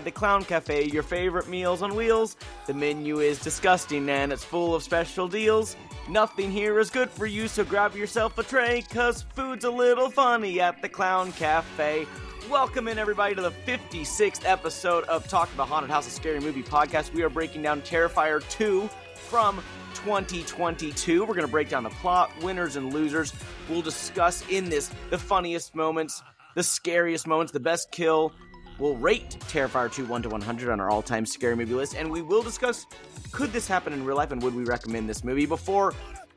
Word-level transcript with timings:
by 0.00 0.04
the 0.04 0.10
Clown 0.10 0.42
Cafe, 0.42 0.84
your 0.84 1.02
favorite 1.02 1.46
meals 1.46 1.82
on 1.82 1.94
wheels. 1.94 2.38
The 2.66 2.72
menu 2.72 3.18
is 3.18 3.38
disgusting 3.38 4.08
and 4.08 4.32
it's 4.32 4.42
full 4.42 4.74
of 4.74 4.82
special 4.82 5.28
deals. 5.28 5.76
Nothing 6.08 6.50
here 6.50 6.78
is 6.78 6.88
good 6.88 7.10
for 7.10 7.26
you, 7.26 7.48
so 7.48 7.64
grab 7.64 7.94
yourself 7.94 8.38
a 8.38 8.42
tray, 8.42 8.82
cause 8.90 9.26
food's 9.34 9.66
a 9.66 9.70
little 9.70 10.08
funny 10.08 10.58
at 10.58 10.80
the 10.80 10.88
Clown 10.88 11.32
Cafe. 11.32 12.06
Welcome 12.48 12.88
in, 12.88 12.98
everybody, 12.98 13.34
to 13.34 13.42
the 13.42 13.50
56th 13.50 14.40
episode 14.46 15.04
of 15.04 15.28
Talk 15.28 15.52
About 15.52 15.68
Haunted 15.68 15.90
House, 15.90 16.06
a 16.06 16.10
scary 16.10 16.40
movie 16.40 16.62
podcast. 16.62 17.12
We 17.12 17.22
are 17.22 17.28
breaking 17.28 17.60
down 17.60 17.82
Terrifier 17.82 18.40
2 18.48 18.88
from 19.14 19.62
2022. 19.96 21.20
We're 21.20 21.26
going 21.26 21.40
to 21.46 21.46
break 21.46 21.68
down 21.68 21.82
the 21.82 21.90
plot, 21.90 22.30
winners 22.40 22.76
and 22.76 22.90
losers. 22.94 23.34
We'll 23.68 23.82
discuss 23.82 24.42
in 24.48 24.70
this 24.70 24.90
the 25.10 25.18
funniest 25.18 25.74
moments, 25.74 26.22
the 26.54 26.62
scariest 26.62 27.26
moments, 27.26 27.52
the 27.52 27.60
best 27.60 27.92
kill. 27.92 28.32
We'll 28.80 28.96
rate 28.96 29.36
Terrifier 29.40 29.92
2 29.92 30.06
1 30.06 30.22
to 30.22 30.28
100 30.30 30.72
on 30.72 30.80
our 30.80 30.88
all 30.88 31.02
time 31.02 31.26
scary 31.26 31.54
movie 31.54 31.74
list, 31.74 31.94
and 31.94 32.10
we 32.10 32.22
will 32.22 32.42
discuss 32.42 32.86
could 33.30 33.52
this 33.52 33.68
happen 33.68 33.92
in 33.92 34.04
real 34.04 34.16
life 34.16 34.32
and 34.32 34.42
would 34.42 34.54
we 34.54 34.64
recommend 34.64 35.08
this 35.08 35.22
movie. 35.22 35.44
Before 35.44 35.94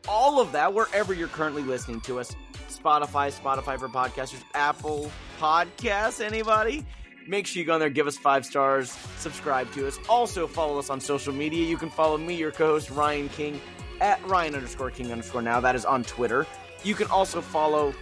all 0.10 0.42
of 0.42 0.52
that, 0.52 0.74
wherever 0.74 1.14
you're 1.14 1.30
currently 1.30 1.64
listening 1.64 2.02
to 2.02 2.20
us 2.20 2.36
Spotify, 2.68 3.32
Spotify 3.32 3.80
for 3.80 3.88
podcasters, 3.88 4.44
Apple 4.54 5.10
Podcasts, 5.40 6.24
anybody? 6.24 6.86
Make 7.26 7.48
sure 7.48 7.62
you 7.62 7.66
go 7.66 7.76
on 7.76 7.80
there, 7.80 7.90
give 7.90 8.08
us 8.08 8.18
five 8.18 8.46
stars, 8.46 8.92
subscribe 9.18 9.72
to 9.72 9.88
us. 9.88 9.98
Also, 10.10 10.46
follow 10.46 10.78
us 10.78 10.90
on 10.90 11.00
social 11.00 11.34
media. 11.34 11.66
You 11.66 11.78
can 11.78 11.90
follow 11.90 12.18
me, 12.18 12.36
your 12.36 12.52
co 12.52 12.68
host, 12.68 12.90
Ryan 12.90 13.30
King, 13.30 13.62
at 14.02 14.22
Ryan 14.28 14.56
underscore 14.56 14.92
King 14.92 15.14
underscore 15.14 15.42
now. 15.42 15.62
That 15.62 15.76
is 15.76 15.86
on 15.86 16.04
Twitter. 16.04 16.46
You 16.84 16.96
can 16.96 17.08
also 17.08 17.40
follow 17.40 17.94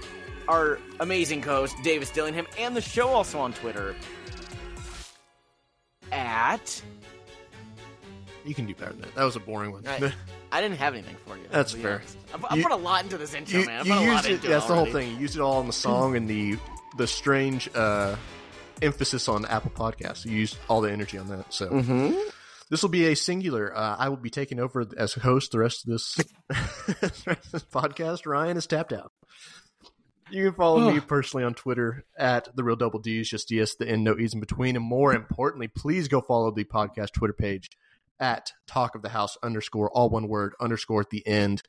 our 0.48 0.80
amazing 1.00 1.44
co 1.44 1.58
host, 1.58 1.76
Davis 1.84 2.10
Dillingham, 2.10 2.48
and 2.58 2.76
the 2.76 2.82
show 2.82 3.10
also 3.10 3.40
on 3.40 3.54
Twitter 3.54 3.96
at. 6.12 6.82
You 8.44 8.56
can 8.56 8.66
do 8.66 8.74
better 8.74 8.92
than 8.94 9.02
that. 9.02 9.16
That 9.16 9.24
was 9.24 9.36
a 9.36 9.40
boring 9.40 9.72
one. 9.72 9.88
I, 9.88 10.12
I 10.52 10.62
didn't 10.62 10.78
have 10.78 10.94
anything 10.94 11.16
for 11.28 11.38
you. 11.38 11.44
That's 11.52 11.74
fair. 11.74 12.02
I, 12.34 12.48
I 12.50 12.56
You- 12.56 12.64
put 12.64 12.72
a 12.72 12.76
lot 12.76 13.04
into 13.04 13.18
this 13.18 13.34
intro, 13.34 13.60
you, 13.60 13.66
man. 13.68 13.82
I 13.82 13.84
put 13.84 13.92
a 14.08 14.12
lot 14.12 14.26
it. 14.26 14.32
into 14.34 14.48
That's 14.48 14.66
the 14.66 14.74
whole 14.76 14.86
thing. 14.88 15.12
You 15.12 15.18
used 15.18 15.36
it 15.36 15.42
all 15.42 15.62
in 15.62 15.68
the 15.68 15.74
song 15.74 16.16
and 16.16 16.28
the 16.28 16.58
the 16.98 17.08
strange 17.08 17.70
uh, 17.76 18.16
emphasis 18.82 19.30
on 19.30 19.46
Apple 19.46 19.72
Podcasts. 19.72 20.26
You 20.26 20.32
used 20.32 20.58
all 20.68 20.82
the 20.82 20.92
energy 20.92 21.18
on 21.18 21.28
that. 21.30 21.54
So 21.54 21.70
Mm-hmm. 21.70 22.18
this 22.70 22.82
will 22.82 22.90
be 22.90 23.06
a 23.08 23.16
singular. 23.16 23.74
Uh, 23.78 23.96
I 23.98 24.10
will 24.10 24.18
be 24.18 24.30
taking 24.32 24.60
over 24.60 24.86
as 24.98 25.14
host 25.14 25.52
the 25.52 25.60
rest 25.60 25.86
of 25.86 25.92
this, 25.92 26.16
the 26.16 26.26
rest 27.28 27.46
of 27.46 27.52
this 27.52 27.64
podcast. 27.64 28.26
Ryan 28.26 28.58
is 28.58 28.66
tapped 28.68 28.92
out. 28.92 29.12
You 30.32 30.46
can 30.46 30.54
follow 30.54 30.92
me 30.92 31.00
personally 31.08 31.44
on 31.44 31.54
Twitter 31.54 32.06
at 32.18 32.56
the 32.56 32.64
real 32.64 32.76
double 32.76 33.00
D's, 33.00 33.30
just 33.30 33.48
DS, 33.50 33.76
the 33.76 33.88
end, 33.88 34.04
no 34.04 34.18
E's 34.18 34.34
in 34.34 34.40
between. 34.40 34.76
And 34.76 34.86
more 34.86 35.14
importantly, 35.14 35.68
please 35.68 36.08
go 36.08 36.22
follow 36.22 36.52
the 36.52 36.64
podcast 36.64 37.12
Twitter 37.14 37.34
page 37.34 37.70
at 38.20 38.52
talk 38.68 38.96
of 38.96 39.02
the 39.02 39.10
house 39.10 39.38
underscore, 39.44 39.90
all 39.92 40.10
one 40.10 40.28
word, 40.28 40.54
underscore 40.60 41.02
at 41.02 41.10
the 41.10 41.26
end. 41.28 41.62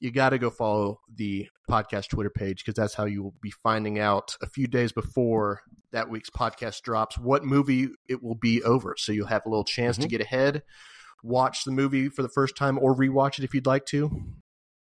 You 0.00 0.10
got 0.10 0.30
to 0.30 0.38
go 0.38 0.50
follow 0.50 1.00
the 1.14 1.48
podcast 1.70 2.08
Twitter 2.08 2.30
page 2.30 2.64
because 2.64 2.74
that's 2.74 2.94
how 2.94 3.04
you 3.04 3.22
will 3.22 3.34
be 3.40 3.52
finding 3.62 4.00
out 4.00 4.36
a 4.42 4.46
few 4.48 4.66
days 4.66 4.90
before 4.90 5.60
that 5.92 6.10
week's 6.10 6.30
podcast 6.30 6.82
drops 6.82 7.16
what 7.18 7.44
movie 7.44 7.88
it 8.08 8.20
will 8.22 8.34
be 8.34 8.62
over. 8.64 8.94
So 8.98 9.12
you'll 9.12 9.28
have 9.28 9.46
a 9.46 9.48
little 9.48 9.64
chance 9.64 9.96
to 9.98 10.06
Mhm. 10.06 10.10
get 10.10 10.20
ahead, 10.22 10.62
watch 11.22 11.62
the 11.64 11.70
movie 11.70 12.08
for 12.08 12.22
the 12.22 12.28
first 12.28 12.56
time, 12.56 12.78
or 12.80 12.96
rewatch 12.96 13.38
it 13.38 13.44
if 13.44 13.54
you'd 13.54 13.66
like 13.66 13.86
to, 13.86 14.10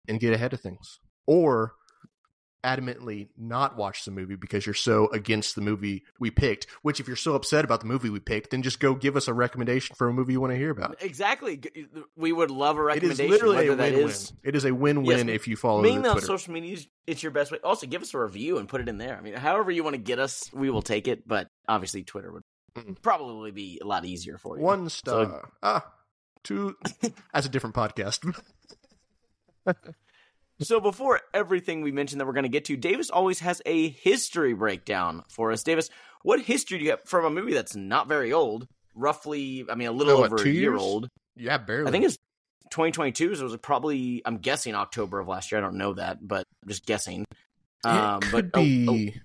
and 0.08 0.20
get 0.20 0.32
ahead 0.32 0.54
of 0.54 0.60
things. 0.62 1.00
Or 1.26 1.74
adamantly 2.64 3.28
not 3.38 3.76
watch 3.76 4.04
the 4.04 4.10
movie 4.10 4.36
because 4.36 4.66
you're 4.66 4.74
so 4.74 5.08
against 5.12 5.54
the 5.54 5.60
movie 5.60 6.04
we 6.18 6.30
picked. 6.30 6.66
Which, 6.82 7.00
if 7.00 7.06
you're 7.06 7.16
so 7.16 7.34
upset 7.34 7.64
about 7.64 7.80
the 7.80 7.86
movie 7.86 8.10
we 8.10 8.20
picked, 8.20 8.50
then 8.50 8.62
just 8.62 8.80
go 8.80 8.94
give 8.94 9.16
us 9.16 9.28
a 9.28 9.34
recommendation 9.34 9.96
for 9.96 10.08
a 10.08 10.12
movie 10.12 10.32
you 10.34 10.40
want 10.40 10.52
to 10.52 10.56
hear 10.56 10.70
about. 10.70 10.96
Exactly. 11.02 11.60
We 12.16 12.32
would 12.32 12.50
love 12.50 12.76
a 12.78 12.82
recommendation. 12.82 13.24
It 13.24 13.28
is 13.28 13.30
literally 13.42 13.66
a 13.68 13.70
win-win. 13.76 14.08
is 14.08 14.32
It 14.42 14.56
is 14.56 14.64
a 14.64 14.72
win-win 14.74 15.28
Yes, 15.28 15.34
if 15.34 15.48
you 15.48 15.56
follow 15.56 15.82
being 15.82 16.06
on 16.06 16.20
social 16.20 16.52
media. 16.52 16.78
It's 17.06 17.22
your 17.22 17.32
best 17.32 17.50
way. 17.50 17.58
Also, 17.64 17.86
give 17.86 18.02
us 18.02 18.14
a 18.14 18.18
review 18.18 18.58
and 18.58 18.68
put 18.68 18.80
it 18.80 18.88
in 18.88 18.98
there. 18.98 19.16
I 19.16 19.20
mean, 19.20 19.34
however 19.34 19.70
you 19.70 19.82
want 19.82 19.94
to 19.94 20.00
get 20.02 20.18
us, 20.18 20.50
we 20.52 20.70
will 20.70 20.82
take 20.82 21.08
it. 21.08 21.26
But 21.26 21.48
obviously, 21.68 22.04
Twitter 22.04 22.32
would 22.32 22.42
Mm. 22.76 23.02
probably 23.02 23.50
be 23.50 23.80
a 23.82 23.84
lot 23.84 24.04
easier 24.04 24.38
for 24.38 24.56
you. 24.56 24.62
One 24.62 24.88
star. 24.90 25.24
So- 25.24 25.48
ah, 25.60 25.92
two. 26.44 26.76
That's 27.34 27.46
a 27.46 27.48
different 27.48 27.74
podcast. 27.74 28.20
So 30.60 30.78
before 30.80 31.20
everything 31.32 31.80
we 31.82 31.90
mentioned 31.92 32.20
that 32.20 32.26
we're 32.26 32.32
going 32.34 32.42
to 32.44 32.48
get 32.50 32.66
to, 32.66 32.76
Davis 32.76 33.08
always 33.10 33.40
has 33.40 33.62
a 33.64 33.88
history 33.88 34.52
breakdown 34.52 35.24
for 35.30 35.52
us. 35.52 35.62
Davis, 35.62 35.88
what 36.22 36.40
history 36.40 36.78
do 36.78 36.84
you 36.84 36.90
have 36.90 37.00
from 37.06 37.24
a 37.24 37.30
movie 37.30 37.54
that's 37.54 37.74
not 37.74 38.08
very 38.08 38.32
old? 38.32 38.66
Roughly, 38.94 39.64
I 39.70 39.74
mean, 39.74 39.88
a 39.88 39.92
little 39.92 40.18
Oh, 40.18 40.24
over 40.24 40.36
two 40.36 40.50
a 40.50 40.52
year 40.52 40.72
years? 40.72 40.80
old. 40.80 41.08
yeah, 41.36 41.56
barely. 41.58 41.88
I 41.88 41.90
think 41.90 42.04
it's 42.04 42.16
2022, 42.72 43.36
so 43.36 43.40
it 43.40 43.44
was 43.44 43.56
probably, 43.58 44.20
I'm 44.26 44.36
guessing 44.38 44.74
October 44.74 45.18
of 45.20 45.28
last 45.28 45.50
year. 45.50 45.58
I 45.60 45.62
don't 45.62 45.76
know 45.76 45.94
that, 45.94 46.18
but 46.26 46.44
I'm 46.62 46.68
just 46.68 46.84
guessing. 46.84 47.24
Um, 47.84 48.18
it 48.22 48.26
could 48.30 48.52
but, 48.52 48.60
oh, 48.60 48.62
be 48.62 49.14
oh, 49.16 49.20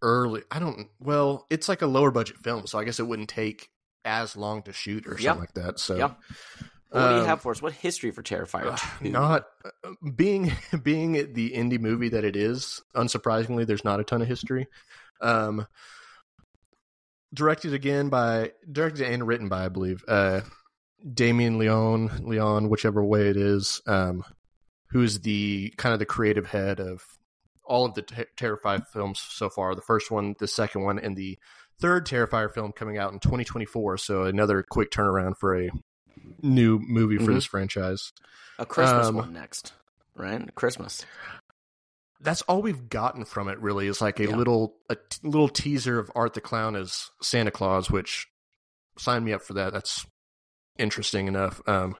early. 0.00 0.42
I 0.50 0.58
don't. 0.58 0.88
Well, 1.00 1.46
it's 1.50 1.68
like 1.68 1.82
a 1.82 1.86
lower 1.86 2.10
budget 2.10 2.38
film, 2.38 2.66
so 2.66 2.78
I 2.78 2.84
guess 2.84 2.98
it 2.98 3.06
wouldn't 3.06 3.28
take 3.28 3.68
as 4.06 4.36
long 4.36 4.62
to 4.62 4.72
shoot 4.72 5.06
or 5.06 5.10
something 5.18 5.24
Yeah. 5.24 5.34
like 5.34 5.52
that. 5.54 5.78
So, 5.78 5.96
Yeah. 5.96 6.14
What 6.90 7.08
do 7.08 7.14
you 7.16 7.20
um, 7.20 7.26
have 7.26 7.42
for 7.42 7.52
us? 7.52 7.60
What 7.60 7.74
history 7.74 8.10
for 8.12 8.22
Terrifier? 8.22 8.72
Ugh, 8.72 8.80
2? 9.02 9.10
not 9.10 9.46
uh, 9.64 9.90
being 10.14 10.52
being 10.82 11.34
the 11.34 11.50
indie 11.50 11.80
movie 11.80 12.08
that 12.10 12.24
it 12.24 12.36
is. 12.36 12.82
Unsurprisingly, 12.94 13.66
there's 13.66 13.84
not 13.84 14.00
a 14.00 14.04
ton 14.04 14.22
of 14.22 14.28
history. 14.28 14.66
Um, 15.20 15.66
directed 17.34 17.74
again 17.74 18.08
by 18.08 18.52
directed 18.70 19.06
and 19.06 19.26
written 19.26 19.48
by 19.48 19.66
I 19.66 19.68
believe 19.68 20.02
uh, 20.08 20.40
Damien 21.12 21.58
Leon 21.58 22.22
Leone, 22.24 22.70
whichever 22.70 23.04
way 23.04 23.28
it 23.28 23.36
is, 23.36 23.82
um, 23.86 24.24
who 24.90 25.02
is 25.02 25.20
the 25.20 25.74
kind 25.76 25.92
of 25.92 25.98
the 25.98 26.06
creative 26.06 26.46
head 26.46 26.80
of 26.80 27.02
all 27.64 27.84
of 27.84 27.94
the 27.94 28.02
ter- 28.02 28.26
Terrifier 28.36 28.86
films 28.86 29.20
so 29.20 29.50
far. 29.50 29.74
The 29.74 29.82
first 29.82 30.10
one, 30.10 30.34
the 30.38 30.48
second 30.48 30.84
one, 30.84 30.98
and 30.98 31.14
the 31.16 31.38
third 31.80 32.06
Terrifier 32.06 32.52
film 32.52 32.72
coming 32.72 32.96
out 32.96 33.12
in 33.12 33.20
2024. 33.20 33.98
So 33.98 34.22
another 34.22 34.64
quick 34.68 34.90
turnaround 34.90 35.36
for 35.38 35.60
a 35.60 35.70
new 36.42 36.78
movie 36.78 37.18
for 37.18 37.30
Mhm. 37.30 37.34
this 37.34 37.44
franchise. 37.46 38.12
A 38.58 38.66
Christmas 38.66 39.06
um, 39.08 39.14
one 39.16 39.32
next, 39.32 39.72
right? 40.16 40.54
Christmas. 40.54 41.04
that's 42.20 42.42
all 42.42 42.60
we've 42.60 42.88
gotten 42.88 43.24
from 43.24 43.46
it 43.48 43.60
really 43.60 43.86
is 43.86 44.00
like 44.00 44.18
a 44.18 44.24
Yeah. 44.26 44.34
little 44.34 44.76
a 44.90 44.96
t- 44.96 45.20
little 45.22 45.48
teaser 45.48 46.00
of 46.00 46.10
art 46.16 46.34
the 46.34 46.40
clown 46.40 46.74
as 46.74 47.10
santa 47.22 47.52
claus 47.52 47.92
which 47.92 48.26
sign 48.98 49.22
me 49.22 49.32
up 49.32 49.40
for 49.40 49.54
that 49.54 49.72
that's 49.72 50.04
interesting 50.78 51.28
enough 51.28 51.60
um 51.68 51.94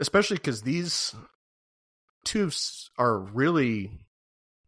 especially 0.00 0.36
because 0.38 0.62
these 0.62 1.14
two 2.24 2.50
are 2.98 3.18
really 3.18 3.90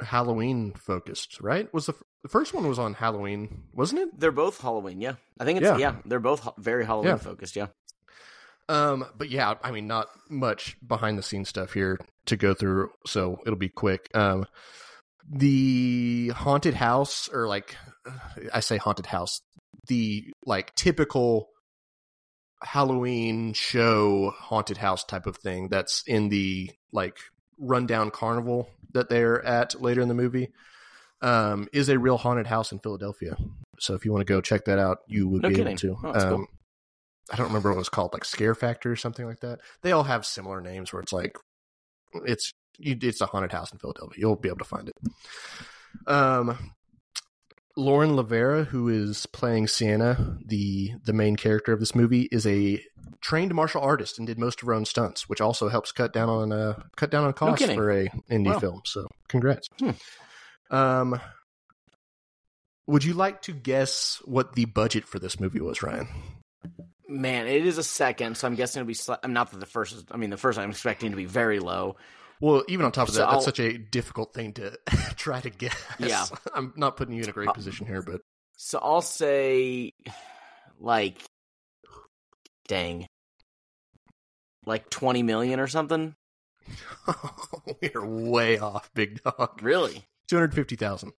halloween 0.03 0.73
focused 0.75 1.41
right 1.41 1.73
was 1.73 1.87
the, 1.87 1.95
f- 1.95 2.03
the 2.23 2.29
first 2.29 2.53
one 2.53 2.69
was 2.69 2.79
on 2.79 2.93
halloween 2.93 3.63
wasn't 3.73 3.99
it 3.99 4.21
They're 4.21 4.31
both 4.31 4.61
Halloween, 4.61 5.01
yeah. 5.01 5.15
I 5.41 5.47
think 5.47 5.59
it's 5.61 5.65
Yeah. 5.65 5.79
yeah. 5.79 5.97
they're 6.05 6.21
both 6.21 6.41
ha- 6.41 6.53
very 6.59 6.85
Halloween 6.85 7.13
Yeah. 7.13 7.17
focused, 7.17 7.57
yeah. 7.57 7.69
Um, 8.69 9.05
but 9.17 9.31
yeah, 9.31 9.55
I 9.63 9.71
mean, 9.71 9.87
not 9.87 10.09
much 10.29 10.77
behind 10.87 11.19
the 11.19 11.23
scenes 11.23 11.49
stuff 11.49 11.73
here 11.73 11.99
to 12.27 12.37
go 12.37 12.53
through, 12.55 12.91
so 13.07 13.39
it'll 13.47 13.59
be 13.59 13.69
quick. 13.69 14.09
Um, 14.15 14.47
the 15.31 16.29
haunted 16.35 16.75
house, 16.75 17.29
or 17.33 17.47
like 17.49 17.77
I 18.53 18.61
say, 18.61 18.77
haunted 18.77 19.07
house, 19.07 19.41
the 19.87 20.33
like 20.45 20.75
typical 20.75 21.49
Halloween 22.63 23.53
show 23.53 24.33
haunted 24.37 24.79
house 24.79 25.05
type 25.05 25.27
of 25.27 25.37
thing 25.37 25.69
that's 25.69 26.03
in 26.07 26.29
the 26.29 26.71
like 26.93 27.19
rundown 27.59 28.11
carnival 28.11 28.69
that 28.93 29.09
they're 29.09 29.45
at 29.45 29.81
later 29.81 30.01
in 30.01 30.09
the 30.09 30.15
movie. 30.15 30.49
Um, 31.23 31.67
is 31.73 31.89
a 31.89 31.99
real 31.99 32.19
haunted 32.19 32.47
house 32.47 32.73
in 32.73 32.79
Philadelphia. 32.79 33.37
So 33.81 33.95
if 33.95 34.05
you 34.05 34.13
want 34.13 34.27
to 34.27 34.31
go 34.31 34.41
check 34.43 34.67
that 34.67 34.79
out, 34.79 34.99
you 35.07 35.27
would 35.29 35.43
No 35.43 35.49
be 35.49 35.55
kidding. 35.55 35.69
able 35.69 35.79
to. 35.79 35.97
Oh, 36.05 36.13
that's 36.13 36.25
um, 36.25 36.31
cool. 36.37 36.47
I 37.31 37.37
don't 37.37 37.47
remember 37.49 37.71
what 37.71 37.77
it 37.77 37.79
was 37.79 37.89
called, 37.89 38.13
like 38.13 38.25
Scare 38.25 38.55
Factor 38.55 38.93
or 38.93 38.97
something 38.97 39.27
like 39.27 39.41
that. 39.41 39.61
They 39.83 39.93
all 39.93 40.05
have 40.05 40.25
similar 40.25 40.61
names 40.61 40.93
where 40.93 41.03
it's 41.03 41.13
like 41.13 41.37
it's 42.25 42.53
you, 42.79 42.97
it's 43.03 43.21
a 43.21 43.27
haunted 43.27 43.53
house 43.53 43.73
in 43.73 43.79
Philadelphia. 43.79 44.17
You'll 44.21 44.37
be 44.37 44.49
able 44.49 44.59
to 44.59 44.65
find 44.65 44.89
it. 44.89 44.95
Um, 46.09 46.73
Lauren 47.77 48.11
LaVera, 48.17 48.67
who 48.67 48.89
is 48.89 49.27
playing 49.27 49.67
Sienna, 49.69 50.39
the 50.47 50.93
the 51.05 51.13
main 51.13 51.37
character 51.37 51.73
of 51.73 51.81
this 51.81 51.95
movie, 51.95 52.29
is 52.31 52.47
a 52.47 52.83
trained 53.21 53.55
martial 53.55 53.83
artist 53.83 54.19
and 54.19 54.27
did 54.27 54.39
most 54.39 54.63
of 54.63 54.67
her 54.69 54.75
own 54.75 54.85
stunts, 54.85 55.29
which 55.29 55.41
also 55.41 55.69
helps 55.69 55.93
cut 55.93 56.13
down 56.13 56.29
on 56.29 56.53
uh 56.53 56.81
cut 56.97 57.11
down 57.11 57.25
on 57.25 57.33
costs 57.33 57.59
kidding. 57.61 57.77
for 57.77 57.91
a 57.91 58.09
indie 58.31 58.47
Wow. 58.53 58.59
film. 58.61 58.83
So, 58.85 59.07
congrats. 59.29 59.69
Hmm. 59.79 59.91
Um, 60.71 61.21
would 62.87 63.05
you 63.05 63.15
like 63.15 63.43
to 63.43 63.53
guess 63.53 64.23
what 64.25 64.55
the 64.55 64.65
budget 64.65 65.07
for 65.07 65.19
this 65.19 65.39
movie 65.41 65.61
was, 65.61 65.83
Ryan? 65.83 66.09
Man, 67.09 67.47
it 67.47 67.65
is 67.67 67.79
a 67.79 67.83
second, 67.85 68.37
so 68.37 68.47
I'm 68.49 68.55
guessing 68.57 68.81
it'll 68.81 68.89
be. 68.89 68.95
Sli- 68.95 69.19
I'm 69.23 69.33
not 69.33 69.51
that 69.53 69.61
the 69.61 69.67
first. 69.67 69.95
Is, 69.95 70.05
I 70.11 70.17
mean, 70.17 70.31
the 70.31 70.37
first 70.37 70.59
I'm 70.59 70.71
expecting 70.71 71.11
to 71.11 71.17
be 71.17 71.25
very 71.27 71.61
low. 71.61 71.97
Well, 72.41 72.65
even 72.69 72.85
on 72.85 72.93
top 72.93 73.09
of 73.09 73.15
So 73.15 73.21
that, 73.21 73.27
that's 73.27 73.35
I'll- 73.37 73.41
such 73.43 73.61
a 73.61 73.79
difficult 73.79 74.35
thing 74.35 74.53
to 74.55 74.77
try 75.17 75.41
to 75.41 75.51
guess. 75.51 75.77
Yeah. 75.99 76.25
I'm 76.55 76.73
not 76.77 76.97
putting 76.97 77.15
you 77.15 77.23
in 77.23 77.29
a 77.29 77.33
great 77.33 77.49
Uh, 77.49 77.53
position 77.53 77.87
here, 77.87 78.03
but 78.03 78.21
So 78.57 78.79
I'll 78.83 79.03
say, 79.03 79.93
like, 80.81 81.23
dang, 82.69 83.07
like 84.67 84.91
twenty 84.91 85.23
million 85.23 85.61
or 85.61 85.69
something. 85.69 86.15
We're 87.83 88.05
way 88.05 88.59
off, 88.59 88.91
big 88.95 89.23
dog. 89.23 89.63
Really? 89.63 90.05
Two 90.29 90.37
hundred 90.37 90.55
fifty 90.55 90.75
thousand. 90.77 91.13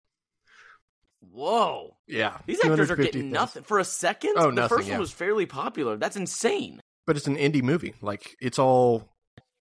Whoa. 1.20 1.97
Yeah, 2.06 2.38
These 2.47 2.59
actors 2.61 2.91
are 2.91 2.97
250,000. 2.97 3.05
getting 3.12 3.31
nothing 3.32 3.62
for 3.65 3.79
a 3.79 3.85
second. 3.85 4.35
Oh, 4.37 4.47
the 4.47 4.53
nothing, 4.53 4.76
first 4.79 4.88
yeah. 4.88 4.94
one 4.94 5.00
was 5.00 5.12
fairly 5.12 5.47
popular. 5.47 5.97
That's 5.97 6.17
insane, 6.17 6.81
But 7.06 7.17
it's 7.17 7.26
an 7.26 7.37
indie 7.37 7.62
movie. 7.62 7.94
Like 8.00 8.37
it's 8.41 8.59
all 8.59 9.09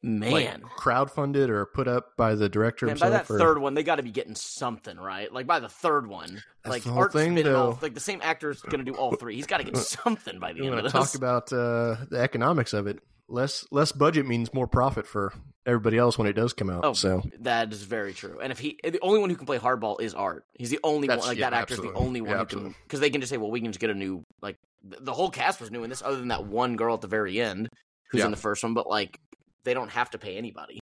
man. 0.04 0.62
like 0.62 0.72
crowdfunded 0.78 1.50
or 1.50 1.66
put 1.66 1.88
up 1.88 2.16
by 2.16 2.36
the 2.36 2.48
director 2.48 2.86
Man, 2.86 2.98
by 2.98 3.08
himself. 3.08 3.28
that 3.28 3.34
or- 3.34 3.40
third 3.40 3.58
one, 3.60 3.74
they 3.74 3.84
got 3.84 3.96
to 3.96 4.04
be 4.04 4.12
getting 4.12 4.36
something 4.36 4.98
right. 4.98 5.32
Like 5.34 5.48
by 5.48 5.60
the 5.60 5.70
third 5.70 6.08
one, 6.08 6.42
That's 6.64 6.74
like 6.74 6.84
the 6.84 6.92
whole 6.92 7.08
thing, 7.10 7.36
though. 7.36 7.70
off. 7.72 7.82
Like 7.84 7.94
the 7.96 8.00
same 8.00 8.20
actor's 8.24 8.62
going 8.62 8.86
to 8.86 8.90
do 8.92 8.98
all 8.98 9.16
three. 9.16 9.36
He's 9.36 9.48
got 9.48 9.58
to 9.58 9.64
get 9.64 9.78
something 9.78 10.40
by 10.40 10.54
the 10.54 10.60
You 10.64 10.66
end 10.72 10.76
of 10.76 10.84
this. 10.84 10.92
talk 10.94 11.16
about 11.16 11.52
uh, 11.52 11.96
the 12.10 12.20
economics 12.20 12.74
of 12.74 12.88
it? 12.88 13.00
Less 13.30 13.66
less 13.72 13.92
budget 13.92 14.26
means 14.26 14.54
more 14.54 14.68
profit 14.68 15.06
for 15.06 15.34
everybody 15.66 15.98
else 15.98 16.18
when 16.18 16.28
it 16.28 16.34
does 16.34 16.54
come 16.54 16.70
out. 16.70 16.86
Oh, 16.86 16.94
so 16.94 17.22
that 17.40 17.74
is 17.74 17.84
very 17.84 18.14
true. 18.14 18.40
And 18.42 18.54
if 18.54 18.60
he, 18.60 18.80
the 18.84 19.00
only 19.02 19.20
one 19.20 19.30
who 19.30 19.36
can 19.36 19.46
play 19.46 19.58
hardball 19.60 20.00
is 20.00 20.14
Art. 20.14 20.46
He's 20.54 20.70
the 20.70 20.80
only 20.82 21.08
That's- 21.10 21.26
one. 21.26 21.32
Like 21.32 21.38
yeah, 21.38 21.50
that 21.50 21.58
actor's 21.58 21.80
absolutely. 21.80 22.00
the 22.00 22.06
only 22.06 22.22
one 22.22 22.30
Yeah, 22.32 22.38
who 22.40 22.46
can, 22.46 22.76
because 22.84 23.02
they 23.02 23.10
can 23.10 23.20
just 23.20 23.30
say, 23.30 23.36
well, 23.36 23.52
we 23.52 23.60
can 23.60 23.72
just 23.72 23.82
get 23.82 23.90
a 23.90 23.94
new. 23.94 24.24
Like 24.42 24.56
the, 24.82 25.12
whole 25.14 25.30
cast 25.30 25.60
was 25.60 25.72
new 25.72 25.84
in 25.84 25.90
this, 25.90 26.02
other 26.02 26.16
than 26.16 26.30
that 26.30 26.46
one 26.46 26.78
girl 26.78 26.94
at 26.94 27.02
the 27.02 27.08
very 27.08 27.42
end 27.42 27.68
who's 28.12 28.20
Yeah. 28.20 28.26
in 28.26 28.32
the 28.32 28.38
first 28.38 28.64
one. 28.64 28.74
But 28.74 28.88
like, 28.88 29.20
they 29.66 29.74
don't 29.74 29.90
have 29.92 30.10
to 30.12 30.18
pay 30.18 30.38
anybody. 30.38 30.80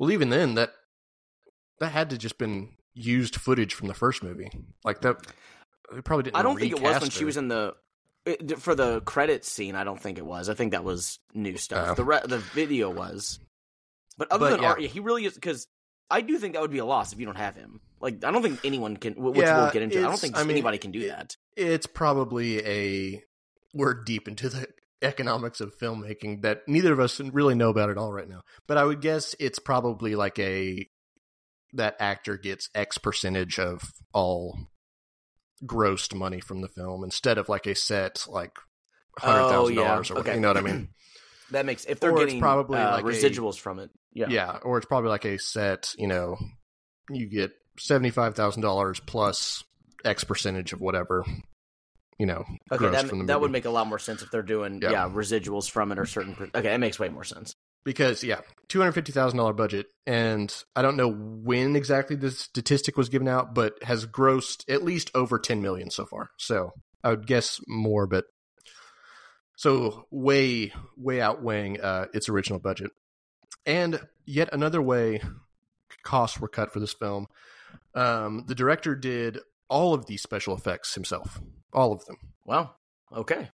well, 0.00 0.10
even 0.10 0.30
then 0.30 0.54
that 0.56 0.72
that 1.78 1.90
had 1.92 2.10
to 2.10 2.18
just 2.18 2.38
been 2.38 2.70
used 2.94 3.36
footage 3.36 3.72
from 3.74 3.86
the 3.86 3.94
first 3.94 4.24
movie. 4.24 4.50
Like 4.84 5.00
that, 5.02 5.16
they 5.94 6.00
probably 6.00 6.24
didn't. 6.24 6.36
I 6.36 6.42
don't 6.42 6.58
think 6.58 6.72
it 6.72 6.82
was 6.82 7.00
when 7.00 7.10
she 7.10 7.24
was 7.24 7.36
in 7.36 7.46
the 7.46 7.74
it, 8.26 8.58
for 8.60 8.74
the 8.74 9.00
credits 9.00 9.50
scene. 9.50 9.74
I 9.74 9.84
don't 9.84 10.00
think 10.00 10.18
it 10.18 10.26
was. 10.26 10.48
I 10.48 10.54
think 10.54 10.72
that 10.72 10.84
was 10.84 11.18
new 11.34 11.56
stuff. 11.56 11.88
Oh. 11.90 11.94
The 11.94 12.04
re- 12.04 12.20
the 12.24 12.38
video 12.38 12.90
was, 12.90 13.38
but 14.18 14.30
other 14.30 14.46
But, 14.46 14.50
than 14.50 14.62
yeah. 14.62 14.68
Art, 14.68 14.80
yeah, 14.80 14.88
he 14.88 15.00
really 15.00 15.24
is 15.24 15.34
because. 15.34 15.66
I 16.10 16.20
do 16.20 16.36
think 16.36 16.52
that 16.52 16.60
would 16.60 16.70
be 16.70 16.76
a 16.78 16.84
loss 16.84 17.14
if 17.14 17.20
you 17.20 17.24
don't 17.24 17.38
have 17.38 17.56
him. 17.56 17.80
Like, 17.98 18.22
I 18.22 18.30
don't 18.30 18.42
think 18.42 18.60
anyone 18.64 18.98
can. 18.98 19.14
Which 19.14 19.38
Yeah, 19.38 19.62
we'll 19.62 19.72
get 19.72 19.80
into. 19.80 19.98
I 19.98 20.02
don't 20.02 20.18
think 20.18 20.36
I 20.36 20.42
mean, 20.42 20.50
anybody 20.50 20.76
can 20.76 20.90
do 20.90 21.00
it- 21.00 21.08
that. 21.08 21.36
It's 21.56 21.86
probably 21.86 22.58
a 22.66 23.22
we're 23.72 23.94
deep 23.94 24.28
into 24.28 24.50
the 24.50 24.68
economics 25.00 25.62
of 25.62 25.74
filmmaking 25.78 26.42
that 26.42 26.68
neither 26.68 26.92
of 26.92 27.00
us 27.00 27.18
really 27.18 27.54
know 27.54 27.70
about 27.70 27.88
at 27.88 27.96
all 27.96 28.12
right 28.12 28.28
now. 28.28 28.42
But 28.68 28.76
I 28.76 28.84
would 28.84 29.00
guess 29.00 29.34
it's 29.40 29.58
probably 29.58 30.14
like 30.14 30.38
a 30.38 30.86
that 31.72 31.96
actor 31.98 32.36
gets 32.36 32.68
X 32.74 32.98
percentage 32.98 33.58
of 33.58 33.80
all 34.12 34.58
grossed 35.66 36.14
money 36.14 36.40
from 36.40 36.60
the 36.60 36.68
film 36.68 37.04
instead 37.04 37.38
of 37.38 37.48
like 37.48 37.66
a 37.66 37.74
set 37.74 38.24
like 38.28 38.52
hundred 39.18 39.48
thousand 39.48 39.78
Oh, 39.78 39.82
yeah. 39.82 39.88
dollars 39.88 40.10
or 40.10 40.14
whatever. 40.14 40.28
Okay. 40.30 40.36
You 40.36 40.40
know 40.42 40.48
what 40.48 40.56
I 40.56 40.60
mean? 40.62 40.88
That 41.50 41.66
makes 41.66 41.84
if 41.84 42.00
they're 42.00 42.12
Or 42.12 42.18
getting 42.20 42.40
probably 42.40 42.78
uh, 42.78 42.92
like 42.92 43.04
a- 43.04 43.06
residuals 43.08 43.58
from 43.58 43.78
it. 43.78 43.90
Yeah. 44.14 44.28
Yeah. 44.30 44.56
or 44.62 44.78
it's 44.78 44.86
probably 44.86 45.10
like 45.10 45.26
a 45.26 45.38
set. 45.38 45.94
You 45.98 46.06
know, 46.06 46.38
you 47.10 47.26
get 47.28 47.52
seventy 47.78 48.08
five 48.08 48.34
thousand 48.34 48.62
dollars 48.62 49.00
plus 49.00 49.62
X 50.02 50.24
percentage 50.24 50.72
of 50.72 50.80
whatever. 50.80 51.26
You 52.18 52.24
know, 52.26 52.44
Okay, 52.70 52.88
that, 52.88 53.26
that 53.26 53.40
would 53.42 53.50
make 53.50 53.64
a 53.66 53.70
lot 53.70 53.86
more 53.86 53.98
sense 53.98 54.22
if 54.22 54.30
they're 54.30 54.42
doing 54.42 54.80
Yeah. 54.80 54.92
yeah, 54.92 55.08
residuals 55.10 55.68
from 55.70 55.92
it 55.92 55.98
or 55.98 56.06
certain. 56.06 56.34
Per- 56.34 56.44
okay, 56.54 56.62
that 56.70 56.80
makes 56.80 56.98
way 56.98 57.10
more 57.10 57.24
sense. 57.24 57.52
Because 57.84 58.22
yeah, 58.22 58.40
two 58.68 58.78
hundred 58.78 58.92
fifty 58.92 59.12
thousand 59.12 59.38
dollar 59.38 59.52
budget, 59.52 59.86
and 60.06 60.54
I 60.74 60.82
don't 60.82 60.96
know 60.96 61.10
when 61.10 61.76
exactly 61.76 62.16
the 62.16 62.30
statistic 62.30 62.96
was 62.96 63.08
given 63.08 63.28
out, 63.28 63.54
but 63.54 63.82
has 63.82 64.06
grossed 64.06 64.64
at 64.72 64.82
least 64.82 65.10
over 65.14 65.38
ten 65.38 65.62
million 65.62 65.90
so 65.90 66.06
far. 66.06 66.30
So 66.38 66.72
I 67.02 67.10
would 67.10 67.26
guess 67.26 67.60
more, 67.66 68.06
but 68.06 68.24
so 69.56 70.06
way 70.10 70.72
way 70.96 71.20
outweighing 71.20 71.80
uh, 71.80 72.06
its 72.12 72.28
original 72.28 72.58
budget, 72.58 72.90
and 73.66 74.00
yet 74.24 74.48
another 74.52 74.82
way 74.82 75.20
costs 76.02 76.40
were 76.40 76.48
cut 76.48 76.72
for 76.72 76.80
this 76.80 76.94
film. 76.94 77.26
Um, 77.94 78.44
the 78.46 78.54
director 78.54 78.94
did 78.94 79.38
all 79.68 79.94
of 79.94 80.06
these 80.06 80.22
special 80.22 80.54
effects 80.54 80.94
himself, 80.94 81.40
all 81.72 81.92
of 81.92 82.04
them. 82.06 82.16
Wow. 82.44 82.74
Okay, 83.14 83.50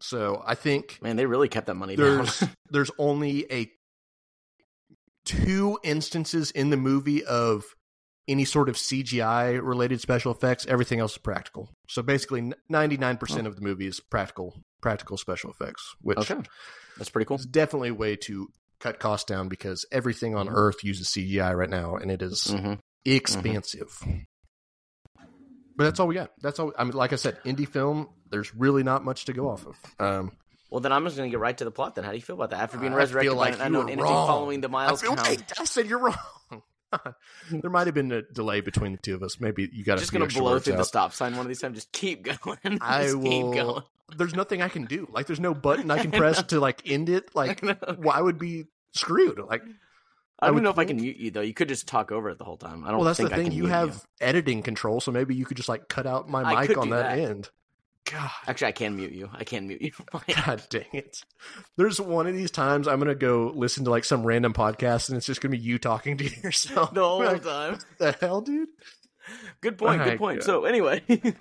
So 0.00 0.42
I 0.44 0.54
think 0.54 0.98
man, 1.02 1.16
they 1.16 1.26
really 1.26 1.48
kept 1.48 1.66
that 1.66 1.74
money 1.74 1.96
down. 1.96 2.16
there's 2.18 2.48
there's 2.70 2.90
only 2.98 3.50
a 3.52 3.70
two 5.24 5.78
instances 5.82 6.50
in 6.50 6.70
the 6.70 6.76
movie 6.76 7.24
of 7.24 7.64
any 8.28 8.44
sort 8.44 8.68
of 8.68 8.76
CGI 8.76 9.60
related 9.62 10.00
special 10.00 10.32
effects. 10.32 10.66
Everything 10.66 10.98
else 11.00 11.12
is 11.12 11.18
practical. 11.18 11.70
So 11.88 12.02
basically, 12.02 12.52
ninety 12.68 12.96
nine 12.96 13.16
percent 13.16 13.46
of 13.46 13.56
the 13.56 13.62
movie 13.62 13.86
is 13.86 14.00
practical 14.00 14.54
practical 14.80 15.16
special 15.16 15.50
effects, 15.50 15.94
which 16.00 16.18
okay, 16.18 16.40
that's 16.96 17.10
pretty 17.10 17.26
cool. 17.26 17.38
is 17.38 17.46
definitely 17.46 17.88
a 17.90 17.94
way 17.94 18.16
to 18.16 18.48
cut 18.78 18.98
costs 19.00 19.24
down 19.28 19.48
because 19.48 19.86
everything 19.90 20.34
on 20.36 20.48
Mhm. 20.48 20.52
Earth 20.54 20.84
uses 20.84 21.08
CGI 21.08 21.54
right 21.54 21.70
now, 21.70 21.96
and 21.96 22.10
it 22.10 22.22
is 22.22 22.44
hmm 22.50 22.74
expensive. 23.04 24.02
But 25.76 25.84
that's 25.84 26.00
all 26.00 26.06
we 26.06 26.14
got. 26.14 26.32
That's 26.40 26.58
all. 26.58 26.72
I 26.78 26.84
mean, 26.84 26.94
like 26.94 27.12
I 27.12 27.16
said, 27.16 27.38
indie 27.44 27.68
film. 27.68 28.08
There's 28.30 28.54
really 28.54 28.82
not 28.82 29.04
much 29.04 29.24
to 29.26 29.32
go 29.32 29.48
off 29.48 29.66
of. 29.66 29.76
Um, 29.98 30.32
Well, 30.70 30.80
then 30.80 30.92
I'm 30.92 31.04
just 31.04 31.16
going 31.16 31.30
to 31.30 31.32
get 31.34 31.40
right 31.40 31.56
to 31.58 31.64
the 31.64 31.70
plot. 31.70 31.94
Then, 31.94 32.04
how 32.04 32.10
do 32.10 32.16
you 32.16 32.22
feel 32.22 32.36
about 32.36 32.50
that 32.50 32.60
after 32.60 32.78
being 32.78 32.92
I 32.92 32.96
resurrected 32.96 33.30
feel 33.30 33.36
by 33.36 33.50
like 33.50 33.54
an 33.54 33.60
you 33.60 33.64
unknown 33.66 33.90
entity 33.90 34.08
following 34.08 34.60
the 34.60 34.68
miles 34.68 35.02
I, 35.02 35.06
feel, 35.06 35.16
count? 35.16 35.52
I 35.60 35.64
said 35.64 35.86
you're 35.86 35.98
wrong. 35.98 36.62
there 37.50 37.70
might 37.70 37.86
have 37.86 37.94
been 37.94 38.12
a 38.12 38.22
delay 38.22 38.60
between 38.60 38.92
the 38.92 38.98
two 38.98 39.14
of 39.14 39.22
us. 39.22 39.40
Maybe 39.40 39.68
you 39.72 39.84
got 39.84 39.94
to 39.94 40.00
just 40.00 40.12
going 40.12 40.28
to 40.28 40.38
blow 40.38 40.58
through 40.58 40.76
the 40.76 40.84
stop 40.84 41.12
sign 41.12 41.32
one 41.32 41.40
of 41.42 41.48
these 41.48 41.60
times. 41.60 41.76
Just 41.76 41.92
keep 41.92 42.22
going. 42.44 42.78
I 42.80 43.04
just 43.04 43.22
keep 43.22 43.44
will- 43.44 43.52
going. 43.54 43.82
There's 44.16 44.34
nothing 44.36 44.62
I 44.62 44.68
can 44.68 44.84
do. 44.84 45.08
Like, 45.10 45.26
there's 45.26 45.40
no 45.40 45.52
button 45.52 45.90
I 45.90 45.98
can 46.02 46.12
press 46.12 46.40
to 46.44 46.60
like 46.60 46.88
end 46.88 47.08
it. 47.08 47.34
Like, 47.34 47.60
well, 47.62 48.10
I 48.12 48.20
would 48.20 48.38
be 48.38 48.66
screwed. 48.92 49.38
Like, 49.40 49.62
I 50.38 50.46
I 50.46 50.50
don't 50.50 50.62
know 50.62 50.70
if 50.70 50.78
I 50.78 50.84
can 50.84 50.96
mute 50.96 51.16
you 51.16 51.30
though. 51.32 51.40
You 51.40 51.54
could 51.54 51.68
just 51.68 51.88
talk 51.88 52.12
over 52.12 52.30
it 52.30 52.38
the 52.38 52.44
whole 52.44 52.56
time. 52.56 52.84
I 52.84 52.88
don't 52.90 52.98
well, 52.98 53.06
that's 53.06 53.16
think 53.16 53.30
the 53.30 53.36
thing. 53.36 53.50
You 53.52 53.66
have 53.66 54.06
editing 54.20 54.62
control, 54.62 55.00
so 55.00 55.10
maybe 55.10 55.34
you 55.34 55.44
could 55.44 55.56
just 55.56 55.68
like 55.68 55.88
cut 55.88 56.06
out 56.06 56.28
my 56.28 56.42
I 56.42 56.66
mic 56.66 56.78
on 56.78 56.90
that, 56.90 57.16
that. 57.16 57.18
end. 57.18 57.50
God, 58.10 58.30
Actually, 58.46 58.68
I 58.68 58.72
can 58.72 58.96
mute 58.96 59.12
you. 59.12 59.28
I 59.32 59.44
can 59.44 59.66
mute 59.66 59.82
you. 59.82 59.90
God 60.46 60.62
dang 60.70 60.84
it. 60.92 61.22
There's 61.76 62.00
one 62.00 62.26
of 62.26 62.34
these 62.34 62.50
times 62.52 62.86
I'm 62.86 62.98
going 62.98 63.08
to 63.08 63.14
go 63.14 63.52
listen 63.54 63.84
to 63.84 63.90
like 63.90 64.04
some 64.04 64.24
random 64.24 64.52
podcast 64.52 65.08
and 65.08 65.16
it's 65.16 65.26
just 65.26 65.40
going 65.40 65.50
to 65.50 65.58
be 65.58 65.62
you 65.62 65.78
talking 65.78 66.16
to 66.18 66.24
yourself. 66.42 66.94
the 66.94 67.02
whole 67.02 67.18
Like, 67.24 67.42
time. 67.42 67.78
the 67.98 68.12
hell, 68.20 68.40
dude? 68.42 68.68
Good 69.60 69.76
point. 69.76 70.04
Good 70.04 70.18
point. 70.18 70.42
So 70.44 70.64
anyway, 70.66 71.02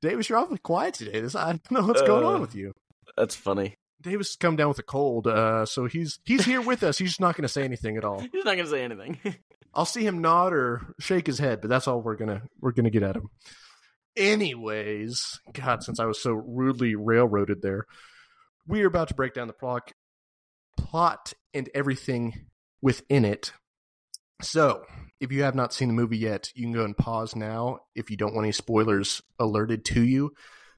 Davis, 0.00 0.28
you're 0.28 0.38
awfully 0.38 0.58
quiet 0.58 0.94
today. 0.94 1.20
This 1.20 1.34
I 1.34 1.46
don't 1.48 1.70
know 1.72 1.82
what's 1.86 2.02
going 2.02 2.24
Uh, 2.24 2.28
on 2.28 2.40
with 2.40 2.54
you. 2.54 2.72
that's 3.16 3.34
funny. 3.34 3.74
Davis 4.00 4.28
has 4.28 4.36
come 4.36 4.54
down 4.54 4.68
with 4.68 4.78
a 4.78 4.84
cold, 4.84 5.26
uh, 5.26 5.66
so 5.66 5.86
he's 5.86 6.20
he's 6.24 6.44
here 6.44 6.60
with 6.60 6.84
us. 6.84 6.98
He's 6.98 7.10
just 7.10 7.20
not 7.20 7.34
going 7.36 7.42
to 7.42 7.48
say 7.48 7.64
anything 7.64 7.96
at 7.96 8.04
all. 8.04 8.20
He's 8.20 8.44
not 8.44 8.54
going 8.54 8.58
to 8.66 8.68
say 8.68 8.84
anything. 8.84 9.18
I'll 9.74 9.84
see 9.84 10.06
him 10.06 10.20
nod 10.20 10.52
or 10.52 10.94
shake 11.00 11.26
his 11.26 11.40
head, 11.40 11.60
but 11.60 11.68
that's 11.68 11.88
all 11.88 12.00
we're 12.00 12.14
gonna 12.14 12.42
we're 12.60 12.70
gonna 12.72 12.90
get 12.90 13.02
at 13.02 13.16
him. 13.16 13.28
Anyways, 14.18 15.38
God, 15.52 15.84
since 15.84 16.00
I 16.00 16.06
was 16.06 16.20
so 16.20 16.32
rudely 16.32 16.96
railroaded 16.96 17.62
there, 17.62 17.86
we 18.66 18.82
are 18.82 18.88
about 18.88 19.08
to 19.08 19.14
break 19.14 19.32
down 19.32 19.46
the 19.46 19.52
plot, 19.52 19.92
plot 20.76 21.32
and 21.54 21.70
everything 21.72 22.34
within 22.82 23.24
it. 23.24 23.52
So, 24.42 24.82
if 25.20 25.30
you 25.30 25.44
have 25.44 25.54
not 25.54 25.72
seen 25.72 25.88
the 25.88 25.94
movie 25.94 26.18
yet, 26.18 26.50
you 26.56 26.64
can 26.64 26.72
go 26.72 26.84
and 26.84 26.96
pause 26.96 27.36
now 27.36 27.78
if 27.94 28.10
you 28.10 28.16
don't 28.16 28.34
want 28.34 28.44
any 28.44 28.52
spoilers 28.52 29.22
alerted 29.38 29.84
to 29.86 30.02
you. 30.02 30.30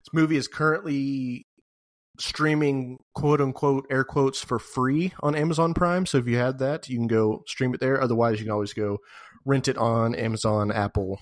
This 0.05 0.13
movie 0.13 0.37
is 0.37 0.47
currently 0.47 1.47
streaming 2.19 2.99
quote 3.15 3.41
unquote 3.41 3.87
air 3.91 4.05
quotes 4.05 4.45
for 4.45 4.59
free 4.59 5.15
on 5.21 5.35
Amazon 5.35 5.73
Prime. 5.73 6.05
So 6.05 6.19
if 6.19 6.27
you 6.27 6.37
had 6.37 6.59
that, 6.59 6.91
you 6.91 6.99
can 6.99 7.07
go 7.07 7.43
stream 7.47 7.73
it 7.73 7.81
there. 7.81 8.03
Otherwise, 8.03 8.39
you 8.39 8.45
can 8.45 8.53
always 8.53 8.75
go 8.75 8.99
rent 9.47 9.69
it 9.69 9.79
on 9.79 10.15
Amazon, 10.15 10.71
Apple, 10.71 11.19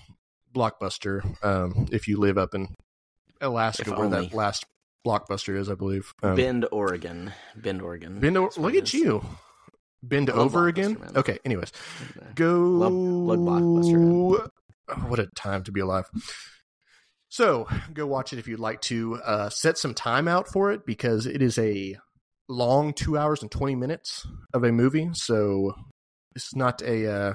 Blockbuster. 0.53 1.43
Um, 1.43 1.87
if 1.91 2.07
you 2.07 2.17
live 2.17 2.37
up 2.37 2.53
in 2.55 2.73
Alaska, 3.41 3.91
where 3.91 4.09
that 4.09 4.33
last 4.33 4.65
Blockbuster 5.05 5.57
is, 5.57 5.69
I 5.69 5.75
believe. 5.75 6.13
Um, 6.23 6.35
Bend, 6.35 6.65
Oregon. 6.71 7.31
Bend, 7.55 7.81
Oregon. 7.81 8.19
bend 8.19 8.37
o- 8.37 8.49
look 8.57 8.75
at 8.75 8.93
you. 8.93 9.23
Bend 10.03 10.29
over 10.29 10.67
again. 10.67 10.97
man. 10.99 11.11
Okay. 11.15 11.39
Anyways, 11.45 11.71
go. 12.35 12.77
Blood 12.77 13.39
Blockbuster, 13.39 14.49
Oh, 14.91 14.93
what 15.07 15.19
a 15.19 15.27
time 15.35 15.63
to 15.65 15.71
be 15.71 15.81
alive. 15.81 16.05
So 17.29 17.67
go 17.93 18.07
watch 18.07 18.33
it 18.33 18.39
if 18.39 18.47
you'd 18.47 18.59
like 18.59 18.81
to. 18.81 19.15
Uh, 19.23 19.49
set 19.49 19.77
some 19.77 19.93
time 19.93 20.27
out 20.27 20.47
for 20.47 20.71
it 20.71 20.85
because 20.85 21.25
it 21.27 21.41
is 21.43 21.59
a 21.59 21.95
long 22.47 22.93
two 22.93 23.17
hours 23.17 23.41
and 23.43 23.51
twenty 23.51 23.75
minutes 23.75 24.25
of 24.53 24.63
a 24.63 24.71
movie. 24.71 25.09
So 25.13 25.75
it's 26.35 26.55
not 26.55 26.81
a 26.81 27.11
uh, 27.11 27.33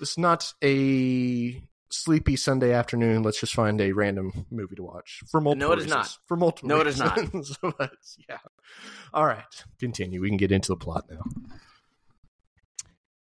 it's 0.00 0.16
not 0.16 0.52
a 0.62 1.60
sleepy 1.90 2.36
Sunday 2.36 2.72
afternoon. 2.72 3.22
Let's 3.22 3.40
just 3.40 3.54
find 3.54 3.80
a 3.80 3.92
random 3.92 4.46
movie 4.50 4.76
to 4.76 4.82
watch 4.82 5.22
for 5.28 5.40
multiple. 5.40 5.68
No, 5.68 5.72
it 5.72 5.78
is 5.78 5.84
reasons. 5.84 5.98
not. 5.98 6.18
For 6.26 6.36
multiple. 6.36 6.68
No, 6.68 6.80
it 6.80 6.86
is 6.86 6.98
not. 6.98 7.16
reasons. 7.16 7.56
But, 7.62 7.92
yeah. 8.28 8.38
All 9.12 9.26
right. 9.26 9.64
Continue. 9.78 10.20
We 10.20 10.28
can 10.28 10.36
get 10.36 10.52
into 10.52 10.68
the 10.68 10.76
plot 10.76 11.06
now. 11.10 11.22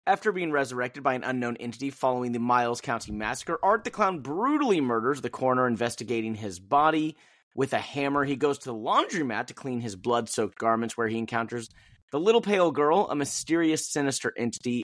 After 0.08 0.32
being 0.32 0.52
resurrected 0.52 1.04
by 1.04 1.14
an 1.14 1.24
unknown 1.24 1.58
entity 1.58 1.90
following 1.92 2.32
the 2.32 2.40
Miles 2.40 2.82
County 2.82 3.12
massacre, 3.12 3.60
Art 3.62 3.84
the 3.84 3.92
Clown 3.92 4.20
brutally 4.20 4.82
murders 4.82 5.22
the 5.22 5.30
coroner 5.30 5.68
investigating 5.68 6.36
his 6.36 6.60
body. 6.60 7.16
With 7.56 7.74
a 7.74 7.80
hammer, 7.80 8.24
he 8.24 8.36
goes 8.36 8.58
to 8.60 8.70
the 8.70 8.76
laundromat 8.76 9.48
to 9.48 9.54
clean 9.54 9.80
his 9.80 9.96
blood 9.96 10.28
soaked 10.30 10.58
garments, 10.58 10.98
where 10.98 11.08
he 11.08 11.18
encounters 11.18 11.70
the 12.12 12.20
little 12.20 12.42
pale 12.42 12.72
girl, 12.72 13.08
a 13.10 13.16
mysterious, 13.16 13.88
sinister 13.88 14.34
entity 14.38 14.84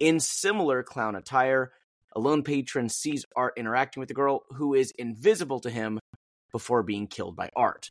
in 0.00 0.20
similar 0.20 0.82
clown 0.82 1.14
attire. 1.14 1.70
A 2.16 2.20
lone 2.20 2.42
patron 2.42 2.88
sees 2.88 3.24
Art 3.36 3.54
interacting 3.56 4.00
with 4.00 4.08
the 4.08 4.14
girl, 4.14 4.42
who 4.50 4.74
is 4.74 4.92
invisible 4.98 5.60
to 5.60 5.70
him 5.70 5.98
before 6.52 6.82
being 6.82 7.06
killed 7.06 7.36
by 7.36 7.50
Art. 7.54 7.90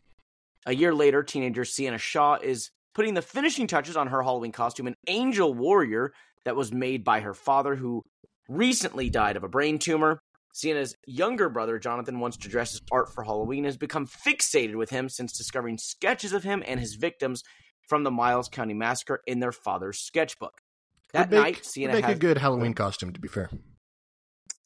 A 0.65 0.75
year 0.75 0.93
later, 0.93 1.23
teenager 1.23 1.63
Sienna 1.63 1.97
Shaw 1.97 2.35
is 2.35 2.71
putting 2.93 3.13
the 3.13 3.21
finishing 3.21 3.67
touches 3.67 3.95
on 3.95 4.07
her 4.07 4.23
Halloween 4.23 4.51
costume, 4.51 4.87
an 4.87 4.95
angel 5.07 5.53
warrior 5.53 6.11
that 6.45 6.55
was 6.55 6.73
made 6.73 7.03
by 7.03 7.19
her 7.19 7.33
father, 7.33 7.75
who 7.75 8.01
recently 8.49 9.09
died 9.09 9.37
of 9.37 9.43
a 9.43 9.49
brain 9.49 9.79
tumor. 9.79 10.19
Sienna's 10.53 10.95
younger 11.05 11.49
brother, 11.49 11.77
Jonathan, 11.77 12.19
wants 12.19 12.37
to 12.37 12.49
dress 12.49 12.73
as 12.73 12.81
Art 12.91 13.13
for 13.13 13.23
Halloween, 13.23 13.65
has 13.65 13.77
become 13.77 14.07
fixated 14.07 14.75
with 14.75 14.89
him 14.89 15.07
since 15.09 15.37
discovering 15.37 15.77
sketches 15.77 16.33
of 16.33 16.43
him 16.43 16.63
and 16.65 16.79
his 16.79 16.95
victims 16.95 17.43
from 17.87 18.03
the 18.03 18.11
Miles 18.11 18.49
County 18.49 18.73
Massacre 18.73 19.21
in 19.27 19.39
their 19.39 19.51
father's 19.51 19.99
sketchbook. 19.99 20.59
That 21.13 21.29
Would 21.29 21.37
make, 21.37 21.43
night, 21.43 21.65
Sienna 21.65 21.93
would 21.93 21.97
make 21.97 22.05
has 22.05 22.17
a 22.17 22.19
good 22.19 22.37
Halloween 22.39 22.73
costume. 22.73 23.13
To 23.13 23.21
be 23.21 23.27
fair, 23.27 23.49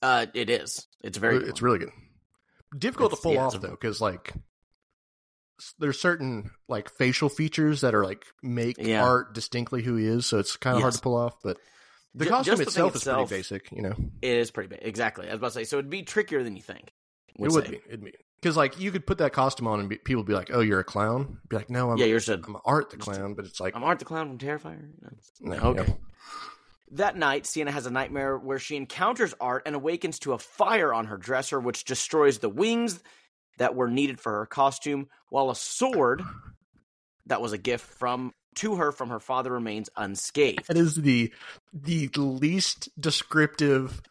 Uh, 0.01 0.25
it 0.34 0.50
is. 0.50 0.88
It's 1.03 1.17
very. 1.17 1.39
good. 1.39 1.50
it's 1.50 1.62
really 1.62 1.79
good. 1.79 1.91
Difficult 2.77 3.12
It's- 3.12 3.20
to 3.20 3.24
pull 3.24 3.34
yeah, 3.34 3.46
off 3.46 3.60
though, 3.62 3.70
because 3.72 4.01
like 4.01 4.34
there's 5.77 6.00
certain 6.00 6.50
like 6.67 6.89
facial 6.89 7.29
features 7.29 7.81
that 7.81 7.93
are 7.93 8.03
like 8.03 8.25
make 8.41 8.77
Yeah. 8.79 9.03
art 9.03 9.34
distinctly 9.34 9.84
who 9.84 9.96
he 9.96 10.08
is, 10.08 10.25
so 10.25 10.39
it's 10.39 10.55
kind 10.58 10.75
of 10.75 10.81
hard 10.81 10.93
to 10.93 11.01
pull 11.01 11.15
off. 11.15 11.36
But 11.43 11.58
the 12.15 12.25
costume 12.25 12.53
just 12.53 12.63
the 12.63 12.67
itself 12.70 12.96
is 12.96 13.01
itself- 13.01 13.29
pretty 13.29 13.39
basic, 13.41 13.72
you 13.72 13.81
know. 13.84 13.96
It 14.22 14.38
is 14.38 14.50
pretty 14.51 14.70
basic, 14.70 14.86
Exactly. 14.88 15.27
I 15.27 15.31
was 15.31 15.38
about 15.39 15.48
to 15.50 15.53
say. 15.53 15.63
So 15.65 15.77
it'd 15.77 15.89
be 15.89 16.03
trickier 16.03 16.43
than 16.43 16.55
you 16.55 16.62
think. 16.63 16.91
it 17.38 17.51
would 17.51 17.70
be, 17.70 17.79
it'd 17.88 18.03
be 18.03 18.13
because 18.41 18.58
like 18.58 18.79
you 18.79 18.91
could 18.91 19.05
put 19.05 19.20
that 19.20 19.34
costume 19.34 19.67
on 19.67 19.79
and 19.81 19.88
be, 19.89 19.98
people 19.98 20.22
would 20.24 20.27
be 20.27 20.34
like, 20.34 20.50
"Oh, 20.51 20.62
you're 20.62 20.79
a 20.79 20.84
clown." 20.84 21.38
Be 21.48 21.58
like, 21.58 21.70
"No, 21.70 21.91
I'm 21.91 21.98
Yeah, 22.00 22.05
you're 22.08 22.20
just. 22.20 22.29
I'm 22.48 22.58
Art 22.65 22.89
the 22.89 22.98
clown," 22.98 23.36
but 23.36 23.46
it's 23.46 23.60
like, 23.60 23.75
I'm 23.75 23.84
Art 23.84 24.00
the 24.00 24.05
Clown 24.05 24.27
from 24.29 24.38
Terrifier. 24.39 24.89
no, 25.41 25.55
okay. 25.58 25.86
yeah. 25.88 25.93
That 26.91 27.15
night, 27.15 27.45
Sienna 27.45 27.71
has 27.71 27.86
a 27.86 27.91
nightmare 27.91 28.38
where 28.38 28.60
she 28.60 28.75
encounters 28.75 29.33
Art 29.39 29.63
and 29.65 29.75
awakens 29.75 30.19
to 30.19 30.33
a 30.33 30.38
fire 30.38 30.93
on 30.93 31.05
her 31.05 31.17
dresser, 31.17 31.60
which 31.60 31.86
destroys 31.86 32.39
the 32.39 32.50
wings 32.50 33.01
that 33.57 33.75
were 33.75 33.89
needed 33.89 34.19
for 34.19 34.31
her 34.39 34.45
costume, 34.45 35.07
while 35.29 35.50
a 35.50 35.55
sword 35.55 36.21
that 37.27 37.41
was 37.41 37.53
a 37.53 37.57
gift 37.57 37.86
from 37.86 38.33
to 38.55 38.75
her 38.75 38.91
from 38.91 39.10
her 39.10 39.19
father 39.21 39.51
remains 39.51 39.89
unscathed. 39.95 40.67
That 40.67 40.75
is 40.77 40.95
the 40.95 41.31
the 41.74 42.10
least 42.17 42.89
descriptive 43.00 44.01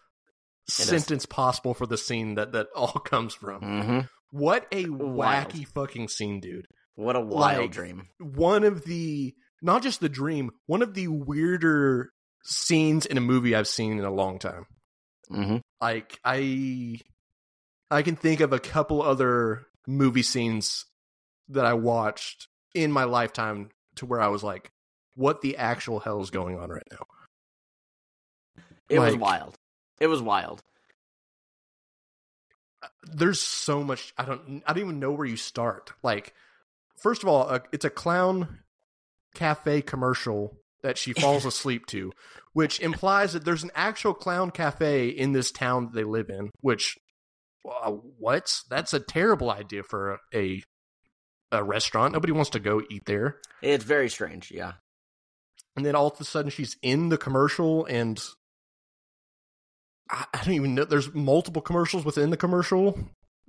is. 0.68 0.74
sentence 0.74 1.26
possible 1.26 1.74
for 1.74 1.86
the 1.86 1.98
scene 1.98 2.36
that 2.36 2.52
that 2.52 2.68
all 2.74 2.88
comes 3.04 3.34
from. 3.34 3.60
Mm-hmm. 3.60 3.98
What 4.30 4.66
a 4.72 4.86
Wild. 4.88 5.48
wacky 5.52 5.66
fucking 5.66 6.08
scene, 6.08 6.40
dude. 6.40 6.66
What 6.94 7.16
a 7.16 7.20
wild 7.20 7.58
Like- 7.62 7.72
dream. 7.72 8.08
One 8.18 8.64
of 8.64 8.84
the 8.84 9.34
not 9.60 9.82
just 9.82 10.00
the 10.00 10.08
dream, 10.08 10.50
one 10.66 10.80
of 10.80 10.94
the 10.94 11.08
weirder 11.08 12.10
scenes 12.42 13.06
in 13.06 13.16
a 13.16 13.20
movie 13.20 13.54
I've 13.54 13.68
seen 13.68 13.98
in 13.98 14.04
a 14.04 14.10
long 14.10 14.38
time. 14.38 14.66
Mm-hmm. 15.30 15.58
Like 15.80 16.18
I 16.24 17.00
I 17.90 18.02
can 18.02 18.16
think 18.16 18.40
of 18.40 18.52
a 18.52 18.58
couple 18.58 19.02
other 19.02 19.66
movie 19.86 20.22
scenes 20.22 20.86
that 21.48 21.64
I 21.64 21.74
watched 21.74 22.48
in 22.74 22.92
my 22.92 23.04
lifetime 23.04 23.70
to 23.96 24.06
where 24.06 24.20
I 24.20 24.28
was 24.28 24.42
like, 24.42 24.70
what 25.16 25.40
the 25.40 25.56
actual 25.56 25.98
hell 26.00 26.20
is 26.22 26.30
going 26.30 26.58
on 26.58 26.70
right 26.70 26.86
now? 26.90 27.06
It 28.88 28.98
was 28.98 29.16
wild. 29.16 29.56
It 30.00 30.06
was 30.08 30.22
wild. 30.22 30.62
there's 33.12 33.40
so 33.40 33.82
much 33.82 34.12
I 34.16 34.24
don't 34.24 34.62
I 34.66 34.72
don't 34.72 34.82
even 34.82 35.00
know 35.00 35.12
where 35.12 35.26
you 35.26 35.36
start. 35.36 35.92
Like 36.02 36.34
first 36.96 37.22
of 37.22 37.28
all, 37.28 37.48
uh, 37.48 37.60
it's 37.72 37.84
a 37.84 37.90
clown 37.90 38.60
cafe 39.34 39.82
commercial 39.82 40.56
that 40.82 40.98
she 40.98 41.12
falls 41.12 41.44
asleep 41.44 41.86
to, 41.86 42.12
which 42.52 42.80
implies 42.80 43.32
that 43.32 43.44
there's 43.44 43.62
an 43.62 43.70
actual 43.74 44.14
clown 44.14 44.50
cafe 44.50 45.08
in 45.08 45.32
this 45.32 45.50
town 45.50 45.86
that 45.86 45.94
they 45.94 46.04
live 46.04 46.28
in, 46.30 46.50
which 46.60 46.96
uh, 47.68 47.90
what? 47.90 48.50
That's 48.70 48.94
a 48.94 49.00
terrible 49.00 49.50
idea 49.50 49.82
for 49.82 50.18
a, 50.34 50.62
a 51.52 51.62
restaurant. 51.62 52.14
Nobody 52.14 52.32
wants 52.32 52.50
to 52.50 52.60
go 52.60 52.82
eat 52.90 53.04
there. 53.06 53.36
It's 53.62 53.84
very 53.84 54.08
strange. 54.08 54.50
Yeah. 54.50 54.72
And 55.76 55.84
then 55.84 55.94
all 55.94 56.08
of 56.08 56.20
a 56.20 56.24
sudden 56.24 56.50
she's 56.50 56.76
in 56.82 57.10
the 57.10 57.18
commercial 57.18 57.84
and 57.84 58.20
I, 60.10 60.24
I 60.34 60.44
don't 60.44 60.54
even 60.54 60.74
know 60.74 60.84
there's 60.84 61.14
multiple 61.14 61.62
commercials 61.62 62.04
within 62.04 62.30
the 62.30 62.36
commercial 62.36 62.98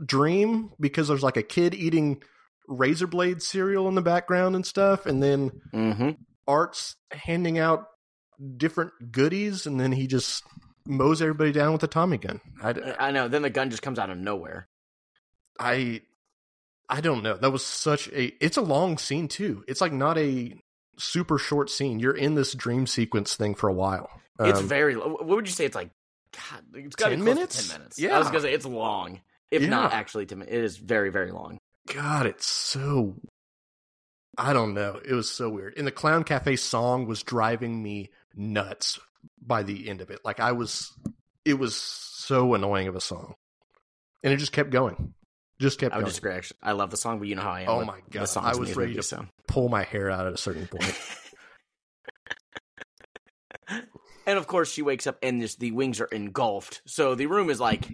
dream 0.05 0.71
because 0.79 1.07
there's 1.07 1.23
like 1.23 1.37
a 1.37 1.43
kid 1.43 1.73
eating 1.73 2.21
razor 2.67 3.07
blade 3.07 3.41
cereal 3.41 3.87
in 3.87 3.95
the 3.95 4.01
background 4.01 4.55
and 4.55 4.65
stuff 4.65 5.05
and 5.05 5.21
then 5.21 5.51
Mm-hmm. 5.73 6.11
Art's 6.51 6.95
handing 7.11 7.57
out 7.59 7.85
different 8.57 8.91
goodies 9.11 9.65
and 9.65 9.79
then 9.79 9.91
he 9.91 10.07
just 10.07 10.43
mows 10.85 11.21
everybody 11.21 11.51
down 11.51 11.71
with 11.73 11.83
a 11.83 11.87
tommy 11.87 12.17
gun 12.17 12.41
i, 12.63 12.69
I 12.99 13.11
know. 13.11 13.27
Then 13.27 13.43
the 13.43 13.49
gun 13.49 13.69
just 13.69 13.83
comes 13.83 13.99
out 13.99 14.09
of 14.09 14.17
nowhere. 14.17 14.67
I 15.59 16.01
I 16.89 17.01
don't 17.01 17.23
know 17.23 17.37
that 17.37 17.51
was 17.51 17.63
such 17.65 18.07
a 18.09 18.33
it's 18.43 18.57
a 18.57 18.61
long 18.61 18.97
scene 18.97 19.27
too 19.27 19.63
it's 19.67 19.79
like 19.81 19.93
not 19.93 20.17
a 20.17 20.55
super 20.97 21.37
short 21.37 21.69
scene 21.69 21.99
you're 21.99 22.15
in 22.17 22.35
this 22.35 22.53
dream 22.53 22.85
sequence 22.87 23.35
thing 23.35 23.55
for 23.55 23.69
a 23.69 23.73
while 23.73 24.09
It's 24.39 24.59
Um, 24.59 24.67
very. 24.67 24.95
What 24.95 25.25
would 25.27 25.47
you 25.47 25.53
say? 25.53 25.65
It's 25.65 25.75
like. 25.75 25.91
God, 26.33 26.63
it's 26.73 26.95
got 26.95 27.09
10 27.09 27.23
minutes? 27.23 27.67
Ten 27.69 27.77
minutes. 27.79 27.99
Yeah. 27.99 28.15
I 28.15 28.19
was 28.19 28.27
gonna 28.29 28.41
say 28.41 28.53
it's 28.53 28.65
long, 28.65 29.19
if 29.51 29.61
Yeah. 29.61 29.69
not 29.69 29.93
actually 29.93 30.25
ten 30.25 30.39
minutes. 30.39 30.55
It 30.57 30.63
is 30.63 30.77
very 30.77 31.11
very 31.11 31.31
long. 31.31 31.59
God, 31.93 32.25
it's 32.25 32.47
so. 32.47 33.15
I 34.43 34.53
don't 34.53 34.73
know. 34.73 34.99
It 35.05 35.13
was 35.13 35.29
so 35.29 35.49
weird. 35.49 35.75
And 35.77 35.85
the 35.85 35.91
Clown 35.91 36.23
Cafe 36.23 36.55
song 36.55 37.05
was 37.05 37.21
driving 37.21 37.81
me 37.83 38.09
nuts 38.35 38.99
by 39.39 39.61
the 39.61 39.87
end 39.87 40.01
of 40.01 40.09
it. 40.09 40.19
Like, 40.25 40.39
I 40.39 40.51
was. 40.53 40.91
It 41.45 41.55
was 41.59 41.75
so 41.75 42.53
annoying 42.55 42.87
of 42.87 42.95
a 42.95 43.01
song. 43.01 43.35
And 44.23 44.33
it 44.33 44.37
just 44.37 44.51
kept 44.51 44.69
going. 44.71 45.13
Just 45.59 45.79
kept 45.79 45.93
I 45.93 45.97
would 45.97 46.01
going. 46.03 46.09
disagree. 46.09 46.31
Actually, 46.33 46.57
I 46.63 46.71
love 46.71 46.89
the 46.89 46.97
song, 46.97 47.19
but 47.19 47.27
you 47.27 47.35
know 47.35 47.43
how 47.43 47.51
I 47.51 47.61
am. 47.61 47.69
Oh 47.69 47.77
with 47.79 47.87
my 47.87 47.99
the 48.09 48.19
God, 48.19 48.25
songs 48.25 48.47
I 48.47 48.59
was 48.59 48.69
these 48.69 48.77
ready 48.77 48.95
to- 48.95 49.03
so. 49.03 49.25
Pull 49.47 49.69
my 49.69 49.83
hair 49.83 50.09
out 50.09 50.25
at 50.25 50.33
a 50.33 50.37
certain 50.37 50.65
point. 50.67 50.99
And 54.27 54.37
of 54.37 54.45
course, 54.45 54.71
she 54.71 54.83
wakes 54.83 55.07
up 55.07 55.17
and 55.23 55.41
this, 55.41 55.55
the 55.55 55.71
wings 55.71 55.99
are 55.99 56.05
engulfed. 56.05 56.81
So 56.85 57.15
the 57.15 57.25
room 57.25 57.49
is 57.49 57.59
like, 57.59 57.87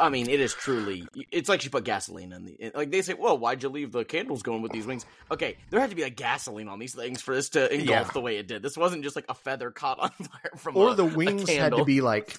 I 0.00 0.08
mean, 0.08 0.28
it 0.28 0.40
is 0.40 0.52
truly. 0.54 1.06
It's 1.30 1.48
like 1.48 1.60
she 1.60 1.68
put 1.68 1.84
gasoline 1.84 2.32
in 2.32 2.44
the. 2.44 2.72
Like 2.74 2.90
they 2.90 3.02
say, 3.02 3.14
"Well, 3.14 3.38
why'd 3.38 3.62
you 3.62 3.68
leave 3.68 3.92
the 3.92 4.04
candles 4.04 4.42
going 4.42 4.62
with 4.62 4.72
these 4.72 4.86
wings?" 4.86 5.04
Okay, 5.30 5.56
there 5.70 5.80
had 5.80 5.90
to 5.90 5.96
be 5.96 6.02
like 6.02 6.16
gasoline 6.16 6.68
on 6.68 6.78
these 6.78 6.94
things 6.94 7.20
for 7.22 7.34
this 7.34 7.48
to 7.50 7.72
engulf 7.72 7.88
Yeah. 8.06 8.10
the 8.12 8.20
way 8.20 8.36
it 8.38 8.46
did. 8.48 8.62
This 8.62 8.76
wasn't 8.76 9.02
just 9.04 9.16
like 9.16 9.26
a 9.28 9.34
feather 9.34 9.70
caught 9.70 9.98
on 10.00 10.10
fire 10.10 10.52
from. 10.56 10.76
or 10.76 10.90
a, 10.90 10.94
the 10.94 11.04
wings 11.04 11.48
had 11.50 11.72
to 11.74 11.84
be 11.84 12.00
like 12.00 12.36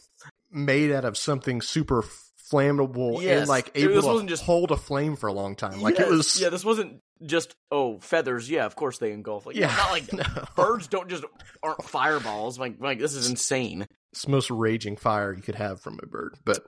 made 0.51 0.91
out 0.91 1.05
of 1.05 1.17
something 1.17 1.61
super 1.61 2.03
flammable 2.51 3.21
Yes. 3.21 3.41
and 3.41 3.49
like 3.49 3.71
able 3.75 3.93
this 3.95 4.03
to 4.05 4.11
wasn't 4.11 4.29
just- 4.29 4.43
hold 4.43 4.71
a 4.71 4.77
flame 4.77 5.15
for 5.15 5.27
a 5.27 5.33
long 5.33 5.55
time. 5.55 5.81
Like 5.81 5.99
it 5.99 6.07
was. 6.07 6.39
Yeah, 6.39 6.49
this 6.49 6.63
wasn't 6.63 7.01
just 7.25 7.55
oh 7.71 7.99
feathers. 7.99 8.49
Yeah, 8.49 8.65
of 8.65 8.75
course 8.75 8.99
they 8.99 9.11
engulf. 9.11 9.45
Like, 9.45 9.55
yeah, 9.55 9.69
Yeah. 9.69 9.75
not 9.75 9.91
like 9.91 10.13
No. 10.35 10.45
birds 10.55 10.87
don't 10.87 11.09
just 11.09 11.25
aren't 11.61 11.83
fireballs. 11.83 12.57
Like, 12.59 12.75
like 12.79 12.99
this 12.99 13.13
is 13.15 13.29
insane. 13.29 13.85
it's 14.13 14.21
the 14.23 14.31
most 14.31 14.49
raging 14.49 14.95
fire 14.95 15.33
you 15.33 15.41
could 15.41 15.55
have 15.55 15.81
from 15.81 15.99
a 16.01 16.05
bird. 16.05 16.35
But 16.45 16.65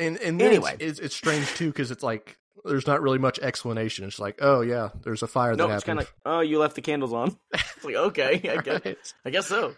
and 0.00 0.16
and 0.18 0.40
then 0.40 0.48
Anyway. 0.48 0.74
it's, 0.80 0.98
it's, 0.98 1.00
it's 1.00 1.14
strange 1.16 1.46
too 1.54 1.68
because 1.68 1.90
it's 1.90 2.02
like 2.02 2.38
there's 2.64 2.86
not 2.86 3.00
really 3.02 3.18
much 3.18 3.38
explanation. 3.38 4.04
It's 4.04 4.18
like, 4.18 4.38
oh 4.40 4.60
yeah, 4.62 4.90
there's 5.02 5.22
a 5.22 5.26
fire 5.26 5.54
No, 5.54 5.68
that 5.68 5.74
it's 5.76 5.84
kind 5.84 5.98
happened. 6.00 6.14
of 6.24 6.32
like, 6.32 6.36
oh, 6.36 6.40
you 6.40 6.58
left 6.58 6.74
the 6.74 6.82
candles 6.82 7.12
on. 7.12 7.36
it's 7.54 7.84
like 7.84 7.94
okay, 7.94 8.32
I 8.50 8.60
guess, 8.62 8.80
Right. 8.84 8.98
I 9.24 9.30
guess 9.30 9.46
so. 9.46 9.74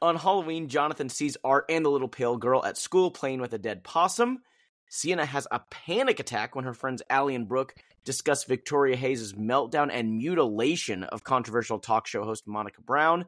On 0.00 0.16
Halloween, 0.16 0.68
Jonathan 0.68 1.08
sees 1.08 1.36
Art 1.44 1.66
and 1.68 1.84
the 1.84 1.90
little 1.90 2.08
pale 2.08 2.36
girl 2.36 2.64
at 2.64 2.76
school 2.76 3.10
playing 3.12 3.40
with 3.40 3.52
a 3.52 3.58
dead 3.58 3.84
possum. 3.84 4.42
Sienna 4.88 5.24
has 5.24 5.46
a 5.50 5.60
panic 5.70 6.18
attack 6.20 6.54
when 6.56 6.64
her 6.64 6.74
friends 6.74 7.02
Allie 7.08 7.36
and 7.36 7.46
Brooke 7.48 7.74
discuss 8.04 8.44
Victoria 8.44 8.96
Heyes' 8.96 9.32
meltdown 9.32 9.90
and 9.92 10.16
mutilation 10.18 11.04
of 11.04 11.22
controversial 11.24 11.78
talk 11.78 12.06
show 12.08 12.24
host 12.24 12.48
Monica 12.48 12.82
Brown. 12.82 13.26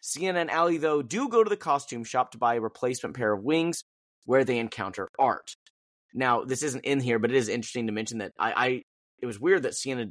Sienna 0.00 0.38
and 0.38 0.50
Allie, 0.50 0.76
though, 0.78 1.02
do 1.02 1.28
go 1.28 1.42
to 1.42 1.50
the 1.50 1.56
costume 1.56 2.04
shop 2.04 2.30
to 2.30 2.38
buy 2.38 2.54
a 2.54 2.60
replacement 2.60 3.16
pair 3.16 3.32
of 3.32 3.42
wings, 3.42 3.82
where 4.24 4.44
they 4.44 4.58
encounter 4.58 5.08
Art. 5.18 5.54
Now, 6.12 6.44
this 6.44 6.62
isn't 6.62 6.84
in 6.84 7.00
here, 7.00 7.18
but 7.18 7.30
it 7.30 7.36
is 7.36 7.48
interesting 7.48 7.86
to 7.88 7.92
mention 7.92 8.18
that 8.18 8.32
I, 8.38 8.52
I 8.52 8.82
it 9.20 9.26
was 9.26 9.40
weird 9.40 9.62
that 9.64 9.74
Sienna 9.74 10.06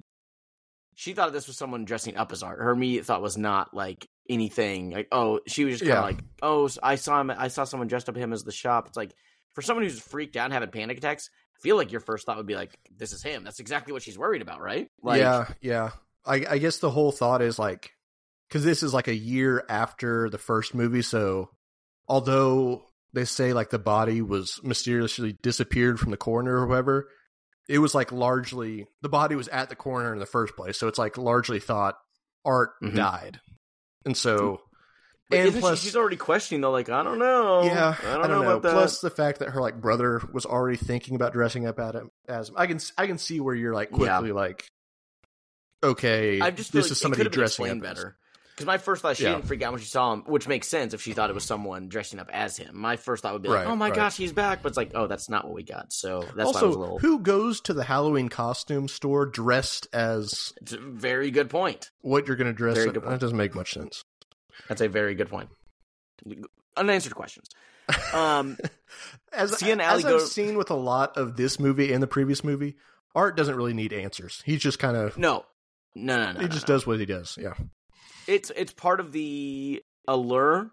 she 0.95 1.13
thought 1.13 1.33
this 1.33 1.47
was 1.47 1.57
someone 1.57 1.85
dressing 1.85 2.17
up 2.17 2.31
as 2.31 2.43
Art. 2.43 2.59
Her 2.59 2.71
immediate 2.71 3.05
thought 3.05 3.21
was 3.21 3.37
not 3.37 3.73
like 3.73 4.07
anything 4.29 4.91
like 4.91 5.07
oh 5.11 5.39
she 5.47 5.65
was 5.65 5.79
just 5.79 5.89
kind 5.89 5.97
of 5.97 6.03
Yeah. 6.03 6.05
like 6.05 6.23
oh 6.41 6.69
I 6.81 6.95
saw 6.95 7.19
him 7.19 7.29
I 7.31 7.49
saw 7.49 7.63
someone 7.65 7.87
dressed 7.87 8.09
up 8.09 8.15
him 8.15 8.31
as 8.33 8.43
the 8.43 8.51
shop. 8.51 8.87
It's 8.87 8.97
like 8.97 9.13
for 9.53 9.61
someone 9.61 9.83
who's 9.83 9.99
freaked 9.99 10.35
out 10.37 10.45
and 10.45 10.53
having 10.53 10.69
panic 10.69 10.97
attacks, 10.97 11.29
I 11.57 11.59
feel 11.61 11.75
like 11.77 11.91
your 11.91 12.01
first 12.01 12.25
thought 12.25 12.37
would 12.37 12.47
be 12.47 12.55
like 12.55 12.77
this 12.95 13.11
is 13.13 13.23
him. 13.23 13.43
That's 13.43 13.59
exactly 13.59 13.93
what 13.93 14.01
she's 14.03 14.17
worried 14.17 14.41
about, 14.41 14.61
right? 14.61 14.87
Like, 15.01 15.19
yeah, 15.19 15.47
yeah. 15.61 15.91
I, 16.25 16.45
I 16.49 16.57
guess 16.57 16.77
the 16.77 16.89
whole 16.89 17.11
thought 17.11 17.41
is 17.41 17.59
like, 17.59 17.91
because 18.47 18.63
this 18.63 18.81
is 18.81 18.93
like 18.93 19.07
a 19.09 19.15
year 19.15 19.63
after 19.67 20.29
the 20.29 20.37
first 20.37 20.73
movie. 20.73 21.01
So, 21.01 21.49
although 22.07 22.85
they 23.13 23.25
say 23.25 23.53
like 23.53 23.69
the 23.69 23.79
body 23.79 24.21
was 24.21 24.59
mysteriously 24.63 25.33
disappeared 25.41 25.99
from 25.99 26.11
the 26.11 26.17
coroner 26.17 26.61
or 26.61 26.67
whoever, 26.67 27.09
it 27.69 27.79
was 27.79 27.93
like 27.95 28.11
largely 28.11 28.87
the 29.01 29.09
body 29.09 29.35
was 29.35 29.47
at 29.47 29.69
the 29.69 29.75
coroner 29.75 30.11
in 30.13 30.19
the 30.19 30.25
first 30.25 30.55
place. 30.55 30.77
So 30.77 30.87
it's 30.87 30.97
like 30.99 31.17
largely 31.17 31.59
thought 31.59 31.95
Art 32.45 32.71
Mhm. 32.83 32.95
died, 32.95 33.39
and 34.05 34.17
so 34.17 34.61
But 35.29 35.39
and 35.39 35.55
plus 35.59 35.79
she, 35.79 35.85
she's 35.87 35.95
already 35.95 36.17
questioning 36.17 36.59
though. 36.61 36.71
Like, 36.71 36.89
I 36.89 37.03
don't 37.03 37.19
know. 37.19 37.63
yeah, 37.63 37.95
I 38.03 38.17
don't, 38.17 38.29
know, 38.29 38.41
about 38.41 38.61
that. 38.63 38.73
Plus 38.73 38.99
the 38.99 39.09
fact 39.09 39.39
that 39.39 39.49
her 39.51 39.61
like 39.61 39.79
brother 39.79 40.21
was 40.33 40.45
already 40.45 40.75
thinking 40.77 41.15
about 41.15 41.31
dressing 41.33 41.65
up 41.65 41.79
at 41.79 41.95
him 41.95 42.11
as 42.27 42.51
I 42.55 42.67
can 42.67 42.79
I 42.97 43.07
can 43.07 43.17
see 43.17 43.39
where 43.39 43.55
you're 43.55 43.73
like 43.73 43.91
Yeah. 43.91 43.97
quickly 44.17 44.31
like 44.33 44.67
okay, 45.83 46.39
I 46.41 46.51
just 46.51 46.71
this 46.73 46.85
like 46.85 46.91
is 46.91 46.99
somebody 46.99 47.19
could 47.19 47.25
have 47.27 47.31
been 47.31 47.39
dressing 47.39 47.69
up 47.69 47.79
better. 47.81 48.17
Because 48.55 48.67
my 48.67 48.77
first 48.77 49.01
thought 49.01 49.17
she 49.17 49.23
Yeah. 49.23 49.33
didn't 49.33 49.45
freak 49.47 49.63
out 49.63 49.71
when 49.73 49.81
she 49.81 49.87
saw 49.87 50.13
him, 50.13 50.21
which 50.25 50.47
makes 50.47 50.67
sense 50.67 50.93
if 50.93 51.01
she 51.01 51.13
thought 51.13 51.29
it 51.31 51.33
was 51.33 51.43
someone 51.43 51.87
dressing 51.89 52.19
up 52.19 52.29
as 52.31 52.55
him. 52.55 52.77
My 52.77 52.97
first 52.97 53.23
thought 53.23 53.33
would 53.33 53.41
be 53.41 53.49
like, 53.49 53.65
Right, 53.65 53.67
"Oh 53.67 53.75
my 53.75 53.87
right. 53.89 53.95
gosh, 53.95 54.15
he's 54.15 54.31
back!" 54.31 54.61
But 54.61 54.69
it's 54.69 54.77
like, 54.77 54.91
"Oh, 54.93 55.07
that's 55.07 55.27
not 55.27 55.45
what 55.45 55.55
we 55.55 55.63
got." 55.63 55.91
So 55.91 56.19
that's 56.21 56.35
why 56.35 56.41
I 56.43 56.45
was 56.45 56.55
a 56.55 56.65
also, 56.65 56.79
little. 56.79 56.99
who 56.99 57.19
goes 57.19 57.59
to 57.61 57.73
the 57.73 57.83
Halloween 57.83 58.29
costume 58.29 58.87
store 58.87 59.25
dressed 59.25 59.87
as 59.91 60.53
It's 60.61 60.73
a 60.73 60.77
very 60.77 61.31
good 61.31 61.49
point. 61.49 61.89
what 62.01 62.27
you're 62.27 62.35
going 62.35 62.45
to 62.47 62.53
dress? 62.53 62.75
Very 62.75 62.89
up? 62.89 62.93
good 62.93 63.03
point. 63.03 63.11
That 63.13 63.21
doesn't 63.21 63.37
make 63.37 63.55
much 63.55 63.73
sense. 63.73 64.03
That's 64.67 64.81
a 64.81 64.87
very 64.87 65.15
good 65.15 65.29
point. 65.29 65.49
Unanswered 66.77 67.15
questions. 67.15 67.49
Um, 68.13 68.57
As, 69.33 69.61
an 69.63 69.81
as 69.81 70.03
go- 70.03 70.17
I've 70.17 70.21
seen 70.21 70.57
with 70.57 70.69
a 70.69 70.75
lot 70.75 71.17
of 71.17 71.35
this 71.37 71.59
movie 71.59 71.91
and 71.91 72.03
the 72.03 72.07
previous 72.07 72.43
movie, 72.43 72.75
Art 73.15 73.35
doesn't 73.35 73.55
really 73.55 73.73
need 73.73 73.91
answers. 73.91 74.43
He's 74.45 74.61
just 74.61 74.77
kind 74.77 74.95
of 74.95 75.17
no, 75.17 75.43
no, 75.95 76.17
no, 76.17 76.31
no. 76.33 76.39
he 76.39 76.45
no, 76.45 76.47
just 76.49 76.67
no. 76.67 76.75
does 76.75 76.85
what 76.85 76.99
he 76.99 77.05
does. 77.07 77.35
Yeah. 77.41 77.53
It's 78.27 78.51
it's 78.55 78.73
part 78.73 78.99
of 78.99 79.11
the 79.11 79.81
allure, 80.07 80.71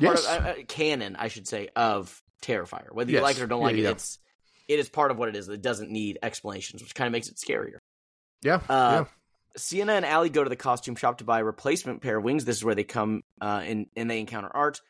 part 0.00 0.16
Yes. 0.18 0.26
of, 0.26 0.44
uh, 0.44 0.48
uh, 0.48 0.54
canon, 0.68 1.16
I 1.16 1.28
should 1.28 1.46
say, 1.48 1.68
of 1.76 2.20
Terrifier. 2.42 2.92
Whether 2.92 3.10
you 3.10 3.16
Yes. 3.18 3.22
like 3.22 3.36
it 3.38 3.42
or 3.42 3.46
don't 3.46 3.60
Yeah, 3.60 3.66
like 3.66 3.76
yeah. 3.76 3.88
it, 3.88 3.92
it's 3.92 4.18
it 4.68 4.78
is 4.78 4.88
part 4.88 5.10
of 5.10 5.18
what 5.18 5.28
it 5.28 5.36
is. 5.36 5.48
It 5.48 5.62
doesn't 5.62 5.90
need 5.90 6.18
explanations, 6.22 6.82
which 6.82 6.94
kind 6.94 7.06
of 7.06 7.12
makes 7.12 7.28
it 7.28 7.36
scarier. 7.36 7.78
yeah. 8.42 8.56
Uh, 8.68 9.04
yeah. 9.04 9.04
Sienna 9.56 9.92
and 9.92 10.04
Allie 10.04 10.30
go 10.30 10.42
to 10.42 10.50
the 10.50 10.56
costume 10.56 10.96
shop 10.96 11.18
to 11.18 11.24
buy 11.24 11.38
a 11.40 11.44
replacement 11.44 12.02
pair 12.02 12.16
of 12.18 12.24
wings. 12.24 12.44
This 12.44 12.56
is 12.56 12.64
where 12.64 12.74
they 12.74 12.82
come 12.82 13.22
uh, 13.40 13.62
and, 13.64 13.86
and 13.94 14.10
they 14.10 14.18
encounter 14.18 14.50
Art. 14.52 14.80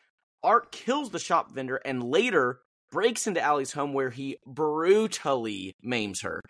Art 0.42 0.72
kills 0.72 1.10
the 1.10 1.18
shop 1.18 1.52
vendor 1.52 1.76
and 1.76 2.02
later 2.02 2.60
breaks 2.90 3.26
into 3.26 3.42
Allie's 3.42 3.72
home 3.72 3.92
where 3.92 4.08
he 4.10 4.38
brutally 4.46 5.74
maims 5.82 6.22
her. 6.22 6.40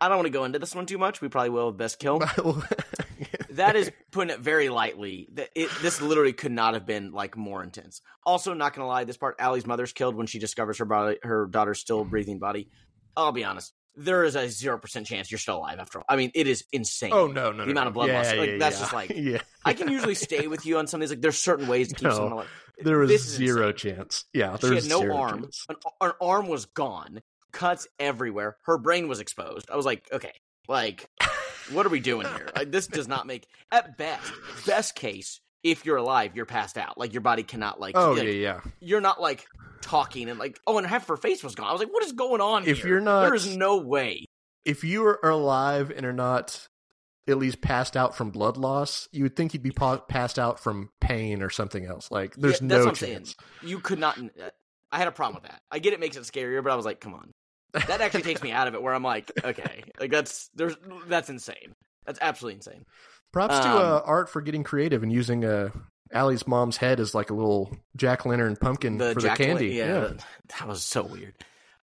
I 0.00 0.08
don't 0.08 0.16
want 0.16 0.26
to 0.26 0.30
go 0.32 0.44
into 0.44 0.58
this 0.58 0.74
one 0.74 0.86
too 0.86 0.98
much. 0.98 1.20
We 1.20 1.28
probably 1.28 1.50
will 1.50 1.68
with 1.68 1.76
Best 1.76 1.98
Kill. 2.00 2.20
That 3.56 3.76
is 3.76 3.90
putting 4.12 4.34
it 4.34 4.40
very 4.40 4.68
lightly. 4.68 5.28
That 5.32 5.50
it, 5.54 5.70
this 5.82 6.00
literally 6.00 6.32
could 6.32 6.52
not 6.52 6.74
have 6.74 6.86
been 6.86 7.12
like 7.12 7.36
more 7.36 7.62
intense. 7.62 8.00
Also, 8.24 8.54
not 8.54 8.74
gonna 8.74 8.88
lie, 8.88 9.04
this 9.04 9.16
part 9.16 9.36
Allie's 9.38 9.66
mother's 9.66 9.92
killed 9.92 10.14
when 10.14 10.26
she 10.26 10.38
discovers 10.38 10.78
her 10.78 10.84
body, 10.84 11.18
her 11.22 11.46
daughter's 11.46 11.80
still 11.80 12.00
mm-hmm. 12.00 12.10
breathing 12.10 12.38
body. 12.38 12.70
I'll 13.16 13.32
be 13.32 13.44
honest, 13.44 13.72
there 13.96 14.24
is 14.24 14.34
a 14.34 14.48
zero 14.48 14.78
percent 14.78 15.06
chance 15.06 15.30
you're 15.30 15.38
still 15.38 15.58
alive 15.58 15.78
after 15.78 15.98
all. 15.98 16.04
I 16.08 16.16
mean, 16.16 16.32
it 16.34 16.46
is 16.48 16.64
insane. 16.72 17.12
Oh 17.12 17.26
no, 17.26 17.52
no, 17.52 17.58
The 17.64 17.66
no, 17.66 17.70
amount 17.72 17.84
no. 17.84 17.88
of 17.88 17.94
blood 17.94 18.08
yeah, 18.08 18.18
loss, 18.18 18.34
like, 18.34 18.50
yeah, 18.50 18.56
that's 18.58 18.76
yeah. 18.76 18.80
just 18.80 18.92
like- 18.92 19.10
yeah. 19.14 19.38
I 19.64 19.72
can 19.74 19.88
usually 19.90 20.14
stay 20.14 20.46
with 20.46 20.66
you 20.66 20.78
on 20.78 20.86
some 20.86 21.00
of 21.00 21.08
these. 21.08 21.16
Like, 21.16 21.22
there's 21.22 21.38
certain 21.38 21.68
ways 21.68 21.88
to 21.88 21.94
keep 21.94 22.04
No. 22.04 22.14
someone 22.14 22.32
alive. 22.32 22.48
There 22.78 22.98
was 22.98 23.08
This 23.08 23.26
is 23.26 23.34
zero 23.34 23.68
insane. 23.68 23.94
chance. 23.96 24.24
Yeah, 24.32 24.56
She 24.58 24.66
there's 24.66 24.84
had 24.84 24.90
no 24.90 25.14
arm. 25.16 25.48
An, 25.68 25.76
an 26.00 26.12
arm 26.20 26.48
was 26.48 26.66
gone. 26.66 27.22
Cuts 27.52 27.86
everywhere. 28.00 28.56
Her 28.64 28.78
brain 28.78 29.06
was 29.06 29.20
exposed. 29.20 29.70
I 29.70 29.76
was 29.76 29.86
like, 29.86 30.08
okay, 30.12 30.32
like, 30.66 31.08
what 31.72 31.86
are 31.86 31.90
we 31.90 32.00
doing 32.00 32.26
here? 32.26 32.48
Like, 32.54 32.70
this 32.70 32.86
does 32.86 33.08
not 33.08 33.26
make. 33.26 33.46
At 33.72 33.96
best, 33.96 34.32
best 34.66 34.94
case, 34.94 35.40
if 35.62 35.84
you're 35.86 35.96
alive, 35.96 36.32
you're 36.36 36.46
passed 36.46 36.76
out. 36.78 36.98
Like 36.98 37.12
your 37.12 37.22
body 37.22 37.42
cannot 37.42 37.80
like. 37.80 37.96
Oh 37.96 38.12
like, 38.12 38.24
yeah, 38.24 38.30
yeah. 38.30 38.60
You're 38.80 39.00
not 39.00 39.20
like 39.20 39.46
talking 39.80 40.28
and 40.28 40.38
like. 40.38 40.58
Oh, 40.66 40.78
and 40.78 40.86
half 40.86 41.06
her 41.08 41.16
face 41.16 41.42
was 41.42 41.54
gone. 41.54 41.68
I 41.68 41.72
was 41.72 41.80
like, 41.80 41.92
what 41.92 42.04
is 42.04 42.12
going 42.12 42.40
on 42.40 42.66
If 42.66 42.78
here? 42.78 42.88
you're 42.88 43.00
not- 43.00 43.22
there 43.24 43.34
is 43.34 43.56
no 43.56 43.78
way. 43.78 44.26
If 44.64 44.82
you 44.84 45.04
are 45.06 45.18
alive 45.22 45.92
and 45.94 46.06
are 46.06 46.12
not 46.12 46.68
at 47.26 47.38
least 47.38 47.60
passed 47.62 47.96
out 47.96 48.14
from 48.16 48.30
blood 48.30 48.56
loss, 48.56 49.08
you 49.12 49.22
would 49.24 49.34
think 49.36 49.54
you'd 49.54 49.62
be 49.62 49.70
pa- 49.70 49.98
passed 49.98 50.38
out 50.38 50.60
from 50.60 50.90
pain 51.00 51.42
or 51.42 51.48
something 51.50 51.84
else. 51.86 52.10
Like 52.10 52.34
there's 52.36 52.60
Yeah, 52.60 52.68
that's 52.68 52.78
no 52.78 52.78
what 52.80 52.88
I'm 52.88 52.94
saying. 52.96 53.14
chance. 53.16 53.36
You 53.62 53.78
could 53.80 53.98
not. 53.98 54.18
uh, 54.18 54.50
I 54.92 54.98
had 54.98 55.08
a 55.08 55.12
problem 55.12 55.42
with 55.42 55.50
that. 55.50 55.60
I 55.70 55.78
get 55.80 55.92
it 55.92 56.00
makes 56.00 56.16
it 56.16 56.22
scarier, 56.24 56.62
but 56.62 56.70
I 56.72 56.76
was 56.76 56.84
like, 56.84 57.00
come 57.00 57.14
on. 57.14 57.32
That 57.74 58.00
actually 58.00 58.22
takes 58.22 58.42
me 58.42 58.52
out 58.52 58.68
of 58.68 58.74
it. 58.74 58.82
Where 58.82 58.94
I'm 58.94 59.02
like, 59.02 59.30
okay, 59.44 59.84
like 60.00 60.10
that's 60.10 60.48
there's 60.54 60.76
that's 61.08 61.28
insane. 61.28 61.74
That's 62.06 62.18
absolutely 62.22 62.56
insane. 62.56 62.84
Props 63.32 63.58
to 63.58 63.68
Um, 63.68 63.76
uh, 63.78 64.00
Art 64.04 64.28
for 64.28 64.40
getting 64.40 64.62
creative 64.62 65.02
and 65.02 65.12
using 65.12 65.44
uh, 65.44 65.70
Allie's 66.12 66.46
mom's 66.46 66.76
head 66.76 67.00
as 67.00 67.14
like 67.14 67.30
a 67.30 67.34
little 67.34 67.76
jack 67.96 68.24
lantern 68.26 68.56
pumpkin 68.56 68.98
The 68.98 69.12
for 69.14 69.20
the 69.20 69.30
candy. 69.30 69.68
yeah, 69.70 70.00
that, 70.00 70.24
that 70.58 70.68
was 70.68 70.82
so 70.84 71.02
weird. 71.02 71.34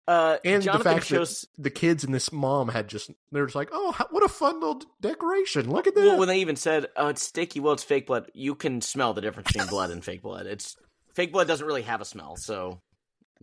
Uh, 0.08 0.38
And 0.46 0.64
Jonathan 0.64 0.84
the 0.88 0.94
fact 0.96 1.06
shows 1.08 1.42
that 1.58 1.64
the 1.64 1.70
kids 1.70 2.04
and 2.04 2.14
this 2.14 2.32
mom 2.32 2.70
had 2.70 2.88
just, 2.88 3.12
they're 3.32 3.46
just 3.46 3.56
like, 3.56 3.70
oh, 3.72 3.96
what 4.10 4.24
a 4.24 4.28
fun 4.30 4.60
little 4.60 4.82
decoration. 5.00 5.70
Look 5.70 5.88
at 5.88 5.96
that. 5.96 6.02
well, 6.02 6.18
when 6.20 6.28
they 6.28 6.40
even 6.40 6.56
said, 6.56 6.88
"Oh, 6.96 7.08
it's 7.10 7.22
sticky." 7.22 7.60
Well, 7.60 7.74
it's 7.74 7.84
fake 7.84 8.08
blood. 8.08 8.30
You 8.34 8.56
can 8.56 8.82
smell 8.82 9.14
the 9.14 9.22
difference 9.22 9.52
between 9.52 9.68
blood 9.70 9.92
and 9.92 10.04
fake 10.04 10.22
blood. 10.24 10.48
It's 10.48 10.76
fake 11.14 11.32
blood 11.32 11.48
doesn't 11.48 11.66
really 11.66 11.84
have 11.84 12.02
a 12.02 12.06
smell, 12.06 12.36
so 12.36 12.80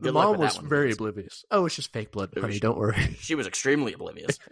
good 0.00 0.14
luck 0.14 0.30
mom 0.32 0.38
was 0.40 0.56
very 0.58 0.92
oblivious. 0.92 1.44
Oh, 1.50 1.66
it's 1.66 1.76
just 1.76 1.92
fake 1.92 2.12
blood, 2.12 2.30
honey. 2.34 2.46
was- 2.48 2.60
Don't 2.60 2.78
worry. 2.78 3.16
she 3.20 3.34
was 3.34 3.46
extremely 3.46 3.92
oblivious. 3.92 4.38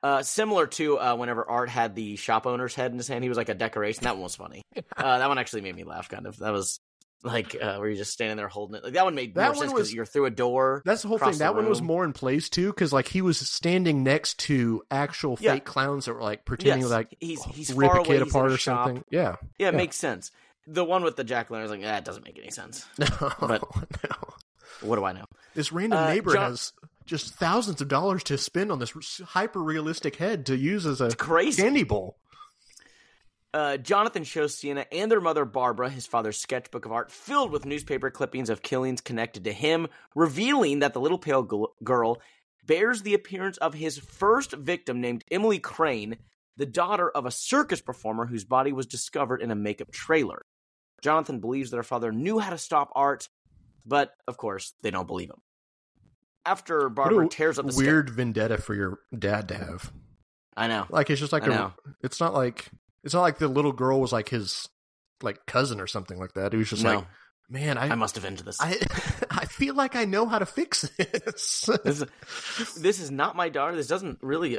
Uh, 0.00 0.22
similar 0.22 0.68
to 0.68 0.96
uh, 0.96 1.16
whenever 1.16 1.44
Art 1.50 1.68
had 1.68 1.96
the 1.96 2.14
shop 2.14 2.46
owner's 2.46 2.72
head 2.72 2.92
in 2.92 2.98
his 2.98 3.08
hand, 3.08 3.24
he 3.24 3.28
was 3.28 3.36
like 3.36 3.48
a 3.48 3.54
decoration. 3.54 4.04
That 4.04 4.14
one 4.14 4.22
was 4.22 4.36
funny. 4.36 4.62
Uh, 4.96 5.18
that 5.18 5.28
one 5.28 5.38
actually 5.38 5.62
made 5.62 5.74
me 5.74 5.82
laugh. 5.82 6.08
Kind 6.08 6.24
of. 6.28 6.36
That 6.38 6.52
was 6.52 6.78
like 7.24 7.56
uh, 7.60 7.78
where 7.78 7.88
you're 7.88 7.96
just 7.96 8.12
standing 8.12 8.36
there 8.36 8.46
holding 8.46 8.76
it. 8.76 8.84
Like 8.84 8.92
that 8.92 9.04
one 9.04 9.16
made 9.16 9.34
That 9.34 9.40
more 9.42 9.50
one 9.54 9.58
sense 9.58 9.72
because 9.72 9.92
you're 9.92 10.06
through 10.06 10.26
a 10.26 10.30
door. 10.30 10.82
That's 10.84 11.02
the 11.02 11.08
whole 11.08 11.18
thing. 11.18 11.32
the 11.32 11.38
That 11.38 11.56
one 11.56 11.68
was 11.68 11.82
more 11.82 12.04
in 12.04 12.12
place 12.12 12.48
too, 12.48 12.68
because 12.68 12.92
like 12.92 13.08
he 13.08 13.22
was 13.22 13.38
standing 13.38 14.04
next 14.04 14.38
to 14.40 14.82
actual 14.88 15.36
Yeah. 15.40 15.54
fake 15.54 15.64
clowns 15.64 16.04
that 16.04 16.14
were 16.14 16.22
like 16.22 16.44
pretending 16.44 16.82
Yes, 16.82 16.90
to 16.90 16.94
like 16.94 17.16
he's 17.18 17.42
he's 17.46 17.72
rip 17.72 17.90
far 17.90 18.00
a 18.00 18.04
kid 18.04 18.20
away, 18.22 18.28
apart 18.30 18.52
or 18.52 18.56
shop. 18.56 18.86
something. 18.86 19.04
Yeah. 19.10 19.34
Yeah, 19.58 19.68
it 19.70 19.74
makes 19.74 19.96
sense. 19.96 20.30
The 20.68 20.84
one 20.84 21.02
with 21.02 21.16
the 21.16 21.24
jack 21.24 21.50
lantern, 21.50 21.62
I 21.62 21.62
was 21.62 21.70
like, 21.72 21.82
that 21.82 22.04
doesn't 22.04 22.24
make 22.24 22.38
any 22.38 22.50
sense. 22.52 22.86
No, 23.00 23.06
But- 23.40 23.62
no. 24.08 24.16
What 24.80 24.96
do 24.96 25.04
I 25.04 25.12
know? 25.12 25.24
This 25.54 25.72
random 25.72 25.98
Uh, 25.98 26.08
neighbor 26.08 26.32
John- 26.32 26.50
has 26.50 26.72
just 27.04 27.34
thousands 27.34 27.80
of 27.80 27.88
dollars 27.88 28.22
to 28.24 28.38
spend 28.38 28.70
on 28.70 28.78
this 28.78 28.92
hyper 29.28 29.62
realistic 29.62 30.16
head 30.16 30.46
to 30.46 30.56
use 30.56 30.86
as 30.86 31.00
a 31.00 31.14
crazy. 31.16 31.62
candy 31.62 31.82
bowl. 31.84 32.18
Uh, 33.54 33.78
Jonathan 33.78 34.24
shows 34.24 34.54
Sienna 34.54 34.84
and 34.92 35.10
their 35.10 35.22
mother 35.22 35.46
Barbara 35.46 35.88
his 35.88 36.06
father's 36.06 36.38
sketchbook 36.38 36.84
of 36.84 36.92
art 36.92 37.10
filled 37.10 37.50
with 37.50 37.64
newspaper 37.64 38.10
clippings 38.10 38.50
of 38.50 38.60
killings 38.62 39.00
connected 39.00 39.44
to 39.44 39.52
him, 39.52 39.88
revealing 40.14 40.80
that 40.80 40.92
the 40.92 41.00
little 41.00 41.18
pale 41.18 41.42
gu- 41.42 41.68
girl 41.82 42.20
bears 42.66 43.02
the 43.02 43.14
appearance 43.14 43.56
of 43.56 43.72
his 43.72 43.96
first 43.98 44.52
victim 44.52 45.00
named 45.00 45.24
Emily 45.30 45.58
Crane, 45.58 46.18
the 46.58 46.66
daughter 46.66 47.08
of 47.08 47.24
a 47.24 47.30
circus 47.30 47.80
performer 47.80 48.26
whose 48.26 48.44
body 48.44 48.70
was 48.72 48.86
discovered 48.86 49.40
in 49.40 49.50
a 49.50 49.54
makeup 49.56 49.90
trailer. 49.90 50.42
Jonathan 51.02 51.40
believes 51.40 51.70
that 51.70 51.78
her 51.78 51.82
father 51.82 52.12
knew 52.12 52.38
how 52.38 52.50
to 52.50 52.58
stop 52.58 52.90
Art, 52.94 53.28
but 53.88 54.12
of 54.28 54.36
course, 54.36 54.74
they 54.82 54.90
don't 54.90 55.06
believe 55.06 55.30
him. 55.30 55.40
After 56.46 56.88
Barbara 56.88 57.28
tears 57.28 57.58
up 57.58 57.66
the 57.66 57.76
weird 57.76 58.08
vendetta 58.10 58.58
for 58.58 58.74
your 58.74 59.00
dad 59.16 59.48
to 59.48 59.54
have. 59.54 59.92
I 60.56 60.66
know. 60.66 60.86
Like 60.88 61.10
it's 61.10 61.20
just 61.20 61.32
like 61.32 61.42
I 61.44 61.46
a. 61.46 61.50
know. 61.50 61.72
It's 62.02 62.20
not 62.20 62.32
like 62.34 62.68
it's 63.04 63.14
not 63.14 63.22
like 63.22 63.38
the 63.38 63.48
little 63.48 63.72
girl 63.72 64.00
was 64.00 64.12
like 64.12 64.28
his 64.28 64.68
like 65.22 65.44
cousin 65.46 65.80
or 65.80 65.86
something 65.86 66.18
like 66.18 66.34
that. 66.34 66.54
It 66.54 66.56
was 66.56 66.70
just 66.70 66.82
No, 66.84 66.96
like, 66.96 67.06
man, 67.50 67.76
I 67.76 67.88
I 67.90 67.94
must 67.96 68.16
avenge 68.16 68.42
this. 68.42 68.58
I 68.60 68.78
I 69.30 69.44
feel 69.44 69.74
like 69.74 69.94
I 69.94 70.04
know 70.04 70.26
how 70.26 70.38
to 70.38 70.46
fix 70.46 70.82
this. 70.96 71.68
this, 71.84 72.02
is, 72.58 72.74
this 72.76 73.00
is 73.00 73.10
not 73.10 73.36
my 73.36 73.48
daughter. 73.50 73.76
This 73.76 73.88
doesn't 73.88 74.18
really 74.22 74.58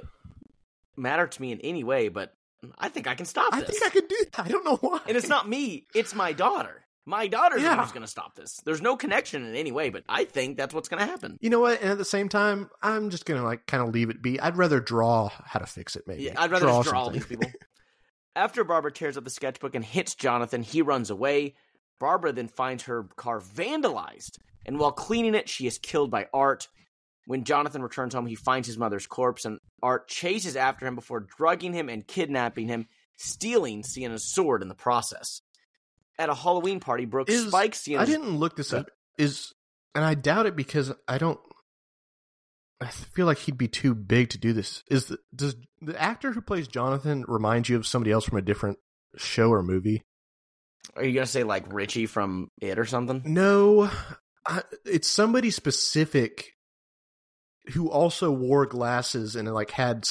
matter 0.96 1.26
to 1.28 1.42
me 1.42 1.52
in 1.52 1.60
any 1.62 1.84
way, 1.84 2.10
but 2.10 2.34
I 2.78 2.90
think 2.90 3.08
I 3.08 3.16
can 3.16 3.26
stop 3.26 3.54
I 3.54 3.62
this. 3.62 3.70
think 3.72 3.84
I 3.86 3.90
can 3.90 4.08
do 4.08 4.26
that. 4.34 4.46
I 4.46 4.50
don't 4.50 4.66
know 4.66 4.76
why. 4.78 5.00
and 5.08 5.18
it's 5.18 5.30
not 5.30 5.50
me, 5.50 5.88
it's 5.96 6.14
my 6.14 6.34
daughter. 6.34 6.84
My 7.10 7.26
daughter's 7.26 7.64
Yeah. 7.64 7.76
going 7.92 8.02
to 8.02 8.08
stop 8.08 8.36
this. 8.36 8.60
There's 8.66 8.84
no 8.84 8.96
connection 8.96 9.44
in 9.44 9.56
any 9.56 9.72
way, 9.72 9.90
but 9.90 10.04
I 10.08 10.26
think 10.26 10.58
that's 10.58 10.76
what's 10.76 10.90
going 10.90 11.00
to 11.00 11.08
happen. 11.08 11.38
You 11.42 11.50
know 11.50 11.60
what? 11.60 11.82
And 11.82 11.90
at 11.90 11.98
the 11.98 12.06
same 12.06 12.30
time, 12.30 12.70
I'm 12.84 13.10
just 13.10 13.26
gonna 13.26 13.44
like 13.44 13.66
kind 13.66 13.82
of 13.82 13.92
leave 13.92 14.12
it 14.12 14.22
be. 14.22 14.40
I'd 14.40 14.58
rather 14.58 14.80
draw 14.80 15.30
how 15.44 15.60
to 15.60 15.66
fix 15.66 15.96
it. 15.96 16.04
Maybe. 16.06 16.26
Yeah, 16.26 16.36
I'd 16.38 16.52
rather 16.52 16.68
just 16.68 16.88
draw 16.88 17.02
all 17.02 17.10
these 17.10 17.26
people. 17.26 17.50
After 18.36 18.64
Barbara 18.64 18.92
tears 18.92 19.18
up 19.18 19.24
the 19.24 19.32
sketchbook 19.32 19.74
and 19.74 19.84
hits 19.84 20.14
Jonathan, 20.14 20.62
he 20.62 20.84
runs 20.84 21.10
away. 21.10 21.56
Barbara 22.00 22.32
then 22.32 22.48
finds 22.48 22.84
her 22.84 23.06
car 23.16 23.42
vandalized, 23.42 24.38
and 24.68 24.78
while 24.78 24.92
cleaning 24.92 25.34
it, 25.34 25.50
she 25.50 25.66
is 25.66 25.80
killed 25.80 26.12
by 26.12 26.28
Art. 26.32 26.68
When 27.26 27.44
Jonathan 27.44 27.82
returns 27.82 28.14
home, 28.14 28.28
he 28.28 28.36
finds 28.36 28.68
his 28.68 28.78
mother's 28.78 29.08
corpse, 29.08 29.46
and 29.46 29.58
Art 29.82 30.08
chases 30.08 30.56
after 30.56 30.86
him 30.86 30.94
before 30.96 31.26
drugging 31.38 31.74
him 31.74 31.90
and 31.90 32.06
kidnapping 32.08 32.68
him, 32.68 32.88
stealing 33.18 33.84
Sienna's 33.84 34.32
sword 34.32 34.62
in 34.62 34.68
the 34.70 34.76
process. 34.76 35.42
At 36.20 36.30
a 36.30 36.36
Halloween 36.36 36.80
party, 36.80 37.06
Brooke 37.06 37.30
Is- 37.30 37.48
spikes 37.48 37.88
I 37.88 38.06
didn't 38.06 38.38
look 38.38 38.56
this 38.56 38.74
up. 38.74 38.92
Is 39.18 39.54
and 39.96 40.06
I 40.06 40.14
doubt 40.14 40.46
it 40.46 40.56
because 40.56 40.94
I 41.08 41.18
don't. 41.18 41.40
I 42.82 42.88
feel 42.88 43.26
like 43.26 43.40
he'd 43.40 43.58
be 43.58 43.68
too 43.68 43.94
big 43.96 44.30
to 44.30 44.38
do 44.38 44.54
this. 44.54 44.84
Is 44.90 45.06
the, 45.08 45.18
does 45.36 45.56
the 45.82 46.00
actor 46.02 46.32
who 46.32 46.42
plays 46.42 46.68
Jonathan 46.68 47.26
remind 47.28 47.68
you 47.68 47.76
of 47.76 47.88
somebody 47.88 48.12
else 48.12 48.24
from 48.24 48.38
a 48.38 48.42
different 48.42 48.78
show 49.18 49.50
or 49.50 49.64
movie. 49.64 50.04
Are 50.96 51.04
you 51.04 51.14
gonna 51.14 51.26
say 51.26 51.44
like 51.44 51.72
Richie 51.72 52.06
from 52.06 52.50
It 52.62 52.80
or 52.80 52.86
something? 52.86 53.22
No, 53.26 53.90
I, 54.46 54.64
it's 54.86 55.08
somebody 55.08 55.52
specific 55.52 56.54
who 57.74 57.90
also 57.90 58.32
wore 58.32 58.66
glasses 58.66 59.36
and 59.36 59.52
like 59.54 59.72
had 59.72 60.08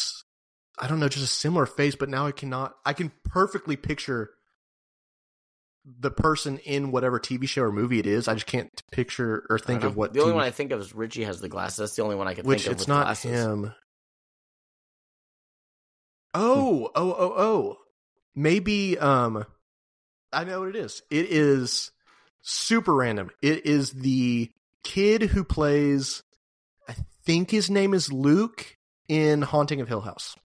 I 0.79 0.87
don't 0.87 1.01
know, 1.01 1.09
just 1.09 1.25
a 1.25 1.29
similar 1.29 1.67
face. 1.67 1.97
But 1.97 2.09
now 2.09 2.27
I 2.27 2.33
cannot. 2.33 2.75
I 2.85 2.93
can 2.93 3.13
perfectly 3.25 3.77
picture 3.77 4.31
the 6.01 6.11
person 6.11 6.59
in 6.59 6.91
whatever 6.91 7.19
TV 7.19 7.49
show 7.49 7.63
or 7.63 7.73
movie 7.73 7.99
it 7.99 8.07
is. 8.07 8.29
I 8.29 8.35
just 8.35 8.47
can't 8.47 8.71
picture 8.93 9.47
or 9.49 9.59
think 9.59 9.85
of 9.85 9.97
what. 9.97 10.13
The 10.13 10.21
only 10.21 10.33
TV 10.33 10.37
one 10.37 10.45
I 10.45 10.51
think 10.51 10.73
of 10.73 10.81
is 10.81 10.95
Richie 10.95 11.25
has 11.25 11.41
the 11.41 11.49
glasses. 11.49 11.79
That's 11.79 11.97
the 11.97 12.03
only 12.03 12.17
one 12.17 12.29
I 12.29 12.35
can 12.35 12.47
which 12.47 12.63
think 12.63 12.73
of. 12.73 12.81
it's 12.81 12.89
not 12.89 13.05
glasses. 13.05 13.31
him. 13.31 13.75
Oh, 16.35 16.91
oh, 16.95 17.17
oh, 17.19 17.35
oh. 17.37 17.77
Maybe 18.35 18.99
um 18.99 19.45
I 20.33 20.45
know 20.45 20.61
what 20.61 20.69
it 20.71 20.77
is. 20.77 21.03
It 21.11 21.27
is 21.27 21.91
super 22.43 22.95
random. 22.95 23.31
It 23.43 23.67
is 23.67 23.93
the 23.93 24.51
kid 24.85 25.23
who 25.23 25.45
plays 25.45 26.23
I 26.89 26.95
think 27.25 27.51
his 27.51 27.71
name 27.71 27.95
is 27.95 28.13
Luke 28.13 28.77
in 29.09 29.43
Haunting 29.43 29.81
of 29.81 29.89
Hill 29.89 30.01
House. 30.01 30.37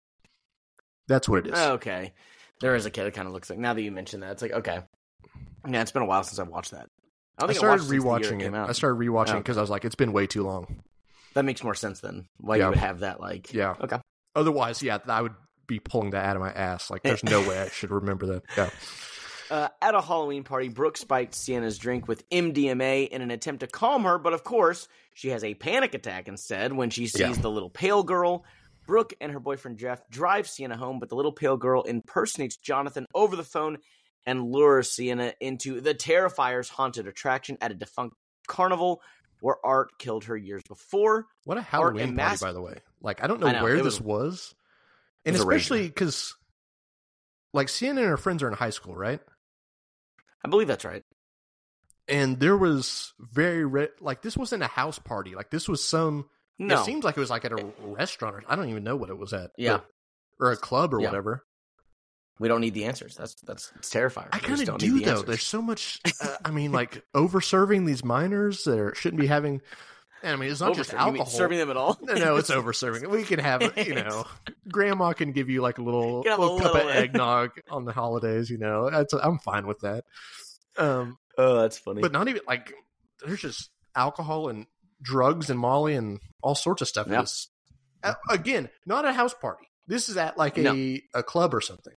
That's 1.08 1.28
what 1.28 1.46
it 1.46 1.54
is. 1.54 1.60
Oh, 1.60 1.74
okay. 1.74 2.14
There 2.62 2.76
is 2.76 2.86
a 2.86 2.92
kid 2.92 3.04
that 3.04 3.14
kind 3.14 3.28
of 3.28 3.34
looks 3.34 3.50
like. 3.50 3.60
Now 3.60 3.74
that 3.74 3.82
you 3.82 3.92
mention 3.92 4.22
that, 4.22 4.32
it's 4.32 4.42
like 4.42 4.54
okay. 4.54 4.80
Yeah, 5.68 5.82
it's 5.82 5.92
been 5.92 6.02
a 6.02 6.06
while 6.06 6.24
since 6.24 6.40
I've 6.40 6.48
watched 6.50 6.72
that. 6.72 6.90
I, 7.40 7.46
I, 7.46 7.54
started 7.54 7.64
watched 7.64 7.76
it 7.76 7.80
since 7.80 7.90
the 7.90 7.96
year 7.96 8.04
rewatching 8.04 8.42
it. 8.42 8.44
came. 8.44 8.56
I 8.56 8.72
started 8.74 9.00
rewatching 9.00 9.36
Oh. 9.36 9.38
because 9.38 9.58
I 9.58 9.62
was 9.62 9.70
like, 9.70 9.86
it's 9.86 9.96
been 9.96 10.14
way 10.14 10.28
too 10.28 10.44
long. 10.44 10.84
That 11.34 11.46
makes 11.46 11.64
more 11.64 11.74
sense 11.76 12.00
then. 12.00 12.28
Why 12.38 12.58
Yeah. 12.58 12.66
you 12.66 12.70
would 12.72 12.78
have 12.80 13.00
that 13.00 13.20
like 13.20 13.54
Yeah. 13.54 13.76
Okay. 13.82 13.98
Otherwise, 14.36 14.82
yeah, 14.84 15.00
I 15.08 15.22
would 15.22 15.34
be 15.68 15.80
pulling 15.80 16.12
that 16.12 16.26
out 16.26 16.36
of 16.36 16.42
my 16.42 16.52
ass. 16.52 16.90
Like, 16.92 17.04
there's 17.04 17.24
no 17.24 17.42
way 17.48 17.60
I 17.60 17.70
should 17.70 17.92
remember 17.92 18.26
that. 18.28 18.44
Yeah. 18.58 18.70
Uh, 19.52 19.68
at 19.84 19.94
a 19.94 20.02
Halloween 20.02 20.44
party, 20.44 20.68
Brooke 20.70 20.98
spiked 20.98 21.36
Sienna's 21.36 21.78
drink 21.78 22.08
with 22.08 22.28
MDMA 22.32 23.08
in 23.10 23.22
an 23.22 23.30
attempt 23.30 23.60
to 23.60 23.68
calm 23.68 24.04
her, 24.06 24.18
but 24.18 24.34
of 24.34 24.44
course, 24.44 24.88
she 25.14 25.30
has 25.30 25.44
a 25.44 25.54
panic 25.54 25.94
attack 25.94 26.28
instead 26.28 26.74
when 26.74 26.90
she 26.90 27.06
sees 27.06 27.20
Yeah. 27.20 27.34
the 27.34 27.52
little 27.52 27.70
pale 27.70 28.02
girl. 28.02 28.46
Brooke 28.88 29.14
and 29.22 29.32
her 29.32 29.40
boyfriend 29.40 29.78
Jeff 29.78 30.02
drive 30.10 30.48
Sienna 30.48 30.76
home, 30.76 30.98
but 31.00 31.10
the 31.10 31.16
little 31.16 31.34
pale 31.34 31.58
girl 31.58 31.84
impersonates 31.84 32.56
Jonathan 32.58 33.06
over 33.14 33.36
the 33.36 33.44
phone 33.44 33.78
and 34.26 34.52
lures 34.52 34.92
Sienna 34.92 35.34
into 35.40 35.82
the 35.82 35.94
Terrifier's 35.94 36.70
haunted 36.70 37.08
attraction 37.08 37.58
at 37.62 37.72
a 37.72 37.76
defunct 37.76 38.16
carnival 38.48 39.02
where 39.42 39.58
Art 39.66 39.98
killed 40.00 40.26
her 40.26 40.38
years 40.38 40.64
before. 40.68 41.26
What 41.44 41.58
a 41.58 41.62
Halloween 41.62 42.16
party, 42.16 42.32
mas- 42.32 42.42
by 42.42 42.54
the 42.54 42.62
way. 42.62 42.78
Like, 43.02 43.22
I 43.24 43.28
don't 43.28 43.40
know, 43.42 43.48
I 43.48 43.54
know, 43.54 43.64
where 43.64 43.76
this 43.78 44.00
was- 44.00 44.02
was. 44.02 44.56
And 45.26 45.34
was 45.34 45.42
especially 45.42 45.88
because, 45.88 46.36
like, 47.54 47.68
Sienna 47.70 48.02
and 48.02 48.10
her 48.10 48.18
friends 48.18 48.42
are 48.44 48.48
in 48.48 48.54
high 48.54 48.70
school, 48.70 48.96
right? 48.96 49.20
I 50.46 50.50
believe 50.50 50.68
that's 50.68 50.86
right. 50.86 51.04
And 52.08 52.40
there 52.40 52.58
was 52.58 53.14
very, 53.20 53.64
re- 53.66 53.90
like, 54.02 54.22
this 54.22 54.36
wasn't 54.36 54.64
a 54.64 54.68
house 54.68 55.00
party. 55.00 55.36
Like, 55.36 55.50
this 55.50 55.68
was 55.70 55.84
some, 55.84 56.30
No, 56.60 56.82
it 56.82 56.86
seems 56.86 57.04
like 57.06 57.16
it 57.16 57.20
was 57.22 57.30
like 57.30 57.46
at 57.46 57.54
a 57.54 57.72
restaurant. 57.80 58.36
Or, 58.36 58.44
I 58.48 58.56
don't 58.56 58.70
even 58.70 58.84
know 58.84 58.96
what 58.98 59.10
it 59.10 59.18
was 59.18 59.34
at. 59.34 59.52
Yeah. 59.58 59.78
but- 59.78 59.90
or 60.40 60.52
a 60.52 60.58
club 60.58 60.94
or 60.94 61.00
Yeah. 61.00 61.08
whatever. 61.08 61.46
We 62.44 62.50
don't 62.50 62.60
need 62.62 62.74
the 62.74 62.84
answers. 62.84 63.16
That's 63.16 63.36
that's 63.36 63.72
it's 63.78 63.90
terrifying. 63.90 64.28
I 64.34 64.40
kind 64.40 64.60
of 64.68 64.78
do 64.78 65.00
the 65.00 65.06
though. 65.06 65.12
answers. 65.12 65.26
There's 65.26 65.44
so 65.46 65.62
much. 65.62 66.02
Uh, 66.22 66.36
I 66.44 66.52
mean, 66.52 66.74
like 66.74 67.02
over 67.16 67.40
serving 67.40 67.86
these 67.86 68.04
minors 68.04 68.66
that 68.66 68.98
shouldn't 68.98 69.22
be 69.22 69.28
having. 69.28 69.62
And 70.22 70.34
I 70.34 70.36
mean, 70.36 70.52
it's 70.52 70.60
not 70.60 70.76
just 70.76 70.92
Overserving. 70.92 71.00
You 71.00 71.12
mean 71.14 71.22
alcohol. 71.22 71.26
serving 71.38 71.58
them 71.58 71.70
at 71.70 71.78
all. 71.78 71.98
No, 72.02 72.14
no, 72.16 72.36
it's 72.36 72.50
over 72.50 72.74
serving. 72.74 73.10
We 73.10 73.24
can 73.24 73.40
have, 73.40 73.78
you 73.78 73.96
know, 73.96 74.26
grandma 74.70 75.14
can 75.14 75.32
give 75.32 75.50
you 75.50 75.62
like 75.62 75.78
a 75.78 75.82
little, 75.82 76.24
have 76.24 76.38
a 76.38 76.42
little 76.42 76.60
cup 76.60 76.74
little 76.74 76.90
of 76.90 76.96
eggnog 76.96 77.52
on 77.70 77.86
the 77.86 77.92
holidays. 77.94 78.50
You 78.50 78.58
know, 78.58 78.90
that's 78.90 79.14
I'm 79.14 79.40
fine 79.40 79.66
with 79.66 79.80
that. 79.80 80.04
Um, 80.78 81.18
Oh, 81.38 81.62
that's 81.62 81.78
funny. 81.78 82.02
but 82.02 82.12
not 82.12 82.28
even 82.28 82.42
like 82.48 82.74
there's 83.26 83.42
just 83.42 83.70
alcohol 83.96 84.50
and 84.50 84.66
drugs 85.02 85.50
and 85.50 85.60
Molly 85.60 85.96
and 85.96 86.20
all 86.42 86.56
sorts 86.56 86.82
of 86.82 86.88
stuff. 86.90 87.08
in 87.08 87.14
Yeah. 87.14 87.22
this. 87.22 87.48
Uh, 88.04 88.14
again, 88.30 88.70
not 88.86 89.06
a 89.06 89.14
house 89.14 89.34
party. 89.34 89.66
This 89.88 90.10
is 90.10 90.18
at 90.18 90.38
like 90.38 90.58
a 90.58 90.62
No. 90.62 90.98
a 91.14 91.24
club 91.24 91.54
or 91.54 91.62
something. 91.62 91.94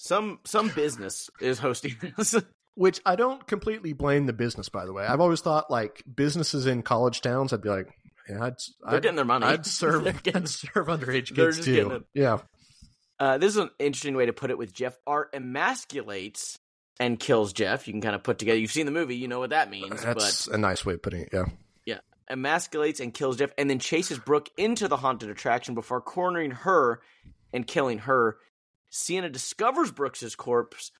Some 0.00 0.38
some 0.44 0.68
business 0.70 1.28
is 1.40 1.58
hosting 1.58 1.96
this. 2.16 2.34
Which 2.74 3.00
I 3.04 3.16
don't 3.16 3.44
completely 3.46 3.92
blame 3.92 4.26
the 4.26 4.32
business, 4.32 4.68
by 4.68 4.86
the 4.86 4.92
way. 4.92 5.04
I've 5.04 5.20
always 5.20 5.40
thought 5.40 5.68
like 5.70 6.02
businesses 6.14 6.66
in 6.66 6.82
college 6.82 7.20
towns, 7.20 7.52
I'd 7.52 7.60
be 7.60 7.68
like, 7.68 7.88
yeah, 8.28 8.44
I'd, 8.44 8.54
They're 8.84 8.94
I'd, 8.94 9.02
getting 9.02 9.16
their 9.16 9.24
money. 9.24 9.46
I'd 9.46 9.66
serve, 9.66 10.04
getting- 10.22 10.42
I'd 10.42 10.48
serve 10.48 10.86
underage 10.86 11.34
kids 11.34 11.64
too. 11.64 12.04
Yeah, 12.14 12.38
Uh, 13.18 13.38
this 13.38 13.50
is 13.54 13.56
an 13.56 13.70
interesting 13.80 14.14
way 14.16 14.26
to 14.26 14.32
put 14.32 14.50
it. 14.52 14.58
With 14.58 14.72
Jeff, 14.72 14.96
Art 15.08 15.32
emasculates 15.34 16.58
and 17.00 17.18
kills 17.18 17.52
Jeff. 17.52 17.88
You 17.88 17.92
can 17.94 18.00
kind 18.00 18.14
of 18.14 18.22
put 18.22 18.38
together. 18.38 18.58
You've 18.60 18.70
seen 18.70 18.86
the 18.86 18.92
movie, 18.92 19.16
you 19.16 19.26
know 19.26 19.40
what 19.40 19.50
that 19.50 19.70
means. 19.70 20.00
that's 20.02 20.46
a 20.46 20.56
nice 20.58 20.86
way 20.86 20.94
of 20.94 21.02
putting 21.02 21.22
it. 21.22 21.30
Yeah, 21.32 21.46
Yeah. 21.84 21.98
emasculates 22.30 23.00
and 23.00 23.12
kills 23.12 23.38
Jeff, 23.38 23.50
and 23.58 23.68
then 23.68 23.80
chases 23.80 24.20
Brooke 24.20 24.50
into 24.56 24.86
the 24.86 24.96
haunted 24.96 25.30
attraction 25.30 25.74
before 25.74 26.00
cornering 26.00 26.52
her 26.52 27.00
and 27.52 27.66
killing 27.66 27.98
her. 28.00 28.36
Sienna 28.90 29.28
discovers 29.28 29.90
Brooks's 29.90 30.34
corpse 30.36 30.90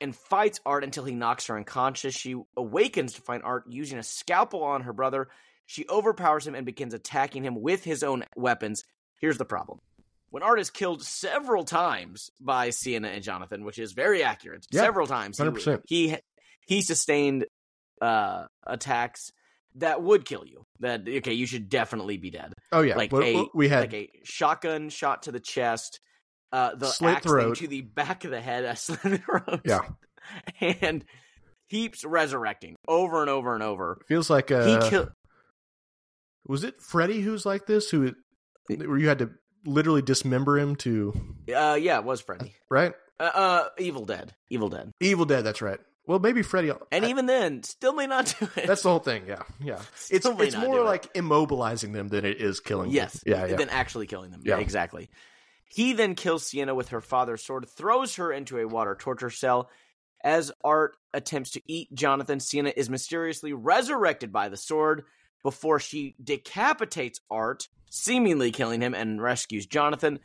and 0.00 0.14
fights 0.14 0.60
Art 0.66 0.84
until 0.84 1.04
he 1.04 1.14
knocks 1.14 1.46
her 1.46 1.56
unconscious. 1.56 2.14
She 2.14 2.34
awakens 2.56 3.14
to 3.14 3.22
find 3.22 3.42
Art 3.42 3.64
using 3.68 3.98
a 3.98 4.02
scalpel 4.02 4.64
on 4.64 4.82
her 4.82 4.92
brother. 4.92 5.28
She 5.66 5.86
overpowers 5.88 6.46
him 6.46 6.54
and 6.54 6.66
begins 6.66 6.92
attacking 6.94 7.44
him 7.44 7.60
with 7.60 7.84
his 7.84 8.02
own 8.02 8.24
weapons. 8.36 8.84
Here's 9.20 9.38
the 9.38 9.44
problem. 9.44 9.78
When 10.30 10.42
Art 10.42 10.58
is 10.58 10.70
killed 10.70 11.02
several 11.02 11.64
times 11.64 12.30
by 12.40 12.70
Sienna 12.70 13.08
and 13.08 13.22
Jonathan, 13.22 13.64
which 13.64 13.78
is 13.78 13.92
very 13.92 14.22
accurate, 14.24 14.66
Yeah, 14.70 14.80
several 14.80 15.06
times, 15.06 15.38
he- 15.38 15.44
100%. 15.44 15.82
he 15.86 16.16
he 16.66 16.80
sustained 16.82 17.46
uh, 18.00 18.46
attacks 18.66 19.30
that 19.76 20.02
would 20.02 20.24
kill 20.24 20.44
you. 20.46 20.64
That 20.80 21.06
okay, 21.08 21.34
you 21.34 21.46
should 21.46 21.68
definitely 21.68 22.16
be 22.16 22.30
dead. 22.30 22.52
Oh 22.72 22.80
yeah, 22.80 22.96
Like 22.96 23.12
Well, 23.12 23.22
a 23.22 23.46
we 23.54 23.68
had 23.68 23.80
like 23.92 23.94
a 23.94 24.10
shotgun 24.24 24.88
shot 24.88 25.24
to 25.24 25.32
the 25.32 25.40
chest, 25.40 26.00
uh, 26.52 26.74
the 26.74 26.86
Slit 26.86 27.16
axe 27.16 27.26
throat. 27.26 27.56
to 27.58 27.66
the 27.68 27.80
back 27.82 28.24
of 28.24 28.30
the 28.30 28.40
head, 28.40 28.64
a 28.64 28.76
slit 28.76 29.22
throat. 29.24 29.60
Yeah. 29.64 29.80
and 30.60 31.04
keeps 31.70 32.04
resurrecting 32.04 32.76
over 32.86 33.20
and 33.22 33.30
over 33.30 33.54
and 33.54 33.62
over. 33.62 34.00
feels 34.08 34.28
like 34.30 34.50
uh, 34.50 34.82
he 34.82 34.90
killed. 34.90 35.10
was 36.46 36.64
it 36.64 36.80
Freddy 36.80 37.20
who's 37.20 37.46
like 37.46 37.66
this 37.66 37.88
who 37.90 38.12
where 38.68 38.98
you 38.98 39.08
had 39.08 39.18
to 39.20 39.30
literally 39.64 40.02
dismember 40.02 40.58
him 40.58 40.76
to 40.76 41.12
Uh, 41.54 41.78
yeah, 41.80 41.98
it 41.98 42.04
was 42.04 42.20
Freddy. 42.20 42.54
right? 42.70 42.92
Uh, 43.20 43.30
uh, 43.34 43.68
Evil 43.78 44.04
Dead. 44.04 44.34
Evil 44.50 44.68
Dead. 44.68 44.90
Evil 45.00 45.24
Dead. 45.24 45.44
That's 45.44 45.62
right. 45.62 45.78
Well, 46.06 46.18
maybe 46.18 46.42
Freddy. 46.42 46.72
And 46.90 47.04
I- 47.04 47.08
even 47.10 47.26
then, 47.26 47.62
still 47.62 47.92
may 47.92 48.06
not 48.08 48.34
do 48.38 48.48
it. 48.56 48.66
that's 48.66 48.82
the 48.82 48.88
whole 48.90 48.98
thing. 48.98 49.24
Yeah, 49.28 49.42
yeah. 49.62 49.80
It's 50.10 50.24
Still 50.24 50.34
may 50.34 50.46
it's 50.48 50.56
more 50.56 50.76
do 50.76 50.82
it. 50.82 50.86
like 50.86 51.14
immobilizing 51.14 51.92
them 51.92 52.08
than 52.08 52.24
it 52.24 52.40
is 52.40 52.58
killing. 52.60 52.88
them. 52.88 52.96
Yes. 52.96 53.22
Yeah. 53.24 53.46
Yeah. 53.46 53.56
Than 53.56 53.68
actually 53.68 54.08
killing 54.08 54.30
them. 54.32 54.42
Yeah. 54.44 54.56
Yeah, 54.56 54.62
exactly. 54.62 55.08
He 55.72 55.94
then 55.94 56.16
kills 56.16 56.44
Sienna 56.44 56.74
with 56.74 56.90
her 56.90 57.00
father's 57.00 57.42
sword, 57.42 57.66
throws 57.66 58.16
her 58.16 58.30
into 58.30 58.58
a 58.58 58.68
water 58.68 58.94
torture 58.94 59.30
cell. 59.30 59.70
As 60.22 60.52
Art 60.62 60.98
attempts 61.14 61.52
to 61.52 61.62
eat 61.66 61.88
Jonathan, 61.94 62.40
Sienna 62.40 62.74
is 62.76 62.90
mysteriously 62.90 63.54
resurrected 63.54 64.30
by 64.30 64.50
the 64.50 64.58
sword 64.58 65.04
before 65.42 65.80
she 65.80 66.14
decapitates 66.22 67.20
Art, 67.30 67.68
seemingly 67.90 68.50
killing 68.50 68.82
him, 68.82 68.92
and 68.92 69.22
rescues 69.22 69.64
Jonathan. 69.64 70.18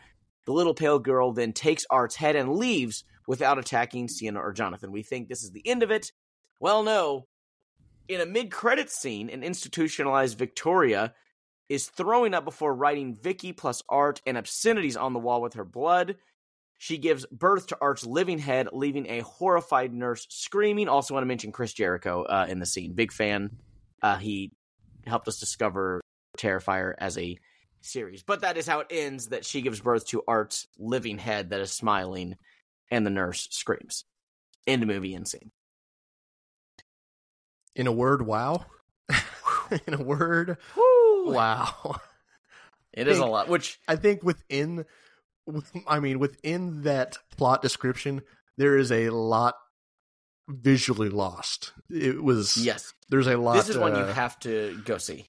The 0.45 0.51
little 0.51 0.73
pale 0.73 0.99
girl 0.99 1.31
then 1.31 1.53
takes 1.53 1.85
Art's 1.89 2.17
head 2.17 2.35
and 2.35 2.57
leaves 2.57 3.05
without 3.25 3.57
attacking 3.57 4.09
Sienna 4.09 4.41
or 4.41 4.51
Jonathan. 4.51 4.91
We 4.91 5.01
think 5.01 5.29
this 5.29 5.43
is 5.43 5.51
the 5.51 5.65
end 5.65 5.81
of 5.81 5.91
it. 5.91 6.11
Well, 6.59 6.83
no. 6.83 7.27
In 8.09 8.19
a 8.19 8.25
mid 8.25 8.51
credit 8.51 8.89
scene, 8.89 9.29
an 9.29 9.43
institutionalized 9.43 10.37
Victoria 10.37 11.13
is 11.69 11.87
throwing 11.87 12.33
up 12.33 12.45
before 12.45 12.73
writing 12.73 13.15
Vicky 13.15 13.53
plus 13.53 13.83
Art 13.89 14.21
and 14.25 14.37
obscenities 14.37 14.97
on 14.97 15.13
the 15.13 15.19
wall 15.19 15.41
with 15.41 15.55
her 15.55 15.65
blood. 15.65 16.15
She 16.77 16.97
gives 16.97 17.25
birth 17.25 17.67
to 17.67 17.77
Art's 17.81 18.05
living 18.05 18.37
head, 18.37 18.69
leaving 18.71 19.07
a 19.07 19.21
horrified 19.21 19.93
nurse 19.93 20.27
screaming. 20.29 20.87
Also, 20.87 21.13
want 21.13 21.23
to 21.23 21.27
mention 21.27 21.51
Chris 21.51 21.73
Jericho 21.73 22.23
uh, 22.23 22.45
in 22.47 22.59
the 22.59 22.65
scene. 22.65 22.93
Big 22.93 23.11
fan. 23.11 23.57
Uh, 24.01 24.17
he 24.17 24.51
helped 25.05 25.27
us 25.27 25.39
discover 25.39 26.01
Terrifier 26.37 26.93
as 26.97 27.17
a 27.17 27.37
series. 27.81 28.23
But 28.23 28.41
that 28.41 28.57
is 28.57 28.67
how 28.67 28.81
it 28.81 28.87
ends 28.91 29.27
that 29.29 29.45
she 29.45 29.61
gives 29.61 29.81
birth 29.81 30.05
to 30.07 30.23
Art's 30.27 30.67
living 30.77 31.17
head 31.17 31.49
that 31.49 31.61
is 31.61 31.71
smiling, 31.71 32.35
and 32.91 33.05
the 33.05 33.11
nurse 33.11 33.47
screams. 33.51 34.05
End 34.67 34.85
movie 34.85 35.15
end 35.15 35.27
scene. 35.27 35.51
In 37.75 37.87
a 37.87 37.91
word, 37.91 38.25
wow. 38.25 38.65
In 39.87 39.93
a 39.93 40.01
word! 40.01 40.57
Wow. 41.33 41.95
It 42.93 43.07
is 43.07 43.19
a 43.19 43.25
lot. 43.27 43.47
Which 43.47 43.79
I 43.87 43.95
think 43.95 44.23
within, 44.23 44.83
with- 45.45 45.71
I 45.87 45.99
mean, 45.99 46.17
within 46.17 46.81
that 46.83 47.17
plot 47.37 47.61
description, 47.61 48.21
there 48.57 48.75
is 48.75 48.91
a 48.91 49.11
lot 49.11 49.53
visually 50.49 51.09
lost. 51.09 51.73
It 51.91 52.23
was 52.23 52.57
yes, 52.57 52.93
There's 53.09 53.27
a 53.27 53.37
lot. 53.37 53.53
this 53.57 53.69
is 53.69 53.77
one 53.77 53.93
you 53.93 54.01
uh, 54.01 54.13
have 54.13 54.39
to 54.39 54.81
go 54.83 54.97
see. 54.97 55.27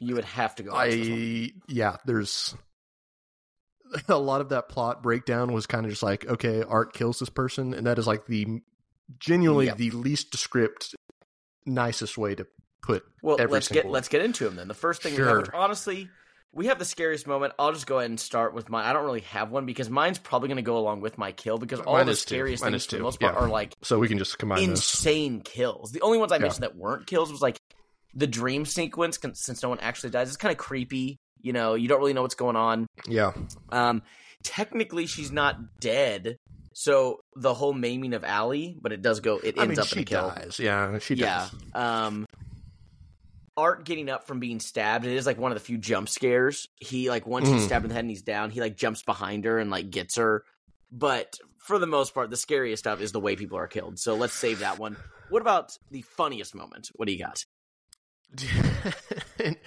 You 0.00 0.16
would 0.16 0.24
have 0.24 0.56
to 0.56 0.64
go. 0.64 0.72
watch 0.72 0.90
this 0.90 1.08
one. 1.08 1.18
I 1.18 1.50
yeah. 1.68 1.96
There's 2.06 2.56
a 4.08 4.18
lot 4.18 4.40
of 4.40 4.48
that 4.48 4.68
plot 4.68 5.00
breakdown 5.02 5.52
was 5.52 5.66
kind 5.66 5.84
of 5.86 5.90
just 5.90 6.02
like, 6.02 6.26
okay, 6.26 6.62
Art 6.62 6.92
kills 6.92 7.20
this 7.20 7.30
person, 7.30 7.72
and 7.72 7.86
that 7.86 7.98
is 8.00 8.06
like 8.08 8.26
the 8.26 8.60
genuinely 9.20 9.66
Yep. 9.66 9.76
the 9.76 9.90
least 9.92 10.30
descript, 10.32 10.94
nicest 11.66 12.18
way 12.18 12.34
to 12.34 12.46
put. 12.82 13.04
Well, 13.22 13.36
let's 13.48 13.68
get 13.68 13.86
let's 13.88 14.08
get 14.08 14.22
into 14.22 14.44
them 14.44 14.56
then. 14.56 14.68
The 14.68 14.74
first 14.74 15.02
thing, 15.02 15.12
we 15.14 15.18
have, 15.18 15.26
Sure. 15.28 15.38
which 15.40 15.50
honestly, 15.54 16.08
we 16.52 16.66
have 16.66 16.78
the 16.78 16.84
scariest 16.84 17.26
moment. 17.26 17.52
I'll 17.58 17.72
just 17.72 17.86
go 17.86 17.98
ahead 17.98 18.10
and 18.10 18.18
start 18.18 18.54
with 18.54 18.68
mine. 18.70 18.84
I 18.86 18.92
don't 18.92 19.04
really 19.04 19.20
have 19.20 19.50
one 19.50 19.66
because 19.66 19.90
mine's 19.90 20.18
probably 20.18 20.48
going 20.48 20.56
to 20.56 20.62
go 20.62 20.78
along 20.78 21.00
with 21.00 21.18
my 21.18 21.32
kill 21.32 21.58
because 21.58 21.80
all 21.80 21.94
Mine 21.94 22.06
the 22.06 22.14
scariest 22.16 22.62
Mine 22.62 22.72
things 22.72 22.86
for 22.86 22.96
the 22.96 23.02
most 23.02 23.20
part 23.20 23.34
Yeah. 23.34 23.40
are 23.40 23.48
like 23.48 23.74
So 23.82 23.98
we 23.98 24.08
can 24.08 24.18
just 24.18 24.38
combine 24.38 24.58
those. 24.60 24.68
insane 24.78 25.40
kills. 25.42 25.92
The 25.92 26.00
only 26.00 26.18
ones 26.18 26.32
I 26.32 26.36
Yeah. 26.36 26.42
mentioned 26.42 26.62
that 26.62 26.74
weren't 26.76 27.06
kills 27.06 27.30
was 27.30 27.42
like 27.42 27.58
the 28.14 28.26
dream 28.26 28.64
sequence, 28.64 29.18
since 29.34 29.62
no 29.62 29.68
one 29.68 29.78
actually 29.80 30.10
dies. 30.10 30.28
It's 30.28 30.36
kind 30.38 30.50
of 30.52 30.58
creepy. 30.58 31.18
You 31.40 31.52
know, 31.52 31.74
you 31.74 31.86
don't 31.86 32.00
really 32.00 32.14
know 32.14 32.22
what's 32.22 32.34
going 32.34 32.56
on. 32.56 32.86
Yeah, 33.06 33.32
Um, 33.70 34.02
technically, 34.42 35.06
she's 35.06 35.30
not 35.30 35.78
dead. 35.80 36.36
So 36.72 37.20
the 37.36 37.52
whole 37.54 37.72
maiming 37.72 38.14
of 38.14 38.24
Allie, 38.24 38.76
but 38.80 38.92
it 38.92 39.02
does 39.02 39.20
go. 39.20 39.36
It 39.38 39.58
ends 39.58 39.60
I 39.60 39.66
mean, 39.66 39.78
up 39.80 39.86
she 39.86 39.96
in 39.96 40.02
a 40.02 40.04
kill. 40.04 40.28
dies. 40.30 40.58
Yeah, 40.58 40.98
she 40.98 41.14
yeah. 41.14 41.48
does. 41.74 41.82
Um, 41.82 42.26
Art 43.58 43.84
getting 43.84 44.08
up 44.08 44.26
from 44.28 44.38
being 44.38 44.60
stabbed. 44.60 45.04
It 45.04 45.12
is 45.12 45.26
like 45.26 45.36
one 45.36 45.50
of 45.50 45.56
the 45.56 45.64
few 45.64 45.78
jump 45.78 46.08
scares. 46.08 46.68
He 46.76 47.10
like 47.10 47.26
once 47.26 47.48
he's 47.48 47.62
Mhm. 47.62 47.66
stabbed 47.66 47.84
in 47.84 47.88
the 47.88 47.94
head 47.94 48.04
and 48.04 48.10
he's 48.10 48.22
down, 48.22 48.50
he 48.50 48.60
like 48.60 48.76
jumps 48.76 49.02
behind 49.02 49.44
her 49.44 49.58
and 49.58 49.68
like 49.70 49.90
gets 49.90 50.16
her. 50.16 50.44
But 50.92 51.38
for 51.58 51.78
the 51.78 51.86
most 51.86 52.14
part, 52.14 52.30
the 52.30 52.36
scariest 52.36 52.84
stuff 52.84 53.00
is 53.00 53.10
the 53.12 53.20
way 53.20 53.34
people 53.36 53.58
are 53.58 53.66
killed. 53.66 53.98
So 53.98 54.14
let's 54.14 54.32
save 54.32 54.60
that 54.60 54.78
one. 54.78 54.96
What 55.28 55.42
about 55.42 55.76
the 55.90 56.02
funniest 56.02 56.54
moment? 56.54 56.90
What 56.94 57.06
do 57.06 57.12
you 57.12 57.18
got? 57.18 57.44
it, 59.38 59.58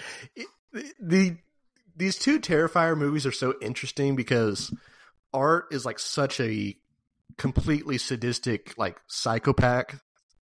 the 1.00 1.38
these 1.96 2.18
two 2.18 2.40
Terrifier 2.40 2.98
movies 2.98 3.26
are 3.26 3.32
so 3.32 3.56
interesting 3.62 4.16
because 4.16 4.74
Art 5.34 5.66
is 5.72 5.86
like 5.86 6.00
such 6.00 6.40
a 6.40 6.78
completely 7.38 7.98
sadistic 7.98 8.74
like 8.78 9.00
psychopath 9.08 10.02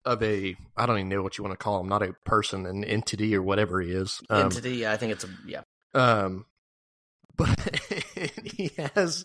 of 0.09 0.23
a 0.23 0.55
I 0.75 0.85
don't 0.87 0.97
even 0.97 1.09
know 1.09 1.21
what 1.21 1.37
you 1.37 1.43
want 1.43 1.57
to 1.57 1.63
call 1.63 1.79
him, 1.79 1.87
not 1.87 2.01
a 2.01 2.13
person, 2.25 2.65
an 2.65 2.83
entity 2.83 3.35
or 3.35 3.43
whatever 3.43 3.79
he 3.79 3.91
is. 3.91 4.19
Um, 4.29 4.45
Entity. 4.45 4.87
I 4.87 4.97
think 4.97 5.11
it's 5.13 5.23
a 5.23 5.29
yeah. 5.45 5.61
um, 5.93 6.45
but 7.37 7.47
he 8.43 8.71
has, 8.95 9.23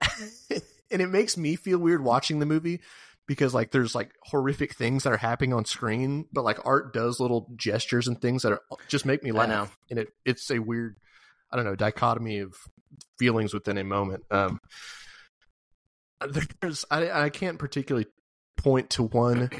and 0.90 1.02
it 1.02 1.08
makes 1.08 1.36
me 1.36 1.56
feel 1.56 1.78
weird 1.78 2.04
watching 2.04 2.38
the 2.38 2.46
movie 2.46 2.80
because 3.26 3.52
like 3.52 3.72
there's 3.72 3.96
like 3.96 4.12
horrific 4.22 4.74
things 4.74 5.02
that 5.02 5.12
are 5.12 5.18
happening 5.18 5.52
on 5.52 5.64
screen, 5.64 6.26
but 6.32 6.44
like 6.44 6.64
Art 6.64 6.92
does 6.92 7.18
little 7.18 7.50
gestures 7.56 8.06
and 8.06 8.20
things 8.20 8.42
that 8.42 8.52
are 8.52 8.62
just 8.86 9.06
make 9.06 9.24
me 9.24 9.32
laugh, 9.32 9.76
and 9.90 9.98
it 9.98 10.08
it's 10.24 10.48
a 10.52 10.60
weird, 10.60 10.96
I 11.50 11.56
don't 11.56 11.64
know, 11.64 11.74
dichotomy 11.74 12.38
of 12.38 12.54
feelings 13.18 13.52
within 13.52 13.76
a 13.76 13.84
moment. 13.84 14.22
Um, 14.30 14.60
there's 16.60 16.84
I 16.92 17.24
I 17.24 17.30
can't 17.30 17.58
particularly 17.58 18.06
point 18.56 18.90
to 18.90 19.02
one 19.02 19.50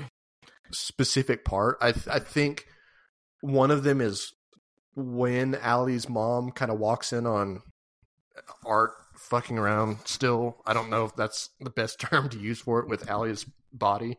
specific 0.72 1.44
part. 1.44 1.78
I 1.80 1.88
I 2.10 2.18
think 2.18 2.66
one 3.40 3.70
of 3.70 3.84
them 3.84 4.00
is 4.00 4.32
when 4.94 5.54
Allie's 5.56 6.08
mom 6.08 6.50
kind 6.50 6.70
of 6.70 6.78
walks 6.78 7.12
in 7.12 7.26
on 7.26 7.62
Art 8.64 8.92
fucking 9.16 9.58
around 9.58 9.98
still. 10.04 10.62
I 10.66 10.72
don't 10.72 10.90
know 10.90 11.04
if 11.04 11.16
that's 11.16 11.50
the 11.60 11.70
best 11.70 12.00
term 12.00 12.28
to 12.30 12.38
use 12.38 12.60
for 12.60 12.80
it 12.80 12.88
with 12.88 13.08
Allie's 13.08 13.46
body. 13.72 14.18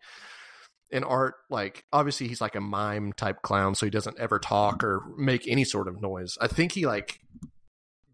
And 0.92 1.04
Art, 1.04 1.36
like, 1.50 1.84
obviously 1.92 2.28
he's 2.30 2.40
like 2.40 2.56
a 2.56 2.62
mime 2.62 3.12
type 3.12 3.42
clown, 3.42 3.76
so 3.76 3.86
he 3.86 3.90
doesn't 3.90 4.20
ever 4.20 4.40
talk 4.40 4.84
or 4.84 5.04
make 5.18 5.46
any 5.48 5.66
sort 5.66 5.88
of 5.88 6.02
noise. 6.02 6.38
I 6.40 6.48
think 6.48 6.72
he 6.72 6.86
like 6.86 7.20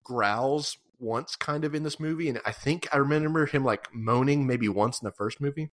growls 0.03 0.77
once 0.99 1.35
kind 1.35 1.65
of 1.65 1.75
in 1.75 1.83
this 1.83 1.99
movie, 1.99 2.29
and 2.29 2.39
I 2.45 2.51
think 2.51 2.87
I 2.91 2.97
remember 2.97 3.45
him 3.45 3.63
like 3.63 3.93
moaning 3.93 4.47
maybe 4.47 4.67
once 4.69 5.01
in 5.01 5.05
the 5.05 5.11
first 5.11 5.39
movie. 5.39 5.69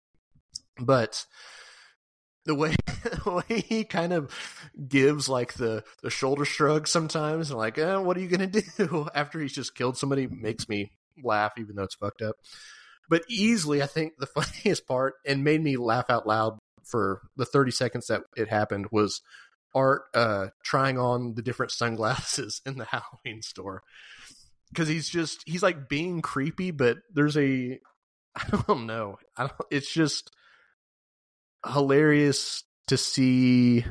But 0.80 1.26
the 2.45 2.55
way 2.55 2.75
the 3.03 3.43
way 3.49 3.62
he 3.62 3.84
kind 3.84 4.13
of 4.13 4.31
gives 4.88 5.27
like 5.27 5.53
the 5.53 5.84
the 6.01 6.10
shoulder 6.10 6.45
shrug 6.45 6.88
sometimes 6.88 7.49
and 7.49 7.60
like 7.60 7.77
eh, 7.77 7.97
what 7.97 8.17
are 8.17 8.21
you 8.21 8.27
gonna 8.27 8.47
do? 8.47 9.08
After 9.15 9.39
he's 9.39 9.53
just 9.53 9.75
killed 9.75 9.97
somebody 9.97 10.27
makes 10.27 10.69
me 10.69 10.91
laugh 11.23 11.53
even 11.58 11.75
though 11.75 11.84
it's 11.84 11.95
fucked 11.95 12.21
up. 12.21 12.36
But 13.10 13.23
easily 13.27 13.81
i 13.81 13.88
think 13.88 14.13
the 14.17 14.25
funniest 14.25 14.88
part 14.88 15.15
and 15.25 15.43
made 15.43 15.62
me 15.62 15.77
laugh 15.77 16.10
out 16.10 16.27
loud 16.27 16.58
for 16.84 17.21
the 17.36 17.45
30 17.45 17.71
seconds 17.71 18.08
that 18.08 18.21
it 18.38 18.47
happened 18.47 18.88
was 18.91 19.21
art 19.73 20.03
uh 20.13 20.47
trying 20.63 20.97
on 20.97 21.34
the 21.34 21.41
different 21.41 21.71
sunglasses 21.71 22.62
in 22.65 22.77
the 22.77 22.86
halloween 22.86 23.41
store. 23.41 23.81
Because 24.69 24.88
he's 24.88 25.10
just 25.10 25.41
he's 25.45 25.63
like 25.63 25.89
being 25.89 26.21
creepy 26.21 26.71
but 26.71 26.97
there's 27.13 27.38
a 27.38 27.79
i 28.36 28.43
don't 28.67 28.86
know. 28.86 29.17
I 29.38 29.43
don't 29.43 29.53
it's 29.71 29.91
just 29.91 30.31
hilarious 31.67 32.63
to 32.88 32.97
see 32.97 33.86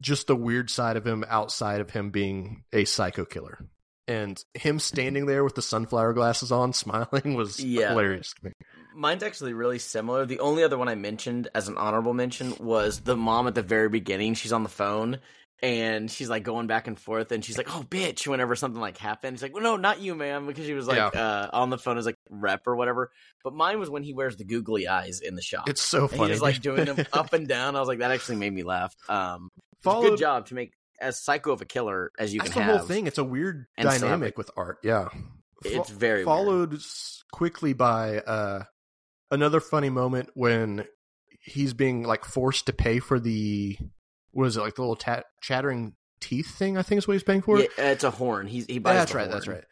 just 0.00 0.26
the 0.26 0.36
weird 0.36 0.70
side 0.70 0.96
of 0.96 1.06
him 1.06 1.24
outside 1.28 1.80
of 1.80 1.90
him 1.90 2.10
being 2.10 2.64
a 2.72 2.84
psycho 2.84 3.24
killer. 3.24 3.58
And 4.06 4.42
him 4.54 4.78
standing 4.78 5.26
there 5.26 5.44
with 5.44 5.54
the 5.54 5.60
sunflower 5.62 6.14
glasses 6.14 6.50
on, 6.50 6.72
smiling, 6.72 7.34
was 7.34 7.62
Yeah. 7.62 7.90
hilarious 7.90 8.32
to 8.38 8.46
me. 8.46 8.52
Mine's 8.94 9.22
actually 9.22 9.52
really 9.52 9.78
similar. 9.78 10.24
The 10.26 10.40
only 10.40 10.64
other 10.64 10.78
one 10.78 10.88
I 10.88 10.94
mentioned 10.94 11.48
as 11.54 11.68
an 11.68 11.76
honorable 11.76 12.14
mention 12.14 12.54
was 12.58 13.00
the 13.00 13.16
mom 13.16 13.46
at 13.46 13.54
the 13.54 13.62
very 13.62 13.88
beginning. 13.88 14.34
She's 14.34 14.52
on 14.52 14.62
the 14.62 14.68
phone 14.68 15.18
and 15.62 16.10
she's 16.10 16.28
like 16.28 16.42
going 16.44 16.66
back 16.66 16.86
and 16.86 16.98
forth 16.98 17.32
and 17.32 17.44
she's 17.44 17.58
like, 17.58 17.74
"Oh, 17.74 17.82
bitch!" 17.82 18.26
Whenever 18.26 18.54
something 18.56 18.80
like 18.80 18.96
happened, 18.98 19.36
she's 19.38 19.42
like, 19.42 19.54
"Well, 19.54 19.62
no, 19.62 19.76
not 19.76 20.00
you, 20.00 20.14
ma'am," 20.14 20.46
because 20.46 20.66
she 20.66 20.74
was 20.74 20.86
like 20.86 20.96
Yeah. 20.98 21.06
uh, 21.20 21.50
on 21.52 21.70
the 21.70 21.78
phone 21.78 21.98
as 21.98 22.06
like 22.06 22.14
rep 22.30 22.66
or 22.66 22.76
whatever. 22.76 23.10
But 23.42 23.54
mine 23.54 23.78
was 23.80 23.90
when 23.90 24.02
he 24.02 24.12
wears 24.14 24.36
the 24.36 24.44
googly 24.44 24.86
eyes 24.88 25.20
in 25.20 25.34
the 25.34 25.42
shop. 25.42 25.68
It's 25.68 25.80
so 25.82 26.02
and 26.02 26.10
funny. 26.10 26.24
he 26.26 26.30
was 26.30 26.42
like 26.42 26.60
doing 26.60 26.84
them 26.84 27.04
up 27.12 27.32
and 27.32 27.48
down. 27.48 27.74
I 27.76 27.80
was 27.80 27.88
like, 27.88 27.98
that 27.98 28.10
actually 28.10 28.36
made 28.36 28.52
me 28.52 28.62
laugh. 28.62 28.94
Um, 29.08 29.48
Followed, 29.82 30.10
good 30.10 30.18
job 30.18 30.46
to 30.46 30.54
make 30.54 30.72
as 31.00 31.22
psycho 31.22 31.52
of 31.52 31.60
a 31.60 31.64
killer 31.64 32.10
as 32.18 32.34
you 32.34 32.40
can 32.40 32.52
the 32.52 32.62
have. 32.62 32.76
whole 32.78 32.86
thing. 32.86 33.06
It's 33.06 33.18
a 33.18 33.24
weird 33.24 33.66
dynamic 33.80 34.36
with 34.38 34.50
art. 34.56 34.78
Yeah. 34.82 35.08
It's 35.64 35.90
Fo- 35.90 35.96
very 35.96 36.24
followed 36.24 36.74
s- 36.74 37.22
quickly 37.32 37.72
by 37.72 38.18
uh, 38.18 38.64
another 39.30 39.60
funny 39.60 39.90
moment 39.90 40.30
when 40.34 40.84
he's 41.40 41.74
being 41.74 42.02
like 42.04 42.24
forced 42.24 42.66
to 42.66 42.72
pay 42.72 42.98
for 43.00 43.18
the 43.20 43.76
what 44.38 44.46
is 44.46 44.56
it 44.56 44.60
like 44.60 44.76
the 44.76 44.82
little 44.82 44.98
chattering 45.40 45.94
teeth 46.20 46.56
thing? 46.56 46.78
I 46.78 46.82
think 46.82 46.98
is 46.98 47.08
what 47.08 47.14
he's 47.14 47.24
paying 47.24 47.42
for. 47.42 47.58
Yeah, 47.58 47.66
it's 47.78 48.04
a 48.04 48.10
horn. 48.12 48.46
He's 48.46 48.66
he 48.66 48.78
buys. 48.78 48.94
that's 48.94 49.12
right. 49.12 49.28
That's 49.28 49.48
right. 49.48 49.64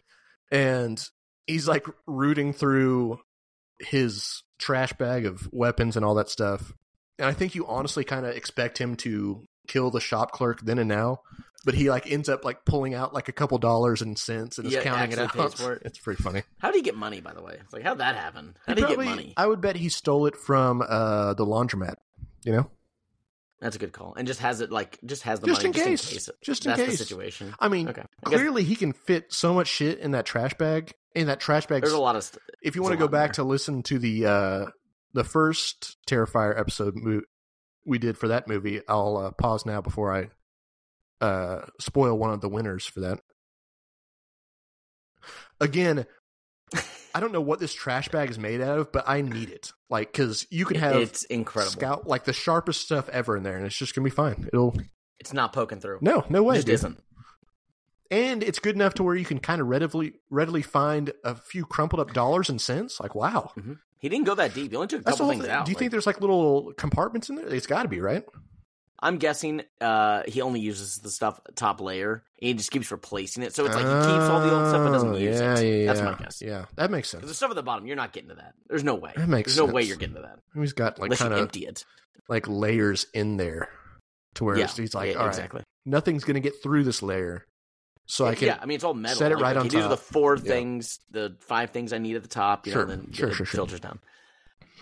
And 0.51 1.01
he's 1.47 1.69
like 1.69 1.87
rooting 2.09 2.53
through 2.53 3.21
his 3.79 4.43
trash 4.59 4.93
bag 4.95 5.25
of 5.25 5.49
weapons 5.53 5.95
and 5.97 6.05
all 6.05 6.17
that 6.17 6.29
stuff. 6.29 6.73
And 7.17 7.29
I 7.29 7.33
think 7.33 7.55
you 7.55 7.65
honestly 7.69 8.03
kind 8.03 8.27
of 8.27 8.35
expect 8.35 8.79
him 8.79 8.97
to 8.97 9.47
kill 9.69 9.93
the 9.93 10.01
shop 10.01 10.33
clerk 10.33 10.61
then 10.63 10.79
and 10.81 10.89
now, 10.89 11.21
but 11.65 11.75
he 11.75 11.89
like 11.89 12.11
ends 12.11 12.29
up 12.29 12.45
like 12.45 12.65
pulling 12.65 12.93
out 12.93 13.15
like 13.15 13.29
a 13.29 13.33
couple 13.33 13.59
dollars 13.59 14.03
and 14.03 14.19
cents 14.19 14.59
and 14.59 14.67
is 14.67 14.77
counting 14.83 15.13
it 15.13 15.19
out. 15.21 15.61
it. 15.61 15.83
It's 15.85 15.99
pretty 16.01 16.21
funny. 16.21 16.43
How 16.59 16.73
did 16.73 16.79
he 16.79 16.83
get 16.83 16.97
money? 16.97 17.21
By 17.21 17.35
the 17.35 17.43
way, 17.43 17.59
it's 17.63 17.73
like 17.73 17.85
how'd 17.85 17.99
that 17.99 18.17
happen? 18.17 18.57
How 18.67 18.75
did 18.75 18.89
he 18.89 18.97
get 18.97 19.05
money? 19.05 19.33
I 19.37 19.47
would 19.47 19.61
bet 19.61 19.77
he 19.77 19.91
stole 19.91 20.27
it 20.27 20.35
from 20.35 20.83
uh, 20.83 21.35
the 21.35 21.47
laundromat. 21.47 21.99
You 22.45 22.53
know, 22.53 22.71
That's 23.61 23.77
a 23.77 23.79
good 23.79 23.93
call. 23.93 24.15
And 24.17 24.27
just 24.27 24.41
has 24.41 24.61
it 24.61 24.71
like 24.71 24.99
just 25.05 25.23
has 25.23 25.41
the 25.41 25.47
Just 25.47 25.61
money 25.61 25.69
in 25.69 25.73
just 25.73 25.85
case. 25.87 26.09
in 26.11 26.15
case. 26.15 26.31
Just 26.43 26.67
in 26.67 26.71
That's 26.73 26.83
case. 26.83 26.99
the 26.99 27.05
situation. 27.05 27.55
I 27.59 27.69
mean, 27.69 27.89
Okay. 27.89 28.03
I 28.03 28.31
guess 28.31 28.39
clearly 28.41 28.65
he 28.65 28.77
can 28.77 28.93
fit 28.93 29.33
so 29.33 29.55
much 29.55 29.69
shit 29.69 29.99
in 29.99 30.11
that 30.11 30.27
trash 30.27 30.55
bag. 30.55 30.93
In 31.15 31.29
that 31.29 31.41
trash 31.41 31.67
bag, 31.67 31.81
there's 31.81 31.95
a 31.95 31.99
lot 31.99 32.17
of. 32.17 32.25
St- 32.25 32.43
if 32.63 32.77
you 32.77 32.83
want 32.83 32.93
to 32.93 32.99
go 32.99 33.09
back 33.09 33.29
there. 33.31 33.45
to 33.45 33.45
listen 33.45 33.83
to 33.85 33.99
the 33.99 34.27
uh 34.27 34.67
the 35.15 35.25
first 35.25 35.97
Terrifier 36.07 36.59
episode 36.59 36.95
we 37.87 37.99
did 37.99 38.19
for 38.19 38.29
that 38.29 38.47
movie, 38.47 38.83
I'll 38.87 39.17
uh, 39.17 39.31
pause 39.31 39.65
now 39.65 39.81
before 39.81 40.13
I 40.15 40.29
uh 41.25 41.65
spoil 41.81 42.19
one 42.19 42.31
of 42.33 42.43
the 42.43 42.51
winners 42.51 42.85
for 42.85 43.01
that. 43.01 43.21
Again, 45.61 46.05
I 47.17 47.21
don't 47.21 47.33
know 47.33 47.41
what 47.41 47.61
this 47.61 47.73
trash 47.73 48.09
bag 48.09 48.29
is 48.31 48.39
made 48.39 48.61
out 48.61 48.79
of, 48.79 48.93
but 48.93 49.05
I 49.09 49.21
need 49.23 49.49
it. 49.51 49.73
Like 49.89 50.13
cuz 50.13 50.47
you 50.51 50.65
can 50.67 50.77
have 50.77 50.97
it's 50.97 51.25
incredible. 51.25 51.73
scout 51.73 52.07
like 52.07 52.25
the 52.25 52.33
sharpest 52.33 52.83
stuff 52.83 53.09
ever 53.09 53.37
in 53.37 53.43
there 53.43 53.57
and 53.57 53.65
it's 53.65 53.77
just 53.77 53.95
to 53.95 54.01
be 54.01 54.11
fine. 54.11 54.49
It'll 54.53 54.75
It's 55.19 55.33
not 55.33 55.53
poking 55.53 55.81
through. 55.81 55.99
No, 56.03 56.25
no 56.29 56.41
it 56.41 56.45
way. 56.45 56.55
just 56.57 56.67
dude. 56.67 56.75
isn't. 56.75 57.03
And 58.11 58.43
it's 58.45 58.59
good 58.61 58.77
enough 58.77 58.95
to 58.95 59.03
where 59.03 59.15
you 59.17 59.25
can 59.25 59.39
kind 59.41 59.61
of 59.61 59.67
readily 59.67 60.15
readily 60.31 60.63
find 60.63 61.13
a 61.25 61.35
few 61.35 61.65
crumpled 61.65 62.01
up 62.01 62.13
dollars 62.13 62.49
and 62.49 62.61
cents. 62.61 63.01
Like, 63.01 63.15
wow. 63.15 63.51
Mm-hmm. 63.59 63.73
He 63.99 64.09
didn't 64.09 64.27
go 64.27 64.35
that 64.35 64.55
deep. 64.55 64.71
He 64.71 64.77
only 64.77 64.89
took 64.89 65.01
a 65.01 65.05
couple 65.05 65.29
things 65.29 65.43
thing. 65.43 65.51
out. 65.51 65.65
Do 65.65 65.71
you 65.71 65.75
Like, 65.75 65.79
think 65.81 65.91
there's 65.91 66.07
like 66.07 66.21
little 66.21 66.73
compartments 66.77 67.29
in 67.31 67.37
there? 67.37 67.47
It's 67.49 67.67
got 67.67 67.83
to 67.83 67.89
be, 67.89 68.01
right? 68.01 68.25
I'm 68.99 69.19
guessing 69.19 69.63
uh, 69.81 70.23
he 70.27 70.41
only 70.41 70.61
uses 70.61 70.99
the 70.99 71.11
stuff 71.11 71.39
top 71.55 71.81
layer. 71.81 72.23
And 72.41 72.49
he 72.49 72.55
just 72.55 72.71
keeps 72.71 72.91
replacing 72.91 73.43
it, 73.43 73.55
so 73.55 73.65
it's 73.65 73.75
like 73.75 73.87
he 73.87 74.13
keeps 74.13 74.29
all 74.29 74.41
the 74.41 74.53
old 74.55 74.67
stuff 74.69 74.83
but 74.85 74.93
doesn't 74.93 75.09
Oh, 75.09 75.17
use 75.17 75.41
yeah, 75.41 75.59
it. 75.59 75.81
Yeah, 75.81 75.87
That's 75.87 76.01
yeah. 76.01 76.05
my 76.05 76.15
guess. 76.15 76.43
Yeah, 76.43 76.65
that 76.77 76.91
makes 76.91 77.13
Because 77.13 77.29
the 77.31 77.35
stuff 77.35 77.51
at 77.51 77.57
the 77.57 77.63
bottom, 77.63 77.87
you're 77.87 77.97
not 77.97 78.13
getting 78.13 78.29
to 78.29 78.35
that. 78.37 78.55
There's 78.69 78.85
no 78.85 78.95
way. 78.95 79.13
That 79.17 79.29
makes 79.29 79.55
There's 79.55 79.67
no 79.67 79.73
way 79.73 79.83
you're 79.83 79.97
getting 79.97 80.17
to 80.17 80.23
that 80.23 80.39
He's 80.55 80.73
got 80.75 80.99
like 80.99 81.13
kind 81.13 81.33
of 81.33 81.41
empty 81.41 81.67
it. 81.67 81.85
like 82.29 82.47
layers 82.49 83.07
in 83.15 83.37
there, 83.39 83.69
to 84.35 84.45
where 84.45 84.59
Yeah, 84.59 84.67
he's 84.67 84.95
like, 84.95 85.13
yeah, 85.13 85.17
all 85.19 85.25
right, 85.27 85.29
exactly. 85.29 85.63
nothing's 85.87 86.25
gonna 86.25 86.41
get 86.41 86.63
through 86.63 86.85
this 86.85 87.03
layer. 87.03 87.47
so 88.07 88.27
I 88.27 88.35
can 88.35 88.49
yeah, 88.49 88.59
I 88.61 88.67
mean 88.67 88.75
it's 88.77 88.85
all 88.85 88.93
metal. 88.95 89.17
set 89.17 89.33
it 89.33 89.37
Like, 89.37 89.43
right 89.45 89.57
okay, 89.57 89.61
on 89.67 89.69
These 89.69 89.85
are 89.85 89.89
the 89.89 89.97
four 89.97 90.37
things, 90.39 91.01
the 91.11 91.37
five 91.41 91.71
things 91.71 91.93
I 91.95 91.99
need 91.99 92.17
at 92.17 92.23
the 92.23 92.29
top. 92.29 92.67
You 92.67 92.73
Sure, 92.75 92.85
know, 92.87 92.93
and 92.93 93.05
then 93.07 93.13
sure, 93.15 93.33
sure, 93.33 93.47
sure. 93.47 93.57
filters 93.59 93.81
down. 93.81 93.99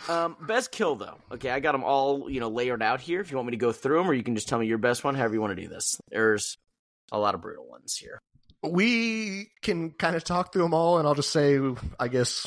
Um, 0.09 0.37
best 0.41 0.73
kill 0.73 0.97
though. 0.97 1.19
Okay, 1.33 1.51
I 1.51 1.61
got 1.61 1.73
them 1.73 1.85
all 1.85 2.31
you 2.31 2.41
know 2.41 2.49
layered 2.49 2.83
out 2.83 3.01
here. 3.01 3.21
If 3.21 3.31
you 3.31 3.37
want 3.37 3.47
me 3.47 3.53
to 3.53 3.57
go 3.57 3.73
through 3.73 3.99
them, 3.99 4.09
or 4.09 4.15
you 4.15 4.23
can 4.23 4.35
just 4.35 4.49
tell 4.49 4.59
me 4.59 4.67
your 4.67 4.79
best 4.79 5.05
one. 5.05 5.15
However 5.15 5.35
you 5.35 5.41
want 5.41 5.57
to 5.57 5.63
do 5.63 5.69
this. 5.69 5.99
There's 6.11 6.57
a 7.13 7.19
lot 7.19 7.35
of 7.35 7.41
brutal 7.41 7.67
ones 7.69 7.97
here. 7.97 8.19
we 8.63 9.51
can 9.63 9.91
kind 9.91 10.17
of 10.17 10.25
talk 10.25 10.53
through 10.53 10.63
them 10.63 10.75
all, 10.75 10.99
and 10.99 11.07
I'll 11.07 11.15
just 11.15 11.31
say, 11.31 11.59
I 12.01 12.09
guess, 12.09 12.47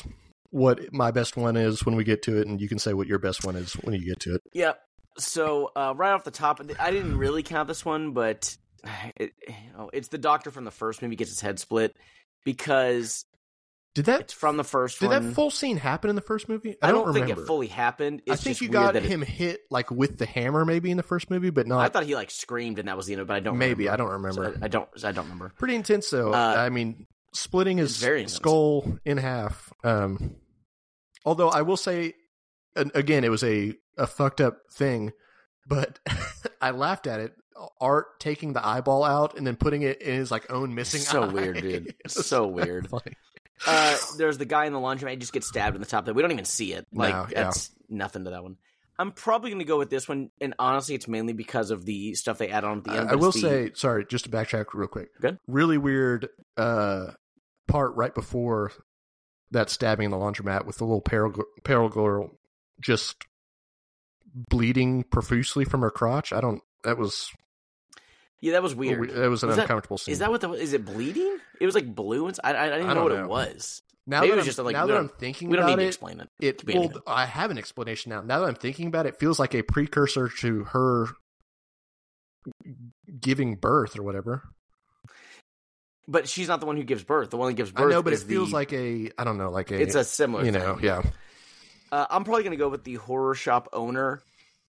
what 0.50 0.92
my 0.92 1.10
best 1.10 1.36
one 1.36 1.56
is 1.56 1.84
when 1.84 1.96
we 1.96 2.04
get 2.04 2.22
to 2.24 2.38
it, 2.40 2.46
and 2.46 2.60
you 2.60 2.68
can 2.68 2.78
say 2.78 2.92
what 2.92 3.06
your 3.06 3.18
best 3.18 3.44
one 3.44 3.56
is 3.56 3.74
when 3.74 3.94
you 3.94 4.04
get 4.04 4.20
to 4.20 4.34
it. 4.34 4.42
Yeah. 4.52 4.72
So 5.18 5.70
uh, 5.74 5.94
right 5.96 6.12
off 6.12 6.24
the 6.24 6.30
top, 6.30 6.60
I 6.78 6.90
didn't 6.90 7.18
really 7.18 7.42
count 7.42 7.68
this 7.68 7.84
one, 7.84 8.12
but 8.12 8.56
it, 9.16 9.32
you 9.46 9.72
know, 9.76 9.90
it's 9.92 10.08
the 10.08 10.18
doctor 10.18 10.50
from 10.50 10.64
the 10.64 10.70
first 10.70 11.02
movie 11.02 11.16
gets 11.16 11.30
his 11.30 11.40
head 11.40 11.58
split 11.58 11.96
because 12.44 13.24
Did 13.94 14.04
that 14.04 14.20
it's 14.20 14.32
from 14.32 14.56
the 14.56 14.64
first 14.64 15.00
did 15.00 15.08
one. 15.08 15.26
that 15.28 15.34
full 15.34 15.50
scene 15.50 15.76
happen 15.76 16.08
in 16.10 16.14
the 16.16 16.22
first 16.22 16.48
movie? 16.48 16.76
I 16.80 16.92
don't, 16.92 17.08
remember. 17.08 17.26
think 17.26 17.38
it 17.38 17.46
fully 17.46 17.66
happened. 17.66 18.22
It's 18.26 18.40
I 18.40 18.44
think 18.44 18.60
you 18.60 18.68
got 18.68 18.94
that 18.94 19.04
it- 19.04 19.08
him 19.10 19.22
hit 19.22 19.62
like 19.70 19.90
with 19.90 20.18
the 20.18 20.26
hammer, 20.26 20.64
maybe 20.64 20.90
in 20.90 20.96
the 20.96 21.02
first 21.02 21.30
movie, 21.30 21.50
but 21.50 21.66
not. 21.66 21.80
I 21.80 21.88
thought 21.88 22.04
he 22.04 22.14
like 22.14 22.30
screamed 22.30 22.78
and 22.78 22.86
that 22.88 22.96
was 22.96 23.06
the 23.06 23.14
end 23.14 23.22
of 23.22 23.26
it, 23.26 23.28
but 23.28 23.36
I 23.36 23.40
don't. 23.40 23.58
maybe 23.58 23.84
remember. 23.86 23.92
I 23.92 23.96
don't 23.96 24.12
remember. 24.12 24.52
So 24.54 24.60
I, 24.62 24.64
I 24.66 24.68
don't. 24.68 24.88
I 25.04 25.12
don't 25.12 25.24
remember. 25.24 25.52
Pretty 25.58 25.74
intense 25.74 26.10
though. 26.10 26.32
Uh, 26.32 26.54
I 26.58 26.68
mean, 26.68 27.06
splitting 27.32 27.78
his 27.78 27.96
very 27.96 28.20
intense. 28.20 28.34
skull 28.36 28.98
in 29.04 29.16
half. 29.16 29.72
Um, 29.82 30.36
although 31.24 31.48
I 31.48 31.62
will 31.62 31.76
say, 31.76 32.14
again, 32.76 33.24
it 33.24 33.30
was 33.30 33.42
a 33.42 33.74
a 33.96 34.06
fucked 34.06 34.40
up 34.40 34.58
thing, 34.74 35.12
but 35.66 35.98
I 36.60 36.70
laughed 36.70 37.06
at 37.08 37.18
it. 37.20 37.32
Art 37.80 38.20
taking 38.20 38.52
the 38.52 38.64
eyeball 38.64 39.02
out 39.02 39.36
and 39.36 39.44
then 39.44 39.56
putting 39.56 39.82
it 39.82 40.00
in 40.00 40.14
his 40.14 40.30
like 40.30 40.48
own 40.52 40.76
missing. 40.76 41.00
So 41.00 41.22
eye. 41.24 41.26
weird, 41.26 41.60
dude. 41.60 41.94
It's 42.04 42.24
so 42.26 42.46
weird. 42.46 42.88
funny. 42.88 43.14
Uh, 43.66 43.96
there's 44.16 44.38
the 44.38 44.44
guy 44.44 44.66
in 44.66 44.72
the 44.72 44.78
laundromat. 44.78 45.10
He 45.10 45.16
just 45.16 45.32
gets 45.32 45.48
stabbed 45.48 45.74
in 45.76 45.80
the 45.80 45.86
top. 45.88 46.04
That 46.06 46.14
we 46.14 46.22
don't 46.22 46.32
even 46.32 46.44
see 46.44 46.72
it. 46.72 46.86
Like 46.92 47.14
No, 47.14 47.26
yeah. 47.30 47.44
that's 47.44 47.70
nothing 47.88 48.24
to 48.24 48.30
that 48.30 48.42
one. 48.42 48.56
I'm 49.00 49.12
probably 49.12 49.50
going 49.50 49.60
to 49.60 49.64
go 49.64 49.78
with 49.78 49.90
this 49.90 50.08
one, 50.08 50.30
and 50.40 50.54
honestly, 50.58 50.96
it's 50.96 51.06
mainly 51.06 51.32
because 51.32 51.70
of 51.70 51.84
the 51.84 52.14
stuff 52.14 52.38
they 52.38 52.48
add 52.48 52.64
on 52.64 52.78
at 52.78 52.84
the 52.84 52.90
end. 52.90 53.08
I 53.08 53.12
but 53.12 53.20
will 53.20 53.30
the- 53.30 53.38
say, 53.38 53.70
sorry, 53.74 54.04
just 54.04 54.24
to 54.24 54.30
backtrack 54.30 54.66
real 54.74 54.88
quick. 54.88 55.10
Good. 55.20 55.38
Really 55.46 55.78
weird 55.78 56.28
uh, 56.56 57.12
part 57.68 57.94
right 57.94 58.12
before 58.14 58.72
that 59.52 59.70
stabbing 59.70 60.06
in 60.06 60.10
the 60.10 60.16
laundromat 60.16 60.66
with 60.66 60.78
the 60.78 60.84
little 60.84 61.00
pale, 61.00 61.32
pale 61.62 61.88
girl 61.88 62.30
just 62.80 63.24
bleeding 64.34 65.04
profusely 65.04 65.64
from 65.64 65.80
her 65.82 65.90
crotch. 65.90 66.32
I 66.32 66.40
don't. 66.40 66.60
That 66.84 66.98
was 66.98 67.30
yeah, 68.40 68.52
that 68.52 68.62
was 68.62 68.74
weird. 68.74 69.10
That 69.10 69.28
was 69.30 69.42
an 69.42 69.48
Was 69.48 69.56
that- 69.56 69.62
uncomfortable 69.62 69.98
scene. 69.98 70.12
Is 70.12 70.18
that 70.20 70.30
what 70.30 70.40
the? 70.40 70.50
Is 70.52 70.72
it 70.72 70.84
bleeding? 70.84 71.38
It 71.60 71.66
was 71.66 71.74
like 71.74 71.92
blue 71.94 72.26
and 72.28 72.38
I, 72.44 72.50
I, 72.50 72.68
didn't 72.70 72.90
I 72.90 72.94
know 72.94 73.02
what 73.04 73.12
know. 73.12 73.24
it 73.24 73.28
was. 73.28 73.82
now 74.06 74.20
maybe 74.20 74.30
that 74.30 74.34
it 74.34 74.36
was 74.36 74.44
I'm, 74.44 74.46
just 74.46 74.58
like, 74.60 74.72
now 74.74 74.86
that 74.86 74.96
I'm 74.96 75.08
thinking 75.08 75.48
We 75.50 75.56
don't 75.56 75.66
need 75.66 75.72
about 75.72 75.82
to 75.82 75.86
explain 75.88 76.20
it. 76.20 76.28
it 76.40 76.58
to 76.58 76.66
well, 76.66 76.76
anything. 76.84 77.02
I 77.06 77.26
have 77.26 77.50
an 77.50 77.58
explanation 77.58 78.10
now. 78.10 78.20
Now 78.22 78.40
that 78.40 78.46
I'm 78.46 78.54
thinking 78.54 78.86
about 78.86 79.06
it, 79.06 79.10
it 79.14 79.20
feels 79.20 79.38
like 79.38 79.54
a 79.54 79.62
precursor 79.62 80.28
to 80.40 80.64
her 80.64 81.08
giving 83.20 83.56
birth 83.56 83.98
or 83.98 84.02
whatever. 84.02 84.42
But 86.06 86.28
she's 86.28 86.48
not 86.48 86.60
the 86.60 86.66
one 86.66 86.76
who 86.78 86.84
gives 86.84 87.04
birth. 87.04 87.30
The 87.30 87.36
one 87.36 87.48
that 87.48 87.54
gives 87.54 87.70
birth. 87.70 87.86
I 87.86 87.90
know, 87.96 88.02
but 88.02 88.12
it 88.14 88.20
feels 88.20 88.48
the- 88.50 88.54
like 88.54 88.72
a 88.72 89.10
I 89.18 89.24
don't 89.24 89.36
know, 89.36 89.50
like 89.50 89.70
a 89.70 89.80
it's 89.80 89.94
a 89.94 90.04
similar. 90.04 90.44
you 90.44 90.52
thing. 90.52 90.60
know, 90.62 90.78
yeah. 90.80 91.02
Uh, 91.92 92.06
I'm 92.10 92.24
probably 92.24 92.42
going 92.44 92.52
to 92.52 92.56
go 92.58 92.68
with 92.68 92.84
the 92.84 92.94
horror 92.94 93.34
shop 93.34 93.68
owner. 93.72 94.22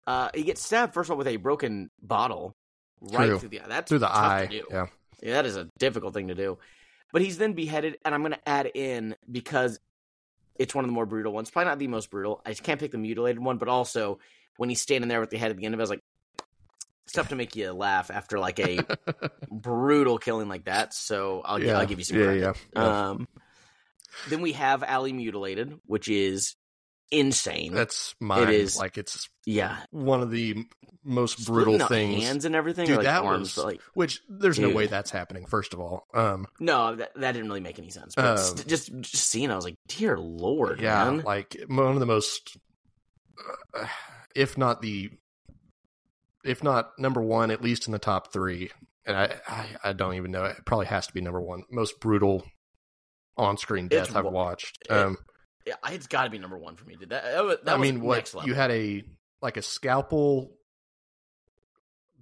Uh, 0.07 0.31
he 0.35 0.43
gets 0.45 0.63
stabbed 0.65 0.95
first 0.95 1.09
of 1.09 1.13
all 1.13 1.19
with 1.19 1.27
a 1.29 1.37
broken 1.37 1.91
bottle 2.03 2.57
right 3.01 3.27
True. 3.27 3.39
through 3.39 3.49
the 3.51 3.61
eye. 3.61 3.69
That's 3.69 3.89
Through 3.89 3.99
the 4.01 4.11
eye. 4.15 4.47
To 4.51 4.59
do. 4.61 4.67
Yeah. 4.71 4.87
Yeah, 5.23 5.35
that 5.35 5.47
is 5.47 5.57
a 5.57 5.69
difficult 5.79 6.15
thing 6.15 6.29
to 6.29 6.35
do. 6.35 6.59
But 7.13 7.23
he's 7.23 7.39
then 7.39 7.53
beheaded, 7.55 7.99
and 8.05 8.15
I'm 8.15 8.23
going 8.23 8.33
to 8.33 8.49
add 8.49 8.71
in 8.75 9.17
because 9.31 9.79
it's 10.59 10.75
one 10.75 10.85
of 10.85 10.89
the 10.89 10.93
more 10.95 11.07
brutal 11.07 11.33
ones. 11.33 11.51
Probably 11.51 11.69
not 11.71 11.79
the 11.79 11.89
most 11.89 12.11
brutal. 12.11 12.41
I 12.47 12.55
can't 12.55 12.79
pick 12.81 12.93
the 12.93 12.99
mutilated 12.99 13.43
one, 13.43 13.59
but 13.59 13.69
also 13.69 14.19
when 14.57 14.69
he's 14.69 14.81
standing 14.81 15.09
there 15.09 15.21
with 15.21 15.31
the 15.31 15.37
head 15.39 15.51
at 15.51 15.57
the 15.57 15.65
end 15.65 15.75
of 15.75 15.81
it, 15.81 15.83
I 15.83 15.85
was 15.85 15.91
like, 15.91 16.03
stuff 17.07 17.29
to 17.31 17.35
make 17.35 17.57
you 17.57 17.73
laugh 17.73 18.11
after 18.11 18.39
like 18.39 18.61
a 18.61 18.79
brutal 19.51 20.19
killing 20.19 20.49
like 20.49 20.65
that. 20.67 20.95
So 20.95 21.43
I'll, 21.45 21.61
Yeah. 21.61 21.79
I'll 21.79 21.87
give 21.87 21.99
you 21.99 22.05
some 22.05 22.19
Yeah, 22.19 22.25
credit. 22.27 22.41
yeah, 22.43 22.53
yeah. 22.77 23.09
Um, 23.11 23.29
then 24.29 24.41
we 24.43 24.53
have 24.53 24.83
Allie 24.85 25.13
mutilated, 25.13 25.79
which 25.87 26.09
is 26.09 26.55
insane. 27.11 27.73
That's 27.75 28.15
mine. 28.21 28.51
is- 28.53 28.77
like 28.79 28.99
it's 28.99 29.29
yeah, 29.47 29.79
one 29.91 30.23
of 30.23 30.31
the 30.31 30.65
most 31.03 31.47
brutal 31.47 31.79
things. 31.79 32.23
hands 32.25 32.45
and 32.45 32.55
everything. 32.55 32.87
Dude, 32.87 32.99
like, 32.99 33.07
that 33.07 33.23
arms, 33.25 33.57
was 33.57 33.65
like 33.65 33.81
which 33.95 34.21
there's 34.29 34.59
no 34.59 34.69
way 34.71 34.87
that's 34.87 35.11
happening. 35.11 35.47
First 35.47 35.73
of 35.73 35.81
all, 35.81 36.07
um, 36.15 36.47
no, 36.61 36.95
that, 36.97 37.13
that 37.17 37.33
didn't 37.33 37.49
really 37.49 37.61
make 37.61 37.79
any 37.79 37.91
sense. 37.91 38.15
But 38.15 38.25
Um, 38.25 38.37
st- 38.39 38.67
just 38.69 38.93
just 39.01 39.25
seeing, 39.25 39.51
I 39.51 39.57
was 39.57 39.65
like, 39.65 39.77
dear 39.89 40.19
lord, 40.19 40.81
yeah, 40.81 41.05
man. 41.11 41.21
like 41.23 41.57
one 41.69 41.93
of 41.95 42.01
the 42.01 42.07
most, 42.07 42.57
uh, 43.75 43.87
if 44.37 44.59
not 44.59 44.83
the, 44.83 45.11
if 46.45 46.63
not 46.63 46.91
number 46.99 47.23
one, 47.23 47.51
at 47.51 47.63
least 47.63 47.87
in 47.87 47.93
the 47.93 47.99
top 47.99 48.33
three. 48.33 48.71
And 49.07 49.17
I, 49.17 49.35
I, 49.49 49.67
I 49.85 49.93
don't 49.95 50.15
even 50.15 50.31
know. 50.31 50.45
It 50.45 50.59
probably 50.67 50.87
has 50.87 51.07
to 51.07 51.13
be 51.15 51.23
number 51.23 51.41
one. 51.41 51.63
Most 51.71 51.99
brutal 52.01 52.45
on-screen 53.39 53.87
It's 53.91 54.09
death 54.09 54.17
I've 54.17 54.27
watched. 54.27 54.79
it- 54.85 54.93
Um, 54.93 55.17
it's 55.91 56.07
got 56.07 56.25
to 56.25 56.31
be 56.31 56.39
number 56.39 56.59
one 56.59 56.77
for 56.77 56.85
me, 56.85 56.97
dude. 56.97 57.11
That, 57.11 57.25
that, 57.25 57.65
that 57.65 57.73
I 57.73 57.77
was 57.77 57.93
mean, 57.93 58.01
what 58.03 58.35
you 58.47 58.55
had 58.55 58.71
a 58.71 59.03
like 59.43 59.57
a 59.57 59.63
scalpel 59.63 60.53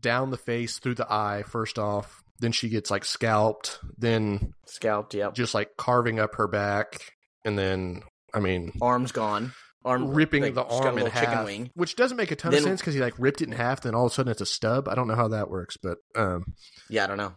down 0.00 0.30
the 0.30 0.37
face 0.37 0.78
through 0.78 0.94
the 0.94 1.11
eye 1.12 1.44
first 1.46 1.78
off. 1.78 2.22
Then 2.40 2.52
she 2.52 2.68
gets 2.68 2.90
like 2.90 3.04
scalped. 3.04 3.78
Then 3.96 4.52
scalped, 4.66 5.14
yeah. 5.14 5.30
just 5.32 5.54
like 5.54 5.70
carving 5.76 6.20
up 6.20 6.37
her 6.37 6.46
back, 6.46 7.12
and 7.44 7.58
then 7.58 8.02
I 8.32 8.40
mean 8.40 8.72
Arms 8.80 9.12
gone. 9.12 9.52
Arm 9.84 10.08
ripping 10.08 10.42
like, 10.42 10.54
the 10.54 10.64
just 10.64 10.82
got 10.82 10.87
a 10.87 10.88
arm 10.88 10.98
in 10.98 11.06
half, 11.06 11.44
wing. 11.46 11.70
which 11.74 11.96
doesn't 11.96 12.16
make 12.16 12.30
a 12.30 12.37
ton 12.37 12.50
Then- 12.50 12.58
of 12.58 12.64
sense 12.64 12.80
because 12.80 12.94
he 12.94 13.00
like 13.00 13.14
ripped 13.18 13.40
it 13.40 13.46
in 13.48 13.52
half. 13.52 13.80
Then 13.80 13.94
all 13.94 14.06
of 14.06 14.12
a 14.12 14.14
sudden 14.14 14.30
it's 14.30 14.40
a 14.40 14.46
stub. 14.46 14.88
I 14.88 14.94
don't 14.94 15.08
know 15.08 15.14
how 15.14 15.28
that 15.28 15.50
works, 15.50 15.76
but 15.76 15.98
um, 16.14 16.44
Yeah, 16.90 17.04
I 17.04 17.06
don't 17.06 17.16
know. 17.16 17.34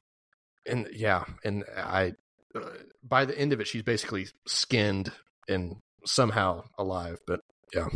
and 0.65 0.87
yeah, 0.91 1.23
and 1.45 1.63
I 1.77 2.13
uh, 2.53 2.61
by 3.03 3.25
the 3.25 3.37
end 3.37 3.53
of 3.53 3.61
it, 3.61 3.67
she's 3.67 3.83
basically 3.83 4.27
skinned 4.47 5.11
and 5.47 5.77
somehow 6.05 6.63
alive. 6.77 7.17
But 7.27 7.41
yeah. 7.73 7.87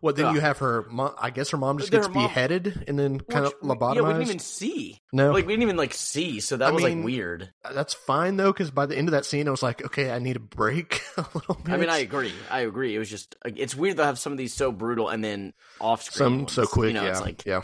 What 0.00 0.16
then? 0.16 0.34
You 0.34 0.40
have 0.40 0.58
her. 0.58 0.84
Mom, 0.90 1.14
I 1.16 1.30
guess 1.30 1.50
her 1.50 1.56
mom 1.56 1.78
just 1.78 1.92
gets 1.92 2.08
mom- 2.08 2.26
beheaded 2.26 2.86
and 2.88 2.98
then 2.98 3.20
kind 3.20 3.46
of 3.46 3.54
lobotomized. 3.60 3.94
Yeah, 3.94 4.02
we 4.02 4.08
didn't 4.08 4.22
even 4.22 4.38
see. 4.40 5.00
no, 5.12 5.30
Like 5.30 5.46
we 5.46 5.52
didn't 5.52 5.62
even 5.62 5.76
like 5.76 5.94
see, 5.94 6.40
so 6.40 6.56
that 6.56 6.70
I 6.70 6.72
was 6.72 6.82
mean, 6.82 6.98
like 6.98 7.04
weird. 7.04 7.52
that's 7.72 7.94
fine 7.94 8.36
though, 8.36 8.52
because 8.52 8.72
by 8.72 8.86
the 8.86 8.98
end 8.98 9.06
of 9.06 9.12
that 9.12 9.24
scene, 9.24 9.46
I 9.46 9.52
was 9.52 9.62
like, 9.62 9.84
okay, 9.84 10.10
I 10.10 10.18
need 10.18 10.34
a 10.34 10.40
break 10.40 11.02
a 11.16 11.24
little 11.34 11.54
bit. 11.54 11.72
I 11.72 11.76
mean, 11.76 11.88
I 11.88 11.98
agree. 11.98 12.32
I 12.50 12.62
agree. 12.62 12.96
It 12.96 12.98
was 12.98 13.08
just 13.10 13.36
it's 13.44 13.76
weird 13.76 13.98
to 13.98 14.04
have 14.04 14.18
some 14.18 14.32
of 14.32 14.38
these 14.38 14.52
so 14.52 14.72
brutal 14.72 15.08
and 15.08 15.22
then 15.22 15.52
off 15.80 16.02
screen. 16.02 16.48
some 16.48 16.48
so 16.48 16.66
quick. 16.66 16.88
You 16.88 16.94
know, 16.94 17.04
yeah, 17.04 17.10
it's 17.10 17.20
like 17.20 17.46
yeah. 17.46 17.62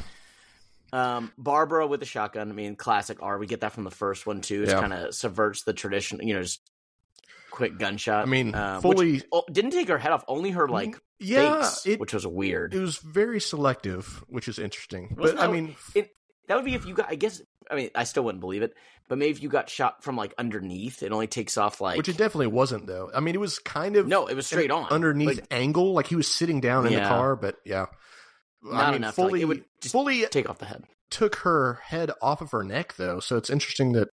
um, 0.93 1.33
Barbara 1.39 1.89
with 1.89 1.99
the 1.99 2.07
shotgun. 2.07 2.51
I 2.51 2.55
mean, 2.55 2.77
classic 2.77 3.19
R. 3.21 3.37
We 3.39 3.49
get 3.49 3.63
that 3.63 3.73
from 3.73 3.83
the 3.83 3.91
first 3.91 4.27
one 4.29 4.43
too. 4.43 4.63
It 4.63 4.69
Yeah. 4.69 4.81
kind 4.81 4.93
of 4.93 5.13
subverts 5.13 5.65
the 5.65 5.73
tradition. 5.73 6.21
You 6.23 6.35
know, 6.35 6.43
just 6.43 6.61
quick 7.51 7.79
gunshot. 7.79 8.23
I 8.23 8.27
mean, 8.27 8.55
um, 8.55 8.81
fully. 8.83 9.13
which, 9.15 9.25
oh, 9.33 9.45
didn't 9.51 9.71
take 9.73 9.89
her 9.89 9.99
head 9.99 10.13
off. 10.13 10.25
Only 10.29 10.51
her 10.51 10.69
like 10.69 10.97
yeah, 11.21 11.63
face, 11.63 11.87
it 11.87 12.01
which 12.01 12.15
was 12.15 12.27
weird. 12.27 12.75
it 12.75 12.81
was 12.81 12.99
very 12.99 13.41
selective, 13.41 14.23
which 14.29 14.49
is 14.49 14.59
interesting. 14.59 15.15
Wasn't 15.19 15.39
But 15.39 15.49
I 15.49 15.53
mean, 15.53 15.77
it- 15.95 16.11
that 16.47 16.55
would 16.57 16.65
be 16.65 16.75
if 16.75 16.87
you 16.87 16.95
got. 16.95 17.11
I 17.11 17.15
guess. 17.15 17.43
I 17.71 17.75
mean, 17.75 17.91
I 17.95 18.05
still 18.05 18.25
wouldn't 18.25 18.41
believe 18.41 18.63
it, 18.63 18.73
but 19.09 19.19
maybe 19.19 19.31
if 19.31 19.43
you 19.43 19.51
got 19.51 19.69
shot 19.69 20.03
from 20.03 20.17
like 20.17 20.33
underneath, 20.39 21.03
it 21.03 21.13
only 21.13 21.27
takes 21.27 21.59
off 21.59 21.83
like. 21.83 21.99
which 21.99 22.09
it 22.09 22.17
definitely 22.17 22.47
wasn't 22.47 22.87
though. 22.87 23.11
I 23.15 23.21
mean, 23.21 23.35
it 23.35 23.39
was 23.41 23.59
kind 23.59 23.97
of 23.97 24.07
no, 24.07 24.27
it 24.29 24.35
was 24.35 24.47
straight 24.47 24.71
on 24.71 24.87
underneath 24.91 25.27
Like, 25.41 25.47
angle, 25.51 25.93
like 25.93 26.07
he 26.07 26.17
was 26.17 26.27
sitting 26.27 26.63
down 26.63 26.87
in 26.87 26.95
the 26.95 27.01
car. 27.01 27.37
But 27.37 27.57
yeah, 27.67 27.87
I 28.67 28.73
Not 28.75 28.87
mean, 28.89 28.95
enough 28.97 29.15
to, 29.17 29.21
like, 29.21 29.29
fully 29.31 29.43
it 29.43 29.45
would 29.45 29.65
just 29.83 29.93
fully 29.93 30.25
take 30.27 30.49
off 30.49 30.59
the 30.59 30.65
head. 30.65 30.85
took 31.11 31.35
her 31.37 31.81
head 31.85 32.11
off 32.23 32.41
of 32.41 32.51
her 32.53 32.65
neck 32.65 32.95
though. 32.97 33.21
So 33.21 33.37
it's 33.37 33.51
interesting 33.51 33.93
that 33.93 34.09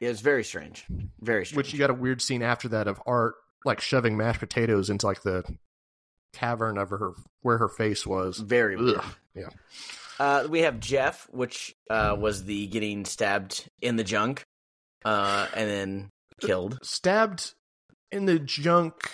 Yeah, 0.00 0.10
it's 0.10 0.20
very 0.20 0.44
strange. 0.44 0.84
Very 1.20 1.46
strange. 1.46 1.56
which 1.56 1.72
you 1.72 1.78
got 1.78 1.90
a 1.90 1.94
weird 1.94 2.20
scene 2.20 2.42
after 2.42 2.68
that 2.68 2.86
of 2.86 3.00
Art 3.06 3.34
like 3.64 3.80
shoving 3.80 4.16
mashed 4.16 4.40
potatoes 4.40 4.90
into 4.90 5.06
like 5.06 5.22
the 5.22 5.42
cavern 6.32 6.76
of 6.78 6.90
her 6.90 7.12
where 7.42 7.58
her 7.58 7.68
face 7.68 8.06
was. 8.06 8.38
very 8.38 8.76
weird. 8.76 8.98
Ugh, 8.98 9.04
yeah. 9.34 9.48
Uh, 10.18 10.46
we 10.48 10.60
have 10.60 10.80
Jeff, 10.80 11.26
which 11.30 11.74
uh, 11.90 12.16
was 12.18 12.44
the 12.44 12.66
getting 12.68 13.04
stabbed 13.04 13.68
in 13.82 13.96
the 13.96 14.04
junk, 14.04 14.44
uh, 15.04 15.46
and 15.54 15.68
then 15.68 16.10
killed. 16.40 16.78
Stabbed 16.82 17.54
in 18.10 18.24
the 18.24 18.38
junk, 18.38 19.10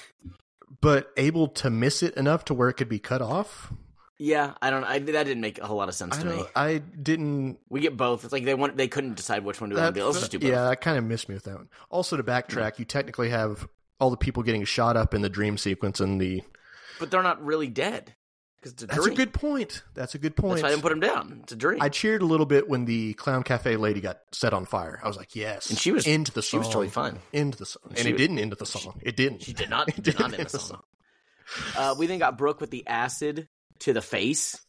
but 0.81 1.11
able 1.17 1.49
to 1.49 1.71
miss 1.71 2.03
it 2.03 2.15
enough 2.15 2.45
to 2.47 2.55
where 2.55 2.69
it 2.69 2.75
could 2.75 2.89
be 2.89 3.01
cut 3.01 3.21
off. 3.23 3.73
Yeah, 4.25 4.55
I 4.63 4.71
don't. 4.71 4.85
I, 4.85 5.01
that 5.01 5.25
didn't 5.25 5.41
make 5.41 5.59
a 5.59 5.67
whole 5.67 5.79
lot 5.79 5.89
of 5.89 5.95
sense 5.97 6.17
I 6.17 6.23
to 6.23 6.29
me. 6.29 6.45
I 6.55 6.79
didn't. 6.79 7.59
We 7.69 7.81
get 7.81 7.97
both. 7.97 8.23
It's 8.23 8.33
like 8.33 8.45
they 8.45 8.55
want. 8.55 8.77
They 8.77 8.87
couldn't 8.87 9.15
decide 9.17 9.45
which 9.45 9.61
one 9.61 9.71
to 9.71 9.77
That, 9.77 9.95
do. 9.95 10.05
Let's 10.05 10.21
just 10.21 10.31
do 10.31 10.39
both. 10.39 10.49
yeah, 10.49 10.65
that 10.69 10.81
kind 10.81 10.97
of 10.97 11.03
missed 11.05 11.29
me 11.29 11.35
with 11.35 11.45
that 11.45 11.57
one. 11.57 11.69
Also, 11.91 12.17
to 12.17 12.23
backtrack, 12.23 12.79
you 12.79 12.85
technically 12.85 13.31
have 13.31 13.67
all 13.99 14.11
the 14.11 14.17
people 14.17 14.43
getting 14.45 14.65
shot 14.65 14.97
up 14.97 15.13
in 15.15 15.23
the 15.23 15.29
dream 15.29 15.59
sequence 15.59 15.99
and 15.99 16.21
the 16.21 16.43
But 17.01 17.11
they're 17.11 17.23
not 17.23 17.45
really 17.45 17.67
dead. 17.69 18.15
because 18.61 18.75
That's 18.77 18.95
dream. 18.97 19.13
a 19.13 19.17
good 19.17 19.33
point. 19.33 19.83
That's 19.95 20.15
a 20.15 20.19
good 20.19 20.35
That's 20.37 20.41
point. 20.41 20.63
why 20.63 20.69
I 20.69 20.71
didn't 20.71 20.83
put 20.83 20.93
him 20.93 21.01
down. 21.01 21.41
It's 21.43 21.53
a 21.53 21.57
dream. 21.57 21.83
I 21.83 21.89
cheered 21.89 22.23
a 22.23 22.27
little 22.27 22.47
bit 22.47 22.69
when 22.69 22.85
the 22.85 23.15
Clown 23.15 23.43
Cafe 23.43 23.77
lady 23.77 24.01
got 24.01 24.19
set 24.31 24.53
on 24.55 24.67
fire. 24.67 25.01
I 25.03 25.09
was 25.09 25.17
like, 25.17 25.35
yes. 25.35 25.69
And 25.71 25.77
she 25.79 25.91
was- 25.91 26.07
into 26.07 26.31
the 26.31 26.43
song. 26.43 26.51
she 26.51 26.59
was 26.59 26.69
totally 26.69 26.91
fine. 26.91 27.19
Into 27.33 27.59
the 27.59 27.67
song. 27.67 27.83
And 27.91 27.99
She 27.99 28.09
it 28.11 28.13
was- 28.13 28.21
didn't 28.21 28.39
end 28.39 28.53
the 28.53 28.67
song. 28.67 29.01
It 29.03 29.17
didn't. 29.17 29.43
She 29.43 29.53
did 29.53 29.69
not. 29.71 29.89
It 29.97 29.97
did 29.97 30.17
didn't 30.17 30.35
end 30.35 30.49
the 30.49 30.59
song. 30.61 30.83
Uh, 31.77 31.95
we 31.99 32.07
then 32.07 32.19
got 32.21 32.39
Brooke 32.39 32.61
with 32.61 32.71
the 32.71 32.87
acid 32.87 33.49
to 33.83 33.93
the 33.93 34.03
face. 34.03 34.61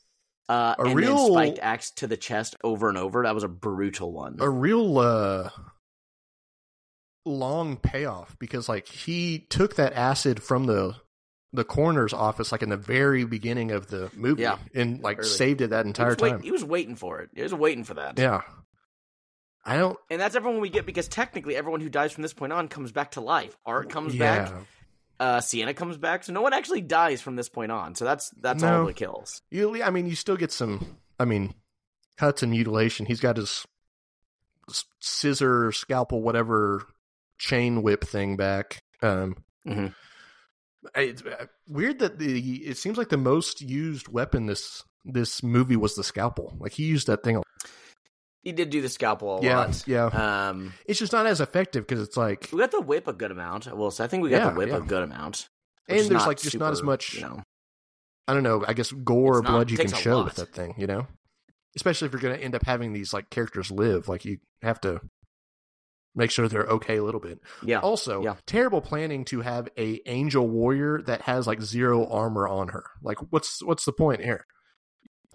Uh, 0.49 0.76
A 0.78 0.84
and 0.84 0.95
real- 0.95 1.18
then 1.18 1.32
spiked 1.32 1.59
axe 1.59 1.91
to 1.91 2.07
the 2.07 2.18
chest 2.18 2.55
over 2.64 2.89
and 2.89 2.97
over. 2.97 3.24
That 3.24 3.34
was 3.34 3.43
a 3.43 3.47
brutal 3.49 4.11
one. 4.11 4.38
a 4.39 4.49
real 4.49 4.97
uh 4.99 5.49
long 7.26 7.78
payoff 7.78 8.38
because 8.39 8.68
like 8.68 8.88
he 8.88 9.45
took 9.49 9.76
that 9.76 9.93
acid 9.93 10.43
from 10.43 10.66
the 10.66 10.93
the 11.53 11.64
coroner's 11.64 12.11
office 12.14 12.51
like 12.51 12.61
in 12.64 12.70
the 12.70 12.76
very 12.78 13.24
beginning 13.24 13.72
of 13.72 13.88
the 13.88 14.09
movie 14.16 14.41
Yeah. 14.41 14.57
and 14.76 15.01
like 15.01 15.20
Early. 15.20 15.28
saved 15.30 15.61
it 15.61 15.70
that 15.70 15.86
he, 15.86 15.89
entire 15.89 16.16
wait- 16.20 16.30
time. 16.32 16.41
he 16.41 16.51
was 16.51 16.64
waiting 16.66 16.95
for 16.95 17.22
it. 17.22 17.30
He 17.34 17.41
was 17.43 17.53
waiting 17.53 17.84
for 17.84 17.93
that. 17.93 18.18
Yeah. 18.20 18.41
I 19.64 19.78
don't 19.78 19.97
And 20.09 20.20
that's 20.20 20.36
everyone 20.36 20.59
we 20.59 20.70
get 20.70 20.86
because 20.86 21.07
technically 21.07 21.55
everyone 21.55 21.80
who 21.80 21.89
dies 21.89 22.11
from 22.11 22.24
this 22.24 22.34
point 22.34 22.51
on 22.51 22.68
comes 22.68 22.91
back 22.91 23.11
to 23.11 23.22
life. 23.22 23.55
Art 23.66 23.89
comes 23.89 24.14
yeah. 24.16 24.45
back. 24.49 24.53
Uh, 25.20 25.39
Sienna 25.39 25.74
comes 25.74 25.97
back. 25.97 26.24
So 26.24 26.34
no 26.34 26.41
one 26.41 26.53
actually 26.53 26.82
dies 26.82 27.22
from 27.22 27.36
this 27.36 27.47
point 27.49 27.72
on. 27.72 27.95
So 27.95 28.03
that's 28.05 28.30
that's 28.32 28.61
No. 28.64 28.80
all 28.82 28.86
the 28.86 28.93
kills. 28.93 29.41
You 29.51 29.82
I 29.84 29.89
mean 29.89 30.07
you 30.07 30.16
still 30.16 30.38
get 30.38 30.51
some 30.51 30.97
I 31.20 31.26
mean 31.26 31.53
cuts 32.18 32.43
and 32.43 32.51
mutilation. 32.51 33.05
He's 33.05 33.20
got 33.22 33.38
his 33.38 33.66
scissor, 34.99 35.72
scalpel, 35.72 36.22
whatever 36.22 36.84
chain 37.38 37.82
whip 37.84 38.03
thing 38.03 38.36
back. 38.38 38.82
Um 39.01 39.43
Mhm. 39.68 39.93
It's 40.95 41.22
uh, 41.22 41.45
weird 41.68 41.99
that 41.99 42.20
the 42.20 42.57
it 42.68 42.78
seems 42.78 42.97
like 42.97 43.09
the 43.09 43.18
most 43.18 43.61
used 43.61 44.07
weapon 44.09 44.47
this 44.47 44.84
this 45.05 45.43
movie 45.43 45.76
was 45.78 45.95
the 45.95 46.03
scalpel. 46.03 46.55
Like 46.59 46.74
he 46.74 46.84
used 46.84 47.07
that 47.07 47.24
thing. 47.24 47.41
He 48.44 48.52
did 48.52 48.70
do 48.70 48.82
the 48.82 48.89
scalpel 48.89 49.38
a 49.39 49.41
yeah, 49.41 49.58
lot. 49.58 49.84
yeah. 49.88 50.06
Um, 50.50 50.74
it's 50.86 51.00
just 51.00 51.14
not 51.14 51.26
as 51.26 51.39
effective 51.39 51.88
because 51.88 52.06
it's 52.06 52.18
like, 52.18 52.50
we 52.52 52.60
got 52.60 52.72
the 52.72 52.82
whip 52.82 53.08
a 53.08 53.14
good 53.14 53.32
amount. 53.32 53.74
Well, 53.74 53.89
so 53.89 54.04
I 54.04 54.08
think 54.08 54.22
we 54.22 54.30
got 54.30 54.38
Yeah, 54.44 54.50
the 54.52 54.58
whip 54.58 54.70
yeah. 54.70 54.78
a 54.78 54.82
good 54.82 55.04
amount. 55.04 55.48
and 55.88 56.00
there's 56.10 56.28
like 56.28 56.39
just 56.41 56.58
not 56.58 56.74
as 56.74 56.84
much. 56.84 57.14
You 57.16 57.22
know, 57.22 57.41
I 58.28 58.34
don't 58.34 58.44
know. 58.44 58.64
I 58.68 58.74
guess 58.74 58.91
gore 58.91 59.39
or 59.39 59.41
not- 59.44 59.50
blood 59.52 59.72
you 59.72 59.78
can 59.78 59.88
show 59.94 60.18
lot. 60.18 60.26
with 60.26 60.36
that 60.36 60.54
thing. 60.54 60.76
You 60.78 60.88
know, 60.88 61.08
especially 61.78 62.08
if 62.08 62.12
you're 62.12 62.22
going 62.22 62.38
to 62.38 62.44
end 62.44 62.54
up 62.56 62.66
having 62.66 62.91
these 62.94 63.14
like 63.14 63.30
characters 63.30 63.72
live. 63.72 64.10
Like 64.10 64.26
you 64.26 64.39
have 64.62 64.82
to 64.82 65.00
make 66.16 66.30
sure 66.30 66.48
they're 66.48 66.64
okay 66.66 66.98
a 66.98 67.04
little 67.04 67.22
bit. 67.22 67.39
yeah. 67.64 67.80
Also, 67.80 68.24
yeah. 68.24 68.36
terrible 68.46 68.82
planning 68.82 69.26
to 69.26 69.39
have 69.41 69.68
a 69.78 70.00
angel 70.06 70.48
warrior 70.48 71.02
that 71.08 71.22
has 71.24 71.48
like 71.48 71.62
zero 71.62 72.06
armor 72.08 72.48
on 72.48 72.68
her. 72.68 72.84
Like, 73.02 73.18
what's 73.32 73.64
what's 73.64 73.86
the 73.86 73.94
point 73.94 74.22
here? 74.22 74.46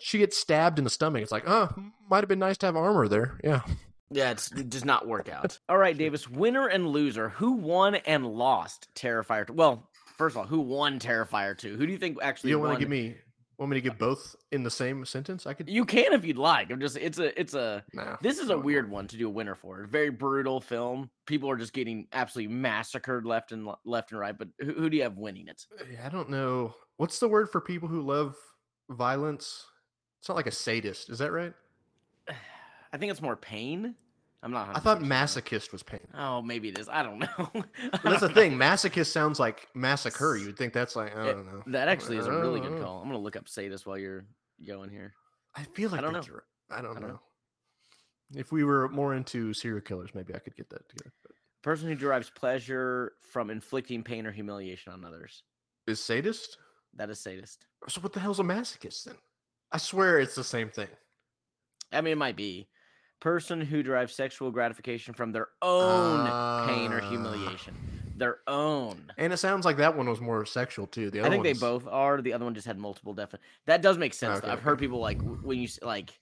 She 0.00 0.18
gets 0.18 0.36
stabbed 0.36 0.78
in 0.78 0.84
the 0.84 0.90
stomach. 0.90 1.22
It's 1.22 1.32
like, 1.32 1.44
oh, 1.46 1.68
might 2.10 2.20
have 2.20 2.28
been 2.28 2.38
nice 2.38 2.58
to 2.58 2.66
have 2.66 2.76
armor 2.76 3.08
there. 3.08 3.38
Yeah. 3.42 3.62
Yeah, 4.10 4.30
it's, 4.30 4.50
it 4.52 4.70
does 4.70 4.84
not 4.84 5.06
work 5.06 5.28
out. 5.28 5.58
All 5.68 5.76
right, 5.76 5.96
Davis, 5.96 6.28
winner 6.28 6.66
and 6.66 6.86
loser. 6.88 7.28
Who 7.30 7.52
won 7.52 7.94
and 7.96 8.26
lost 8.26 8.88
Terrifier 8.94 9.46
2? 9.46 9.52
Well, 9.52 9.88
first 10.16 10.34
of 10.34 10.38
all, 10.38 10.46
who 10.46 10.60
won 10.60 10.98
Terrifier 10.98 11.56
2? 11.56 11.76
Who 11.76 11.86
do 11.86 11.92
you 11.92 11.98
think 11.98 12.18
actually 12.22 12.50
You 12.50 12.54
don't 12.56 12.62
won? 12.62 12.68
want 12.70 12.78
to 12.80 12.84
give 12.84 12.90
me 12.90 13.16
want 13.58 13.70
me 13.70 13.76
to 13.76 13.80
give 13.80 13.98
both 13.98 14.36
in 14.52 14.62
the 14.62 14.70
same 14.70 15.04
sentence? 15.04 15.44
I 15.46 15.52
could. 15.52 15.68
You 15.68 15.84
can 15.84 16.12
if 16.12 16.24
you'd 16.24 16.38
like. 16.38 16.70
I'm 16.70 16.80
just 16.80 16.96
it's 16.96 17.18
a 17.18 17.38
it's 17.38 17.54
a 17.54 17.84
Nah, 17.92 18.16
this 18.22 18.38
is 18.38 18.50
a 18.50 18.54
no, 18.54 18.60
weird 18.60 18.88
one 18.88 19.08
to 19.08 19.16
do 19.16 19.26
a 19.26 19.30
winner 19.30 19.56
for. 19.56 19.84
Very 19.90 20.10
brutal 20.10 20.60
film. 20.60 21.10
People 21.26 21.50
are 21.50 21.56
just 21.56 21.72
getting 21.72 22.06
absolutely 22.12 22.54
massacred 22.54 23.26
left 23.26 23.50
and 23.52 23.68
left 23.84 24.12
and 24.12 24.20
right. 24.20 24.38
But 24.38 24.48
who, 24.60 24.72
who 24.74 24.88
do 24.88 24.96
you 24.96 25.02
have 25.02 25.18
winning 25.18 25.48
it? 25.48 25.66
I 26.04 26.08
don't 26.08 26.30
know. 26.30 26.72
What's 26.98 27.18
the 27.18 27.28
word 27.28 27.50
for 27.50 27.60
people 27.60 27.88
who 27.88 28.00
love 28.00 28.36
violence? 28.90 29.66
It's 30.20 30.28
not 30.28 30.36
like 30.36 30.46
a 30.46 30.52
sadist. 30.52 31.10
Is 31.10 31.18
that 31.18 31.32
right? 31.32 31.52
I 32.92 32.96
think 32.96 33.10
it's 33.10 33.22
more 33.22 33.36
pain. 33.36 33.94
I'm 34.42 34.52
not. 34.52 34.76
I 34.76 34.78
thought 34.78 34.98
100% 34.98 35.00
sure. 35.00 35.08
masochist 35.08 35.72
was 35.72 35.82
pain. 35.82 36.06
Oh, 36.16 36.40
maybe 36.42 36.68
it 36.68 36.78
is. 36.78 36.88
I 36.88 37.02
don't 37.02 37.18
know. 37.18 37.64
That's 38.04 38.20
the 38.20 38.28
thing. 38.28 38.52
Masochist 38.52 39.06
sounds 39.10 39.40
like 39.40 39.66
massacre. 39.74 40.36
You 40.36 40.46
would 40.46 40.56
think 40.56 40.72
that's 40.72 40.94
like 40.94 41.16
I 41.16 41.26
don't 41.32 41.46
know. 41.46 41.62
That 41.66 41.88
actually 41.88 42.18
is 42.18 42.26
a 42.26 42.30
really 42.30 42.60
good 42.60 42.78
Uh, 42.80 42.84
call. 42.84 43.00
I'm 43.02 43.08
gonna 43.08 43.18
look 43.18 43.34
up 43.36 43.48
sadist 43.48 43.84
while 43.86 43.98
you're 43.98 44.24
going 44.64 44.90
here. 44.90 45.12
I 45.56 45.64
feel 45.64 45.90
like 45.90 45.98
I 45.98 46.02
don't 46.02 46.12
know. 46.12 46.20
right. 46.20 46.78
I 46.78 46.82
don't 46.82 46.90
I 46.96 47.00
don't 47.00 47.02
know. 47.02 47.14
know. 47.14 47.20
If 48.36 48.52
we 48.52 48.62
were 48.62 48.88
more 48.90 49.14
into 49.14 49.52
serial 49.54 49.80
killers, 49.80 50.10
maybe 50.14 50.34
I 50.34 50.38
could 50.38 50.54
get 50.54 50.68
that 50.70 50.88
together. 50.88 51.12
But 51.24 51.32
Person 51.62 51.88
who 51.88 51.96
derives 51.96 52.30
pleasure 52.30 53.14
from 53.32 53.50
inflicting 53.50 54.04
pain 54.04 54.24
or 54.26 54.30
humiliation 54.30 54.92
on 54.92 55.04
others. 55.04 55.42
is 55.88 55.98
sadist? 56.00 56.58
That 56.94 57.10
is 57.10 57.18
sadist. 57.18 57.66
So 57.88 58.00
what 58.02 58.12
the 58.12 58.20
hell's 58.20 58.38
a 58.38 58.44
masochist 58.44 59.04
then? 59.04 59.16
I 59.72 59.78
swear 59.78 60.18
it's 60.18 60.34
the 60.34 60.44
same 60.44 60.68
thing. 60.70 60.88
I 61.92 62.00
mean, 62.00 62.12
it 62.12 62.16
might 62.18 62.36
be. 62.36 62.68
Person 63.20 63.60
who 63.60 63.82
derives 63.82 64.14
sexual 64.14 64.50
gratification 64.50 65.12
from 65.12 65.32
their 65.32 65.48
own 65.60 66.26
pain 66.68 66.92
or 66.92 67.00
Ah. 67.02 67.08
humiliation. 67.10 67.74
Their 68.16 68.38
own. 68.46 69.12
And 69.16 69.32
it 69.32 69.36
sounds 69.38 69.64
like 69.64 69.76
that 69.78 69.96
one 69.96 70.08
was 70.08 70.20
more 70.20 70.44
sexual 70.46 70.86
too. 70.86 71.10
The 71.10 71.20
other 71.20 71.28
I 71.28 71.30
think 71.30 71.44
they 71.44 71.52
both 71.52 71.86
are. 71.88 72.20
The 72.22 72.32
other 72.32 72.44
one 72.44 72.54
just 72.54 72.66
had 72.66 72.78
multiple 72.78 73.14
definite. 73.14 73.42
That 73.66 73.82
does 73.82 73.98
make 73.98 74.14
sense. 74.14 74.38
Okay, 74.38 74.48
I've 74.50 74.60
heard 74.60 74.78
people 74.78 74.98
like 75.00 75.20
when 75.22 75.58
you 75.58 75.68
like 75.82 76.18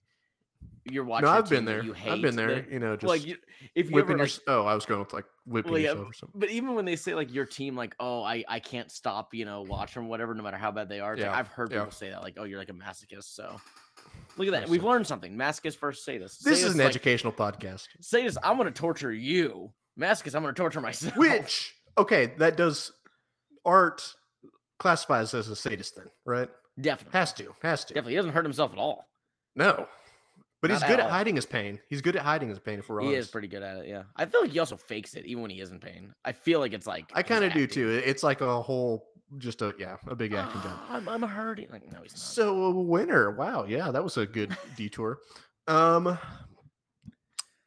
you're 0.91 1.05
watching. 1.05 1.27
No, 1.27 1.33
I've 1.33 1.49
been 1.49 1.65
there. 1.65 1.83
You 1.83 1.93
hate 1.93 2.13
I've 2.13 2.23
been 2.23 2.37
there. 2.37 2.57
that- 2.57 2.71
You 2.71 2.79
know, 2.79 2.97
just 2.97 3.09
like 3.09 3.27
you, 3.27 3.37
if 3.75 3.89
you 3.89 3.95
whipping 3.95 4.13
ever 4.21 4.25
your. 4.25 4.27
like, 4.27 4.41
Oh, 4.49 4.65
I 4.67 4.75
was 4.75 4.87
going 4.87 5.01
with 5.01 5.13
like 5.13 5.25
whipping 5.47 5.73
Well, 5.73 5.81
yeah, 5.81 5.91
yourself 5.91 6.09
or 6.09 6.13
something. 6.13 6.41
But 6.41 6.51
even 6.51 6.75
when 6.75 6.85
they 6.85 6.97
say 6.97 7.15
like 7.15 7.33
your 7.33 7.47
team, 7.47 7.77
like, 7.77 7.95
oh, 8.01 8.23
I 8.23 8.45
I 8.49 8.61
can't 8.61 8.91
stop, 8.91 9.35
you 9.35 9.45
know, 9.45 9.63
watch 9.63 9.95
them, 9.95 10.09
whatever, 10.09 10.35
no 10.35 10.43
matter 10.43 10.57
how 10.57 10.71
bad 10.73 10.89
they 10.89 11.01
are. 11.01 11.15
It's 11.15 11.23
like, 11.23 11.33
I've 11.33 11.49
heard 11.49 11.71
yeah. 11.73 11.79
people 11.79 11.93
say 11.93 12.11
that, 12.11 12.23
like, 12.23 12.35
oh, 12.39 12.45
you're 12.45 12.59
like 12.59 12.71
a 12.71 12.73
masochist. 12.73 13.35
So 13.35 13.61
look 14.37 14.49
at 14.49 14.53
that. 14.53 14.69
We've 14.69 14.85
learned 14.85 15.07
something. 15.07 15.37
Masochist 15.37 15.77
first 15.77 16.05
sadist. 16.05 16.45
This 16.45 16.61
This 16.61 16.65
is 16.65 16.73
an 16.75 16.79
like, 16.81 16.89
educational 16.89 17.33
podcast. 17.33 17.89
Sadist, 18.01 18.39
I'm 18.43 18.57
gonna 18.57 18.71
torture 18.71 19.13
you. 19.13 19.73
Masochist, 19.99 20.35
I'm 20.35 20.43
gonna 20.43 20.53
torture 20.53 20.81
myself. 20.81 21.17
Which 21.17 21.75
okay, 21.99 22.33
that 22.39 22.57
does 22.57 22.93
art 23.65 24.15
classifies 24.79 25.33
as 25.35 25.49
a 25.49 25.57
sadist 25.57 25.97
then, 25.97 26.07
right? 26.25 26.49
definitely, 26.79 27.19
Has 27.19 27.33
to, 27.33 27.55
has 27.63 27.85
to. 27.87 27.95
definitely, 27.95 28.13
he 28.13 28.17
doesn't 28.17 28.33
hurt 28.33 28.45
himself 28.45 28.73
at 28.73 28.79
all. 28.79 29.09
No, 29.55 29.89
but 30.61 30.71
he's 30.71 30.83
good 30.83 31.01
at 31.01 31.11
hiding 31.11 31.37
his 31.37 31.47
pain. 31.47 31.79
He's 31.89 32.01
good 32.03 32.17
at 32.17 32.23
hiding 32.23 32.49
his 32.49 32.59
pain. 32.59 32.79
If 32.79 32.89
we're 32.89 33.01
He 33.01 33.09
honest, 33.09 33.21
is 33.21 33.29
pretty 33.29 33.49
good 33.49 33.63
at 33.63 33.79
it. 33.79 33.89
Yeah, 33.89 34.05
I 34.17 34.25
feel 34.27 34.41
like 34.43 34.51
he 34.51 34.59
also 34.59 34.77
fakes 34.77 35.15
it 35.15 35.27
even 35.27 35.43
when 35.43 35.51
he 35.51 35.61
is 35.61 35.71
in 35.71 35.81
pain. 35.81 36.13
I 36.25 36.33
feel 36.33 36.61
like 36.61 36.73
it's 36.73 36.87
like 36.87 37.11
I 37.15 37.23
kind 37.23 37.45
of 37.45 37.53
do 37.53 37.67
too. 37.67 37.91
It's 38.05 38.23
like 38.23 38.41
a 38.41 38.63
whole, 38.63 39.07
just 39.39 39.63
a 39.63 39.75
yeah, 39.79 39.97
a 40.07 40.15
big 40.17 40.33
acting 40.33 40.63
job. 40.63 40.79
"Ah, 40.89 40.97
I'm, 40.97 41.09
I'm 41.09 41.23
hurting. 41.23 41.69
Like 41.71 41.91
no, 41.93 42.01
he's 42.03 42.13
not. 42.15 42.21
So 42.21 42.65
a 42.65 42.71
winner. 42.71 43.31
Wow, 43.33 43.65
yeah, 43.67 43.91
that 43.91 44.03
was 44.03 44.17
a 44.17 44.27
good 44.27 44.57
detour. 44.77 45.19
Um 45.69 46.19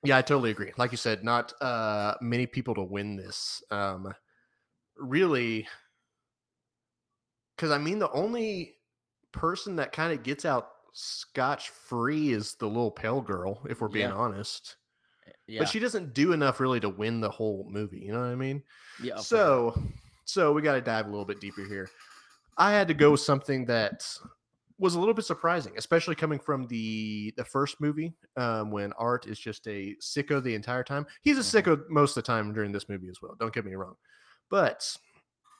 Yeah, 0.04 0.18
I 0.18 0.22
totally 0.22 0.52
agree. 0.52 0.72
Like 0.78 0.92
you 0.92 0.98
said, 0.98 1.24
not 1.24 1.54
uh 1.62 2.16
many 2.22 2.48
people 2.48 2.74
to 2.76 2.84
win 2.84 3.16
this. 3.18 3.62
Um 3.72 4.14
really 4.98 5.68
cuz 7.58 7.72
I 7.72 7.78
mean 7.78 8.00
the 8.00 8.12
only 8.12 8.76
person 9.32 9.76
that 9.76 9.92
kind 9.92 10.12
of 10.12 10.24
gets 10.24 10.44
out 10.46 10.70
scotch 10.94 11.70
free 11.70 12.32
is 12.32 12.56
the 12.56 12.68
little 12.68 12.92
pale 12.92 13.22
girl 13.22 13.66
if 13.70 13.82
we're 13.82 13.88
being 13.90 14.10
Yeah. 14.10 14.16
honest. 14.16 14.78
yeah, 15.48 15.60
But 15.62 15.70
she 15.70 15.80
doesn't 15.80 16.14
do 16.14 16.34
enough 16.34 16.60
really 16.60 16.80
to 16.80 16.90
win 16.90 17.22
the 17.22 17.30
whole 17.30 17.68
movie, 17.70 18.00
you 18.00 18.12
know 18.12 18.20
what 18.20 18.28
I 18.32 18.36
mean? 18.36 18.64
yeah. 19.02 19.16
sure. 19.16 19.24
So, 19.24 19.84
so 20.26 20.54
we 20.54 20.62
got 20.62 20.76
to 20.76 20.82
dive 20.82 21.06
a 21.08 21.10
little 21.10 21.26
bit 21.26 21.40
deeper 21.42 21.64
here. 21.66 21.90
I 22.58 22.72
had 22.74 22.88
to 22.90 22.94
go 22.94 23.12
with 23.12 23.22
something 23.22 23.66
that 23.66 24.06
was 24.78 24.96
a 24.96 25.00
little 25.00 25.14
bit 25.14 25.26
surprising, 25.26 25.74
especially 25.78 26.16
coming 26.16 26.40
from 26.40 26.66
the 26.68 27.34
the 27.38 27.44
first 27.44 27.82
movie 27.82 28.14
um, 28.38 28.72
when 28.72 28.94
Art 28.94 29.28
is 29.28 29.38
just 29.40 29.68
a 29.68 29.96
sicko 30.02 30.42
the 30.42 30.56
entire 30.56 30.84
time. 30.84 31.06
He's 31.22 31.38
a 31.38 31.42
Mhm. 31.42 31.64
sicko 31.64 31.90
most 31.90 32.12
of 32.16 32.24
the 32.24 32.28
time 32.28 32.54
during 32.54 32.72
this 32.72 32.88
movie 32.88 33.10
as 33.10 33.22
well. 33.22 33.36
Don't 33.40 33.54
get 33.54 33.66
me 33.66 33.76
wrong, 33.76 33.96
but 34.50 34.96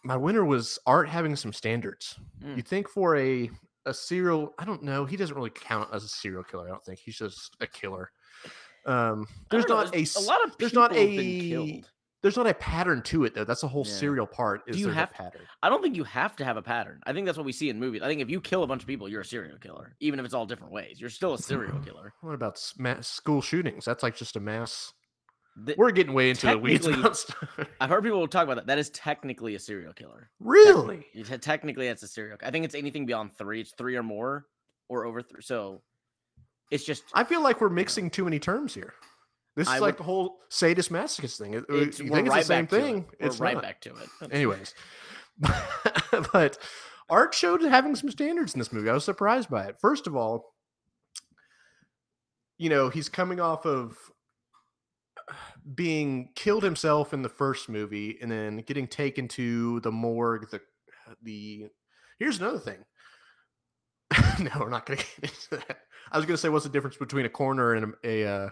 my 0.06 0.16
winner 0.16 0.46
was 0.46 0.80
Art 0.86 1.10
having 1.10 1.36
some 1.36 1.52
standards. 1.52 2.18
Mm. 2.42 2.56
You 2.58 2.62
think 2.64 2.88
for 2.90 3.18
a 3.18 3.50
a 3.86 3.94
serial, 3.94 4.54
I 4.60 4.66
don't 4.66 4.84
know. 4.84 5.06
He 5.06 5.18
doesn't 5.18 5.36
really 5.36 5.50
count 5.50 5.90
as 5.94 6.04
a 6.04 6.08
serial 6.08 6.44
killer. 6.44 6.66
I 6.66 6.70
don't 6.70 6.84
think 6.84 7.00
he's 7.00 7.18
just 7.18 7.56
a 7.62 7.68
killer. 7.68 8.12
Um, 8.86 9.28
there's 9.52 9.66
don't 9.66 9.78
know, 9.78 9.84
not 9.86 9.96
a 9.96 10.20
a 10.20 10.22
lot 10.22 10.44
of 10.46 10.56
there's 10.58 10.74
not 10.74 10.96
a 10.96 11.40
killed. 11.50 11.90
there's 12.22 12.38
not 12.38 12.48
a 12.48 12.54
pattern 12.54 13.02
to 13.04 13.26
it 13.26 13.36
though. 13.36 13.44
That's 13.44 13.62
the 13.62 13.68
whole 13.68 13.86
Yeah. 13.86 13.92
serial 13.94 14.26
part. 14.28 14.62
Is 14.68 14.78
you 14.80 14.86
there's 14.86 14.96
have 14.96 15.12
a 15.12 15.14
pattern? 15.14 15.42
I 15.62 15.70
don't 15.70 15.82
think 15.84 15.96
you 15.96 16.06
have 16.06 16.36
to 16.38 16.46
have 16.46 16.56
a 16.58 16.62
pattern. 16.62 17.02
I 17.06 17.14
think 17.14 17.26
that's 17.26 17.38
what 17.38 17.46
we 17.46 17.52
see 17.52 17.70
in 17.70 17.80
movies. 17.80 18.02
I 18.02 18.08
think 18.08 18.22
if 18.22 18.30
you 18.30 18.40
kill 18.42 18.64
a 18.64 18.68
bunch 18.68 18.82
of 18.82 18.88
people, 18.88 19.10
you're 19.10 19.22
a 19.22 19.26
serial 19.26 19.58
killer, 19.58 19.96
even 20.00 20.20
if 20.20 20.26
it's 20.26 20.34
all 20.34 20.46
different 20.46 20.72
ways. 20.74 21.00
You're 21.00 21.10
still 21.10 21.34
a 21.34 21.38
serial 21.38 21.80
killer. 21.86 22.14
What 22.22 22.34
about 22.34 22.62
mass 22.78 23.08
school 23.08 23.42
shootings? 23.42 23.86
That's 23.86 24.02
like 24.04 24.16
just 24.16 24.36
a 24.38 24.40
mass. 24.40 24.94
Th- 25.66 25.78
We're 25.78 25.92
getting 25.92 26.14
way 26.14 26.30
into 26.30 26.48
the 26.48 26.58
weeds. 26.58 26.88
I've 27.82 27.90
heard 27.90 28.04
people 28.04 28.26
talk 28.28 28.44
about 28.46 28.56
that. 28.56 28.68
That 28.68 28.78
is 28.80 28.90
technically 28.92 29.56
a 29.56 29.60
serial 29.60 29.94
killer. 29.94 30.30
really? 30.40 31.06
You 31.14 31.24
te- 31.24 31.38
Technically, 31.38 31.88
that's 31.88 32.04
a 32.04 32.08
serial. 32.08 32.38
I 32.44 32.52
think 32.52 32.66
it's 32.66 32.76
anything 32.76 33.06
beyond 33.06 33.36
three. 33.38 33.62
It's 33.62 33.74
three 33.78 33.96
or 33.98 34.04
more, 34.04 34.46
or 34.88 35.06
over 35.06 35.22
three. 35.22 35.42
So 35.42 35.82
it's 36.72 36.86
just 36.86 37.04
I 37.14 37.24
feel 37.24 37.42
like 37.42 37.60
we're 37.62 37.70
mixing 37.70 38.10
too 38.10 38.24
many 38.24 38.40
terms 38.40 38.74
here. 38.74 38.94
This 39.56 39.68
is 39.68 39.74
I 39.74 39.80
like 39.80 39.96
would- 39.96 40.00
the 40.00 40.04
whole 40.04 40.38
sadist 40.50 40.92
masochist 40.92 41.38
thing. 41.38 41.56
It- 41.56 41.66
you 41.70 41.92
think 41.92 42.28
it's 42.28 42.36
the 42.36 42.42
same 42.44 42.64
it. 42.66 42.70
thing? 42.70 43.06
We're 43.20 43.28
It's 43.28 43.40
right 43.40 43.56
not. 43.56 43.64
back 43.64 43.82
to 43.82 43.90
it. 43.96 44.32
Anyways, 44.32 44.74
but 46.32 46.58
Art 47.10 47.34
showed 47.34 47.62
having 47.64 47.96
some 47.96 48.12
standards 48.12 48.54
in 48.54 48.60
this 48.60 48.72
movie. 48.72 48.90
I 48.90 48.94
was 48.94 49.04
surprised 49.04 49.50
by 49.50 49.66
it. 49.66 49.78
First 49.82 50.08
of 50.08 50.16
all, 50.16 50.54
you 52.58 52.70
know, 52.70 52.90
he's 52.90 53.10
coming 53.10 53.40
off 53.40 53.66
of 53.66 53.98
being 55.76 56.30
killed 56.36 56.64
himself 56.64 57.14
in 57.14 57.22
the 57.22 57.30
first 57.30 57.70
movie 57.70 58.18
and 58.22 58.32
then 58.32 58.58
getting 58.58 58.88
taken 58.88 59.28
to 59.28 59.80
the 59.82 59.92
morgue 59.92 60.50
the 60.50 60.62
the 61.24 61.68
here's 62.18 62.40
another 62.40 62.60
thing. 62.60 62.84
No 64.40 64.52
we're 64.60 64.70
not 64.70 64.86
gonna 64.86 64.98
get 64.98 65.32
into 65.32 65.66
that. 65.68 65.80
I 66.12 66.18
was 66.18 66.26
gonna 66.26 66.38
say 66.38 66.50
what's 66.50 66.64
the 66.64 66.72
difference 66.72 66.98
between 66.98 67.26
a 67.26 67.30
coroner 67.30 67.74
and 67.74 67.94
a, 68.04 68.24
a 68.24 68.30
uh, 68.30 68.50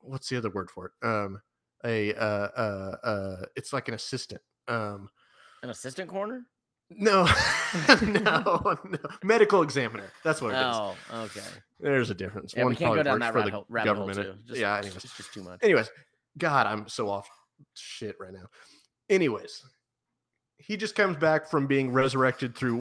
what's 0.00 0.28
the 0.28 0.36
other 0.36 0.50
word 0.50 0.70
for 0.70 0.86
it? 0.86 1.06
Um 1.06 1.40
a 1.84 2.14
uh 2.14 2.48
uh 2.56 2.96
uh 3.04 3.36
it's 3.54 3.72
like 3.72 3.88
an 3.88 3.94
assistant. 3.94 4.40
Um 4.66 5.08
An 5.62 5.70
assistant 5.70 6.08
corner? 6.08 6.46
no 6.90 7.24
no 8.02 8.78
no 8.84 8.98
medical 9.22 9.62
examiner. 9.62 10.10
That's 10.22 10.40
what 10.40 10.54
it 10.54 10.58
is. 10.58 10.62
Oh, 10.66 10.96
okay. 11.12 11.40
there's 11.80 12.10
a 12.10 12.14
difference. 12.14 12.54
Yeah, 12.56 12.62
we 12.62 12.66
one 12.66 12.76
can't 12.76 12.94
go 12.94 13.02
down 13.02 13.18
that 13.20 13.32
for 13.32 13.38
rabbit 13.38 13.50
the 13.50 13.56
hole, 13.56 13.66
rabbit 13.68 13.96
hole 13.96 14.06
government. 14.06 14.38
too. 14.38 14.42
Just, 14.48 14.60
yeah 14.60 14.78
it's 14.78 14.86
anyways. 14.86 15.02
just, 15.02 15.16
just 15.16 15.34
too 15.34 15.42
much. 15.42 15.60
anyways 15.62 15.90
god 16.38 16.66
i'm 16.66 16.88
so 16.88 17.08
off 17.08 17.28
shit 17.74 18.16
right 18.20 18.32
now 18.32 18.46
anyways 19.08 19.62
he 20.58 20.76
just 20.76 20.94
comes 20.94 21.16
back 21.16 21.48
from 21.50 21.66
being 21.66 21.92
resurrected 21.92 22.56
through 22.56 22.80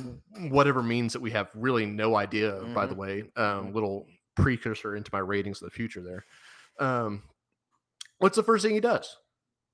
whatever 0.49 0.81
means 0.81 1.11
that 1.13 1.21
we 1.21 1.31
have 1.31 1.49
really 1.55 1.85
no 1.85 2.15
idea 2.15 2.49
of, 2.55 2.73
by 2.73 2.85
the 2.85 2.93
Mhm. 2.95 2.97
way 2.97 3.19
um 3.35 3.67
Mhm. 3.71 3.73
little 3.73 4.07
precursor 4.35 4.95
into 4.95 5.09
my 5.13 5.19
ratings 5.19 5.61
of 5.61 5.65
the 5.69 5.75
future 5.75 6.01
there 6.01 6.25
um 6.79 7.23
what's 8.19 8.35
the 8.35 8.43
first 8.43 8.63
thing 8.65 8.73
he 8.73 8.79
does 8.79 9.17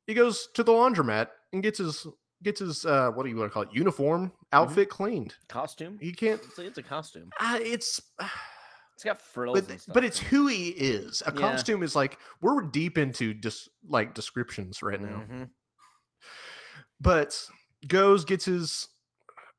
he 0.08 0.14
goes 0.14 0.48
to 0.56 0.64
the 0.64 0.72
laundromat 0.72 1.28
and 1.54 1.62
gets 1.64 1.78
his 1.78 2.06
gets 2.44 2.60
his 2.60 2.86
uh 2.86 3.12
what 3.12 3.24
do 3.24 3.30
you 3.30 3.36
want 3.38 3.50
to 3.50 3.54
call 3.54 3.64
it 3.64 3.70
uniform 3.72 4.32
outfit 4.54 4.90
cleaned 4.90 5.36
Costume? 5.48 5.98
he 6.02 6.12
can't 6.12 6.42
It's, 6.44 6.60
it's 6.60 6.78
a 6.78 6.84
costume. 6.84 7.30
uh, 7.40 7.60
it's 7.62 8.02
It's 9.00 9.06
got 9.06 9.22
frills. 9.22 9.62
but 9.62 9.80
stuff, 9.80 9.94
but 9.94 10.04
it's 10.04 10.20
who 10.20 10.48
he 10.48 10.72
is. 10.72 11.24
A 11.26 11.32
Yeah. 11.32 11.40
costume 11.40 11.84
is 11.84 11.96
like 11.96 12.20
we're 12.42 12.60
deep 12.64 12.98
into 12.98 13.34
just 13.34 13.70
like 13.88 14.14
descriptions 14.14 14.84
right 14.84 15.00
now. 15.00 15.24
Mhm. 15.30 15.50
But 17.00 17.42
goes 17.88 18.26
gets 18.26 18.44
his 18.44 18.90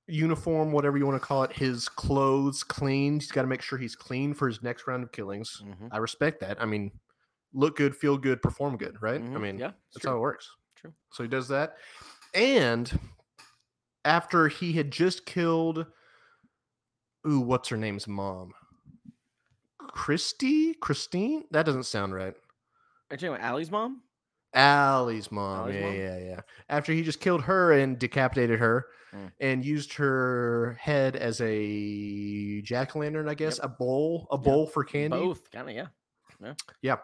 uniform, 0.07 0.73
whatever 0.73 0.99
you 0.99 1.07
want 1.07 1.19
to 1.23 1.27
call 1.27 1.43
it, 1.45 1.53
his 1.53 1.89
clothes 1.89 2.63
cleaned. 2.63 3.23
He's 3.23 3.33
got 3.33 3.41
to 3.43 3.49
make 3.49 3.63
sure 3.63 3.79
he's 3.79 3.97
clean 3.97 4.35
for 4.35 4.47
his 4.47 4.63
next 4.63 4.87
round 4.87 5.05
of 5.05 5.11
killings. 5.13 5.63
Mhm. 5.65 5.89
I 5.91 5.97
respect 5.97 6.41
that. 6.41 6.61
I 6.61 6.67
mean, 6.67 6.91
look 7.55 7.77
good, 7.77 7.97
feel 7.97 8.19
good, 8.19 8.43
perform 8.43 8.77
good, 8.77 9.01
right? 9.01 9.23
I 9.23 9.25
Mhm. 9.25 9.41
mean, 9.41 9.59
yeah, 9.59 9.73
that's 9.95 10.03
true. 10.03 10.11
how 10.11 10.17
it 10.19 10.21
works. 10.21 10.55
True. 10.77 10.93
So 11.13 11.23
he 11.23 11.31
does 11.31 11.49
that, 11.49 11.79
and 12.35 12.93
after 14.05 14.49
he 14.49 14.73
had 14.75 14.91
just 14.91 15.25
killed, 15.25 15.87
ooh, 17.27 17.41
what's 17.41 17.71
her 17.71 17.77
name's 17.79 18.07
mom? 18.07 18.53
Christy, 19.91 20.75
Christine. 20.75 21.45
That 21.51 21.67
doesn't 21.67 21.85
sound 21.85 22.15
right. 22.15 22.35
Are 22.35 23.13
you 23.13 23.17
talking 23.17 23.29
about 23.29 23.41
Allie's 23.41 23.71
mom? 23.71 24.03
Allie's 24.55 25.31
mom. 25.33 25.61
Allie's 25.71 25.75
yeah, 25.77 25.87
mom? 25.87 25.95
yeah, 25.97 26.19
yeah. 26.19 26.41
After 26.69 26.93
he 26.93 27.03
just 27.03 27.21
killed 27.21 27.43
her 27.43 27.73
and 27.73 27.99
decapitated 27.99 28.59
her 28.61 28.87
Mm. 29.13 29.33
and 29.41 29.65
used 29.65 29.95
her 29.95 30.77
head 30.81 31.17
as 31.17 31.41
a 31.41 32.63
jack 32.63 32.95
o' 32.95 33.01
lantern, 33.01 33.29
I 33.29 33.35
guess, 33.35 33.59
Yep. 33.59 33.65
a 33.65 33.69
bowl, 33.71 34.29
a 34.31 34.37
Yep. 34.37 34.45
bowl 34.45 34.67
for 34.69 34.85
candy. 34.85 35.17
Both, 35.19 35.51
kind 35.51 35.69
of, 35.69 35.75
yeah. 35.75 36.55
Yeah. 36.81 36.97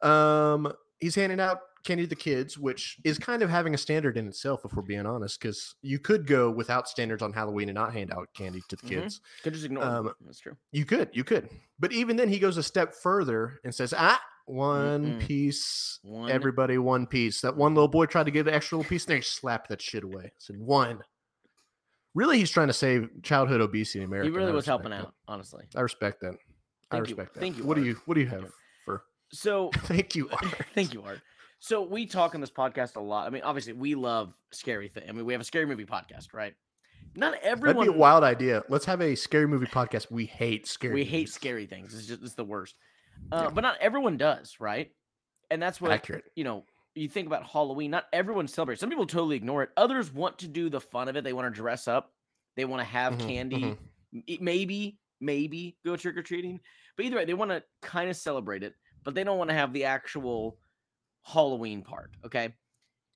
Um, 0.00 0.72
he's 0.98 1.14
handing 1.14 1.40
out 1.40 1.60
candy 1.84 2.04
to 2.04 2.08
the 2.08 2.14
kids, 2.16 2.58
which 2.58 2.98
is 3.04 3.18
kind 3.18 3.42
of 3.42 3.50
having 3.50 3.74
a 3.74 3.78
standard 3.78 4.16
in 4.16 4.26
itself, 4.28 4.64
if 4.64 4.72
we're 4.74 4.82
being 4.82 5.06
honest, 5.06 5.40
because 5.40 5.74
you 5.82 5.98
could 5.98 6.26
go 6.26 6.50
without 6.50 6.88
standards 6.88 7.22
on 7.22 7.32
Halloween 7.32 7.68
and 7.68 7.76
not 7.76 7.92
hand 7.92 8.12
out 8.12 8.28
candy 8.34 8.62
to 8.68 8.76
the 8.76 8.82
Mhm. 8.82 8.88
kids. 8.88 9.20
Could 9.42 9.52
just 9.54 9.64
ignore 9.64 9.84
Um, 9.84 10.04
them. 10.06 10.14
That's 10.22 10.38
true. 10.40 10.56
You 10.70 10.84
could, 10.84 11.10
you 11.12 11.24
could. 11.24 11.48
But 11.78 11.92
even 11.92 12.16
then, 12.16 12.28
he 12.28 12.38
goes 12.38 12.56
a 12.56 12.62
step 12.62 12.94
further 12.94 13.60
and 13.64 13.74
says, 13.74 13.92
ah, 13.96 14.20
one 14.46 15.14
Mm-mm. 15.14 15.20
piece 15.20 15.98
One. 16.02 16.30
everybody 16.30 16.76
one 16.78 17.06
piece. 17.06 17.40
That 17.42 17.56
one 17.56 17.74
little 17.74 17.88
boy 17.88 18.06
tried 18.06 18.24
to 18.24 18.30
get 18.32 18.48
an 18.48 18.54
extra 18.54 18.78
little 18.78 18.88
piece, 18.88 19.04
and 19.04 19.10
then 19.10 19.18
he 19.18 19.22
slapped 19.22 19.68
that 19.68 19.80
shit 19.80 20.02
away. 20.04 20.32
Said 20.38 20.56
one. 20.58 21.02
Really, 22.14 22.38
he's 22.38 22.50
trying 22.50 22.66
to 22.66 22.74
save 22.74 23.08
childhood 23.22 23.60
obesity 23.60 24.00
in 24.00 24.04
America. 24.04 24.30
he 24.30 24.36
really 24.36 24.52
was 24.52 24.66
helping 24.66 24.90
respect 24.90 25.08
out, 25.08 25.14
honestly. 25.28 25.64
I 25.74 25.80
respect 25.80 26.20
that. 26.20 26.34
I 26.90 26.96
Thank 26.96 27.08
you. 27.08 27.14
respect 27.16 27.34
that. 27.34 27.40
Thank 27.40 27.56
you, 27.56 27.64
What 27.64 27.76
do 27.76 27.84
you 27.84 27.94
What 28.04 28.14
do 28.16 28.20
you 28.20 28.26
have 28.26 28.42
you. 28.42 28.52
for? 28.84 29.04
So, 29.32 29.70
Thank 29.84 30.14
you, 30.14 30.28
Art. 30.32 30.44
thank 30.74 30.92
you, 30.92 31.02
Art. 31.02 31.20
So 31.64 31.82
we 31.82 32.06
talk 32.06 32.34
on 32.34 32.40
this 32.40 32.50
podcast 32.50 32.96
a 32.96 33.00
lot. 33.00 33.24
I 33.24 33.30
mean, 33.30 33.42
obviously, 33.44 33.72
we 33.74 33.94
love 33.94 34.34
scary 34.50 34.88
things. 34.88 35.06
I 35.08 35.12
mean, 35.12 35.24
we 35.24 35.32
have 35.32 35.40
a 35.40 35.44
scary 35.44 35.64
movie 35.64 35.84
podcast, 35.84 36.34
right? 36.34 36.54
Not 37.14 37.34
That'd 37.34 37.46
everyone. 37.46 37.86
be 37.86 37.94
a 37.94 37.96
wild 37.96 38.24
idea. 38.24 38.64
Let's 38.68 38.84
have 38.86 39.00
a 39.00 39.14
scary 39.14 39.46
movie 39.46 39.66
podcast. 39.66 40.10
We 40.10 40.26
hate 40.26 40.66
scary. 40.66 40.92
we 40.92 41.04
hate 41.04 41.28
scary 41.28 41.66
things. 41.66 41.94
It's 41.94 42.08
just 42.08 42.20
it's 42.20 42.34
the 42.34 42.44
worst. 42.44 42.74
Uh, 43.30 43.42
Yeah. 43.44 43.50
But 43.50 43.60
not 43.60 43.76
everyone 43.80 44.16
does, 44.16 44.56
right? 44.58 44.90
And 45.52 45.62
that's 45.62 45.80
what 45.80 45.92
Accurate. 45.92 46.24
you 46.34 46.42
know. 46.42 46.64
You 46.96 47.08
think 47.08 47.28
about 47.28 47.46
Halloween. 47.46 47.92
Not 47.92 48.06
everyone 48.12 48.48
celebrates. 48.48 48.80
Some 48.80 48.90
people 48.90 49.06
totally 49.06 49.36
ignore 49.36 49.62
it. 49.62 49.70
Others 49.76 50.12
want 50.12 50.40
to 50.40 50.48
do 50.48 50.68
the 50.68 50.80
fun 50.80 51.08
of 51.08 51.14
it. 51.16 51.22
They 51.22 51.32
want 51.32 51.46
to 51.46 51.56
dress 51.58 51.86
up. 51.86 52.12
They 52.56 52.64
want 52.64 52.80
to 52.80 52.84
have 52.84 53.14
Mhm, 53.14 53.26
candy. 53.28 53.76
mhm. 54.16 54.40
maybe 54.40 54.98
maybe 55.20 55.78
go 55.86 55.96
trick 55.96 56.16
or 56.16 56.22
treating. 56.22 56.58
But 56.96 57.06
either 57.06 57.16
way, 57.18 57.24
they 57.24 57.34
want 57.34 57.52
to 57.52 57.62
kind 57.82 58.10
of 58.10 58.16
celebrate 58.16 58.64
it, 58.64 58.74
but 59.04 59.14
they 59.14 59.22
don't 59.22 59.38
want 59.38 59.48
to 59.50 59.54
have 59.54 59.72
the 59.72 59.84
actual 59.84 60.58
Halloween 61.22 61.82
part. 61.82 62.10
Okay. 62.24 62.52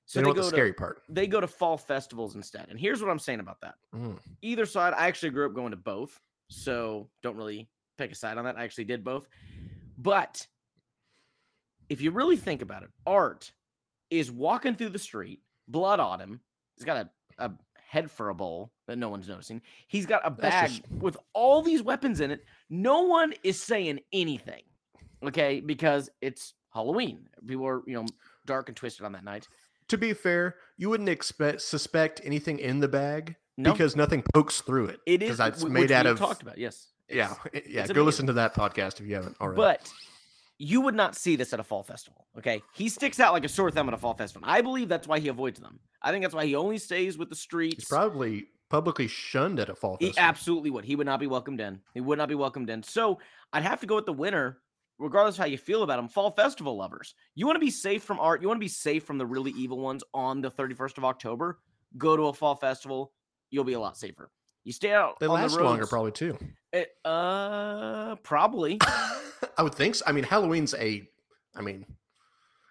So 0.06 0.20
they 0.20 0.24
they 0.24 0.30
go 0.30 0.34
the 0.34 0.42
to 0.42 0.48
scary 0.48 0.72
part. 0.72 1.02
they 1.08 1.26
go 1.26 1.40
to 1.40 1.48
fall 1.48 1.76
festivals 1.76 2.36
instead. 2.36 2.66
And 2.70 2.78
here's 2.78 3.02
what 3.02 3.10
I'm 3.10 3.18
saying 3.18 3.40
about 3.40 3.60
that. 3.62 3.74
Mm. 3.94 4.18
Either 4.42 4.64
side, 4.64 4.94
I 4.96 5.08
actually 5.08 5.30
grew 5.30 5.46
up 5.46 5.54
going 5.54 5.72
to 5.72 5.76
both, 5.76 6.20
so 6.48 7.08
don't 7.22 7.36
really 7.36 7.68
pick 7.98 8.12
a 8.12 8.14
side 8.14 8.38
on 8.38 8.44
that. 8.44 8.56
I 8.56 8.62
actually 8.62 8.84
did 8.84 9.02
both. 9.02 9.26
But 9.98 10.46
if 11.88 12.00
you 12.00 12.10
really 12.12 12.36
think 12.36 12.62
about 12.62 12.82
it, 12.84 12.90
Art 13.06 13.50
is 14.10 14.30
walking 14.30 14.76
through 14.76 14.90
the 14.90 14.98
street, 14.98 15.40
blood 15.66 15.98
on 15.98 16.20
him. 16.20 16.40
He's 16.76 16.84
got 16.84 16.98
a, 17.38 17.44
a 17.44 17.50
head 17.88 18.08
for 18.10 18.28
a 18.28 18.34
bowl 18.34 18.70
that 18.86 18.98
no 18.98 19.08
one's 19.08 19.28
noticing. 19.28 19.60
He's 19.88 20.06
got 20.06 20.20
a 20.24 20.30
bag 20.30 20.68
just- 20.70 20.82
with 20.92 21.16
all 21.32 21.62
these 21.62 21.82
weapons 21.82 22.20
in 22.20 22.30
it. 22.30 22.44
No 22.70 23.02
one 23.02 23.34
is 23.42 23.60
saying 23.60 24.00
anything, 24.12 24.62
okay? 25.24 25.58
Because 25.60 26.10
it's 26.20 26.54
Halloween. 26.76 27.28
People 27.46 27.66
are, 27.66 27.82
you 27.86 27.94
know, 27.94 28.06
dark 28.44 28.68
and 28.68 28.76
twisted 28.76 29.04
on 29.04 29.12
that 29.12 29.24
night. 29.24 29.48
To 29.88 29.98
be 29.98 30.12
fair, 30.12 30.56
you 30.76 30.90
wouldn't 30.90 31.08
expect 31.08 31.62
suspect 31.62 32.20
anything 32.24 32.58
in 32.58 32.80
the 32.80 32.88
bag 32.88 33.36
No, 33.56 33.72
because 33.72 33.96
nothing 33.96 34.22
pokes 34.34 34.60
through 34.60 34.86
it. 34.86 35.00
it 35.06 35.22
is 35.22 35.40
it's 35.40 35.64
made 35.64 35.90
out 35.92 36.06
of 36.06 36.18
talked 36.18 36.42
about. 36.42 36.58
Yes, 36.58 36.88
yeah, 37.08 37.32
It's- 37.32 37.48
eh, 37.54 37.60
yeah. 37.68 37.82
it's 37.82 37.92
Go 37.92 38.02
listen 38.02 38.26
to 38.26 38.32
that 38.34 38.54
podcast 38.54 39.00
if 39.00 39.06
you 39.06 39.14
haven't 39.14 39.36
already. 39.40 39.56
But 39.56 39.90
you 40.58 40.80
would 40.80 40.94
not 40.94 41.14
see 41.14 41.36
this 41.36 41.52
at 41.52 41.60
a 41.60 41.62
fall 41.64 41.82
festival. 41.82 42.26
Okay. 42.38 42.62
He 42.74 42.88
sticks 42.88 43.20
out 43.20 43.32
like 43.32 43.44
a 43.44 43.48
sore 43.48 43.70
thumb 43.70 43.88
at 43.88 43.94
a 43.94 43.98
fall 43.98 44.14
festival. 44.14 44.48
I 44.48 44.60
believe 44.62 44.88
that's 44.88 45.06
why 45.06 45.18
he 45.18 45.28
avoids 45.28 45.60
them. 45.60 45.78
I 46.02 46.10
think 46.10 46.24
that's 46.24 46.34
why 46.34 46.46
he 46.46 46.54
only 46.54 46.78
stays 46.78 47.18
with 47.18 47.28
the 47.28 47.36
streets. 47.36 47.76
he's 47.84 47.88
probably 47.88 48.46
publicly 48.68 49.06
shunned 49.06 49.60
at 49.60 49.68
a 49.68 49.74
fall 49.74 49.96
he 50.00 50.12
absolutely 50.16 50.70
would. 50.70 50.84
He 50.84 50.96
would 50.96 51.06
not 51.06 51.20
be 51.20 51.26
welcomed 51.28 51.60
in. 51.60 51.80
He 51.94 52.00
would 52.00 52.18
not 52.18 52.28
be 52.28 52.34
welcomed 52.34 52.70
in. 52.70 52.82
So 52.82 53.18
I'd 53.52 53.62
have 53.62 53.80
to 53.80 53.86
go 53.86 53.94
with 53.96 54.06
the 54.06 54.12
winner, 54.12 54.58
regardless 54.98 55.36
of 55.36 55.40
how 55.40 55.46
you 55.46 55.58
feel 55.58 55.82
about 55.82 55.96
them, 55.96 56.08
Fall 56.08 56.30
festival 56.30 56.76
lovers. 56.76 57.14
You 57.34 57.46
want 57.46 57.56
to 57.56 57.60
be 57.60 57.70
safe 57.70 58.02
from 58.02 58.18
art. 58.20 58.42
You 58.42 58.48
want 58.48 58.58
to 58.58 58.64
be 58.64 58.68
safe 58.68 59.04
from 59.04 59.18
the 59.18 59.26
really 59.26 59.52
evil 59.52 59.78
ones 59.78 60.02
on 60.14 60.40
the 60.40 60.50
31st 60.50 60.98
of 60.98 61.04
October. 61.04 61.58
Go 61.98 62.16
to 62.16 62.24
a 62.24 62.32
fall 62.32 62.54
festival. 62.54 63.12
You'll 63.50 63.64
be 63.64 63.74
a 63.74 63.80
lot 63.80 63.96
safer. 63.96 64.30
You 64.64 64.72
stay 64.72 64.92
out. 64.92 65.20
They 65.20 65.28
last 65.28 65.56
the 65.56 65.62
longer, 65.62 65.86
probably 65.86 66.12
too. 66.12 66.36
It, 66.72 66.90
uh, 67.04 68.16
probably. 68.16 68.78
I 69.58 69.62
would 69.62 69.74
think 69.74 69.94
so. 69.94 70.04
I 70.06 70.12
mean, 70.12 70.24
Halloween's 70.24 70.74
a, 70.74 71.08
I 71.54 71.60
mean, 71.60 71.86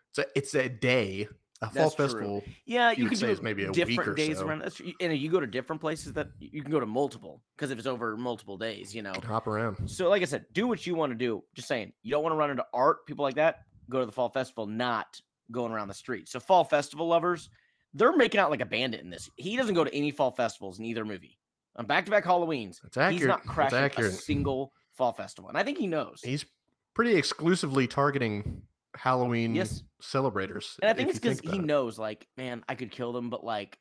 it's 0.10 0.20
a, 0.20 0.26
it's 0.36 0.56
a 0.56 0.68
day. 0.68 1.28
A 1.62 1.70
fall 1.70 1.84
That's 1.84 1.96
true. 1.96 2.06
festival. 2.06 2.44
Yeah, 2.66 2.92
you 2.92 3.04
you, 3.04 3.10
can 3.10 3.18
say 3.18 3.34
do 3.34 3.42
maybe 3.42 3.64
a 3.64 3.68
week 3.68 3.76
different 3.76 4.10
or 4.10 4.14
days 4.14 4.40
so. 4.40 4.46
around. 4.46 4.60
That's 4.60 4.76
true. 4.76 4.92
and 5.00 5.18
you 5.18 5.30
go 5.30 5.40
to 5.40 5.48
different 5.48 5.82
places 5.82 6.12
that 6.14 6.28
you 6.40 6.62
can 6.62 6.70
go 6.72 6.82
to 6.82 6.86
multiple 6.86 7.42
because 7.56 7.72
if 7.72 7.78
it's 7.78 7.88
over 7.88 8.18
multiple 8.18 8.58
days, 8.58 8.94
you 8.94 9.02
know. 9.02 9.14
Hop 9.26 9.48
around. 9.48 9.90
So, 9.90 10.10
like 10.10 10.22
I 10.22 10.26
said, 10.26 10.46
do 10.52 10.68
what 10.68 10.86
you 10.86 10.96
want 10.96 11.12
to 11.12 11.18
do. 11.18 11.44
Just 11.54 11.68
saying, 11.70 11.94
you 12.04 12.12
don't 12.12 12.24
want 12.24 12.34
to 12.34 12.38
run 12.38 12.50
into 12.52 12.66
art 12.74 13.06
people 13.06 13.24
like 13.24 13.36
that. 13.36 13.60
Go 13.90 14.00
to 14.02 14.06
the 14.06 14.12
fall 14.12 14.30
festival, 14.30 14.66
not 14.66 15.22
going 15.52 15.72
around 15.72 15.88
the 15.88 15.94
street. 15.94 16.28
So, 16.28 16.42
fall 16.42 16.66
festival 16.66 17.08
lovers, 17.08 17.50
they're 17.94 18.16
making 18.16 18.42
out 18.42 18.52
like 18.52 18.62
a 18.62 18.66
bandit 18.66 19.02
in 19.02 19.10
this. 19.10 19.30
He 19.38 19.56
doesn't 19.56 19.76
go 19.76 19.86
to 19.86 19.96
any 19.96 20.12
fall 20.12 20.32
festivals 20.32 20.80
in 20.80 20.86
either 20.86 21.06
movie. 21.06 21.40
On 21.78 21.86
back 21.86 22.06
to 22.06 22.12
back 22.12 22.26
Halloweens, 22.26 22.82
That's 22.82 22.98
accurate. 22.98 23.14
he's 23.14 23.28
not 23.28 23.46
crashing 23.46 24.06
a 24.06 24.12
single 24.12 24.74
fall 24.94 25.14
festival, 25.14 25.50
and 25.50 25.58
I 25.58 25.64
think 25.64 25.78
he 25.78 25.88
knows. 25.88 26.22
He's 26.24 26.46
pretty 26.94 27.16
exclusively 27.16 27.88
targeting 27.88 28.62
Halloween 28.96 29.56
Yes. 29.56 29.84
celebrators. 30.02 30.78
And 30.82 30.90
I 30.90 30.94
think 30.94 31.10
it's 31.10 31.20
because 31.20 31.40
he 31.42 31.58
it. 31.58 31.64
knows, 31.64 31.98
like, 32.00 32.28
man, 32.38 32.64
I 32.70 32.76
could 32.76 32.92
kill 32.92 33.14
them, 33.14 33.30
but 33.30 33.44
like, 33.44 33.78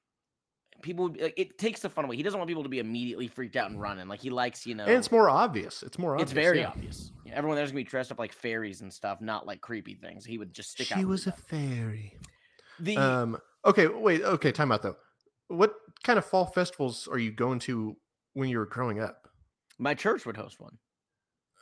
people, 0.82 1.08
like, 1.08 1.34
it 1.36 1.56
takes 1.58 1.80
the 1.80 1.88
fun 1.88 2.04
away. 2.04 2.16
He 2.16 2.22
doesn't 2.22 2.38
want 2.38 2.48
people 2.48 2.62
to 2.64 2.68
be 2.68 2.78
immediately 2.80 3.28
freaked 3.28 3.56
out 3.56 3.70
and 3.70 3.80
running. 3.80 4.08
Like, 4.08 4.20
he 4.20 4.30
likes, 4.30 4.66
you 4.66 4.74
know, 4.74 4.84
And 4.84 4.94
it's 4.94 5.10
more 5.12 5.30
obvious. 5.30 5.82
It's 5.82 5.98
more 5.98 6.14
obvious. 6.14 6.30
it's 6.30 6.32
very 6.32 6.60
yeah. 6.60 6.68
obvious. 6.68 7.12
Yeah, 7.24 7.34
everyone 7.34 7.56
there's 7.56 7.70
gonna 7.70 7.80
be 7.80 7.84
dressed 7.84 8.12
up 8.12 8.18
like 8.18 8.32
fairies 8.32 8.80
and 8.80 8.92
stuff, 8.92 9.20
not 9.20 9.46
like 9.46 9.60
creepy 9.60 9.94
things. 9.94 10.24
He 10.24 10.36
would 10.38 10.52
just 10.52 10.70
stick 10.72 10.92
out. 10.92 10.98
She 10.98 11.04
was 11.04 11.26
a 11.26 11.32
fairy. 11.32 12.18
the 12.80 12.96
Um. 12.96 13.38
Okay. 13.64 13.86
Wait. 13.86 14.22
Okay. 14.22 14.52
Time 14.52 14.72
out 14.72 14.82
though. 14.82 14.96
What 15.48 15.74
kind 16.02 16.18
of 16.18 16.24
fall 16.24 16.46
festivals 16.46 17.06
are 17.08 17.18
you 17.18 17.30
going 17.32 17.60
to 17.60 17.96
when 18.34 18.48
you 18.48 18.58
were 18.58 18.66
growing 18.66 19.00
up? 19.00 19.28
My 19.78 19.94
church 19.94 20.26
would 20.26 20.36
host 20.36 20.60
one. 20.60 20.76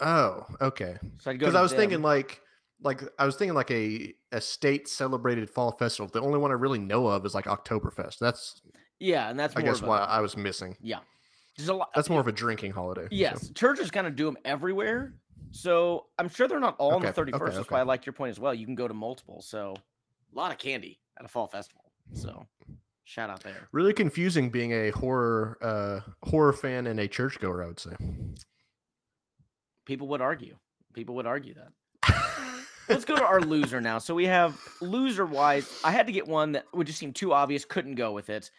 Oh, 0.00 0.46
okay. 0.60 0.96
So 1.20 1.30
I'd 1.30 1.34
go 1.34 1.46
Because 1.46 1.52
to 1.54 1.58
I 1.58 1.62
was 1.62 1.70
them. 1.72 1.80
thinking 1.80 2.02
like 2.02 2.40
like 2.82 3.02
I 3.18 3.26
was 3.26 3.36
thinking 3.36 3.54
like 3.54 3.70
a 3.70 4.14
a 4.32 4.40
state 4.40 4.88
celebrated 4.88 5.48
fall 5.50 5.72
festival. 5.72 6.08
The 6.12 6.20
only 6.20 6.38
one 6.38 6.50
I 6.50 6.54
really 6.54 6.78
know 6.78 7.06
of 7.06 7.24
is 7.26 7.34
like 7.34 7.44
Oktoberfest. 7.46 8.18
That's 8.18 8.60
yeah, 8.98 9.28
and 9.30 9.38
that's 9.38 9.56
I 9.56 9.62
guess 9.62 9.80
a, 9.80 9.86
why 9.86 9.98
I 9.98 10.20
was 10.20 10.36
missing. 10.36 10.76
yeah. 10.80 10.98
There's 11.56 11.68
a 11.68 11.74
lot. 11.74 11.90
That's 11.94 12.08
more 12.08 12.20
of 12.20 12.28
a 12.28 12.32
drinking 12.32 12.72
holiday. 12.72 13.02
so- 13.02 13.08
Yes, 13.10 13.50
churches 13.54 13.90
kind 13.90 14.06
of 14.06 14.16
do 14.16 14.24
them 14.24 14.38
everywhere. 14.44 15.14
So 15.50 16.06
I'm 16.18 16.30
sure 16.30 16.48
they're 16.48 16.58
not 16.60 16.76
all 16.78 16.94
on 16.94 17.02
the 17.02 17.08
31st. 17.08 17.34
okay, 17.34 17.44
That's 17.44 17.58
okay. 17.58 17.74
why 17.74 17.80
I 17.80 17.82
liked 17.82 18.06
your 18.06 18.14
point 18.14 18.30
as 18.30 18.40
well. 18.40 18.54
You 18.54 18.64
can 18.64 18.74
go 18.74 18.88
to 18.88 18.94
multiple. 18.94 19.42
So 19.42 19.74
a 20.34 20.36
lot 20.38 20.50
of 20.50 20.56
candy 20.56 20.98
at 21.18 21.26
a 21.26 21.28
fall 21.28 21.46
festival. 21.48 21.92
So 22.14 22.46
shout 23.04 23.28
out 23.28 23.42
there. 23.42 23.68
Really 23.72 23.92
confusing 23.92 24.48
being 24.48 24.72
a 24.72 24.90
horror 24.92 25.58
uh 25.60 26.00
horror 26.26 26.54
fan 26.54 26.86
and 26.86 26.98
a 27.00 27.06
churchgoer, 27.06 27.62
I 27.62 27.66
would 27.66 27.80
say. 27.80 27.92
People 29.84 30.08
would 30.08 30.20
argue. 30.20 30.56
People 30.94 31.14
would 31.16 31.26
argue 31.26 31.54
that. 31.54 31.68
Let's 32.92 33.04
go 33.04 33.16
to 33.16 33.24
our 33.24 33.40
loser 33.40 33.80
now. 33.80 33.98
So 33.98 34.14
we 34.14 34.26
have 34.26 34.58
loser 34.80 35.24
wise. 35.26 35.68
I 35.84 35.90
had 35.90 36.06
to 36.06 36.12
get 36.12 36.26
one 36.26 36.52
that 36.52 36.66
would 36.72 36.86
just 36.86 36.98
seem 36.98 37.12
too 37.12 37.32
obvious. 37.32 37.64
Couldn't 37.64 37.94
go 37.94 38.12
with 38.12 38.30
it. 38.30 38.50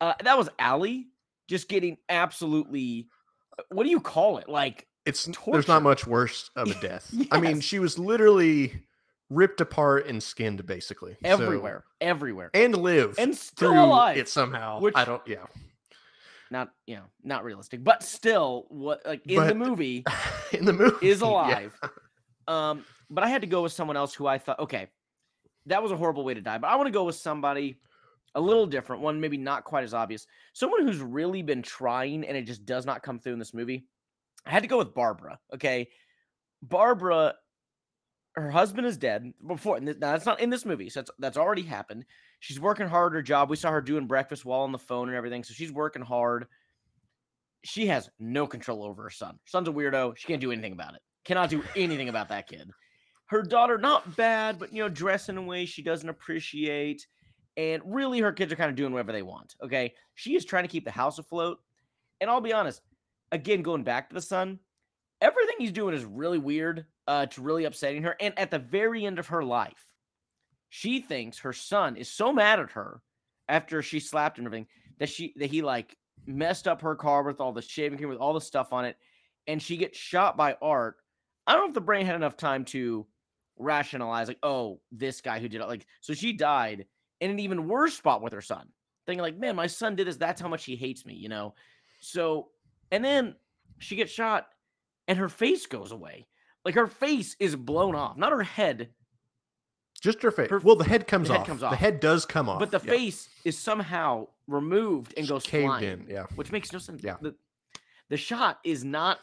Uh, 0.00 0.14
that 0.22 0.36
was 0.38 0.48
Allie 0.58 1.08
just 1.48 1.68
getting 1.68 1.96
absolutely. 2.08 3.08
What 3.70 3.84
do 3.84 3.90
you 3.90 4.00
call 4.00 4.38
it? 4.38 4.48
Like 4.48 4.86
It's 5.06 5.28
there's 5.46 5.68
not 5.68 5.82
much 5.82 6.06
worse 6.06 6.50
of 6.54 6.70
a 6.70 6.74
death. 6.80 7.12
I 7.30 7.40
mean, 7.40 7.60
she 7.60 7.78
was 7.78 7.98
literally 7.98 8.82
ripped 9.30 9.60
apart 9.60 10.06
and 10.06 10.22
skinned 10.22 10.64
basically. 10.66 11.12
So- 11.22 11.28
everywhere, 11.30 11.84
everywhere, 12.00 12.50
and 12.54 12.76
lived 12.76 13.18
and 13.18 13.36
still 13.36 13.72
alive. 13.72 14.16
it 14.16 14.28
somehow. 14.28 14.80
Which- 14.80 14.94
I 14.96 15.04
don't 15.04 15.22
yeah. 15.26 15.46
not 16.50 16.70
you 16.86 16.96
know 16.96 17.04
not 17.24 17.44
realistic, 17.44 17.82
but 17.82 18.02
still 18.02 18.66
what 18.68 19.02
like 19.04 19.26
in 19.26 19.46
the 19.46 19.54
movie 19.54 20.04
In 20.52 20.64
the 20.64 20.72
movie 20.72 21.06
is 21.08 21.20
yeah. 21.22 21.26
alive. 21.26 21.80
Um, 22.46 22.84
but 23.10 23.24
I 23.24 23.28
had 23.28 23.42
to 23.42 23.46
go 23.46 23.62
with 23.62 23.72
someone 23.72 23.96
else 23.96 24.14
who 24.14 24.26
I 24.26 24.38
thought 24.38 24.60
okay, 24.60 24.88
that 25.66 25.82
was 25.82 25.92
a 25.92 25.96
horrible 25.96 26.24
way 26.24 26.34
to 26.34 26.40
die. 26.40 26.58
But 26.58 26.68
I 26.68 26.76
want 26.76 26.86
to 26.86 26.92
go 26.92 27.04
with 27.04 27.16
somebody 27.16 27.80
a 28.34 28.40
little 28.40 28.66
different, 28.66 29.02
one 29.02 29.20
maybe 29.20 29.36
not 29.36 29.64
quite 29.64 29.84
as 29.84 29.94
obvious, 29.94 30.26
someone 30.52 30.82
who's 30.82 31.00
really 31.00 31.42
been 31.42 31.62
trying 31.62 32.26
and 32.26 32.36
it 32.36 32.42
just 32.42 32.64
does 32.64 32.86
not 32.86 33.02
come 33.02 33.18
through 33.18 33.32
in 33.32 33.38
this 33.38 33.54
movie. 33.54 33.86
I 34.46 34.50
had 34.50 34.62
to 34.62 34.68
go 34.68 34.78
with 34.78 34.94
Barbara. 34.94 35.38
Okay, 35.54 35.88
Barbara. 36.62 37.34
Her 38.34 38.50
husband 38.50 38.86
is 38.86 38.96
dead 38.96 39.32
before. 39.44 39.80
Now 39.80 39.94
that's 39.98 40.26
not 40.26 40.40
in 40.40 40.50
this 40.50 40.64
movie, 40.64 40.90
so 40.90 41.00
that's 41.00 41.10
that's 41.18 41.36
already 41.36 41.62
happened. 41.62 42.04
She's 42.40 42.60
working 42.60 42.86
hard 42.86 43.12
at 43.12 43.16
her 43.16 43.22
job. 43.22 43.50
We 43.50 43.56
saw 43.56 43.72
her 43.72 43.80
doing 43.80 44.06
breakfast 44.06 44.44
while 44.44 44.60
on 44.60 44.70
the 44.70 44.78
phone 44.78 45.08
and 45.08 45.16
everything, 45.16 45.42
so 45.42 45.54
she's 45.54 45.72
working 45.72 46.02
hard. 46.02 46.46
She 47.64 47.88
has 47.88 48.08
no 48.20 48.46
control 48.46 48.84
over 48.84 49.02
her 49.02 49.10
son. 49.10 49.34
Her 49.34 49.48
son's 49.48 49.66
a 49.66 49.72
weirdo. 49.72 50.16
She 50.16 50.28
can't 50.28 50.40
do 50.40 50.52
anything 50.52 50.72
about 50.72 50.94
it. 50.94 51.00
Cannot 51.24 51.50
do 51.50 51.64
anything 51.74 52.08
about 52.08 52.28
that 52.28 52.46
kid. 52.46 52.70
Her 53.28 53.42
daughter, 53.42 53.78
not 53.78 54.16
bad, 54.16 54.58
but 54.58 54.72
you 54.72 54.82
know, 54.82 54.88
dressing 54.88 55.36
in 55.36 55.44
a 55.44 55.46
way 55.46 55.66
she 55.66 55.82
doesn't 55.82 56.08
appreciate. 56.08 57.06
And 57.56 57.82
really, 57.84 58.20
her 58.20 58.32
kids 58.32 58.52
are 58.52 58.56
kind 58.56 58.70
of 58.70 58.76
doing 58.76 58.92
whatever 58.92 59.12
they 59.12 59.22
want. 59.22 59.54
Okay. 59.62 59.94
She 60.14 60.34
is 60.34 60.44
trying 60.44 60.64
to 60.64 60.68
keep 60.68 60.84
the 60.84 60.90
house 60.90 61.18
afloat. 61.18 61.58
And 62.20 62.30
I'll 62.30 62.40
be 62.40 62.52
honest, 62.52 62.80
again, 63.32 63.62
going 63.62 63.84
back 63.84 64.08
to 64.08 64.14
the 64.14 64.22
son, 64.22 64.58
everything 65.20 65.56
he's 65.58 65.72
doing 65.72 65.94
is 65.94 66.04
really 66.04 66.38
weird. 66.38 66.86
Uh, 67.06 67.26
it's 67.26 67.38
really 67.38 67.64
upsetting 67.64 68.02
her. 68.02 68.16
And 68.20 68.38
at 68.38 68.50
the 68.50 68.58
very 68.58 69.04
end 69.04 69.18
of 69.18 69.28
her 69.28 69.44
life, 69.44 69.84
she 70.68 71.00
thinks 71.00 71.38
her 71.38 71.52
son 71.52 71.96
is 71.96 72.10
so 72.10 72.32
mad 72.32 72.60
at 72.60 72.70
her 72.72 73.02
after 73.48 73.82
she 73.82 74.00
slapped 74.00 74.38
him 74.38 74.46
and 74.46 74.54
everything 74.54 74.66
that 74.98 75.08
she 75.08 75.32
that 75.36 75.50
he 75.50 75.62
like 75.62 75.96
messed 76.26 76.68
up 76.68 76.82
her 76.82 76.94
car 76.94 77.22
with 77.22 77.40
all 77.40 77.52
the 77.52 77.62
shaving 77.62 77.98
cream 77.98 78.10
with 78.10 78.18
all 78.18 78.34
the 78.34 78.40
stuff 78.40 78.72
on 78.72 78.84
it, 78.84 78.96
and 79.46 79.62
she 79.62 79.76
gets 79.76 79.98
shot 79.98 80.36
by 80.36 80.56
Art. 80.60 80.96
I 81.46 81.52
don't 81.52 81.62
know 81.62 81.68
if 81.68 81.74
the 81.74 81.80
brain 81.80 82.04
had 82.04 82.16
enough 82.16 82.36
time 82.36 82.64
to 82.66 83.06
rationalize, 83.58 84.28
like, 84.28 84.38
oh, 84.42 84.80
this 84.92 85.20
guy 85.20 85.38
who 85.38 85.48
did 85.48 85.60
it, 85.60 85.66
like, 85.66 85.86
so 86.00 86.14
she 86.14 86.32
died 86.32 86.86
in 87.20 87.30
an 87.30 87.38
even 87.40 87.68
worse 87.68 87.94
spot 87.94 88.22
with 88.22 88.32
her 88.32 88.40
son, 88.40 88.68
thinking 89.06 89.22
like, 89.22 89.36
man, 89.38 89.56
my 89.56 89.66
son 89.66 89.96
did 89.96 90.06
this. 90.06 90.16
That's 90.16 90.40
how 90.40 90.48
much 90.48 90.64
he 90.64 90.76
hates 90.76 91.04
me, 91.06 91.14
you 91.14 91.28
know. 91.28 91.54
So, 92.00 92.48
and 92.92 93.04
then 93.04 93.34
she 93.78 93.96
gets 93.96 94.12
shot, 94.12 94.46
and 95.08 95.18
her 95.18 95.28
face 95.28 95.66
goes 95.66 95.92
away. 95.92 96.26
Like 96.64 96.74
her 96.74 96.86
face 96.86 97.36
is 97.40 97.56
blown 97.56 97.94
off, 97.94 98.16
not 98.16 98.32
her 98.32 98.42
head, 98.42 98.90
Just 100.00 100.22
her 100.22 100.30
face. 100.30 100.50
Her- 100.50 100.58
well, 100.58 100.76
the 100.76 100.84
head 100.84 101.06
comes 101.06 101.28
the 101.28 101.34
head 101.34 101.40
off. 101.40 101.46
comes 101.46 101.60
The 101.60 101.66
off. 101.68 101.74
head 101.76 102.00
does 102.00 102.24
come 102.26 102.48
off. 102.48 102.58
but 102.60 102.70
the 102.70 102.80
yeah. 102.84 102.90
face 102.92 103.28
is 103.44 103.58
somehow 103.58 104.28
removed 104.46 105.14
and 105.16 105.26
Just 105.26 105.30
goes 105.30 105.50
caved 105.50 105.66
flying, 105.66 105.84
in. 105.84 106.06
Yeah. 106.08 106.26
which 106.36 106.52
makes 106.52 106.72
no 106.72 106.78
sense. 106.78 107.02
Yeah. 107.02 107.16
The, 107.20 107.34
the 108.10 108.16
shot 108.16 108.58
is 108.64 108.84
not. 108.84 109.18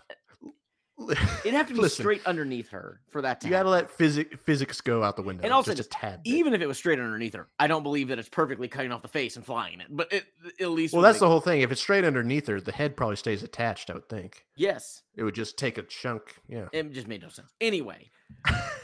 It'd 0.97 1.53
have 1.53 1.67
to 1.67 1.73
be 1.73 1.81
Listen, 1.81 2.03
straight 2.03 2.25
underneath 2.25 2.69
her 2.69 3.01
for 3.09 3.21
that 3.21 3.41
to 3.41 3.47
You 3.47 3.51
gotta 3.51 3.69
let 3.69 3.91
physics 3.91 4.35
physics 4.45 4.79
go 4.79 5.03
out 5.03 5.17
the 5.17 5.21
window. 5.21 5.43
And 5.43 5.51
also 5.51 5.71
just 5.71 5.89
just 5.89 5.91
tad. 5.91 6.23
bit. 6.23 6.33
Even 6.33 6.53
if 6.53 6.61
it 6.61 6.67
was 6.67 6.77
straight 6.77 6.99
underneath 6.99 7.33
her, 7.33 7.47
I 7.59 7.67
don't 7.67 7.83
believe 7.83 8.07
that 8.07 8.19
it's 8.19 8.29
perfectly 8.29 8.69
cutting 8.69 8.91
off 8.91 9.01
the 9.01 9.09
face 9.09 9.35
and 9.35 9.45
flying 9.45 9.81
it. 9.81 9.87
But 9.89 10.11
it 10.13 10.25
at 10.59 10.69
least 10.69 10.93
well, 10.93 11.01
that's 11.01 11.19
the 11.19 11.27
whole 11.27 11.41
thing. 11.41 11.61
If 11.61 11.71
it's 11.71 11.81
straight 11.81 12.05
underneath 12.05 12.47
her, 12.47 12.61
the 12.61 12.71
head 12.71 12.95
probably 12.95 13.17
stays 13.17 13.43
attached. 13.43 13.89
I 13.89 13.95
would 13.95 14.07
think 14.07 14.45
yes. 14.55 15.03
it 15.15 15.23
would 15.23 15.35
just 15.35 15.57
take 15.57 15.77
a 15.77 15.83
chunk. 15.83 16.35
Yeah. 16.47 16.67
It 16.71 16.91
just 16.93 17.07
made 17.07 17.21
no 17.21 17.29
sense. 17.29 17.53
Anyway, 17.59 18.09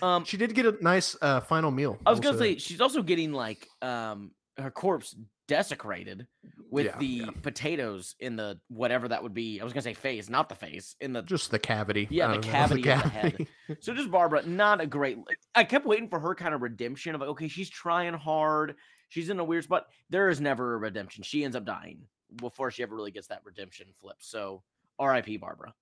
um, 0.02 0.24
She 0.26 0.38
did 0.38 0.54
get 0.54 0.66
a 0.66 0.76
nice 0.82 1.16
uh, 1.22 1.40
final 1.40 1.72
meal. 1.72 1.98
I 2.06 2.10
was 2.10 2.20
will 2.20 2.34
gonna 2.34 2.38
say 2.38 2.58
she's 2.58 2.82
also 2.82 3.02
getting 3.02 3.32
like 3.32 3.68
um 3.82 4.32
her 4.62 4.72
corpse 4.72 5.16
desecrated 5.48 6.28
with 6.70 6.86
Yeah, 6.86 6.98
the 6.98 7.06
yeah. 7.06 7.30
potatoes 7.42 8.16
in 8.20 8.36
the 8.36 8.60
whatever 8.70 9.08
that 9.10 9.22
would 9.22 9.34
be. 9.34 9.60
I 9.60 9.64
was 9.64 9.74
gonna 9.74 9.82
say 9.82 9.94
face, 9.94 10.30
not 10.30 10.48
the 10.50 10.56
face, 10.56 10.96
in 11.02 11.14
the 11.14 11.22
just 11.24 11.52
the 11.52 11.60
cavity. 11.60 12.08
Yeah, 12.10 12.28
the 12.28 12.34
don't 12.36 12.46
know, 12.46 12.52
cavity 12.52 12.90
of 12.90 13.04
the 13.04 13.10
head. 13.10 13.48
So 13.82 13.94
just 13.94 14.10
Barbara, 14.12 14.44
not 14.46 14.80
a 14.82 14.86
great. 14.88 15.18
I 15.56 15.64
kept 15.64 15.86
waiting 15.86 16.08
for 16.10 16.20
her 16.20 16.34
kind 16.36 16.54
of 16.56 16.62
redemption 16.62 17.14
of 17.16 17.22
like, 17.22 17.30
okay, 17.32 17.48
she's 17.48 17.70
trying 17.70 18.14
hard, 18.14 18.76
she's 19.10 19.30
in 19.30 19.40
a 19.40 19.44
weird 19.44 19.64
spot. 19.66 19.88
There 20.10 20.30
is 20.30 20.40
never 20.40 20.74
a 20.74 20.78
redemption. 20.78 21.24
She 21.24 21.44
ends 21.44 21.56
up 21.56 21.66
dying 21.66 22.00
before 22.38 22.72
she 22.72 22.82
ever 22.84 22.96
really 22.96 23.12
gets 23.12 23.28
that 23.28 23.42
redemption 23.44 23.88
flip. 24.00 24.16
So 24.20 24.64
R.I.P. 25.00 25.38
Barbara. 25.38 25.74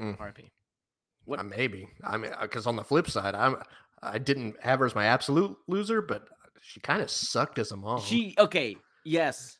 Mm. 0.00 0.20
R.I.P. 0.20 0.50
What- 1.24 1.38
Uh, 1.40 1.44
maybe. 1.44 1.88
I 2.04 2.16
mean, 2.18 2.32
because 2.42 2.66
on 2.66 2.76
the 2.76 2.84
flip 2.84 3.08
side, 3.08 3.34
I'm 3.34 3.56
I 4.02 4.18
didn't 4.18 4.56
have 4.60 4.80
her 4.80 4.86
as 4.86 4.94
my 4.96 5.06
absolute 5.06 5.56
loser, 5.68 6.02
but 6.02 6.28
she 6.60 6.80
kind 6.80 7.02
of 7.02 7.10
sucked 7.10 7.58
as 7.58 7.72
a 7.72 7.76
mom. 7.76 8.00
She 8.00 8.34
okay, 8.38 8.76
yes, 9.04 9.56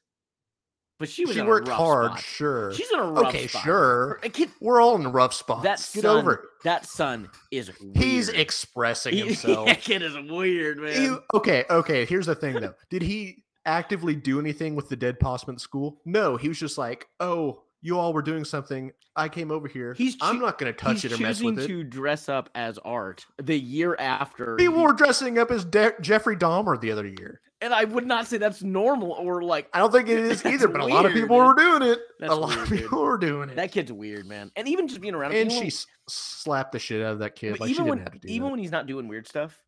but 0.98 1.08
she 1.08 1.24
was 1.24 1.34
she 1.34 1.42
worked 1.42 1.68
hard, 1.68 2.10
spot. 2.12 2.20
sure. 2.20 2.72
She's 2.74 2.90
in 2.92 2.98
a 2.98 3.02
rough 3.04 3.18
spot. 3.18 3.34
okay, 3.34 3.46
spot. 3.48 3.64
sure. 3.64 4.18
Her- 4.22 4.28
kid, 4.28 4.50
We're 4.60 4.80
all 4.80 4.94
in 4.96 5.10
rough 5.10 5.34
spots. 5.34 5.62
that 5.64 5.78
Get 5.94 6.02
son, 6.02 6.18
over 6.18 6.32
it. 6.34 6.40
that 6.64 6.86
son 6.86 7.28
is 7.50 7.70
weird. 7.80 7.96
He's 7.96 8.28
expressing 8.28 9.16
himself. 9.26 9.66
that 9.66 9.80
kid 9.80 10.02
is 10.02 10.14
weird, 10.30 10.78
man. 10.78 10.92
He- 11.00 11.16
okay, 11.38 11.64
okay. 11.70 12.04
Here's 12.04 12.26
the 12.26 12.34
thing, 12.34 12.54
though. 12.60 12.74
Did 12.90 13.02
he 13.02 13.42
actively 13.64 14.14
do 14.14 14.38
anything 14.38 14.74
with 14.76 14.88
the 14.88 14.96
dead 14.96 15.18
possum 15.18 15.54
at 15.54 15.60
school? 15.60 16.00
No, 16.04 16.36
he 16.36 16.48
was 16.48 16.58
just 16.58 16.78
like, 16.78 17.06
"Oh, 17.20 17.62
you 17.82 17.98
all 17.98 18.12
were 18.12 18.22
doing 18.22 18.44
something. 18.44 18.92
I 19.14 19.28
came 19.28 19.50
over 19.50 19.68
here. 19.68 19.92
He's 19.94 20.16
I'm 20.22 20.38
not 20.38 20.56
going 20.58 20.72
to 20.72 20.78
touch 20.78 21.04
it 21.04 21.12
or 21.12 21.18
mess 21.18 21.42
with 21.42 21.58
it." 21.58 21.66
to 21.66 21.84
dress 21.84 22.28
up 22.30 22.48
as 22.54 22.78
art 22.78 23.26
the 23.42 23.58
year 23.58 23.94
after. 23.98 24.56
People 24.56 24.78
he- 24.78 24.82
were 24.84 24.92
dressing 24.94 25.38
up 25.38 25.50
as 25.50 25.64
De- 25.64 25.94
Jeffrey 26.00 26.36
Dahmer 26.36 26.80
the 26.80 26.90
other 26.92 27.06
year. 27.06 27.40
and 27.60 27.74
I 27.74 27.84
would 27.84 28.06
not 28.06 28.26
say 28.26 28.38
that's 28.38 28.62
normal 28.62 29.12
or 29.12 29.42
like 29.42 29.68
I 29.74 29.78
don't 29.80 29.92
think 29.92 30.08
it 30.08 30.18
is 30.18 30.44
either, 30.46 30.66
but 30.68 30.80
a 30.80 30.86
lot 30.86 31.04
of 31.06 31.12
people 31.12 31.36
dude. 31.36 31.46
were 31.46 31.54
doing 31.54 31.82
it. 31.92 31.98
That's 32.20 32.32
a 32.32 32.36
lot 32.36 32.48
weird, 32.50 32.62
of 32.62 32.68
dude. 32.70 32.78
people 32.80 33.02
were 33.02 33.18
doing 33.18 33.50
it. 33.50 33.56
that 33.56 33.70
kid's 33.72 33.92
weird, 33.92 34.26
man. 34.26 34.50
And 34.56 34.66
even 34.68 34.88
just 34.88 35.00
being 35.00 35.14
around 35.14 35.32
him, 35.32 35.42
and 35.42 35.52
she 35.52 35.60
when- 35.64 35.70
slapped 36.08 36.72
the 36.72 36.78
shit 36.78 37.02
out 37.04 37.12
of 37.12 37.18
that 37.18 37.36
kid. 37.36 37.60
Like 37.60 37.68
she 37.68 37.74
even 37.74 37.84
didn't 37.84 37.88
when 37.90 37.98
have 37.98 38.12
to 38.12 38.18
do 38.18 38.28
even 38.28 38.46
that. 38.46 38.50
when 38.52 38.60
he's 38.60 38.72
not 38.72 38.86
doing 38.86 39.08
weird 39.08 39.28
stuff, 39.28 39.60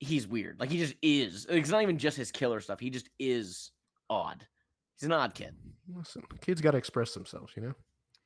he's 0.00 0.26
weird. 0.26 0.58
Like 0.58 0.70
he 0.70 0.78
just 0.78 0.94
is. 1.02 1.46
It's 1.48 1.70
not 1.70 1.82
even 1.82 1.98
just 1.98 2.16
his 2.16 2.32
killer 2.32 2.60
stuff. 2.60 2.80
He 2.80 2.90
just 2.90 3.08
is 3.20 3.70
odd. 4.10 4.44
He's 4.98 5.06
an 5.06 5.12
odd 5.12 5.34
kid. 5.34 5.54
Listen, 5.94 6.22
kids 6.40 6.60
got 6.60 6.72
to 6.72 6.78
express 6.78 7.12
themselves, 7.14 7.52
you 7.56 7.62
know. 7.62 7.74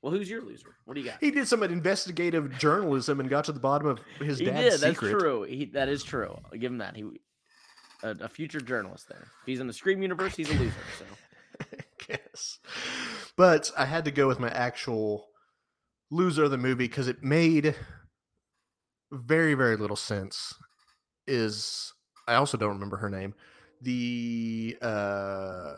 Well, 0.03 0.13
who's 0.13 0.31
your 0.31 0.43
loser? 0.43 0.77
What 0.85 0.95
do 0.95 1.01
you 1.01 1.07
got? 1.07 1.19
He 1.21 1.31
did 1.31 1.49
some 1.49 1.63
investigative 1.63 2.57
journalism 2.59 3.19
and 3.19 3.29
got 3.29 3.45
to 3.47 3.53
the 3.53 3.61
bottom 3.61 3.89
of 3.89 3.99
his 4.21 4.39
He 4.39 4.45
dad's 4.45 4.59
did. 4.59 4.81
That's 4.81 5.01
secret. 5.01 5.19
true. 5.19 5.43
He, 5.45 5.65
that 5.67 5.89
is 5.89 6.05
true. 6.05 6.39
I'll 6.53 6.59
give 6.59 6.71
him 6.71 6.79
that. 6.79 6.97
He 6.97 7.05
a, 8.03 8.11
a 8.21 8.29
future 8.29 8.61
journalist 8.61 9.09
there. 9.09 9.29
If 9.43 9.47
he's 9.47 9.61
in 9.61 9.67
the 9.67 9.73
Scream 9.73 10.03
universe, 10.03 10.37
he's 10.37 10.51
a 10.51 10.55
loser. 10.55 10.75
So 10.99 11.65
guess. 12.07 12.59
But 13.37 13.71
I 13.77 13.87
had 13.87 14.05
to 14.05 14.11
go 14.11 14.29
with 14.29 14.39
my 14.39 14.51
actual 14.51 15.27
loser 16.11 16.45
of 16.45 16.51
the 16.51 16.59
movie 16.59 16.87
because 16.87 17.09
it 17.09 17.23
made 17.25 17.75
very, 19.11 19.55
very 19.55 19.77
little 19.77 19.97
sense. 19.97 20.55
Is 21.27 21.93
I 22.29 22.35
also 22.35 22.57
don't 22.57 22.75
remember 22.75 22.99
her 22.99 23.11
name. 23.11 23.35
The 23.83 24.77
uh 24.81 25.75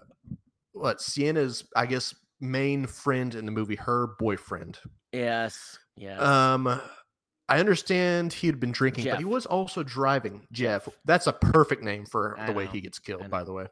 what 0.79 1.01
Sienna's 1.01 1.64
I 1.76 1.87
guess 1.87 2.14
main 2.41 2.87
friend 2.87 3.35
in 3.35 3.47
the 3.47 3.53
movie, 3.53 3.76
her 3.76 4.09
boyfriend. 4.18 4.79
yes, 5.12 5.79
Yeah. 5.97 6.18
Um 6.18 6.81
I 7.51 7.61
understand 7.61 8.35
he 8.35 8.47
had 8.47 8.61
been 8.61 8.72
drinking, 8.72 9.07
but 9.07 9.18
he 9.18 9.24
was 9.24 9.47
also 9.47 9.83
driving. 9.83 10.47
Jeff. 10.53 10.87
That's 11.07 11.26
a 11.26 11.33
perfect 11.33 11.83
name 11.83 12.05
for 12.05 12.39
I 12.39 12.47
the 12.47 12.53
way 12.53 12.66
he 12.66 12.81
gets 12.81 12.99
killed, 12.99 13.31
by 13.31 13.43
the 13.45 13.53
way. 13.53 13.66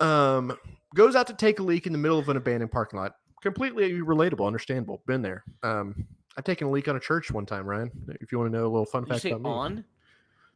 Um 0.00 0.56
goes 0.94 1.16
out 1.16 1.26
to 1.28 1.34
take 1.34 1.58
a 1.58 1.62
leak 1.62 1.86
in 1.86 1.92
the 1.92 1.98
middle 1.98 2.18
of 2.18 2.28
an 2.28 2.36
abandoned 2.36 2.72
parking 2.72 2.98
lot. 2.98 3.12
completely 3.42 4.00
relatable, 4.00 4.46
understandable. 4.46 5.02
Been 5.06 5.22
there. 5.22 5.44
Um, 5.62 6.06
I've 6.36 6.44
taken 6.44 6.66
a 6.66 6.70
leak 6.70 6.88
on 6.88 6.96
a 6.96 7.00
church 7.00 7.30
one 7.30 7.46
time, 7.46 7.66
Ryan. 7.66 7.90
If 8.20 8.32
you 8.32 8.38
want 8.38 8.52
to 8.52 8.58
know 8.58 8.64
a 8.64 8.68
little 8.68 8.86
fun 8.86 9.06
fact 9.06 9.24
about 9.24 9.42
me. 9.42 9.50
on? 9.50 9.84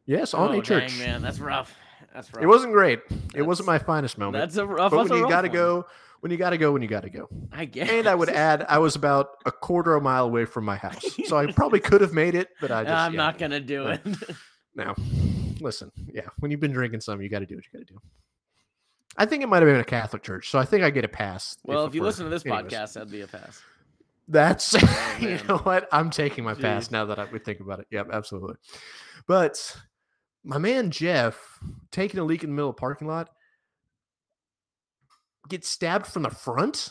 Yes, 0.05 0.33
on 0.33 0.55
oh, 0.55 0.59
a 0.59 0.63
church. 0.63 0.89
Dang, 0.89 0.99
man, 0.99 1.21
that's 1.21 1.39
rough. 1.39 1.73
That's 2.13 2.33
rough. 2.33 2.43
It 2.43 2.47
wasn't 2.47 2.73
great. 2.73 2.99
It 3.35 3.41
wasn't 3.43 3.67
my 3.67 3.79
finest 3.79 4.17
moment. 4.17 4.41
That's 4.41 4.57
a 4.57 4.65
rough. 4.65 4.91
but 4.91 5.09
when 5.09 5.19
you 5.19 5.29
got 5.29 5.41
to 5.41 5.47
one. 5.49 5.55
go, 5.55 5.85
when 6.21 6.31
you 6.31 6.37
got 6.37 6.49
to 6.51 6.57
go, 6.57 6.71
when 6.71 6.81
you 6.81 6.87
got 6.87 7.03
to 7.03 7.09
go. 7.09 7.27
I 7.51 7.65
guess. 7.65 7.89
And 7.89 8.07
I 8.07 8.15
would 8.15 8.29
add, 8.29 8.65
I 8.67 8.77
was 8.79 8.95
about 8.95 9.29
a 9.45 9.51
quarter 9.51 9.95
of 9.95 10.01
a 10.01 10.03
mile 10.03 10.25
away 10.25 10.45
from 10.45 10.65
my 10.65 10.75
house, 10.75 11.03
so 11.27 11.37
I 11.37 11.51
probably 11.51 11.79
could 11.79 12.01
have 12.01 12.13
made 12.13 12.35
it, 12.35 12.49
but 12.59 12.71
I 12.71 12.83
just. 12.83 12.93
I'm 12.93 13.13
yeah. 13.13 13.17
not 13.17 13.37
gonna 13.37 13.59
do 13.59 13.85
Uh, 13.87 13.97
it. 14.03 14.17
Now, 14.75 14.95
listen, 15.59 15.91
yeah, 16.13 16.27
when 16.39 16.51
you've 16.51 16.59
been 16.61 16.71
drinking 16.71 17.01
some, 17.01 17.21
you 17.21 17.27
got 17.27 17.39
to 17.39 17.45
do 17.45 17.55
what 17.55 17.65
you 17.65 17.79
got 17.79 17.85
to 17.87 17.93
do. 17.93 17.99
I 19.17 19.25
think 19.25 19.43
it 19.43 19.47
might 19.49 19.61
have 19.61 19.67
been 19.67 19.79
a 19.81 19.83
Catholic 19.83 20.23
church, 20.23 20.49
so 20.49 20.57
I 20.59 20.63
think 20.63 20.83
I 20.83 20.89
get 20.89 21.03
a 21.03 21.09
pass. 21.09 21.57
well, 21.65 21.85
if 21.85 21.89
it 21.93 21.95
you 21.95 22.03
listen 22.03 22.23
to 22.23 22.29
this 22.29 22.45
anyways. 22.45 22.65
podcast, 22.71 22.93
that'd 22.93 23.11
be 23.11 23.21
a 23.21 23.27
pass. 23.27 23.61
That's 24.29 24.73
you 25.19 25.37
know 25.47 25.57
what 25.57 25.89
I'm 25.91 26.11
taking 26.11 26.43
my 26.45 26.53
pass 26.53 26.91
now 26.91 27.03
that 27.05 27.19
I 27.19 27.25
would 27.25 27.43
think 27.43 27.59
about 27.59 27.79
it. 27.79 27.87
Yep, 27.91 28.09
absolutely. 28.13 28.55
But 29.27 29.75
my 30.49 30.57
man 30.57 30.89
Jeff 30.89 31.59
taking 31.91 32.19
a 32.19 32.23
leak 32.23 32.43
in 32.43 32.49
the 32.49 32.55
middle 32.55 32.71
of 32.71 32.75
the 32.75 32.79
parking 32.79 33.07
lot 33.07 33.29
gets 35.47 35.67
stabbed 35.69 36.07
from 36.07 36.23
the 36.23 36.29
front. 36.29 36.89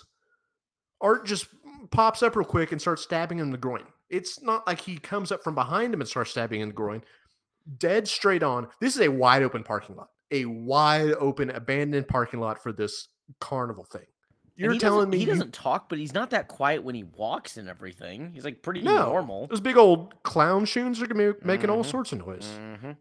Art 1.01 1.27
just 1.27 1.47
pops 1.91 2.23
up 2.23 2.37
real 2.37 2.47
quick 2.47 2.73
and 2.73 2.81
starts 2.81 3.03
stabbing 3.03 3.39
him 3.39 3.47
in 3.47 3.53
the 3.53 3.59
groin. 3.59 3.85
It's 4.11 4.41
not 4.43 4.67
like 4.67 4.81
he 4.81 4.97
comes 4.99 5.31
up 5.33 5.43
from 5.43 5.55
behind 5.55 5.93
him 5.93 6.01
and 6.01 6.09
starts 6.09 6.31
stabbing 6.31 6.61
him 6.61 6.65
in 6.65 6.69
the 6.71 6.75
groin. 6.75 7.03
Dead 7.79 8.09
straight 8.09 8.43
on. 8.43 8.69
This 8.81 8.95
is 8.97 9.03
a 9.03 9.09
wide 9.09 9.43
open 9.43 9.63
parking 9.63 9.97
lot. 9.97 10.09
A 10.31 10.45
wide 10.45 11.13
open 11.19 11.51
abandoned 11.51 12.09
parking 12.09 12.41
lot 12.41 12.63
for 12.63 12.73
this 12.73 13.09
carnival 13.41 13.85
thing. 13.85 14.07
You're 14.57 14.73
he 14.73 14.79
telling 14.79 14.99
doesn't- 15.01 15.11
me 15.11 15.19
he 15.19 15.25
doesn't 15.25 15.53
talk, 15.55 15.89
but 15.89 15.99
he's 15.99 16.15
not 16.15 16.31
that 16.31 16.49
quiet 16.49 16.83
when 16.83 16.95
he 16.95 17.05
walks 17.05 17.57
and 17.59 17.69
everything. 17.69 18.33
He's 18.33 18.45
like 18.45 18.63
pretty 18.63 18.83
No, 18.83 19.07
normal. 19.11 19.47
Those 19.47 19.61
big 19.61 19.77
old 19.77 20.21
clown 20.25 20.65
shoes 20.65 21.01
are 21.01 21.07
gonna 21.07 21.33
be 21.35 21.39
making 21.47 21.71
all 21.71 21.85
Mhm. 21.85 21.91
sorts 21.91 22.13
of 22.13 22.19
noise. 22.27 22.47
Mhm. 22.59 22.97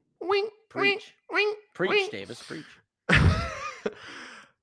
Preach, 0.78 1.14
preach. 1.74 2.12
Davis, 2.12 2.42
preach. 2.44 2.66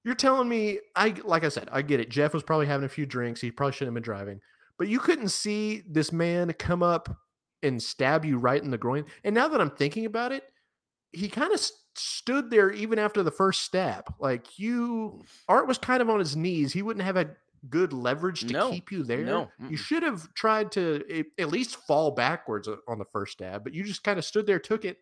You're 0.04 0.14
telling 0.14 0.48
me 0.48 0.80
I 0.94 1.14
like 1.24 1.44
I 1.44 1.48
said, 1.48 1.68
I 1.72 1.80
get 1.82 2.00
it. 2.00 2.10
Jeff 2.10 2.34
was 2.34 2.42
probably 2.42 2.66
having 2.66 2.84
a 2.84 2.88
few 2.90 3.06
drinks. 3.06 3.40
He 3.40 3.50
probably 3.50 3.72
shouldn't 3.72 3.88
have 3.96 4.02
been 4.02 4.02
driving. 4.02 4.40
But 4.78 4.88
you 4.88 4.98
couldn't 4.98 5.28
see 5.30 5.82
this 5.88 6.12
man 6.12 6.52
come 6.58 6.82
up 6.82 7.16
and 7.62 7.82
stab 7.82 8.24
you 8.24 8.38
right 8.38 8.62
in 8.62 8.70
the 8.70 8.76
groin. 8.78 9.06
And 9.22 9.34
now 9.34 9.48
that 9.48 9.60
I'm 9.60 9.70
thinking 9.70 10.04
about 10.04 10.32
it, 10.32 10.42
he 11.12 11.28
kind 11.28 11.52
of 11.54 11.60
stood 11.94 12.50
there 12.50 12.70
even 12.70 12.98
after 12.98 13.22
the 13.22 13.30
first 13.30 13.62
stab. 13.62 14.04
Like 14.18 14.58
you 14.58 15.22
Art 15.48 15.66
was 15.66 15.78
kind 15.78 16.02
of 16.02 16.10
on 16.10 16.18
his 16.18 16.36
knees. 16.36 16.72
He 16.72 16.82
wouldn't 16.82 17.04
have 17.04 17.16
had 17.16 17.36
good 17.70 17.94
leverage 17.94 18.40
to 18.40 18.52
No, 18.52 18.70
keep 18.70 18.92
you 18.92 19.04
there. 19.04 19.24
no, 19.24 19.50
You 19.70 19.78
should 19.78 20.02
have 20.02 20.32
tried 20.34 20.70
to 20.72 21.24
at 21.38 21.48
least 21.48 21.76
fall 21.76 22.10
backwards 22.10 22.68
on 22.86 22.98
the 22.98 23.06
first 23.10 23.32
stab, 23.32 23.64
but 23.64 23.72
you 23.72 23.84
just 23.84 24.04
kind 24.04 24.18
of 24.18 24.24
stood 24.26 24.46
there, 24.46 24.58
took 24.58 24.84
it, 24.84 24.98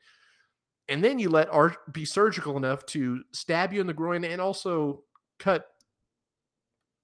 and 0.92 1.02
then 1.02 1.18
you 1.18 1.30
let 1.30 1.48
Art 1.50 1.78
be 1.90 2.04
surgical 2.04 2.58
enough 2.58 2.84
to 2.86 3.22
stab 3.32 3.72
you 3.72 3.80
in 3.80 3.86
the 3.86 3.94
groin 3.94 4.24
and 4.24 4.40
also 4.40 5.04
cut. 5.38 5.66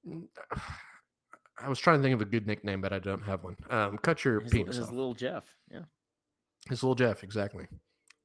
I 1.60 1.68
was 1.68 1.80
trying 1.80 1.98
to 1.98 2.02
think 2.02 2.14
of 2.14 2.20
a 2.20 2.26
good 2.26 2.46
nickname, 2.46 2.80
but 2.80 2.92
I 2.92 3.00
don't 3.00 3.24
have 3.24 3.42
one. 3.42 3.56
Um, 3.70 3.98
cut 3.98 4.24
your 4.24 4.40
His, 4.42 4.52
penis 4.52 4.76
his 4.76 4.86
off. 4.86 4.92
little 4.92 5.14
Jeff. 5.14 5.42
Yeah. 5.72 5.80
His 6.68 6.82
little 6.84 6.94
Jeff, 6.94 7.24
exactly. 7.24 7.66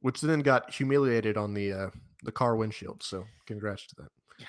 Which 0.01 0.21
then 0.21 0.41
got 0.41 0.71
humiliated 0.71 1.37
on 1.37 1.53
the 1.53 1.71
uh, 1.71 1.89
the 2.23 2.31
car 2.31 2.55
windshield. 2.57 3.01
So 3.01 3.25
congrats 3.47 3.87
to 3.87 3.95
that. 3.95 4.09
Yeah. 4.37 4.45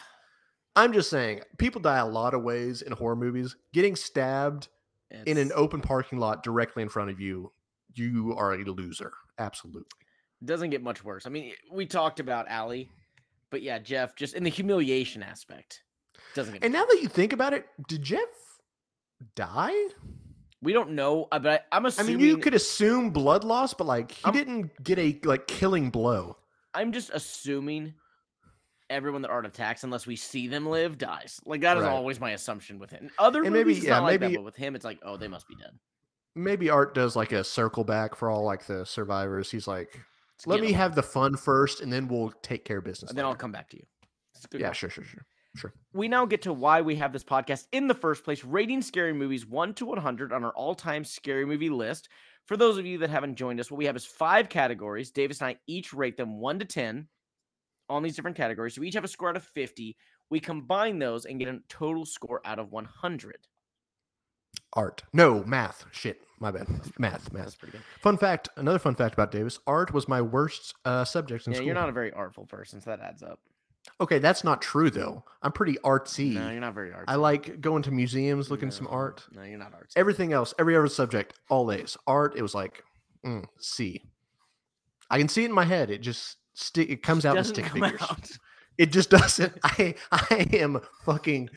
I'm 0.75 0.93
just 0.93 1.09
saying, 1.09 1.43
people 1.59 1.81
die 1.81 1.99
a 1.99 2.07
lot 2.07 2.35
of 2.35 2.43
ways 2.43 2.83
in 2.83 2.93
horror 2.93 3.17
movies. 3.17 3.57
Getting 3.73 3.95
stabbed 3.95 4.69
in 5.27 5.39
an 5.39 5.53
open 5.55 5.81
parking 5.81 6.19
lot 6.19 6.43
directly 6.43 6.83
in 6.83 6.89
front 6.89 7.09
of 7.09 7.21
you, 7.21 7.53
you 7.95 8.35
are 8.37 8.53
a 8.55 8.65
loser. 8.65 9.13
Absolutely. 9.39 10.04
Doesn't 10.47 10.71
get 10.71 10.83
much 10.83 11.05
worse. 11.05 11.27
I 11.27 11.31
mean, 11.31 11.53
we 11.73 11.87
talked 11.87 12.21
about 12.21 12.47
Allie, 12.49 12.91
but 13.51 13.63
yeah, 13.63 13.79
Jeff, 13.79 14.15
just 14.17 14.35
in 14.35 14.43
the 14.45 14.51
humiliation 14.51 15.23
aspect, 15.23 15.83
doesn't 16.35 16.55
get. 16.55 16.65
And 16.65 16.73
now 16.73 16.85
that 16.85 16.99
you 17.03 17.09
think 17.09 17.33
about 17.33 17.53
it, 17.53 17.67
did 17.89 18.03
Jeff 18.03 18.21
die? 19.35 19.75
we 20.63 20.73
don't 20.73 20.93
know, 20.93 21.29
uh, 21.31 21.39
but 21.39 21.67
I, 21.71 21.77
I'm 21.77 21.85
I 21.85 21.89
assuming. 21.91 22.17
mean, 22.17 22.27
you 22.27 22.39
could 22.39 22.55
assume 22.55 23.11
blood 23.11 23.45
loss, 23.45 23.75
but 23.75 23.87
like 23.87 24.13
he 24.13 24.25
I'm- 24.25 24.33
didn't 24.35 24.83
get 24.83 24.99
a 24.99 25.19
like 25.25 25.47
killing 25.47 25.91
blow. 25.91 26.39
I'm 26.73 26.91
just 26.91 27.11
assuming 27.13 27.93
everyone 28.91 29.21
that 29.23 29.31
Art 29.31 29.45
attacks, 29.47 29.85
unless 29.85 30.07
we 30.07 30.17
see 30.17 30.49
them 30.49 30.67
live, 30.67 30.97
dies. 30.99 31.39
Like 31.45 31.61
that 31.61 31.77
is 31.77 31.83
Right. 31.85 31.93
always 31.93 32.19
my 32.19 32.31
assumption 32.31 32.79
with 32.79 32.91
him. 32.91 33.11
Other 33.19 33.43
And 33.45 33.53
movies, 33.53 33.77
maybe- 33.79 33.87
yeah, 33.89 33.95
not 33.99 34.03
like 34.05 34.21
maybe- 34.21 34.33
that, 34.33 34.39
but 34.39 34.45
with 34.45 34.57
him, 34.57 34.75
it's 34.75 34.85
like, 34.87 34.99
oh, 35.03 35.17
they 35.19 35.29
must 35.29 35.47
be 35.49 35.55
dead. 35.57 35.79
Maybe 36.35 36.69
Art 36.71 36.95
does 36.95 37.15
like 37.15 37.31
a 37.33 37.45
circle 37.45 37.85
back 37.85 38.15
for 38.17 38.29
all 38.31 38.43
like 38.45 38.67
the 38.67 38.85
survivors. 38.87 39.51
He's 39.51 39.69
like, 39.69 40.01
let 40.47 40.61
me 40.61 40.73
have 40.73 40.95
the 40.95 41.03
fun 41.03 41.37
first, 41.37 41.81
and 41.81 41.93
then 41.93 42.09
we'll 42.09 42.31
take 42.43 42.65
care 42.65 42.79
of 42.79 42.85
business. 42.85 43.11
and 43.11 43.19
then 43.19 43.25
I'll 43.25 43.35
come 43.35 43.53
back 43.53 43.69
to 43.71 43.77
you. 43.77 43.85
It's 44.35 44.45
a 44.45 44.49
good 44.49 44.61
Yeah, 44.61 44.69
call. 44.69 44.75
sure, 44.75 44.91
sure, 44.91 45.05
sure, 45.05 45.27
sure. 45.57 45.73
we 45.93 46.09
now 46.09 46.27
get 46.27 46.43
to 46.43 46.53
why 46.53 46.81
we 46.81 46.97
have 46.97 47.13
this 47.13 47.25
podcast 47.25 47.67
in 47.73 47.87
the 47.87 47.95
first 47.95 48.25
place, 48.25 48.45
rating 48.45 48.83
scary 48.83 49.13
movies 49.13 49.47
1 49.47 49.75
to 49.75 49.87
100 49.87 50.33
on 50.33 50.45
our 50.45 50.53
all 50.53 50.75
time 50.75 51.05
scary 51.05 51.47
movie 51.47 51.71
list. 51.71 52.09
For 52.47 52.57
those 52.57 52.77
of 52.77 52.85
you 52.85 52.99
that 52.99 53.11
haven't 53.11 53.37
joined 53.37 53.59
us, 53.61 53.71
what 53.71 53.79
we 53.79 53.87
have 53.87 53.97
is 53.97 54.05
five 54.05 54.49
categories. 54.51 55.11
Davis 55.11 55.41
and 55.41 55.49
I 55.49 55.57
each 55.67 55.95
rate 55.95 56.17
them 56.17 56.41
1 56.41 56.59
to 56.59 56.65
10 56.67 57.09
on 57.89 58.03
these 58.03 58.17
different 58.17 58.37
categories. 58.37 58.75
So 58.75 58.81
we 58.83 58.89
each 58.89 58.95
have 58.95 59.05
a 59.05 59.09
score 59.09 59.31
out 59.31 59.37
of 59.37 59.45
50. 59.45 59.97
We 60.31 60.41
combine 60.41 60.99
those 60.99 61.25
and 61.27 61.39
get 61.39 61.49
a 61.49 61.61
total 61.69 62.05
score 62.05 62.41
out 62.45 62.59
of 62.59 62.71
100. 62.73 63.37
Art. 64.75 65.03
No, 65.13 65.45
math. 65.45 65.85
Shit, 65.93 66.21
my 66.41 66.51
bad. 66.51 66.67
Math, 66.99 67.33
math. 67.33 67.59
pretty 67.59 67.73
good. 67.73 67.83
Fun 68.01 68.17
fact. 68.19 68.49
Another 68.57 68.79
fun 68.79 68.95
fact 68.95 69.15
about 69.15 69.31
Davis. 69.31 69.59
Art 69.67 69.93
was 69.93 70.09
my 70.09 70.21
worst 70.21 70.75
uh, 70.85 71.05
subject 71.05 71.47
in 71.47 71.53
Yeah, 71.53 71.57
school. 71.59 71.67
you're 71.67 71.75
not 71.75 71.89
a 71.89 71.93
very 71.93 72.13
artful 72.13 72.45
person, 72.47 72.81
so 72.81 72.91
that 72.91 73.01
adds 73.01 73.23
up. 73.23 73.39
Okay, 74.01 74.19
that's 74.19 74.45
not 74.45 74.63
true 74.63 74.89
though. 74.91 75.25
I'm 75.43 75.53
pretty 75.53 75.75
artsy. 75.85 76.33
No, 76.33 76.51
you're 76.51 76.61
not 76.61 76.75
very 76.75 76.91
artsy. 76.91 77.05
I 77.07 77.17
like 77.17 77.61
going 77.61 77.83
to 77.83 77.91
museums, 77.91 78.51
looking 78.51 78.69
at 78.69 78.75
some 78.75 78.89
art. 78.91 79.25
No, 79.31 79.43
you're 79.43 79.59
not 79.59 79.73
artsy. 79.73 79.93
Everything 79.97 80.33
else, 80.33 80.55
every 80.59 80.75
other 80.77 80.89
subject, 80.89 81.35
all 81.51 81.71
A's. 81.71 81.97
Art, 82.07 82.35
it 82.37 82.43
was 82.43 82.55
like 82.55 82.83
mm, 83.25 83.45
C. 83.59 84.03
I 85.11 85.19
can 85.19 85.29
see 85.29 85.43
it 85.43 85.51
in 85.51 85.53
my 85.53 85.65
head. 85.67 85.91
It 85.91 85.99
just 86.01 86.39
stick. 86.55 86.89
It 86.89 87.03
comes 87.03 87.27
out 87.27 87.33
in 87.33 87.37
Doesn't 87.37 87.55
stick 87.55 87.67
come 87.67 87.83
figures. 87.83 88.03
out. 88.03 88.31
It 88.79 88.91
just 88.91 89.11
doesn't. 89.11 89.53
I 89.63 89.95
I 90.11 90.49
am 90.55 90.81
fucking 91.05 91.51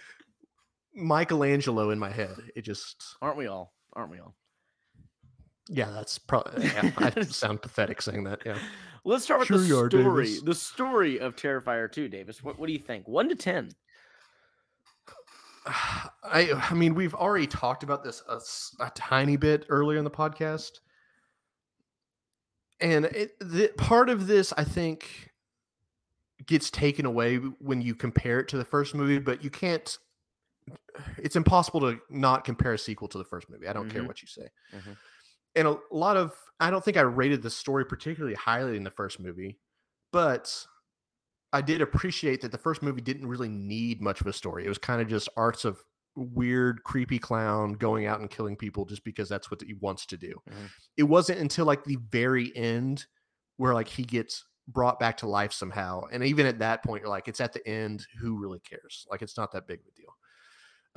Michelangelo 0.97 1.91
in 1.91 1.99
my 1.99 2.09
head. 2.09 2.35
It 2.55 2.63
just 2.63 3.15
Aren't 3.21 3.37
we 3.37 3.47
all? 3.47 3.73
Aren't 3.93 4.11
we 4.11 4.19
all? 4.19 4.35
yeah. 5.69 5.91
That's 5.91 6.17
probably. 6.17 6.65
Yeah, 6.73 6.91
I 6.97 7.21
sound 7.21 7.61
pathetic 7.61 8.01
saying 8.01 8.23
that. 8.25 8.41
Yeah. 8.45 8.57
Let's 9.05 9.23
start 9.23 9.39
with 9.41 9.47
Sure 9.47 9.57
the 9.59 9.63
are, 9.77 9.89
story. 9.89 10.25
Davis. 10.25 10.41
The 10.41 10.55
story 10.55 11.19
of 11.19 11.35
Terrifier 11.35 11.89
2, 11.91 12.09
Davis. 12.09 12.43
What, 12.43 12.59
what 12.59 12.67
do 12.67 12.73
you 12.73 12.79
think? 12.79 13.07
1 13.07 13.29
to 13.29 13.35
10. 13.35 13.69
I 16.23 16.53
I 16.69 16.73
mean 16.73 16.95
we've 16.95 17.13
already 17.13 17.47
talked 17.47 17.83
about 17.83 18.03
this 18.03 18.23
a 18.79 18.89
tiny 18.95 19.35
bit 19.35 19.65
earlier 19.69 19.97
in 19.97 20.05
the 20.05 20.09
podcast, 20.11 20.79
and 22.79 23.05
it, 23.05 23.37
the, 23.39 23.71
part 23.77 24.09
of 24.09 24.27
this 24.27 24.53
I 24.55 24.63
think 24.63 25.31
gets 26.45 26.69
taken 26.69 27.05
away 27.05 27.35
when 27.37 27.81
you 27.81 27.95
compare 27.95 28.39
it 28.39 28.47
to 28.49 28.57
the 28.57 28.63
first 28.63 28.95
movie, 28.95 29.19
but 29.19 29.43
you 29.43 29.49
can't. 29.49 29.97
It's 31.17 31.35
impossible 31.35 31.79
to 31.81 31.99
not 32.09 32.43
compare 32.43 32.73
a 32.73 32.77
sequel 32.79 33.07
to 33.09 33.17
the 33.17 33.23
first 33.23 33.49
movie. 33.49 33.67
I 33.67 33.73
don't 33.73 33.89
care 33.89 34.03
Mhm. 34.03 34.07
what 34.07 34.21
you 34.21 34.27
say, 34.27 34.49
Mhm. 34.73 34.97
and 35.55 35.67
a 35.67 35.79
lot 35.91 36.17
of 36.17 36.33
I 36.59 36.71
don't 36.71 36.83
think 36.83 36.97
I 36.97 37.01
rated 37.01 37.43
the 37.43 37.51
story 37.51 37.85
particularly 37.85 38.33
highly 38.35 38.77
in 38.77 38.83
the 38.83 38.89
first 38.91 39.19
movie, 39.19 39.59
but 40.11 40.65
I 41.53 41.61
did 41.61 41.81
appreciate 41.81 42.41
that 42.41 42.51
the 42.51 42.57
first 42.57 42.81
movie 42.81 43.01
didn't 43.01 43.27
really 43.27 43.47
need 43.49 44.01
much 44.01 44.21
of 44.21 44.27
a 44.27 44.33
story. 44.33 44.65
It 44.65 44.69
was 44.69 44.79
kind 44.79 45.01
of 45.01 45.07
just 45.07 45.29
arts 45.37 45.65
of 45.65 45.83
weird, 46.15 46.83
creepy 46.83 47.19
clown 47.19 47.73
going 47.73 48.07
out 48.07 48.19
and 48.19 48.29
killing 48.29 48.55
people 48.57 48.85
just 48.85 49.03
because 49.03 49.29
that's 49.29 49.51
what 49.51 49.61
he 49.61 49.73
wants 49.75 50.05
to 50.07 50.17
do. 50.17 50.41
Mhm. 50.49 50.71
It 50.97 51.03
wasn't 51.03 51.39
until 51.39 51.65
like 51.65 51.83
the 51.83 51.97
very 52.09 52.55
end 52.55 53.05
where 53.57 53.73
like 53.75 53.87
he 53.87 54.03
gets 54.03 54.45
brought 54.67 54.99
back 54.99 55.15
to 55.17 55.27
life 55.27 55.53
somehow. 55.53 56.01
And 56.11 56.23
even 56.23 56.45
at 56.47 56.57
that 56.59 56.83
point, 56.83 57.01
you're 57.03 57.09
like, 57.09 57.27
it's 57.27 57.39
at 57.39 57.53
the 57.53 57.65
end. 57.67 58.05
Who 58.19 58.37
really 58.37 58.59
cares? 58.59 59.05
Like 59.11 59.21
it's 59.21 59.37
not 59.37 59.51
that 59.51 59.67
big 59.67 59.79
of 59.81 59.85
a 59.87 59.91
deal. 59.91 60.17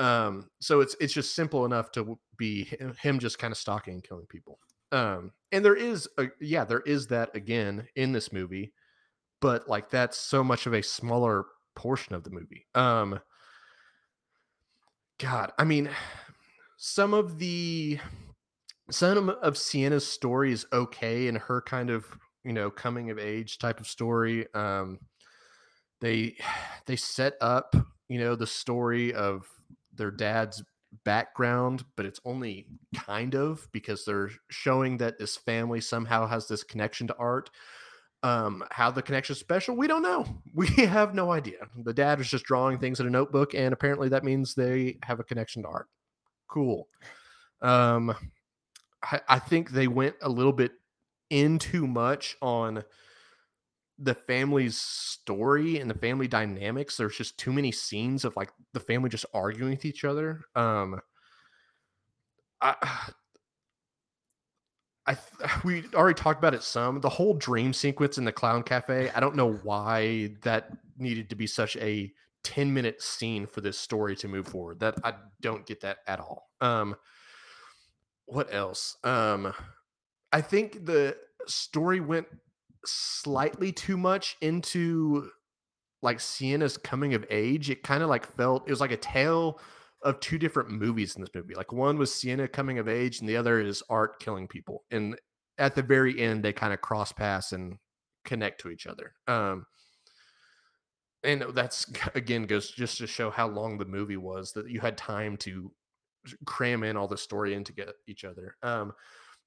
Um, 0.00 0.48
so 0.60 0.80
it's 0.80 0.96
it's 1.00 1.12
just 1.12 1.34
simple 1.34 1.64
enough 1.64 1.92
to 1.92 2.18
be 2.36 2.68
him 3.00 3.18
just 3.18 3.38
kind 3.38 3.52
of 3.52 3.58
stalking 3.58 3.94
and 3.94 4.02
killing 4.02 4.26
people. 4.26 4.58
Um, 4.92 5.32
and 5.52 5.64
there 5.64 5.76
is 5.76 6.08
a 6.18 6.26
yeah, 6.40 6.64
there 6.64 6.80
is 6.80 7.06
that 7.08 7.34
again 7.36 7.86
in 7.94 8.12
this 8.12 8.32
movie 8.32 8.72
but 9.40 9.68
like 9.68 9.90
that's 9.90 10.18
so 10.18 10.44
much 10.44 10.66
of 10.66 10.74
a 10.74 10.82
smaller 10.82 11.46
portion 11.74 12.14
of 12.14 12.24
the 12.24 12.30
movie. 12.30 12.66
Um 12.74 13.20
God, 15.18 15.52
I 15.58 15.64
mean 15.64 15.90
some 16.76 17.14
of 17.14 17.38
the 17.38 17.98
some 18.90 19.30
of 19.30 19.56
Sienna's 19.56 20.06
story 20.06 20.52
is 20.52 20.66
okay 20.72 21.28
and 21.28 21.38
her 21.38 21.62
kind 21.62 21.90
of, 21.90 22.06
you 22.44 22.52
know, 22.52 22.70
coming 22.70 23.10
of 23.10 23.18
age 23.18 23.58
type 23.58 23.80
of 23.80 23.86
story. 23.86 24.46
Um 24.54 24.98
they 26.00 26.36
they 26.86 26.96
set 26.96 27.34
up, 27.40 27.74
you 28.08 28.18
know, 28.18 28.34
the 28.34 28.46
story 28.46 29.12
of 29.14 29.46
their 30.00 30.10
dad's 30.10 30.64
background, 31.04 31.84
but 31.94 32.06
it's 32.06 32.20
only 32.24 32.66
kind 32.96 33.34
of 33.34 33.68
because 33.70 34.04
they're 34.04 34.30
showing 34.48 34.96
that 34.96 35.18
this 35.18 35.36
family 35.36 35.80
somehow 35.80 36.26
has 36.26 36.48
this 36.48 36.64
connection 36.64 37.06
to 37.06 37.16
art. 37.16 37.50
Um, 38.22 38.64
how 38.70 38.90
the 38.90 39.02
connection 39.02 39.32
is 39.34 39.40
special, 39.40 39.76
we 39.76 39.86
don't 39.86 40.02
know. 40.02 40.26
We 40.54 40.66
have 40.66 41.14
no 41.14 41.30
idea. 41.30 41.68
The 41.76 41.94
dad 41.94 42.20
is 42.20 42.28
just 42.28 42.44
drawing 42.44 42.78
things 42.78 42.98
in 43.00 43.06
a 43.06 43.10
notebook, 43.10 43.54
and 43.54 43.72
apparently 43.72 44.08
that 44.08 44.24
means 44.24 44.54
they 44.54 44.98
have 45.04 45.20
a 45.20 45.24
connection 45.24 45.62
to 45.62 45.68
art. 45.68 45.88
Cool. 46.48 46.88
Um, 47.62 48.14
I, 49.02 49.20
I 49.28 49.38
think 49.38 49.70
they 49.70 49.86
went 49.86 50.16
a 50.22 50.28
little 50.28 50.52
bit 50.52 50.72
in 51.30 51.58
too 51.58 51.86
much 51.86 52.36
on 52.42 52.82
the 54.00 54.14
family's 54.14 54.78
story 54.78 55.78
and 55.78 55.90
the 55.90 55.98
family 55.98 56.26
dynamics 56.26 56.96
there's 56.96 57.16
just 57.16 57.38
too 57.38 57.52
many 57.52 57.70
scenes 57.70 58.24
of 58.24 58.34
like 58.34 58.50
the 58.72 58.80
family 58.80 59.10
just 59.10 59.26
arguing 59.34 59.72
with 59.72 59.84
each 59.84 60.04
other 60.04 60.42
um 60.56 60.98
i 62.60 62.74
i 65.06 65.16
we 65.64 65.84
already 65.94 66.18
talked 66.18 66.38
about 66.38 66.54
it 66.54 66.62
some 66.62 67.00
the 67.00 67.08
whole 67.08 67.34
dream 67.34 67.72
sequence 67.72 68.16
in 68.18 68.24
the 68.24 68.32
clown 68.32 68.62
cafe 68.62 69.10
i 69.14 69.20
don't 69.20 69.36
know 69.36 69.52
why 69.62 70.34
that 70.42 70.70
needed 70.98 71.28
to 71.28 71.36
be 71.36 71.46
such 71.46 71.76
a 71.76 72.10
10 72.42 72.72
minute 72.72 73.02
scene 73.02 73.46
for 73.46 73.60
this 73.60 73.78
story 73.78 74.16
to 74.16 74.26
move 74.26 74.48
forward 74.48 74.80
that 74.80 74.94
i 75.04 75.12
don't 75.42 75.66
get 75.66 75.80
that 75.80 75.98
at 76.06 76.20
all 76.20 76.48
um 76.60 76.96
what 78.26 78.54
else? 78.54 78.96
Um 79.02 79.52
i 80.32 80.40
think 80.40 80.86
the 80.86 81.16
story 81.46 82.00
went 82.00 82.28
slightly 82.84 83.72
too 83.72 83.96
much 83.96 84.36
into 84.40 85.30
like 86.02 86.20
Sienna's 86.20 86.76
coming 86.78 87.14
of 87.14 87.24
age. 87.30 87.70
It 87.70 87.82
kind 87.82 88.02
of 88.02 88.08
like 88.08 88.26
felt 88.36 88.66
it 88.66 88.70
was 88.70 88.80
like 88.80 88.92
a 88.92 88.96
tale 88.96 89.60
of 90.02 90.18
two 90.20 90.38
different 90.38 90.70
movies 90.70 91.14
in 91.14 91.20
this 91.20 91.30
movie. 91.34 91.54
Like 91.54 91.72
one 91.72 91.98
was 91.98 92.12
Sienna 92.12 92.48
coming 92.48 92.78
of 92.78 92.88
age, 92.88 93.20
and 93.20 93.28
the 93.28 93.36
other 93.36 93.60
is 93.60 93.82
Art 93.90 94.18
killing 94.20 94.48
people. 94.48 94.84
And 94.90 95.18
at 95.58 95.74
the 95.74 95.82
very 95.82 96.18
end, 96.18 96.42
they 96.42 96.52
kind 96.52 96.72
of 96.72 96.80
cross 96.80 97.12
paths 97.12 97.52
and 97.52 97.76
connect 98.24 98.60
to 98.62 98.70
each 98.70 98.86
other. 98.86 99.12
Um, 99.26 99.66
and 101.22 101.44
that's 101.54 101.86
again 102.14 102.44
goes 102.44 102.70
just 102.70 102.98
to 102.98 103.06
show 103.06 103.30
how 103.30 103.48
long 103.48 103.76
the 103.76 103.84
movie 103.84 104.16
was 104.16 104.52
that 104.52 104.70
you 104.70 104.80
had 104.80 104.96
time 104.96 105.36
to 105.38 105.70
cram 106.44 106.82
in 106.82 106.96
all 106.96 107.08
the 107.08 107.18
story 107.18 107.54
into 107.54 107.72
get 107.72 107.90
each 108.06 108.24
other. 108.24 108.56
Um, 108.62 108.92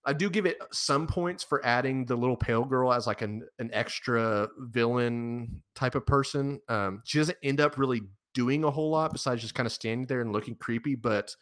I 0.06 0.14
do 0.14 0.30
give 0.30 0.45
it 0.45 0.58
some 0.72 1.08
points 1.08 1.43
for 1.43 1.66
adding 1.66 2.06
the 2.06 2.16
little 2.16 2.36
pale 2.36 2.66
girl 2.66 2.91
as 2.91 3.08
like 3.08 3.22
an 3.22 3.47
an 3.60 3.70
extra 3.74 4.49
villain 4.60 5.62
type 5.76 5.95
of 5.95 6.06
person. 6.06 6.60
Um, 6.68 7.01
she 7.06 7.20
doesn't 7.20 7.38
end 7.41 7.62
up 7.62 7.78
really 7.78 8.01
doing 8.34 8.64
a 8.64 8.72
whole 8.72 8.89
lot 8.89 9.14
besides 9.14 9.41
just 9.41 9.56
kind 9.56 9.68
of 9.68 9.74
standing 9.74 10.08
there 10.08 10.22
and 10.22 10.34
looking 10.34 10.56
creepy. 10.56 10.95
But 10.95 11.36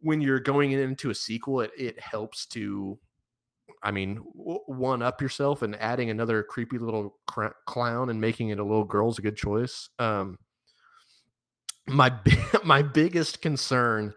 when 0.00 0.20
you're 0.20 0.40
going 0.40 0.72
into 0.72 1.10
a 1.10 1.14
sequel, 1.14 1.60
it 1.60 1.72
it 1.76 2.00
helps 2.00 2.46
to, 2.46 2.98
I 3.82 3.90
mean, 3.90 4.16
one 4.16 5.02
up 5.02 5.20
yourself 5.20 5.60
and 5.60 5.76
adding 5.76 6.08
another 6.08 6.42
creepy 6.42 6.78
little 6.78 7.18
cr- 7.26 7.48
clown 7.66 8.08
and 8.08 8.20
making 8.20 8.48
it 8.48 8.58
a 8.58 8.64
little 8.64 8.84
girl 8.84 9.10
is 9.10 9.18
a 9.18 9.22
good 9.22 9.36
choice. 9.36 9.90
Um, 9.98 10.38
my 11.86 12.12
my 12.64 12.80
biggest 12.80 13.42
concern 13.42 14.14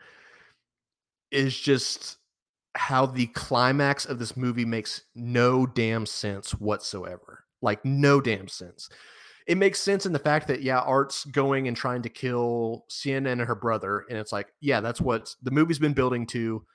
is 1.32 1.58
just 1.60 2.18
how 2.78 3.06
the 3.06 3.28
climax 3.28 4.06
of 4.06 4.20
this 4.20 4.38
movie 4.38 4.66
makes 4.66 5.02
no 5.16 5.66
damn 5.66 6.06
sense 6.06 6.52
whatsoever. 6.52 7.44
Like 7.62 7.84
no 7.84 8.22
damn 8.22 8.48
sense. 8.48 8.90
It 9.48 9.58
makes 9.58 9.82
sense 9.82 10.06
in 10.06 10.14
the 10.14 10.20
fact 10.20 10.48
that 10.48 10.62
yeah, 10.62 10.80
Art's 10.80 11.26
going 11.26 11.68
and 11.68 11.76
trying 11.76 12.04
to 12.04 12.10
kill 12.10 12.86
Sienna 12.90 13.32
and 13.32 13.42
her 13.42 13.56
brother, 13.56 14.06
and 14.10 14.18
it's 14.18 14.32
like 14.32 14.48
yeah, 14.62 14.82
that's 14.82 15.02
what 15.02 15.34
the 15.42 15.52
movie's 15.52 15.80
been 15.80 15.94
building 15.94 16.26
to. 16.28 16.66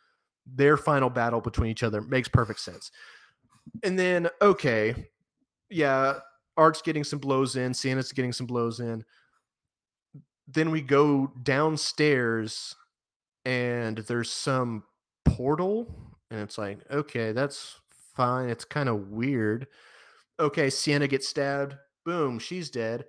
Their 0.46 0.76
final 0.76 1.08
battle 1.08 1.40
between 1.40 1.70
each 1.70 1.84
other 1.84 2.00
makes 2.00 2.28
perfect 2.28 2.60
sense. 2.60 2.90
And 3.84 3.98
then 3.98 4.28
okay, 4.40 5.06
yeah, 5.70 6.14
Art's 6.56 6.82
getting 6.82 7.04
some 7.04 7.20
blows 7.20 7.56
in, 7.56 7.74
Sienna's 7.74 8.12
getting 8.12 8.32
some 8.32 8.46
blows 8.46 8.80
in. 8.80 9.04
Then 10.48 10.70
we 10.70 10.80
go 10.80 11.30
downstairs, 11.42 12.74
and 13.44 13.98
there's 13.98 14.32
some 14.32 14.84
portal 15.24 15.88
and 16.30 16.40
it's 16.40 16.58
like 16.58 16.78
okay 16.90 17.32
that's 17.32 17.80
fine 18.14 18.48
it's 18.48 18.64
kind 18.64 18.88
of 18.88 19.10
weird. 19.10 19.66
Okay 20.40 20.70
sienna 20.70 21.06
gets 21.08 21.28
stabbed 21.28 21.76
boom 22.04 22.38
she's 22.38 22.70
dead. 22.70 23.04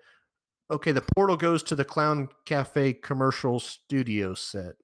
Okay 0.72 0.92
the 0.92 1.04
portal 1.16 1.38
goes 1.38 1.64
to 1.64 1.76
the 1.76 1.86
clown 1.86 2.30
cafe 2.46 2.94
commercial 2.94 3.60
studio 3.60 4.34
set. 4.34 4.76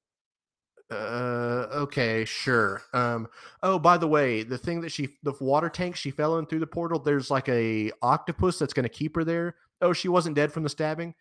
Uh 0.92 1.68
okay 1.72 2.26
sure 2.26 2.82
um 2.94 3.28
oh 3.62 3.78
by 3.78 3.96
the 3.96 4.08
way 4.08 4.42
the 4.42 4.58
thing 4.58 4.82
that 4.82 4.92
she 4.92 5.08
the 5.22 5.34
water 5.40 5.70
tank 5.70 5.96
she 5.96 6.10
fell 6.10 6.40
in 6.40 6.48
through 6.48 6.60
the 6.60 6.66
portal 6.66 6.98
there's 6.98 7.30
like 7.30 7.48
a 7.48 7.92
octopus 8.02 8.58
that's 8.58 8.74
going 8.74 8.84
to 8.84 8.90
keep 8.90 9.16
her 9.16 9.24
there. 9.24 9.56
Oh 9.82 9.94
she 9.94 10.08
wasn't 10.08 10.36
dead 10.36 10.52
from 10.52 10.64
the 10.64 10.70
stabbing? 10.70 11.14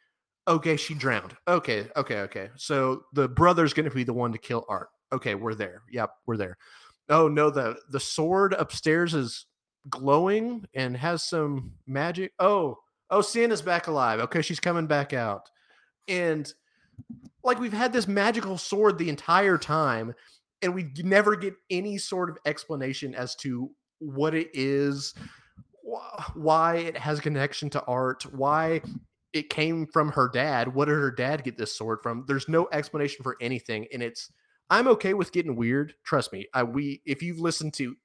Okay 0.46 0.76
she 0.76 0.94
drowned. 0.94 1.36
Okay 1.46 1.86
okay 1.96 2.20
okay 2.20 2.48
so 2.56 3.04
the 3.12 3.28
brother's 3.28 3.74
going 3.74 3.88
to 3.88 3.94
be 3.94 4.04
the 4.04 4.12
one 4.12 4.32
to 4.32 4.38
kill 4.38 4.64
art 4.68 4.88
okay, 5.12 5.34
we're 5.34 5.54
there. 5.54 5.82
Yep, 5.90 6.10
we're 6.26 6.36
there. 6.36 6.56
Oh 7.08 7.28
no, 7.28 7.50
the 7.50 7.76
the 7.90 8.00
sword 8.00 8.54
upstairs 8.54 9.14
is 9.14 9.46
glowing 9.88 10.66
and 10.74 10.96
has 10.96 11.22
some 11.22 11.72
magic. 11.86 12.32
Oh, 12.38 12.78
oh, 13.10 13.20
Sienna's 13.20 13.62
back 13.62 13.86
alive. 13.86 14.20
Okay, 14.20 14.42
she's 14.42 14.60
coming 14.60 14.86
back 14.86 15.12
out. 15.12 15.48
And 16.06 16.52
like 17.42 17.58
we've 17.58 17.72
had 17.72 17.92
this 17.92 18.08
magical 18.08 18.58
sword 18.58 18.98
the 18.98 19.08
entire 19.08 19.58
time, 19.58 20.14
and 20.62 20.74
we 20.74 20.90
never 20.98 21.36
get 21.36 21.54
any 21.70 21.98
sort 21.98 22.30
of 22.30 22.38
explanation 22.44 23.14
as 23.14 23.34
to 23.36 23.70
what 24.00 24.34
it 24.34 24.48
is, 24.52 25.14
why 26.34 26.76
it 26.76 26.96
has 26.96 27.20
connection 27.20 27.70
to 27.70 27.82
art, 27.84 28.24
why 28.34 28.80
it 29.32 29.50
came 29.50 29.86
from 29.86 30.10
her 30.10 30.28
dad. 30.32 30.74
What 30.74 30.86
did 30.86 30.94
her 30.94 31.10
dad 31.10 31.44
get 31.44 31.56
this 31.56 31.76
sword 31.76 32.00
from? 32.02 32.24
There's 32.26 32.48
no 32.48 32.68
explanation 32.72 33.22
for 33.22 33.36
anything, 33.40 33.86
and 33.92 34.02
it's 34.02 34.30
I'm 34.70 34.88
okay 34.88 35.14
with 35.14 35.32
getting 35.32 35.56
weird. 35.56 35.94
Trust 36.04 36.32
me. 36.32 36.46
I 36.54 36.62
we 36.62 37.02
if 37.06 37.22
you've 37.22 37.40
listened 37.40 37.74
to 37.74 37.96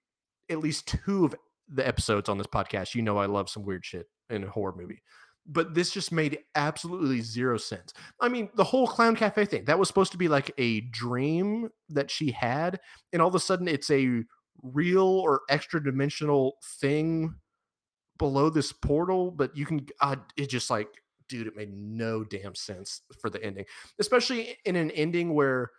at 0.50 0.60
least 0.60 0.88
two 0.88 1.26
of 1.26 1.36
the 1.68 1.88
episodes 1.88 2.30
on 2.30 2.38
this 2.38 2.48
podcast, 2.48 2.96
you 2.96 3.02
know 3.02 3.18
I 3.18 3.26
love 3.26 3.50
some 3.50 3.64
weird 3.64 3.86
shit 3.86 4.08
in 4.30 4.44
a 4.44 4.50
horror 4.50 4.74
movie. 4.76 5.02
But 5.46 5.74
this 5.74 5.92
just 5.92 6.14
made 6.14 6.40
absolutely 6.56 7.20
zero 7.20 7.58
sense. 7.58 7.94
I 8.22 8.30
mean, 8.30 8.50
the 8.56 8.64
whole 8.64 8.88
clown 8.88 9.18
cafe 9.18 9.44
thing, 9.44 9.66
that 9.66 9.78
was 9.78 9.90
supposed 9.90 10.14
to 10.14 10.18
be 10.18 10.30
like 10.30 10.52
a 10.58 10.82
dream 10.82 11.70
that 11.90 12.10
she 12.10 12.32
had, 12.32 12.80
and 13.12 13.22
all 13.22 13.28
of 13.28 13.36
a 13.36 13.40
sudden 13.40 13.68
it's 13.68 13.92
a 13.92 14.24
real 14.62 15.04
or 15.04 15.42
extra 15.50 15.84
dimensional 15.84 16.54
thing 16.80 17.36
below 18.18 18.50
this 18.50 18.72
portal, 18.72 19.32
but 19.32 19.58
you 19.58 19.66
can 19.66 19.86
uh, 20.00 20.16
it 20.38 20.50
just 20.50 20.70
like 20.70 20.88
dude, 21.28 21.48
it 21.48 21.56
made 21.56 21.74
no 21.74 22.24
damn 22.24 22.56
sense 22.56 23.02
for 23.20 23.30
the 23.30 23.44
ending. 23.44 23.66
Especially 24.00 24.56
in 24.66 24.76
an 24.76 24.92
ending 24.92 25.34
where 25.34 25.72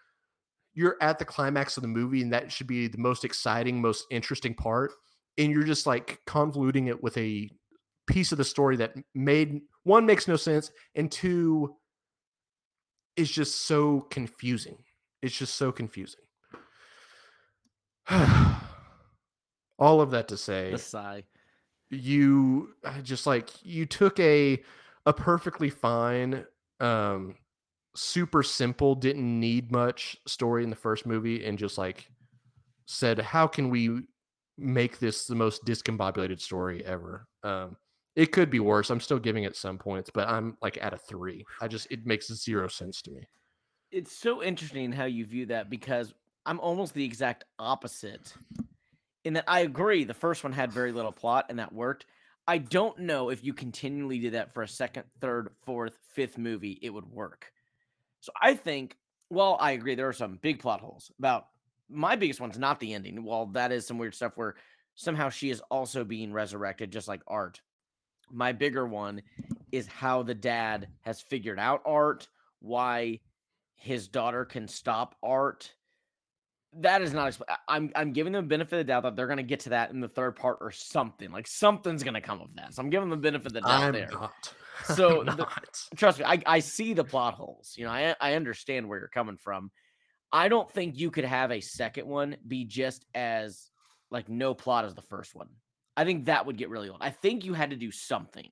you're 0.74 0.96
at 1.00 1.18
the 1.18 1.24
climax 1.24 1.76
of 1.76 1.82
the 1.82 1.88
movie 1.88 2.22
and 2.22 2.32
that 2.32 2.50
should 2.50 2.66
be 2.66 2.88
the 2.88 2.98
most 2.98 3.24
exciting 3.24 3.80
most 3.80 4.06
interesting 4.10 4.54
part 4.54 4.92
and 5.38 5.50
you're 5.52 5.64
just 5.64 5.86
like 5.86 6.20
convoluting 6.26 6.88
it 6.88 7.02
with 7.02 7.16
a 7.16 7.48
piece 8.06 8.32
of 8.32 8.38
the 8.38 8.44
story 8.44 8.76
that 8.76 8.94
made 9.14 9.60
one 9.84 10.06
makes 10.06 10.28
no 10.28 10.36
sense 10.36 10.70
and 10.94 11.10
two 11.10 11.74
is 13.16 13.30
just 13.30 13.66
so 13.66 14.00
confusing. 14.10 14.78
It's 15.22 15.36
just 15.36 15.54
so 15.54 15.72
confusing. 15.72 16.20
All 19.78 20.00
of 20.00 20.10
that 20.12 20.28
to 20.28 20.36
say 20.36 20.72
the 20.72 20.78
sigh. 20.78 21.24
you 21.90 22.74
just 23.02 23.26
like 23.26 23.50
you 23.62 23.86
took 23.86 24.20
a 24.20 24.62
a 25.06 25.12
perfectly 25.12 25.70
fine 25.70 26.44
um 26.80 27.34
super 27.94 28.42
simple, 28.42 28.94
didn't 28.94 29.40
need 29.40 29.70
much 29.72 30.16
story 30.26 30.64
in 30.64 30.70
the 30.70 30.76
first 30.76 31.06
movie, 31.06 31.44
and 31.44 31.58
just 31.58 31.78
like 31.78 32.08
said, 32.86 33.18
how 33.18 33.46
can 33.46 33.70
we 33.70 34.02
make 34.58 34.98
this 34.98 35.26
the 35.26 35.34
most 35.34 35.64
discombobulated 35.64 36.40
story 36.40 36.84
ever? 36.84 37.26
Um, 37.42 37.76
it 38.16 38.32
could 38.32 38.50
be 38.50 38.60
worse. 38.60 38.90
I'm 38.90 39.00
still 39.00 39.18
giving 39.18 39.44
it 39.44 39.56
some 39.56 39.78
points, 39.78 40.10
but 40.12 40.28
I'm 40.28 40.56
like 40.62 40.78
at 40.80 40.92
a 40.92 40.98
three. 40.98 41.44
I 41.60 41.68
just 41.68 41.88
it 41.90 42.06
makes 42.06 42.32
zero 42.32 42.68
sense 42.68 43.02
to 43.02 43.10
me. 43.10 43.28
It's 43.90 44.16
so 44.16 44.42
interesting 44.42 44.92
how 44.92 45.04
you 45.04 45.24
view 45.24 45.46
that 45.46 45.70
because 45.70 46.14
I'm 46.46 46.60
almost 46.60 46.94
the 46.94 47.04
exact 47.04 47.44
opposite. 47.58 48.34
In 49.24 49.34
that 49.34 49.44
I 49.48 49.60
agree, 49.60 50.04
the 50.04 50.14
first 50.14 50.44
one 50.44 50.52
had 50.52 50.72
very 50.72 50.92
little 50.92 51.12
plot 51.12 51.46
and 51.48 51.58
that 51.58 51.72
worked. 51.72 52.06
I 52.46 52.58
don't 52.58 52.98
know 52.98 53.30
if 53.30 53.42
you 53.42 53.54
continually 53.54 54.18
did 54.18 54.34
that 54.34 54.52
for 54.52 54.62
a 54.62 54.68
second, 54.68 55.04
third, 55.20 55.48
fourth, 55.64 55.98
fifth 56.12 56.36
movie, 56.36 56.78
it 56.82 56.90
would 56.90 57.06
work. 57.06 57.50
So 58.24 58.32
I 58.40 58.54
think, 58.54 58.96
well, 59.28 59.58
I 59.60 59.72
agree. 59.72 59.94
There 59.94 60.08
are 60.08 60.14
some 60.14 60.38
big 60.40 60.58
plot 60.58 60.80
holes. 60.80 61.12
About 61.18 61.48
my 61.90 62.16
biggest 62.16 62.40
one's 62.40 62.58
not 62.58 62.80
the 62.80 62.94
ending. 62.94 63.22
Well, 63.22 63.46
that 63.48 63.70
is 63.70 63.86
some 63.86 63.98
weird 63.98 64.14
stuff 64.14 64.32
where 64.36 64.54
somehow 64.94 65.28
she 65.28 65.50
is 65.50 65.60
also 65.70 66.04
being 66.04 66.32
resurrected, 66.32 66.90
just 66.90 67.06
like 67.06 67.20
Art. 67.26 67.60
My 68.30 68.52
bigger 68.52 68.86
one 68.86 69.20
is 69.72 69.86
how 69.86 70.22
the 70.22 70.34
dad 70.34 70.88
has 71.02 71.20
figured 71.20 71.58
out 71.58 71.82
Art, 71.84 72.26
why 72.60 73.20
his 73.76 74.08
daughter 74.08 74.46
can 74.46 74.66
stop 74.66 75.16
art. 75.22 75.74
That 76.78 77.02
is 77.02 77.12
not. 77.12 77.30
expl- 77.30 77.56
I'm 77.68 77.92
I'm 77.94 78.14
giving 78.14 78.32
them 78.32 78.46
the 78.46 78.48
benefit 78.48 78.72
of 78.72 78.78
the 78.78 78.84
doubt 78.84 79.02
that 79.02 79.16
they're 79.16 79.26
going 79.26 79.36
to 79.36 79.42
get 79.42 79.60
to 79.60 79.68
that 79.70 79.90
in 79.90 80.00
the 80.00 80.08
third 80.08 80.36
part 80.36 80.58
or 80.62 80.70
something. 80.70 81.30
Like 81.30 81.46
something's 81.46 82.02
going 82.02 82.14
to 82.14 82.22
come 82.22 82.40
of 82.40 82.48
that. 82.56 82.72
So 82.72 82.82
I'm 82.82 82.88
giving 82.88 83.10
them 83.10 83.20
the 83.20 83.22
benefit 83.22 83.48
of 83.48 83.52
the 83.52 83.60
doubt 83.60 83.82
I'm 83.82 83.92
there. 83.92 84.08
not. 84.10 84.54
So 84.94 85.22
the- 85.24 85.46
Trust 85.96 86.18
me, 86.18 86.24
I 86.24 86.42
I 86.46 86.58
see 86.60 86.94
the 86.94 87.04
plot 87.04 87.34
holes. 87.34 87.74
You 87.76 87.84
know, 87.84 87.90
I 87.90 88.14
I 88.20 88.34
understand 88.34 88.88
where 88.88 88.98
you're 88.98 89.08
coming 89.08 89.36
from. 89.36 89.70
I 90.32 90.48
don't 90.48 90.70
think 90.70 90.98
you 90.98 91.10
could 91.10 91.24
have 91.24 91.52
a 91.52 91.60
second 91.60 92.06
one 92.08 92.36
be 92.46 92.64
just 92.64 93.04
as 93.14 93.70
like 94.10 94.28
no 94.28 94.54
plot 94.54 94.84
as 94.84 94.94
the 94.94 95.02
first 95.02 95.34
one. 95.34 95.48
I 95.96 96.04
think 96.04 96.24
that 96.24 96.46
would 96.46 96.56
get 96.56 96.70
really 96.70 96.88
old. 96.88 96.98
I 97.00 97.10
think 97.10 97.44
you 97.44 97.54
had 97.54 97.70
to 97.70 97.76
do 97.76 97.92
something. 97.92 98.48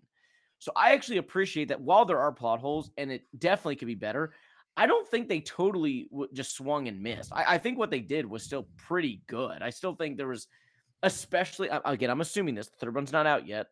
So 0.61 0.71
I 0.77 0.93
actually 0.93 1.17
appreciate 1.17 1.69
that 1.69 1.81
while 1.81 2.05
there 2.05 2.21
are 2.21 2.31
plot 2.31 2.61
holes 2.61 2.91
and 2.97 3.11
it 3.11 3.23
definitely 3.37 3.75
could 3.77 3.89
be 3.89 3.97
better, 3.97 4.33
I 4.77 4.87
don't 4.87 5.09
think 5.09 5.29
they 5.29 5.41
totally 5.41 6.07
w- 6.13 6.31
just 6.33 6.55
swung 6.55 6.87
and 6.87 7.03
missed. 7.03 7.33
I, 7.33 7.55
I 7.55 7.59
think 7.59 7.79
what 7.79 7.91
they 7.91 7.99
did 7.99 8.27
was 8.27 8.45
still 8.45 8.69
pretty 8.77 9.23
good. 9.27 9.61
I 9.61 9.71
still 9.71 9.97
think 9.97 10.17
there 10.17 10.29
was, 10.29 10.47
especially 11.03 11.69
again, 11.85 12.11
I'm 12.11 12.21
assuming 12.21 12.55
this. 12.55 12.69
The 12.69 12.77
third 12.79 12.95
one's 12.95 13.11
not 13.13 13.27
out 13.27 13.47
yet. 13.49 13.67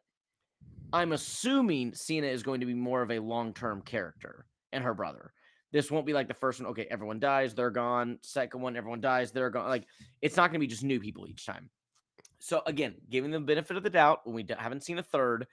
I'm 0.92 1.12
assuming 1.12 1.94
Sienna 1.94 2.26
is 2.26 2.42
going 2.42 2.60
to 2.60 2.66
be 2.66 2.74
more 2.74 3.02
of 3.02 3.10
a 3.10 3.18
long 3.18 3.52
term 3.52 3.82
character 3.82 4.46
and 4.72 4.84
her 4.84 4.94
brother. 4.94 5.32
This 5.72 5.90
won't 5.90 6.06
be 6.06 6.12
like 6.12 6.28
the 6.28 6.34
first 6.34 6.60
one. 6.60 6.70
Okay, 6.70 6.86
everyone 6.90 7.20
dies, 7.20 7.54
they're 7.54 7.70
gone. 7.70 8.18
Second 8.22 8.60
one, 8.60 8.76
everyone 8.76 9.00
dies, 9.00 9.30
they're 9.30 9.50
gone. 9.50 9.68
Like 9.68 9.86
it's 10.20 10.36
not 10.36 10.50
going 10.50 10.60
to 10.60 10.66
be 10.66 10.66
just 10.66 10.82
new 10.82 11.00
people 11.00 11.26
each 11.28 11.46
time. 11.46 11.70
So 12.40 12.62
again, 12.66 12.94
giving 13.08 13.30
them 13.30 13.42
the 13.42 13.54
benefit 13.54 13.76
of 13.76 13.82
the 13.82 13.90
doubt 13.90 14.20
when 14.24 14.34
we 14.34 14.46
haven't 14.58 14.82
seen 14.82 14.98
a 14.98 15.02
third, 15.02 15.46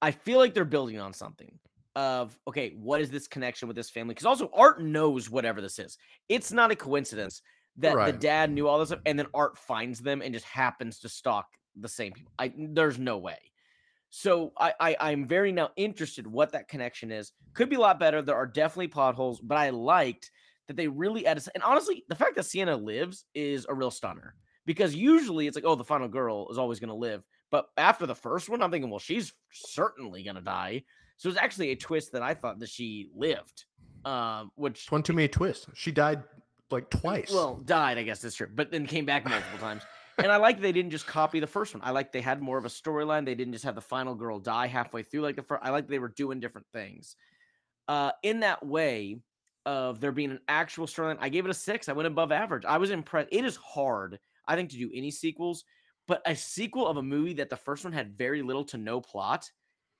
I 0.00 0.10
feel 0.10 0.38
like 0.38 0.54
they're 0.54 0.64
building 0.64 0.98
on 0.98 1.12
something 1.12 1.58
of 1.94 2.36
okay, 2.48 2.74
what 2.76 3.00
is 3.00 3.10
this 3.10 3.28
connection 3.28 3.68
with 3.68 3.76
this 3.76 3.90
family? 3.90 4.14
Because 4.14 4.26
also 4.26 4.50
Art 4.54 4.82
knows 4.82 5.30
whatever 5.30 5.60
this 5.60 5.78
is. 5.78 5.96
It's 6.28 6.50
not 6.50 6.70
a 6.70 6.76
coincidence 6.76 7.42
that 7.76 7.94
the 8.06 8.12
dad 8.12 8.50
knew 8.50 8.66
all 8.66 8.78
this 8.78 8.88
stuff, 8.88 9.00
and 9.06 9.18
then 9.18 9.26
Art 9.34 9.56
finds 9.58 10.00
them 10.00 10.22
and 10.22 10.34
just 10.34 10.46
happens 10.46 10.98
to 11.00 11.08
stalk 11.08 11.46
the 11.78 11.88
same 11.88 12.12
people. 12.12 12.32
I 12.38 12.52
there's 12.56 12.98
no 12.98 13.18
way. 13.18 13.38
So 14.14 14.52
I, 14.58 14.74
I 14.78 14.96
I'm 15.00 15.26
very 15.26 15.52
now 15.52 15.70
interested 15.74 16.26
what 16.26 16.52
that 16.52 16.68
connection 16.68 17.10
is. 17.10 17.32
Could 17.54 17.70
be 17.70 17.76
a 17.76 17.80
lot 17.80 17.98
better. 17.98 18.20
There 18.20 18.36
are 18.36 18.46
definitely 18.46 18.88
potholes, 18.88 19.40
but 19.40 19.56
I 19.56 19.70
liked 19.70 20.30
that 20.68 20.76
they 20.76 20.86
really 20.86 21.26
added. 21.26 21.44
And 21.54 21.64
honestly, 21.64 22.04
the 22.10 22.14
fact 22.14 22.36
that 22.36 22.44
Sienna 22.44 22.76
lives 22.76 23.24
is 23.34 23.64
a 23.70 23.74
real 23.74 23.90
stunner 23.90 24.34
because 24.66 24.94
usually 24.94 25.46
it's 25.46 25.56
like, 25.56 25.64
oh, 25.64 25.76
the 25.76 25.82
final 25.82 26.08
girl 26.08 26.46
is 26.50 26.58
always 26.58 26.78
going 26.78 26.90
to 26.90 26.94
live. 26.94 27.22
But 27.50 27.68
after 27.78 28.04
the 28.04 28.14
first 28.14 28.50
one, 28.50 28.62
I'm 28.62 28.70
thinking, 28.70 28.90
well, 28.90 28.98
she's 28.98 29.32
certainly 29.50 30.22
going 30.22 30.36
to 30.36 30.42
die. 30.42 30.84
So 31.16 31.30
it's 31.30 31.38
actually 31.38 31.70
a 31.70 31.76
twist 31.76 32.12
that 32.12 32.22
I 32.22 32.34
thought 32.34 32.58
that 32.58 32.68
she 32.68 33.08
lived, 33.16 33.64
um, 34.04 34.50
which 34.56 34.92
one 34.92 35.02
too 35.02 35.14
many 35.14 35.28
twists. 35.28 35.68
She 35.72 35.90
died 35.90 36.22
like 36.70 36.90
twice. 36.90 37.32
well, 37.32 37.56
died, 37.64 37.96
I 37.96 38.02
guess 38.02 38.20
that's 38.20 38.34
true, 38.34 38.48
but 38.54 38.70
then 38.70 38.86
came 38.86 39.06
back 39.06 39.24
multiple 39.24 39.58
times. 39.58 39.84
And 40.18 40.30
I 40.30 40.36
like 40.36 40.60
they 40.60 40.72
didn't 40.72 40.90
just 40.90 41.06
copy 41.06 41.40
the 41.40 41.46
first 41.46 41.74
one. 41.74 41.82
I 41.84 41.90
like 41.90 42.12
they 42.12 42.20
had 42.20 42.40
more 42.40 42.58
of 42.58 42.64
a 42.64 42.68
storyline. 42.68 43.24
They 43.24 43.34
didn't 43.34 43.52
just 43.52 43.64
have 43.64 43.74
the 43.74 43.80
final 43.80 44.14
girl 44.14 44.38
die 44.38 44.66
halfway 44.66 45.02
through 45.02 45.22
like 45.22 45.36
the 45.36 45.42
first. 45.42 45.62
I 45.64 45.70
like 45.70 45.88
they 45.88 45.98
were 45.98 46.08
doing 46.08 46.40
different 46.40 46.66
things. 46.72 47.16
Uh, 47.88 48.12
in 48.22 48.40
that 48.40 48.64
way 48.64 49.18
of 49.64 50.00
there 50.00 50.12
being 50.12 50.30
an 50.30 50.40
actual 50.48 50.86
storyline, 50.86 51.18
I 51.20 51.28
gave 51.28 51.44
it 51.44 51.50
a 51.50 51.54
six. 51.54 51.88
I 51.88 51.92
went 51.92 52.06
above 52.06 52.32
average. 52.32 52.64
I 52.64 52.78
was 52.78 52.90
impressed. 52.90 53.28
It 53.32 53.44
is 53.44 53.56
hard, 53.56 54.18
I 54.46 54.54
think, 54.54 54.70
to 54.70 54.76
do 54.76 54.90
any 54.94 55.10
sequels, 55.10 55.64
but 56.06 56.22
a 56.26 56.36
sequel 56.36 56.86
of 56.86 56.96
a 56.96 57.02
movie 57.02 57.34
that 57.34 57.50
the 57.50 57.56
first 57.56 57.84
one 57.84 57.92
had 57.92 58.16
very 58.16 58.42
little 58.42 58.64
to 58.66 58.76
no 58.76 59.00
plot, 59.00 59.50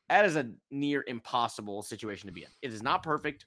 that 0.08 0.24
is 0.24 0.36
a 0.36 0.50
near 0.70 1.04
impossible 1.06 1.82
situation 1.82 2.26
to 2.26 2.32
be 2.32 2.42
in. 2.42 2.48
It 2.60 2.72
is 2.72 2.82
not 2.82 3.02
perfect. 3.02 3.46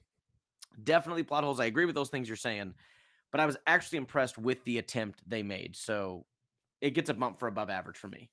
Definitely 0.82 1.22
plot 1.22 1.44
holes. 1.44 1.60
I 1.60 1.66
agree 1.66 1.86
with 1.86 1.94
those 1.94 2.08
things 2.08 2.28
you're 2.28 2.36
saying 2.36 2.74
but 3.36 3.40
I 3.40 3.46
was 3.46 3.56
actually 3.66 3.98
impressed 3.98 4.38
with 4.38 4.64
the 4.64 4.78
attempt 4.78 5.22
they 5.28 5.42
made. 5.42 5.76
So 5.76 6.24
it 6.86 6.94
gets 6.94 7.10
a 7.10 7.14
bump 7.14 7.38
for 7.38 7.48
above 7.48 7.68
average 7.70 7.96
for 7.96 8.08
me. 8.08 8.30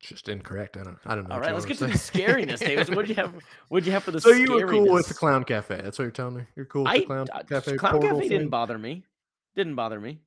Just 0.00 0.28
incorrect. 0.28 0.76
I 0.76 0.82
don't. 0.82 0.98
I 1.06 1.14
don't 1.14 1.28
know. 1.28 1.34
All 1.34 1.40
what 1.40 1.46
right, 1.46 1.54
let's 1.54 1.64
get 1.64 1.78
to 1.78 1.84
wanna 1.84 1.94
the 1.94 1.98
scariness, 1.98 2.58
Davis. 2.60 2.90
What 2.90 3.06
do 3.06 3.08
you 3.12 3.14
have? 3.16 3.34
What'd 3.68 3.86
you 3.86 3.92
have 3.92 4.04
for 4.04 4.10
the? 4.10 4.20
So 4.20 4.30
you 4.30 4.52
were 4.52 4.66
cool 4.68 4.92
with 4.92 5.08
the? 5.08 5.14
Clown 5.14 5.42
Cafe. 5.44 5.80
That's 5.80 5.98
what 5.98 6.04
you're 6.04 6.10
telling 6.12 6.36
me. 6.36 6.42
You're 6.54 6.66
cool 6.66 6.84
with 6.84 6.92
I 6.92 6.98
the 7.00 7.06
Clown 7.06 7.26
uh, 7.32 7.42
Cafe. 7.48 7.76
Clown 7.76 8.00
Cafe 8.02 8.28
didn't 8.28 8.50
bother 8.50 8.78
me. 8.78 9.04
Didn't 9.56 9.74
bother 9.74 9.98
me. 9.98 10.20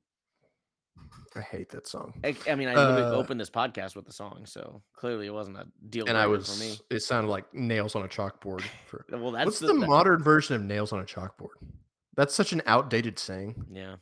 I 1.36 1.40
hate 1.40 1.70
that 1.70 1.86
song. 1.86 2.12
I, 2.24 2.34
I 2.50 2.56
mean, 2.56 2.66
I 2.68 2.74
Uh, 2.74 3.12
opened 3.12 3.40
this 3.40 3.48
podcast 3.48 3.94
with 3.94 4.04
the 4.04 4.12
song, 4.12 4.42
so 4.44 4.82
clearly 4.96 5.28
it 5.28 5.32
wasn't 5.32 5.56
a 5.58 5.66
deal 5.88 6.06
And 6.08 6.18
I 6.18 6.26
was. 6.26 6.52
for 6.52 6.60
me. 6.62 6.76
It 6.90 7.00
sounded 7.04 7.30
like 7.30 7.54
nails 7.54 7.94
on 7.94 8.02
a 8.02 8.08
chalkboard. 8.08 8.62
For, 8.86 9.06
Well, 9.12 9.30
that's 9.30 9.46
what's 9.46 9.58
the, 9.60 9.68
the, 9.68 9.74
that- 9.74 9.86
modern 9.88 10.22
version 10.24 10.56
of 10.56 10.62
nails 10.62 10.92
on 10.92 10.98
a 10.98 11.04
chalkboard? 11.04 11.50
That's 12.16 12.34
such 12.34 12.52
an 12.52 12.60
outdated 12.66 13.18
saying. 13.20 13.64
yeah. 13.70 13.94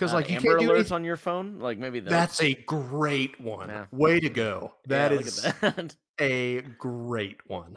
Because 0.00 0.12
Uh, 0.12 0.16
like 0.16 0.30
you 0.30 0.36
Amber 0.36 0.48
can't 0.56 0.60
do 0.60 0.68
alerts 0.68 0.74
anything- 0.76 0.92
on 0.94 1.04
your 1.04 1.16
phone, 1.18 1.58
like 1.58 1.76
maybe 1.76 2.00
those. 2.00 2.08
That's 2.10 2.40
a 2.42 2.54
great 2.54 3.38
one. 3.38 3.68
Yeah. 3.68 3.84
Way 3.92 4.18
to 4.20 4.30
go. 4.30 4.72
Yeah, 4.88 4.96
That 5.08 5.12
at 5.12 5.20
is 5.20 5.42
that. 5.42 5.94
a 6.18 6.62
great 6.78 7.36
one. 7.46 7.76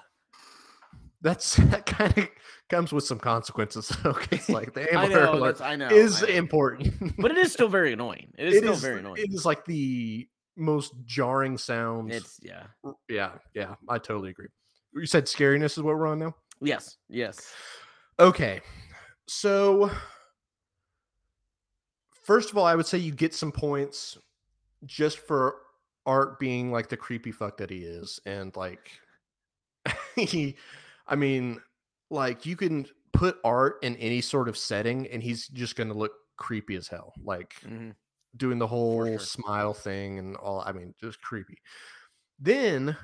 That's 1.21 1.55
that 1.71 1.85
kind 1.85 2.17
of 2.17 2.29
comes 2.69 2.93
with 2.93 3.03
some 3.03 3.19
consequences. 3.19 3.91
Okay, 4.05 4.37
it's 4.37 4.47
like 4.47 4.73
the 4.73 4.89
I 4.97 5.03
Amber 5.03 5.19
know. 5.25 5.33
Alert 5.33 5.59
I 5.61 5.75
know. 5.75 5.89
is 5.89 6.23
I 6.23 6.27
know. 6.27 6.33
important, 6.35 7.13
but 7.17 7.31
it 7.31 7.37
is 7.37 7.51
still 7.51 7.67
very 7.67 7.91
annoying. 7.91 8.31
It 8.37 8.47
is 8.47 8.55
It 8.55 8.57
still 8.59 8.73
is- 8.73 8.81
very 8.81 8.99
annoying. 8.99 9.17
It 9.21 9.33
is 9.33 9.45
like 9.45 9.65
the 9.65 10.25
most 10.55 10.93
jarring 11.05 11.57
sounds. 11.57 12.15
It's 12.15 12.39
yeah. 12.41 12.67
Yeah, 13.09 13.31
yeah, 13.53 13.75
I 13.89 13.97
totally 13.97 14.29
agree. 14.29 14.47
You 14.95 15.05
said 15.07 15.25
scariness 15.25 15.71
is 15.77 15.79
what 15.81 15.97
we're 15.97 16.07
on 16.07 16.19
now. 16.19 16.35
Yes. 16.61 16.95
Yes. 17.09 17.53
Okay, 18.17 18.61
so 19.27 19.91
first 22.23 22.51
of 22.51 22.57
all, 22.57 22.65
I 22.65 22.75
would 22.75 22.85
say 22.85 22.97
you 22.97 23.11
get 23.11 23.33
some 23.33 23.51
points 23.51 24.17
just 24.85 25.19
for 25.19 25.57
Art 26.05 26.39
being 26.39 26.71
like 26.71 26.89
the 26.89 26.97
creepy 26.97 27.31
fuck 27.31 27.57
that 27.57 27.69
he 27.69 27.79
is, 27.79 28.19
and 28.25 28.55
like 28.55 28.91
he, 30.15 30.57
I 31.07 31.15
mean, 31.15 31.61
like 32.09 32.45
you 32.45 32.55
can 32.55 32.87
put 33.13 33.37
Art 33.43 33.77
in 33.83 33.95
any 33.97 34.21
sort 34.21 34.49
of 34.49 34.57
setting, 34.57 35.07
and 35.07 35.23
he's 35.23 35.47
just 35.47 35.75
going 35.75 35.89
to 35.89 35.93
look 35.93 36.11
creepy 36.37 36.75
as 36.75 36.87
hell. 36.87 37.13
Like 37.23 37.55
Mhm. 37.65 37.95
doing 38.35 38.59
the 38.59 38.67
whole 38.67 39.05
sure. 39.05 39.19
smile 39.19 39.73
thing 39.73 40.19
and 40.19 40.35
all. 40.37 40.61
I 40.61 40.71
mean, 40.71 40.93
just 40.99 41.21
creepy. 41.21 41.61
Then 42.39 42.97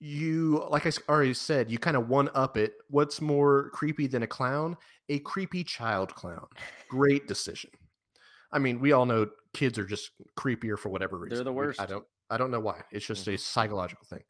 you, 0.00 0.64
like 0.70 0.86
i 0.86 0.92
already 1.08 1.34
said, 1.34 1.70
you 1.70 1.78
kind 1.78 1.96
of 1.96 2.08
one 2.08 2.30
up 2.34 2.56
it. 2.56 2.74
What's 2.88 3.20
more 3.20 3.70
creepy 3.70 4.06
than 4.06 4.22
a 4.22 4.26
clown? 4.26 4.76
A 5.08 5.18
creepy 5.20 5.64
child 5.64 6.14
clown. 6.14 6.46
Great 6.88 7.26
decision. 7.26 7.70
I 8.52 8.58
mean, 8.58 8.80
we 8.80 8.92
all 8.92 9.06
know 9.06 9.28
kids 9.54 9.78
are 9.78 9.84
just 9.86 10.10
creepier 10.38 10.78
for 10.78 10.88
whatever 10.88 11.18
reason. 11.18 11.36
They're 11.36 11.44
the 11.44 11.52
We- 11.52 11.58
I 11.58 11.66
worst. 11.66 11.88
don't. 11.88 12.06
I 12.30 12.36
don't 12.36 12.50
know 12.50 12.60
why. 12.60 12.84
It's 12.92 13.06
just 13.06 13.26
a 13.26 13.32
Mhm. 13.32 13.40
psychological 13.40 14.04
thing. 14.06 14.22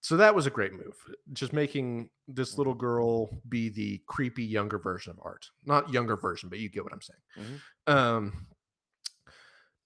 So 0.00 0.16
that 0.18 0.34
was 0.34 0.46
a 0.46 0.50
great 0.50 0.72
move. 0.72 0.94
Just 1.32 1.52
making 1.52 2.10
this 2.28 2.56
little 2.58 2.74
Mhm. 2.74 2.78
girl 2.78 3.42
be 3.48 3.68
the 3.68 4.00
creepy 4.06 4.44
younger 4.44 4.78
version 4.78 5.10
of 5.12 5.18
Art. 5.22 5.50
Not 5.64 5.92
younger 5.92 6.16
version, 6.16 6.48
but 6.48 6.60
you 6.60 6.68
get 6.68 6.84
what 6.84 6.92
I'm 6.92 7.00
saying. 7.02 7.20
Mhm. 7.36 7.92
Um, 7.92 8.46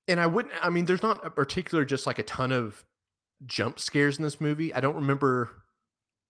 and 0.08 0.20
I 0.20 0.26
wouldn't. 0.26 0.52
I 0.62 0.68
mean, 0.68 0.84
there's 0.84 1.02
not 1.02 1.24
a 1.24 1.30
particular 1.30 1.84
just 1.86 2.06
like 2.06 2.18
a 2.18 2.22
ton 2.22 2.52
of 2.52 2.84
jump 3.46 3.78
scares 3.80 4.18
in 4.18 4.22
this 4.24 4.40
movie. 4.40 4.74
I 4.74 4.80
don't 4.80 4.96
remember 4.96 5.62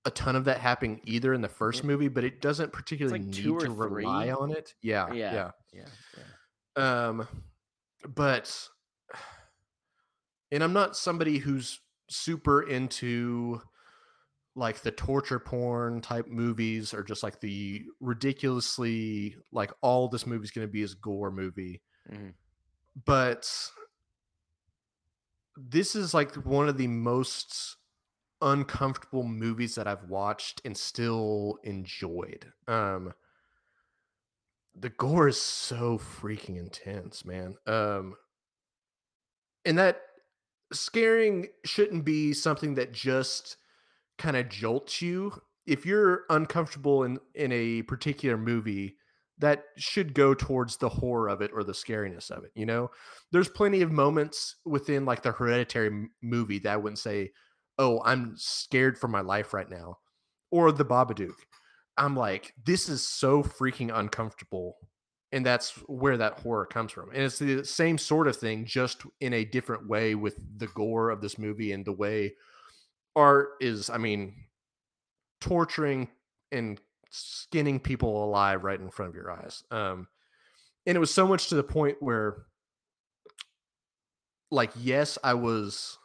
a 0.04 0.10
ton 0.12 0.36
of 0.36 0.44
that 0.44 0.60
happening 0.60 1.00
either 1.04 1.34
in 1.34 1.40
the 1.40 1.48
first 1.48 1.82
movie, 1.82 2.08
but 2.08 2.22
it 2.22 2.40
doesn't 2.40 2.72
particularly 2.72 3.18
like 3.18 3.26
need 3.28 3.42
to 3.42 3.70
rely 3.72 4.30
on 4.30 4.52
it. 4.52 4.74
Yeah, 4.80 5.12
Yeah. 5.12 5.32
yeah. 5.34 5.50
Yeah. 5.72 5.88
yeah. 6.16 6.22
Um, 6.76 7.26
but 8.08 8.68
and 10.52 10.62
I'm 10.64 10.72
not 10.72 10.96
somebody 10.96 11.38
who's 11.38 11.80
super 12.08 12.62
into 12.62 13.60
like 14.56 14.80
the 14.80 14.90
torture 14.90 15.38
porn 15.38 16.00
type 16.00 16.26
movies 16.26 16.92
or 16.92 17.02
just 17.04 17.22
like 17.22 17.40
the 17.40 17.84
ridiculously 18.00 19.36
like 19.52 19.72
all 19.80 20.08
this 20.08 20.26
movie's 20.26 20.50
going 20.50 20.66
to 20.66 20.72
be 20.72 20.82
is 20.82 20.94
gore 20.94 21.30
movie. 21.30 21.80
Mhm. 22.10 22.34
But 23.04 23.48
this 25.56 25.94
is 25.94 26.14
like 26.14 26.34
one 26.34 26.68
of 26.68 26.78
the 26.78 26.88
most 26.88 27.76
uncomfortable 28.42 29.22
movies 29.22 29.74
that 29.76 29.86
I've 29.86 30.04
watched 30.04 30.62
and 30.64 30.76
still 30.76 31.58
enjoyed. 31.62 32.52
Um 32.66 33.12
the 34.74 34.90
gore 34.90 35.28
is 35.28 35.40
so 35.40 35.98
freaking 35.98 36.56
intense, 36.56 37.24
man. 37.24 37.56
Um 37.66 38.16
and 39.64 39.78
that 39.78 40.02
scaring 40.72 41.48
shouldn't 41.64 42.04
be 42.04 42.32
something 42.32 42.74
that 42.74 42.92
just 42.92 43.56
kind 44.18 44.36
of 44.36 44.48
jolts 44.48 45.02
you. 45.02 45.32
If 45.66 45.86
you're 45.86 46.24
uncomfortable 46.30 47.04
in 47.04 47.18
in 47.34 47.52
a 47.52 47.82
particular 47.82 48.38
movie, 48.38 48.96
that 49.38 49.66
should 49.78 50.14
go 50.14 50.34
towards 50.34 50.78
the 50.78 50.88
horror 50.88 51.28
of 51.28 51.42
it 51.42 51.52
or 51.54 51.64
the 51.64 51.72
scariness 51.74 52.30
of 52.30 52.44
it, 52.44 52.52
you 52.54 52.66
know? 52.66 52.90
There's 53.32 53.48
plenty 53.48 53.82
of 53.82 53.92
moments 53.92 54.56
within 54.66 55.04
like 55.06 55.22
the 55.22 55.32
hereditary 55.32 55.88
m- 55.88 56.12
movie 56.22 56.60
that 56.60 56.74
I 56.74 56.78
wouldn't 56.78 56.98
say, 57.00 57.32
"Oh, 57.78 58.02
I'm 58.04 58.36
scared 58.36 58.98
for 58.98 59.08
my 59.08 59.20
life 59.22 59.54
right 59.54 59.70
now." 59.70 59.98
Or 60.50 60.72
the 60.72 60.84
Babadook 60.86 61.36
I'm 61.96 62.16
like, 62.16 62.54
this 62.64 62.88
is 62.88 63.06
so 63.06 63.42
freaking 63.42 63.96
uncomfortable. 63.96 64.76
And 65.32 65.46
that's 65.46 65.70
where 65.86 66.16
that 66.16 66.40
horror 66.40 66.66
comes 66.66 66.90
from. 66.90 67.10
And 67.10 67.22
it's 67.22 67.38
the 67.38 67.64
same 67.64 67.98
sort 67.98 68.26
of 68.26 68.36
thing, 68.36 68.64
just 68.64 69.02
in 69.20 69.32
a 69.32 69.44
different 69.44 69.88
way 69.88 70.14
with 70.14 70.36
the 70.58 70.66
gore 70.68 71.10
of 71.10 71.20
this 71.20 71.38
movie 71.38 71.72
and 71.72 71.84
the 71.84 71.92
way 71.92 72.34
art 73.14 73.50
is, 73.60 73.90
I 73.90 73.98
mean, 73.98 74.34
torturing 75.40 76.08
and 76.50 76.80
skinning 77.10 77.78
people 77.78 78.24
alive 78.24 78.64
right 78.64 78.80
in 78.80 78.90
front 78.90 79.10
of 79.10 79.14
your 79.14 79.30
eyes. 79.30 79.62
Um, 79.70 80.08
and 80.86 80.96
it 80.96 81.00
was 81.00 81.14
so 81.14 81.26
much 81.26 81.48
to 81.48 81.54
the 81.54 81.62
point 81.62 81.98
where, 82.00 82.46
like, 84.50 84.72
yes, 84.76 85.16
I 85.22 85.34
was 85.34 85.96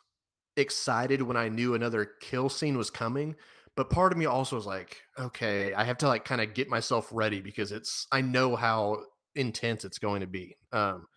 excited 0.56 1.22
when 1.22 1.38
I 1.38 1.50
knew 1.50 1.74
another 1.74 2.06
kill 2.22 2.50
scene 2.50 2.78
was 2.78 2.92
coming, 2.92 3.36
but 3.76 3.90
part 3.90 4.12
of 4.12 4.18
me 4.18 4.26
also 4.26 4.58
is 4.58 4.66
like, 4.66 5.02
okay, 5.20 5.74
I 5.74 5.84
have 5.84 5.98
to 6.00 6.08
like 6.08 6.24
kind 6.26 6.42
of 6.42 6.54
get 6.54 6.70
myself 6.70 7.10
ready 7.12 7.42
because 7.42 7.72
it's 7.72 8.08
I 8.12 8.22
know 8.22 8.56
how 8.56 9.04
intense 9.36 9.84
it's 9.84 10.00
going 10.00 10.22
to 10.22 10.28
be. 10.28 10.56
Um 10.72 11.08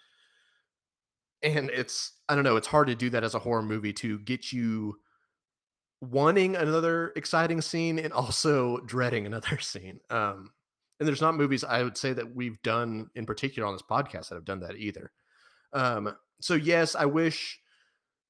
and 1.43 1.71
it's 1.71 2.13
I 2.29 2.35
don't 2.35 2.45
know, 2.45 2.57
it's 2.57 2.67
hard 2.67 2.89
to 2.89 2.97
do 2.97 3.11
that 3.11 3.23
as 3.23 3.35
a 3.35 3.39
horror 3.39 3.63
movie 3.63 3.93
to 3.95 4.19
get 4.21 4.53
you 4.53 4.97
wanting 6.01 6.57
another 6.57 7.13
exciting 7.17 7.61
scene 7.61 7.99
and 7.99 8.13
also 8.13 8.79
dreading 8.87 9.25
another 9.25 9.59
scene. 9.61 10.01
Um 10.11 10.51
and 10.99 11.07
there's 11.07 11.23
not 11.23 11.37
movies 11.37 11.63
I 11.63 11.85
would 11.85 11.97
say 11.97 12.13
that 12.13 12.35
we've 12.35 12.61
done 12.63 13.09
in 13.15 13.25
particular 13.25 13.69
on 13.69 13.75
this 13.75 13.83
podcast 13.89 14.31
that 14.31 14.35
have 14.35 14.45
done 14.45 14.61
that 14.61 14.77
either. 14.77 15.13
Um 15.73 16.17
so 16.41 16.55
yes, 16.55 16.97
I 16.97 17.07
wish 17.07 17.61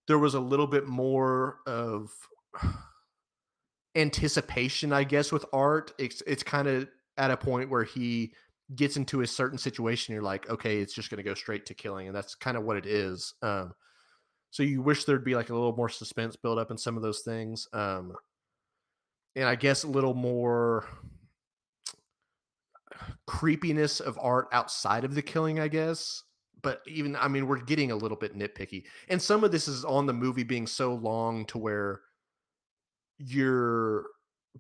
there 0.07 0.19
was 0.19 0.35
a 0.35 0.41
little 0.41 0.67
bit 0.67 0.87
more 0.87 1.61
of 1.67 2.11
anticipation, 3.95 4.93
I 4.93 5.05
guess, 5.05 5.33
with 5.33 5.45
art. 5.53 5.93
It's 5.99 6.23
it's 6.27 6.43
kind 6.43 6.69
of 6.69 6.89
at 7.17 7.31
a 7.31 7.37
point 7.37 7.71
where 7.71 7.85
he 7.85 8.33
gets 8.75 8.97
into 8.97 9.23
a 9.23 9.27
certain 9.27 9.59
situation. 9.59 10.15
You're 10.15 10.23
like, 10.23 10.49
okay, 10.49 10.79
it's 10.79 10.95
just 10.95 11.11
going 11.11 11.19
to 11.19 11.29
go 11.29 11.35
straight 11.35 11.67
to 11.67 11.75
killing, 11.75 12.07
and 12.07 12.17
that's 12.17 12.35
kind 12.35 12.57
of 12.57 12.65
what 12.65 12.77
it 12.77 12.87
is. 12.87 13.35
Um, 13.43 13.75
so 14.51 14.63
you 14.63 14.83
wish 14.83 15.05
there'd 15.05 15.25
be 15.25 15.35
like 15.35 15.51
a 15.51 15.55
little 15.55 15.77
more 15.77 15.89
suspense 15.89 16.37
build 16.37 16.59
up 16.59 16.71
in 16.71 16.79
some 16.79 16.97
of 16.97 17.03
those 17.03 17.21
things, 17.21 17.69
um, 17.73 18.15
and 19.37 19.47
I 19.47 19.55
guess 19.55 19.85
a 19.85 19.89
little 19.89 20.15
more 20.15 20.87
creepiness 23.27 24.01
of 24.01 24.19
art 24.21 24.49
outside 24.53 25.05
of 25.05 25.15
the 25.15 25.23
killing. 25.23 25.61
I 25.61 25.69
guess 25.69 26.23
but 26.63 26.83
even 26.87 27.17
I 27.17 27.29
mean, 27.29 27.47
we're 27.47 27.61
getting 27.61 27.91
a 27.91 27.97
little 27.97 28.17
bit 28.17 28.37
nitpicky, 28.37 28.85
and 29.09 29.21
some 29.21 29.45
of 29.45 29.53
this 29.53 29.69
is 29.69 29.85
on 29.85 30.07
the 30.07 30.13
movie 30.13 30.43
being 30.43 30.67
so 30.67 30.95
long 30.95 31.45
to 31.47 31.59
where 31.59 32.01
you're 33.19 34.07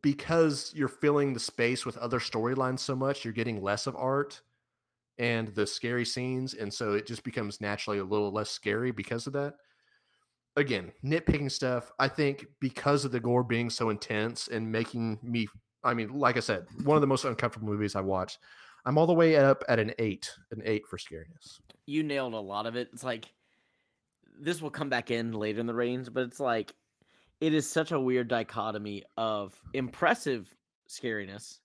because 0.03 0.73
you're 0.75 0.89
filling 0.89 1.33
the 1.33 1.41
space 1.41 1.85
with 1.85 1.97
other 1.97 2.21
storylines 2.21 2.81
so 2.81 2.95
much, 2.95 3.25
you're 3.25 3.33
getting 3.33 3.63
less 3.63 3.87
of 3.87 3.97
art 3.97 4.41
and 5.19 5.49
the 5.49 5.67
scary 5.67 6.05
scenes, 6.05 6.55
and 6.55 6.73
so 6.73 6.93
it 6.93 7.07
just 7.07 7.25
becomes 7.25 7.61
naturally 7.61 7.99
a 7.99 8.05
little 8.05 8.31
less 8.31 8.51
scary 8.51 8.93
because 8.93 9.27
of 9.27 9.33
that. 9.33 9.55
Again, 10.57 10.93
nitpicking 11.05 11.51
stuff. 11.51 11.91
I 11.99 12.09
think 12.09 12.47
because 12.61 13.05
of 13.05 13.13
the 13.13 13.21
gore 13.21 13.45
being 13.45 13.71
so 13.71 13.91
intense 13.91 14.49
and 14.49 14.71
making 14.71 15.19
me, 15.23 15.49
I 15.85 15.95
mean, 15.95 16.11
like 16.19 16.37
I 16.37 16.41
said, 16.41 16.67
one 16.85 16.97
of 16.97 17.01
the 17.01 17.07
most 17.07 17.25
uncomfortable 17.25 17.69
movies 17.69 17.97
I 17.97 18.01
watched. 18.01 18.39
I'm 18.85 18.97
all 18.97 19.07
the 19.07 19.13
way 19.13 19.37
up 19.37 19.65
at 19.69 19.79
an 19.79 19.93
eight, 19.99 20.33
an 20.51 20.63
eight 20.65 20.87
for 20.87 20.99
scariness. 20.99 21.61
You 21.87 22.03
nailed 22.03 22.35
a 22.35 22.41
lot 22.41 22.67
of 22.67 22.77
it. 22.77 22.89
It's 22.93 23.05
like 23.05 23.27
this 24.41 24.63
will 24.63 24.71
come 24.71 24.89
back 24.89 25.11
in 25.11 25.33
later 25.33 25.61
in 25.61 25.67
the 25.67 25.75
range, 25.75 26.09
but 26.13 26.23
it's 26.23 26.41
like 26.41 26.73
it 27.41 27.55
is 27.55 27.69
such 27.69 27.93
a 27.93 28.01
weird 28.01 28.29
dichotomy 28.29 29.05
of 29.17 29.59
impressive 29.75 30.55
scariness 30.89 31.59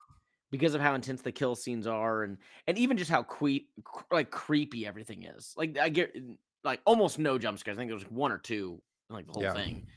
because 0.52 0.76
of 0.76 0.82
how 0.82 0.94
intense 0.94 1.22
the 1.22 1.32
kill 1.32 1.56
scenes 1.56 1.88
are 1.88 2.24
and 2.24 2.38
and 2.68 2.78
even 2.78 2.98
just 2.98 3.10
how 3.10 3.24
que- 3.24 3.68
like 4.12 4.30
creepy 4.30 4.86
everything 4.86 5.24
is. 5.24 5.54
Like 5.58 5.78
I 5.78 5.90
get 5.90 6.16
like 6.64 6.82
almost 6.86 7.18
no 7.18 7.38
jump 7.38 7.58
scares. 7.60 7.78
I 7.78 7.82
think 7.82 7.90
there 7.90 7.96
was 7.96 8.10
one 8.10 8.32
or 8.32 8.38
two 8.38 8.82
in 9.10 9.16
like 9.16 9.26
the 9.26 9.34
whole 9.34 9.44
yeah. 9.44 9.54
thing. 9.54 9.88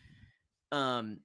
Um 0.72 1.18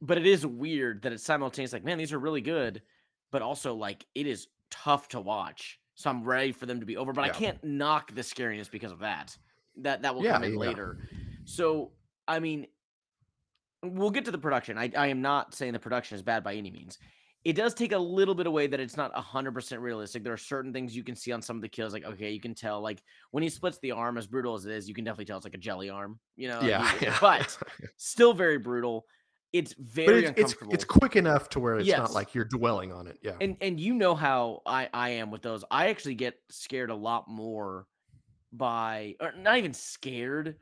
but 0.00 0.16
it 0.16 0.26
is 0.26 0.46
weird 0.46 1.02
that 1.02 1.12
it's 1.12 1.24
simultaneous 1.24 1.72
like 1.72 1.84
man 1.84 1.98
these 1.98 2.12
are 2.12 2.18
really 2.18 2.40
good 2.40 2.82
but 3.30 3.42
also 3.42 3.74
like 3.74 4.06
it 4.14 4.26
is 4.26 4.48
tough 4.70 5.08
to 5.08 5.20
watch. 5.20 5.78
So 5.94 6.08
I'm 6.10 6.22
ready 6.22 6.52
for 6.52 6.66
them 6.66 6.80
to 6.80 6.86
be 6.86 6.96
over, 6.96 7.12
but 7.12 7.24
yeah. 7.24 7.32
I 7.32 7.34
can't 7.34 7.64
knock 7.64 8.14
the 8.14 8.22
scariness 8.22 8.70
because 8.70 8.92
of 8.92 9.00
that. 9.00 9.36
That 9.78 10.02
that 10.02 10.14
will 10.14 10.24
yeah, 10.24 10.34
come 10.34 10.44
in 10.44 10.56
later. 10.56 10.98
So 11.44 11.92
I 12.26 12.38
mean, 12.38 12.66
we'll 13.82 14.10
get 14.10 14.24
to 14.26 14.30
the 14.30 14.38
production. 14.38 14.78
I, 14.78 14.90
I 14.96 15.08
am 15.08 15.22
not 15.22 15.54
saying 15.54 15.72
the 15.72 15.78
production 15.78 16.16
is 16.16 16.22
bad 16.22 16.42
by 16.44 16.54
any 16.54 16.70
means. 16.70 16.98
It 17.44 17.54
does 17.54 17.72
take 17.72 17.92
a 17.92 17.98
little 17.98 18.34
bit 18.34 18.46
away 18.46 18.66
that 18.66 18.80
it's 18.80 18.96
not 18.96 19.14
100% 19.14 19.80
realistic. 19.80 20.24
There 20.24 20.32
are 20.32 20.36
certain 20.36 20.72
things 20.72 20.94
you 20.94 21.04
can 21.04 21.14
see 21.14 21.30
on 21.30 21.40
some 21.40 21.56
of 21.56 21.62
the 21.62 21.68
kills. 21.68 21.92
Like, 21.92 22.04
okay, 22.04 22.30
you 22.30 22.40
can 22.40 22.54
tell, 22.54 22.80
like, 22.80 23.00
when 23.30 23.42
he 23.42 23.48
splits 23.48 23.78
the 23.78 23.92
arm, 23.92 24.18
as 24.18 24.26
brutal 24.26 24.54
as 24.54 24.66
it 24.66 24.72
is, 24.72 24.88
you 24.88 24.94
can 24.94 25.04
definitely 25.04 25.26
tell 25.26 25.36
it's 25.36 25.46
like 25.46 25.54
a 25.54 25.58
jelly 25.58 25.88
arm, 25.88 26.18
you 26.36 26.48
know? 26.48 26.60
Yeah. 26.60 26.90
yeah. 27.00 27.16
But 27.20 27.56
still 27.96 28.34
very 28.34 28.58
brutal. 28.58 29.06
It's 29.52 29.72
very 29.78 30.20
it's, 30.20 30.28
uncomfortable. 30.28 30.74
It's, 30.74 30.84
it's, 30.84 30.92
quick 30.92 31.16
enough 31.16 31.48
to 31.50 31.60
where 31.60 31.76
it's 31.78 31.86
yes. 31.86 31.98
not 31.98 32.12
like 32.12 32.34
you're 32.34 32.44
dwelling 32.44 32.92
on 32.92 33.06
it. 33.06 33.18
Yeah. 33.22 33.32
And 33.40 33.56
and 33.62 33.80
you 33.80 33.94
know 33.94 34.14
how 34.14 34.60
I, 34.66 34.90
I 34.92 35.10
am 35.10 35.30
with 35.30 35.40
those. 35.40 35.64
I 35.70 35.88
actually 35.88 36.16
get 36.16 36.34
scared 36.50 36.90
a 36.90 36.94
lot 36.94 37.28
more 37.28 37.86
by 38.52 39.14
or 39.20 39.32
not 39.32 39.56
even 39.56 39.72
scared 39.72 40.56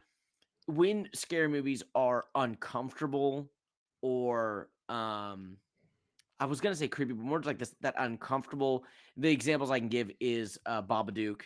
when 0.67 1.09
scary 1.15 1.49
movies 1.49 1.83
are 1.95 2.25
uncomfortable 2.35 3.51
or 4.03 4.69
um 4.89 5.57
I 6.39 6.45
was 6.45 6.61
gonna 6.61 6.77
say 6.77 6.89
creepy, 6.89 7.15
but 7.15 7.25
more 7.25 7.41
like 7.43 7.59
this 7.59 7.75
that 7.81 7.95
uncomfortable. 7.99 8.85
The 9.17 9.31
examples 9.31 9.71
I 9.71 9.79
can 9.79 9.89
give 9.89 10.11
is 10.21 10.59
uh 10.67 10.83
Babadook, 10.83 11.43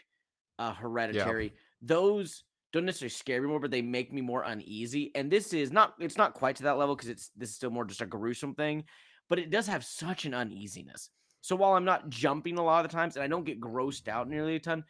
uh 0.59 0.73
Hereditary. 0.73 1.45
Yeah. 1.45 1.51
Those 1.83 2.45
don't 2.73 2.85
necessarily 2.85 3.11
scare 3.11 3.43
me 3.43 3.49
more, 3.49 3.61
but 3.61 3.71
they 3.71 3.83
make 3.83 4.13
me 4.13 4.21
more 4.21 4.43
uneasy. 4.43 5.11
And 5.15 5.31
this 5.31 5.53
is 5.53 5.73
not 5.73 5.95
it's 5.99 6.17
not 6.19 6.35
quite 6.35 6.57
to 6.57 6.65
that 6.65 6.79
level 6.79 6.97
because 6.97 7.11
it's 7.11 7.31
this 7.37 7.51
is 7.51 7.57
still 7.57 7.71
more 7.71 7.85
just 7.85 8.01
a 8.01 8.07
gruesome 8.07 8.55
thing, 8.55 8.85
but 9.29 9.39
it 9.39 9.51
does 9.51 9.67
have 9.67 9.85
such 9.85 10.25
an 10.25 10.35
uneasiness. 10.35 11.11
So 11.41 11.57
while 11.57 11.75
I'm 11.75 11.85
not 11.85 12.11
jumping 12.11 12.59
a 12.59 12.63
lot 12.63 12.85
of 12.85 12.91
the 12.91 12.97
times 12.97 13.17
and 13.17 13.23
I 13.23 13.29
don't 13.29 13.47
get 13.47 13.61
grossed 13.61 14.09
out 14.09 14.29
nearly 14.29 14.57
a 14.57 14.61
ton, 14.61 14.85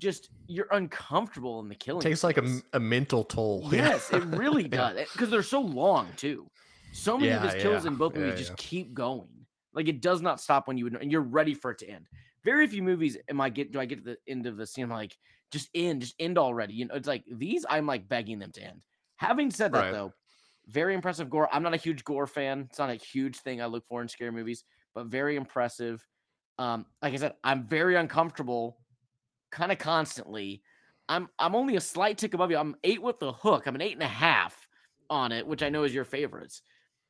just 0.00 0.30
you're 0.46 0.66
uncomfortable 0.72 1.60
in 1.60 1.68
the 1.68 1.74
killing. 1.74 2.00
It 2.00 2.08
takes 2.08 2.24
like 2.24 2.38
a, 2.38 2.60
a 2.72 2.80
mental 2.80 3.22
toll. 3.22 3.68
Yes, 3.72 4.12
it 4.12 4.24
really 4.24 4.66
does. 4.66 4.96
Because 5.12 5.20
yeah. 5.20 5.26
they're 5.26 5.42
so 5.42 5.60
long 5.60 6.08
too. 6.16 6.50
So 6.92 7.16
many 7.16 7.28
yeah, 7.28 7.36
of 7.44 7.52
his 7.52 7.62
kills 7.62 7.84
yeah. 7.84 7.92
in 7.92 7.96
both 7.96 8.16
movies 8.16 8.38
just 8.38 8.56
keep 8.56 8.92
going. 8.94 9.28
Like 9.72 9.86
it 9.86 10.00
does 10.00 10.20
not 10.22 10.40
stop 10.40 10.66
when 10.66 10.76
you 10.76 10.84
would, 10.84 10.96
and 10.96 11.12
you're 11.12 11.20
ready 11.20 11.54
for 11.54 11.70
it 11.70 11.78
to 11.78 11.88
end. 11.88 12.06
Very 12.42 12.66
few 12.66 12.82
movies 12.82 13.16
am 13.28 13.40
I 13.40 13.50
get 13.50 13.70
do 13.70 13.78
I 13.78 13.84
get 13.84 14.04
to 14.04 14.16
the 14.16 14.16
end 14.26 14.46
of 14.46 14.56
the 14.56 14.66
scene 14.66 14.84
I'm 14.84 14.90
like 14.90 15.16
just 15.52 15.68
end, 15.74 16.00
just 16.00 16.14
end 16.18 16.38
already. 16.38 16.74
You 16.74 16.86
know, 16.86 16.94
it's 16.94 17.08
like 17.08 17.24
these 17.30 17.64
I'm 17.68 17.86
like 17.86 18.08
begging 18.08 18.38
them 18.38 18.50
to 18.52 18.62
end. 18.62 18.80
Having 19.16 19.50
said 19.52 19.72
that 19.72 19.84
right. 19.84 19.92
though, 19.92 20.12
very 20.66 20.94
impressive 20.94 21.30
gore. 21.30 21.48
I'm 21.52 21.62
not 21.62 21.74
a 21.74 21.78
huge 21.78 22.04
gore 22.04 22.26
fan. 22.26 22.66
It's 22.70 22.78
not 22.78 22.90
a 22.90 22.94
huge 22.94 23.38
thing 23.38 23.60
I 23.60 23.66
look 23.66 23.86
for 23.86 24.02
in 24.02 24.08
scary 24.08 24.32
movies, 24.32 24.64
but 24.94 25.06
very 25.06 25.36
impressive. 25.36 26.04
Um, 26.58 26.86
like 27.02 27.14
I 27.14 27.16
said, 27.16 27.34
I'm 27.44 27.66
very 27.66 27.96
uncomfortable 27.96 28.79
kind 29.50 29.72
of 29.72 29.78
constantly. 29.78 30.62
I'm 31.08 31.28
I'm 31.38 31.54
only 31.54 31.76
a 31.76 31.80
slight 31.80 32.18
tick 32.18 32.34
above 32.34 32.50
you. 32.50 32.58
I'm 32.58 32.76
eight 32.84 33.02
with 33.02 33.18
the 33.18 33.32
hook. 33.32 33.66
I'm 33.66 33.74
an 33.74 33.82
eight 33.82 33.94
and 33.94 34.02
a 34.02 34.08
half 34.08 34.68
on 35.08 35.32
it, 35.32 35.46
which 35.46 35.62
I 35.62 35.68
know 35.68 35.84
is 35.84 35.94
your 35.94 36.04
favorites. 36.04 36.62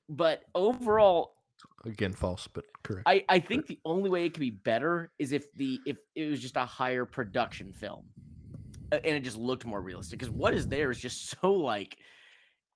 But 0.09 0.43
overall, 0.55 1.35
again, 1.85 2.13
false, 2.13 2.49
but 2.53 2.65
correct. 2.83 3.05
I 3.07 3.25
I 3.29 3.39
think 3.39 3.67
the 3.67 3.79
only 3.85 4.11
way 4.11 4.25
it 4.25 4.31
could 4.31 4.41
be 4.41 4.51
better 4.51 5.13
is 5.19 5.33
if 5.33 5.53
the 5.55 5.79
if 5.87 5.99
it 6.15 6.31
was 6.31 6.41
just 6.41 6.57
a 6.57 6.65
higher 6.65 7.05
production 7.05 7.73
film, 7.73 8.07
and 8.91 9.05
it 9.05 9.21
just 9.21 9.37
looked 9.37 9.67
more 9.67 9.81
realistic. 9.81 10.19
Because 10.19 10.33
what 10.33 10.55
is 10.55 10.67
there 10.67 10.91
is 10.91 10.99
just 10.99 11.31
so 11.41 11.53
like, 11.53 11.99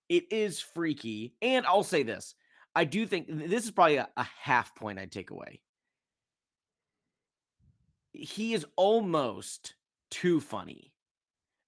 it 0.09 0.25
is 0.31 0.61
freaky. 0.61 1.35
And 1.41 1.67
I'll 1.67 1.83
say 1.83 2.03
this: 2.03 2.35
I 2.75 2.85
do 2.85 3.07
think 3.07 3.27
this 3.29 3.65
is 3.65 3.71
probably 3.71 3.97
a, 3.97 4.09
a 4.17 4.27
half 4.41 4.75
point 4.75 4.99
I'd 4.99 5.13
take 5.13 5.31
away 5.31 5.61
he 8.15 8.55
is 8.55 8.65
almost 8.77 9.75
too 10.11 10.41
funny 10.41 10.93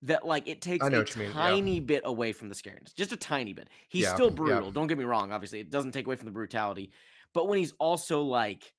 that 0.02 0.24
like 0.24 0.46
it 0.46 0.62
takes 0.62 0.86
a 0.86 1.04
tiny 1.32 1.74
yeah. 1.74 1.80
bit 1.80 2.02
away 2.04 2.32
from 2.32 2.48
the 2.48 2.54
scariness, 2.54 2.94
just 2.94 3.12
a 3.12 3.16
tiny 3.16 3.52
bit. 3.52 3.68
He's 3.88 4.04
yeah, 4.04 4.14
still 4.14 4.30
brutal. 4.30 4.66
Yeah. 4.66 4.72
Don't 4.72 4.86
get 4.86 4.98
me 4.98 5.04
wrong. 5.04 5.32
Obviously, 5.32 5.60
it 5.60 5.70
doesn't 5.70 5.92
take 5.92 6.06
away 6.06 6.16
from 6.16 6.26
the 6.26 6.32
brutality, 6.32 6.90
but 7.34 7.48
when 7.48 7.58
he's 7.58 7.72
also 7.78 8.22
like 8.22 8.72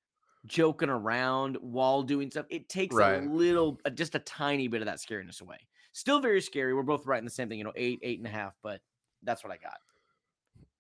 joking 0.46 0.90
around 0.90 1.58
while 1.60 2.02
doing 2.02 2.32
stuff, 2.32 2.46
it 2.50 2.70
takes 2.70 2.96
right. 2.96 3.24
a 3.24 3.26
little, 3.26 3.80
uh, 3.86 3.90
just 3.90 4.16
a 4.16 4.20
tiny 4.20 4.68
bit 4.68 4.82
of 4.82 4.86
that 4.86 4.98
scariness 4.98 5.42
away. 5.42 5.58
Still 5.92 6.20
very 6.20 6.42
scary. 6.42 6.74
We're 6.74 6.84
both 6.84 7.06
writing 7.06 7.26
the 7.26 7.32
same 7.32 7.50
thing, 7.50 7.58
you 7.58 7.64
know, 7.64 7.74
eight, 7.76 8.00
eight 8.04 8.20
and 8.20 8.28
a 8.28 8.32
half, 8.32 8.56
but 8.64 8.82
that's 9.24 9.44
what 9.44 9.52
I 9.52 9.58
got. 9.58 9.78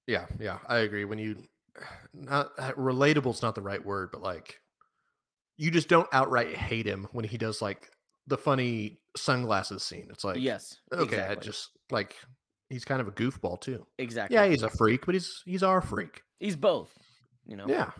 Yeah, 0.05 0.25
yeah, 0.39 0.59
I 0.67 0.79
agree. 0.79 1.03
When 1.05 1.19
you 1.19 1.43
not 2.13 2.55
relatable 2.57 3.33
is 3.33 3.41
not 3.41 3.55
the 3.55 3.61
right 3.61 3.83
word, 3.83 4.09
but 4.11 4.21
like 4.21 4.61
you 5.57 5.71
just 5.71 5.87
don't 5.87 6.07
outright 6.11 6.55
hate 6.55 6.85
him 6.85 7.07
when 7.11 7.25
he 7.25 7.37
does 7.37 7.61
like 7.61 7.89
the 8.27 8.37
funny 8.37 8.99
sunglasses 9.15 9.83
scene. 9.83 10.07
It's 10.09 10.23
like 10.23 10.37
yes, 10.39 10.77
okay, 10.91 11.03
exactly. 11.03 11.37
I 11.37 11.39
just 11.39 11.69
like 11.91 12.15
he's 12.69 12.85
kind 12.85 13.01
of 13.01 13.07
a 13.07 13.11
goofball 13.11 13.59
too. 13.59 13.85
Exactly. 13.97 14.35
Yeah, 14.35 14.47
he's 14.47 14.63
a 14.63 14.69
freak, 14.69 15.05
but 15.05 15.15
he's 15.15 15.41
he's 15.45 15.63
our 15.63 15.81
freak. 15.81 16.23
He's 16.39 16.55
both. 16.55 16.93
You 17.45 17.55
know. 17.55 17.65
Yeah. 17.67 17.91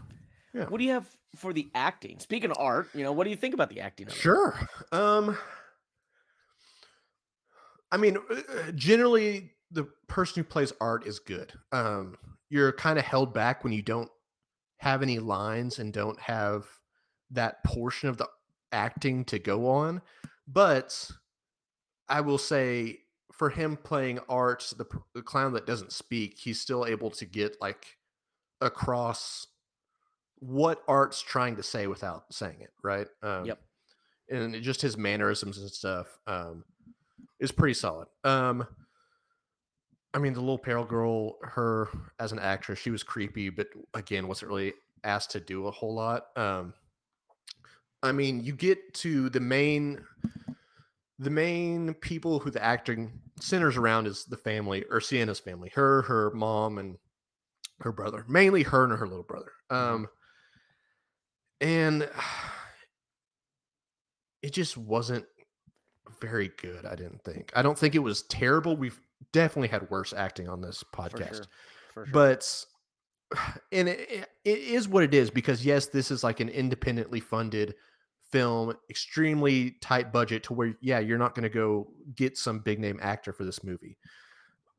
Yeah. 0.54 0.66
What 0.66 0.80
do 0.80 0.86
you 0.86 0.92
have 0.92 1.08
for 1.38 1.54
the 1.54 1.70
acting. 1.76 2.20
Speaking 2.20 2.52
of 2.52 2.58
art, 2.60 2.90
you 2.94 3.04
know, 3.04 3.12
what 3.12 3.24
do 3.24 3.30
you 3.30 3.36
think 3.36 3.54
about 3.54 3.70
the 3.70 3.80
acting? 3.80 4.08
Sure. 4.10 4.60
Um, 4.92 5.38
I 7.92 7.98
mean, 7.98 8.18
uh, 8.18 8.36
uh, 8.36 8.72
generally, 8.74 9.52
the 9.72 9.86
person 10.08 10.42
who 10.42 10.48
plays 10.48 10.74
art 10.82 11.06
is 11.06 11.20
good. 11.20 11.54
Um, 11.72 12.18
you're 12.50 12.72
kind 12.72 12.98
of 12.98 13.06
held 13.06 13.34
back 13.34 13.64
when 13.64 13.74
you 13.74 13.82
don't 13.82 14.10
have 14.78 15.02
any 15.02 15.20
lines 15.20 15.80
and 15.80 15.92
don't 15.94 16.20
have 16.20 16.66
that 17.32 17.64
portion 17.64 18.10
of 18.10 18.18
the 18.18 18.28
acting 18.72 19.26
to 19.26 19.40
go 19.40 19.70
on. 19.70 20.02
But 20.48 21.10
I 22.08 22.22
will 22.22 22.38
say, 22.38 23.00
for 23.34 23.50
him 23.50 23.78
playing 23.78 24.20
art, 24.30 24.74
the, 24.78 24.86
the 25.14 25.22
clown 25.22 25.54
that 25.54 25.68
doesn't 25.68 25.92
speak, 25.92 26.40
he's 26.40 26.60
still 26.60 26.86
able 26.86 27.12
to 27.12 27.26
get 27.26 27.58
like 27.62 27.98
across 28.62 29.48
what 30.40 30.82
art's 30.88 31.22
trying 31.22 31.56
to 31.56 31.64
say 31.64 31.88
without 31.88 32.26
saying 32.32 32.58
it, 32.62 32.72
right? 32.84 33.08
Um, 33.22 33.46
yep. 33.46 33.60
And 34.30 34.56
it, 34.56 34.62
just 34.62 34.82
his 34.82 34.98
mannerisms 34.98 35.58
and 35.58 35.70
stuff 35.70 36.20
um, 36.28 36.64
is 37.40 37.52
pretty 37.52 37.74
solid. 37.74 38.08
Um, 38.24 38.66
I 40.14 40.20
mean, 40.20 40.34
the 40.34 40.40
little 40.40 40.58
pale 40.58 40.84
girl, 40.84 41.38
her 41.44 41.90
as 42.20 42.32
an 42.32 42.40
actress, 42.40 42.80
she 42.80 42.90
was 42.90 43.04
creepy, 43.04 43.50
but 43.50 43.68
again, 43.94 44.28
wasn't 44.28 44.50
really 44.50 44.74
asked 45.04 45.32
to 45.32 45.40
do 45.40 45.68
a 45.68 45.72
whole 45.72 45.94
lot. 45.94 46.28
Um, 46.36 46.74
I 48.04 48.12
mean, 48.12 48.44
you 48.44 48.54
get 48.54 48.94
to 48.96 49.30
the 49.30 49.40
main, 49.40 50.04
the 51.20 51.30
main 51.30 51.94
people 51.96 52.40
who 52.40 52.52
the 52.52 52.64
acting 52.64 53.12
centers 53.40 53.78
around 53.78 54.08
is 54.08 54.26
the 54.26 54.38
family 54.38 54.84
or 54.90 55.02
Sienna's 55.02 55.40
family, 55.40 55.72
her, 55.76 56.04
her 56.04 56.32
mom, 56.32 56.78
and 56.78 56.98
her 57.82 57.92
brother, 57.92 58.26
mainly 58.28 58.64
her 58.64 58.84
and 58.84 58.98
her 58.98 59.08
little 59.08 59.24
brother. 59.24 59.52
Mm-hmm. 59.72 59.96
Um, 59.96 60.08
and 61.62 62.04
it 64.42 64.54
just 64.54 64.78
wasn't 64.78 65.26
very 66.22 66.52
good. 66.58 66.86
I 66.86 66.96
didn't 66.96 67.24
think. 67.24 67.52
I 67.56 67.62
don't 67.62 67.78
think 67.78 67.96
it 67.96 68.00
was 68.00 68.24
terrible. 68.24 68.78
We've 68.78 69.00
definitely 69.34 69.70
had 69.70 69.90
worse 69.90 70.14
acting 70.14 70.48
on 70.48 70.62
this 70.62 70.84
podcast, 70.94 71.36
sure. 71.36 71.46
Sure. 71.94 72.08
but 72.12 72.66
and 73.72 73.90
it, 73.90 74.30
it 74.44 74.60
is 74.60 74.88
what 74.88 75.04
it 75.04 75.14
is 75.14 75.30
because 75.30 75.66
yes, 75.66 75.88
this 75.88 76.12
is 76.12 76.24
like 76.24 76.40
an 76.40 76.50
independently 76.50 77.20
funded 77.20 77.76
film, 78.32 78.74
extremely 78.90 79.72
tight 79.82 80.12
budget 80.12 80.44
to 80.44 80.54
where 80.54 80.76
yeah, 80.82 81.00
you're 81.00 81.18
not 81.18 81.36
going 81.36 81.44
to 81.44 81.50
go 81.50 81.88
get 82.16 82.38
some 82.38 82.60
big 82.60 82.80
name 82.80 83.00
actor 83.02 83.32
for 83.32 83.46
this 83.46 83.64
movie. 83.64 83.98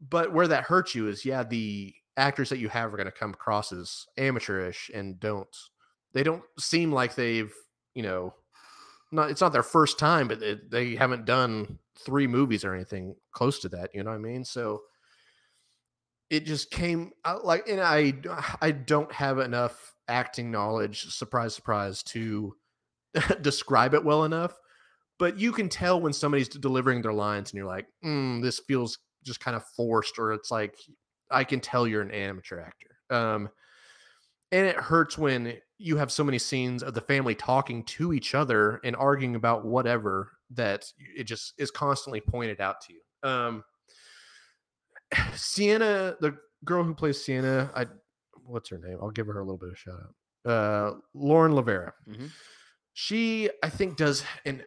But 0.01 0.33
where 0.33 0.49
that 0.49 0.65
hurts 0.65 0.95
you 0.95 1.09
is 1.09 1.25
yeah, 1.25 1.43
the 1.43 1.95
actors 2.19 2.49
that 2.51 2.59
you 2.59 2.69
have 2.69 2.93
are 2.93 2.97
going 2.97 3.07
to 3.07 3.13
come 3.13 3.31
across 3.31 3.73
as 3.73 4.07
amateurish 4.19 4.91
and 4.93 5.19
don't 5.21 5.57
they 6.13 6.25
don't 6.25 6.43
seem 6.59 6.93
like 6.93 7.15
they've 7.15 7.55
you 7.95 8.03
know 8.03 8.35
not 9.13 9.31
it's 9.31 9.41
not 9.41 9.53
their 9.53 9.63
first 9.63 9.99
time 9.99 10.27
but 10.27 10.41
they, 10.41 10.59
they 10.69 10.97
haven't 10.97 11.25
done 11.25 11.79
three 11.97 12.27
movies 12.27 12.65
or 12.65 12.75
anything 12.75 13.15
close 13.31 13.61
to 13.61 13.69
that 13.69 13.91
you 13.95 14.03
know 14.03 14.11
what 14.11 14.17
i 14.17 14.19
mean 14.19 14.45
so 14.45 14.83
it 16.31 16.45
just 16.45 16.71
came 16.71 17.11
out 17.25 17.45
like 17.45 17.69
and 17.69 17.81
i 17.81 18.13
i 18.61 18.71
don't 18.71 19.13
have 19.13 19.39
enough 19.39 19.95
acting 20.09 20.51
knowledge 20.51 21.13
surprise 21.13 21.55
surprise 21.55 22.03
to 22.03 22.55
describe 23.41 23.95
it 23.95 24.05
well 24.05 24.25
enough 24.25 24.55
but 25.19 25.39
you 25.39 25.53
can 25.53 25.69
tell 25.69 26.01
when 26.01 26.13
somebody's 26.13 26.49
delivering 26.49 27.03
their 27.03 27.13
lines 27.13 27.51
and 27.51 27.57
you're 27.57 27.67
like 27.67 27.87
mm, 28.05 28.43
this 28.43 28.61
feels 28.61 28.99
just 29.25 29.41
kind 29.41 29.57
of 29.57 29.65
forced 29.77 30.19
or 30.19 30.33
it's 30.33 30.51
like 30.51 30.75
i 31.31 31.45
can 31.45 31.61
tell 31.61 31.87
you're 31.87 32.03
an 32.03 32.11
amateur 32.11 32.61
actor 32.61 32.97
um 33.11 33.49
and 34.51 34.67
it 34.67 34.77
hurts 34.77 35.19
when 35.19 35.55
you 35.79 35.97
have 35.97 36.11
so 36.11 36.25
many 36.25 36.39
scenes 36.39 36.83
of 36.83 36.95
the 36.95 37.01
family 37.01 37.35
talking 37.35 37.85
to 37.85 38.13
each 38.13 38.35
other 38.35 38.81
and 38.83 38.97
arguing 38.97 39.35
about 39.35 39.65
whatever 39.65 40.33
that 40.51 40.87
it 41.17 41.25
just 41.25 41.53
is 41.59 41.71
constantly 41.71 42.21
pointed 42.21 42.61
out 42.61 42.81
to 42.83 42.95
you. 42.95 43.29
Um, 43.29 43.65
Sienna, 45.35 46.17
the 46.21 46.37
girl 46.65 46.85
who 46.85 46.95
plays 46.95 47.23
Sienna, 47.25 47.71
I 47.75 47.87
what's 48.45 48.71
her 48.71 48.79
name? 48.79 48.99
I'll 49.01 49.11
give 49.11 49.27
her 49.27 49.39
a 49.39 49.45
little 49.45 49.59
bit 49.59 49.71
of 49.71 49.79
shout 49.79 49.95
out. 49.95 50.51
Uh, 50.51 50.95
Lauren 51.15 51.53
LaVera. 51.53 51.93
Mm-hmm. 52.09 52.27
She, 52.95 53.51
I 53.63 53.69
think, 53.69 53.97
does 53.97 54.25
an 54.45 54.63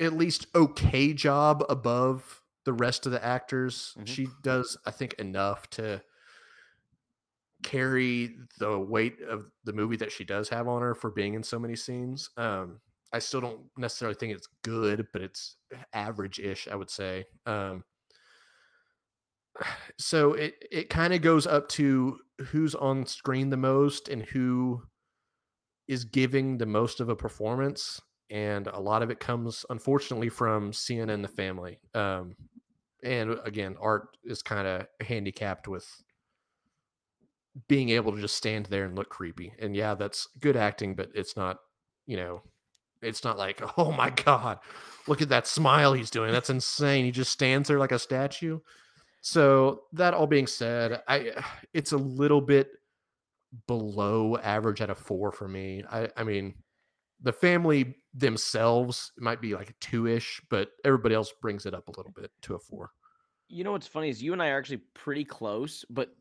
at 0.00 0.14
least 0.14 0.46
okay 0.54 1.12
job 1.12 1.64
above 1.68 2.42
the 2.64 2.72
rest 2.72 3.06
of 3.06 3.12
the 3.12 3.24
actors. 3.24 3.94
Mm-hmm. 3.96 4.04
She 4.06 4.28
does, 4.42 4.76
I 4.86 4.90
think, 4.90 5.14
enough 5.14 5.68
to 5.70 6.02
carry 7.62 8.36
the 8.58 8.78
weight 8.78 9.20
of 9.22 9.46
the 9.64 9.72
movie 9.72 9.96
that 9.96 10.12
she 10.12 10.24
does 10.24 10.48
have 10.48 10.66
on 10.66 10.82
her 10.82 10.94
for 10.94 11.10
being 11.10 11.34
in 11.34 11.42
so 11.42 11.58
many 11.58 11.76
scenes. 11.76 12.30
Um, 12.36 12.80
I 13.12 13.20
still 13.20 13.40
don't 13.40 13.60
necessarily 13.76 14.16
think 14.16 14.32
it's 14.32 14.48
good, 14.62 15.06
but 15.12 15.22
it's 15.22 15.56
average-ish, 15.92 16.68
I 16.68 16.74
would 16.74 16.90
say. 16.90 17.24
Um, 17.46 17.84
so 19.98 20.32
it 20.34 20.54
it 20.70 20.90
kind 20.90 21.12
of 21.12 21.22
goes 21.22 21.46
up 21.46 21.68
to 21.70 22.18
who's 22.46 22.74
on 22.74 23.06
screen 23.06 23.50
the 23.50 23.56
most 23.56 24.08
and 24.08 24.22
who 24.22 24.82
is 25.86 26.04
giving 26.04 26.58
the 26.58 26.66
most 26.66 27.00
of 27.00 27.08
a 27.08 27.16
performance, 27.16 28.00
and 28.30 28.66
a 28.68 28.80
lot 28.80 29.02
of 29.02 29.10
it 29.10 29.20
comes, 29.20 29.66
unfortunately, 29.70 30.30
from 30.30 30.72
Sienna 30.72 31.12
and 31.12 31.22
the 31.22 31.28
family. 31.28 31.78
Um, 31.94 32.34
and 33.02 33.38
again, 33.44 33.76
art 33.80 34.16
is 34.24 34.42
kind 34.42 34.66
of 34.66 34.86
handicapped 35.06 35.68
with 35.68 35.86
being 37.68 37.90
able 37.90 38.12
to 38.12 38.20
just 38.20 38.36
stand 38.36 38.66
there 38.66 38.84
and 38.84 38.96
look 38.96 39.10
creepy. 39.10 39.52
And 39.58 39.76
yeah, 39.76 39.94
that's 39.94 40.26
good 40.40 40.56
acting, 40.56 40.94
but 40.94 41.10
it's 41.14 41.36
not, 41.36 41.58
you 42.06 42.16
know, 42.16 42.42
it's 43.02 43.22
not 43.22 43.38
like, 43.38 43.62
oh 43.78 43.92
my 43.92 44.10
God, 44.10 44.58
look 45.06 45.22
at 45.22 45.28
that 45.28 45.46
smile 45.46 45.92
he's 45.92 46.10
doing. 46.10 46.32
That's 46.32 46.50
insane. 46.50 47.04
He 47.04 47.10
just 47.10 47.30
stands 47.30 47.68
there 47.68 47.78
like 47.78 47.92
a 47.92 47.98
statue. 47.98 48.60
So 49.24 49.84
that 49.94 50.12
all 50.12 50.26
being 50.26 50.46
said, 50.46 51.02
I 51.08 51.32
it's 51.72 51.92
a 51.92 51.96
little 51.96 52.42
bit 52.42 52.68
below 53.66 54.36
average 54.36 54.82
at 54.82 54.90
a 54.90 54.94
four 54.94 55.32
for 55.32 55.48
me. 55.48 55.82
I, 55.90 56.10
I 56.16 56.24
mean, 56.24 56.54
the 57.22 57.32
family 57.32 57.96
themselves 58.12 59.12
might 59.18 59.40
be 59.40 59.54
like 59.54 59.70
a 59.70 59.74
two 59.80 60.06
ish, 60.06 60.42
but 60.50 60.72
everybody 60.84 61.14
else 61.14 61.32
brings 61.40 61.64
it 61.64 61.72
up 61.72 61.88
a 61.88 61.92
little 61.96 62.12
bit 62.12 62.30
to 62.42 62.54
a 62.54 62.58
four. 62.58 62.90
You 63.48 63.64
know 63.64 63.72
what's 63.72 63.86
funny 63.86 64.10
is 64.10 64.22
you 64.22 64.34
and 64.34 64.42
I 64.42 64.48
are 64.48 64.58
actually 64.58 64.82
pretty 64.92 65.24
close, 65.24 65.86
but 65.88 66.14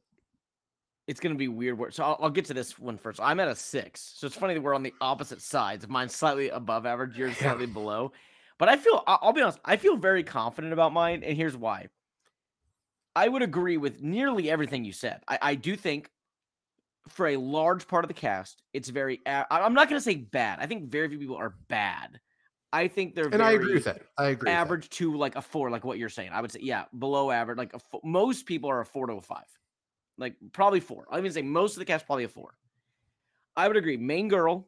it's 1.08 1.20
going 1.20 1.36
to 1.36 1.38
be 1.38 1.50
weird. 1.50 1.94
So 1.94 2.06
I'll, 2.06 2.18
I'll, 2.22 2.30
get 2.30 2.46
to 2.46 2.54
this 2.54 2.80
one 2.80 2.98
first. 2.98 3.20
I'm 3.20 3.42
at 3.42 3.50
a 3.50 3.56
six. 3.56 4.14
So 4.16 4.28
it's 4.28 4.38
funny 4.38 4.54
that 4.54 4.62
we're 4.62 4.76
on 4.76 4.84
the 4.84 4.94
opposite 5.02 5.42
sides. 5.42 5.90
Mine's 5.90 6.16
slightly 6.16 6.50
above 6.50 6.86
average, 6.86 7.18
yours 7.18 7.36
slightly 7.38 7.66
below. 7.66 8.14
But 8.60 8.70
I 8.70 8.78
feel, 8.78 9.04
I'll 9.08 9.34
be 9.34 9.42
honest, 9.42 9.60
I 9.66 9.76
feel 9.76 9.98
very 9.98 10.24
confident 10.24 10.72
about 10.72 10.94
mine. 10.94 11.24
And 11.24 11.36
here's 11.36 11.58
why. 11.58 11.88
I 13.16 13.28
would 13.28 13.42
agree 13.42 13.78
with 13.78 14.02
nearly 14.02 14.50
everything 14.50 14.84
you 14.84 14.94
said. 14.94 15.22
I, 15.28 15.40
I 15.42 15.56
do 15.56 15.76
think 15.76 16.10
for 17.10 17.28
a 17.28 17.38
large 17.38 17.88
part 17.88 18.04
of 18.04 18.08
the 18.08 18.14
cast, 18.14 18.64
it's 18.74 18.90
very, 18.90 19.22
I'm 19.26 19.74
not 19.74 19.90
going 19.90 20.00
to 20.00 20.04
say 20.04 20.16
bad. 20.16 20.60
I 20.60 20.66
think 20.66 20.90
very 20.90 21.10
few 21.10 21.20
people 21.20 21.36
are 21.36 21.56
bad. 21.68 22.20
I 22.72 22.88
think 22.88 23.14
they're 23.14 23.28
and 23.28 23.44
I 23.44 23.52
agree 23.52 23.76
with 23.76 23.84
that. 23.84 24.02
I 24.18 24.30
agree. 24.30 24.50
Average 24.50 24.90
to 24.92 25.16
like 25.16 25.36
a 25.36 25.42
four, 25.42 25.70
like 25.70 25.86
what 25.86 26.00
you're 26.00 26.10
saying. 26.10 26.32
I 26.34 26.42
would 26.42 26.52
say, 26.52 26.60
yeah, 26.64 26.86
below 26.98 27.30
average. 27.30 27.60
Like 27.60 27.76
a, 27.76 27.80
most 28.04 28.48
people 28.48 28.68
are 28.70 28.80
a 28.80 28.86
four 28.86 29.06
to 29.06 29.14
a 29.14 29.22
five. 29.22 29.46
Like 30.18 30.36
probably 30.54 30.80
four. 30.80 31.06
I'll 31.12 31.20
even 31.20 31.32
say 31.32 31.44
most 31.44 31.74
of 31.74 31.80
the 31.80 31.86
cast 31.86 32.08
probably 32.08 32.24
a 32.24 32.30
four. 32.30 32.56
I 33.56 33.68
would 33.68 33.78
agree. 33.78 33.98
Main 33.98 34.28
girl 34.28 34.68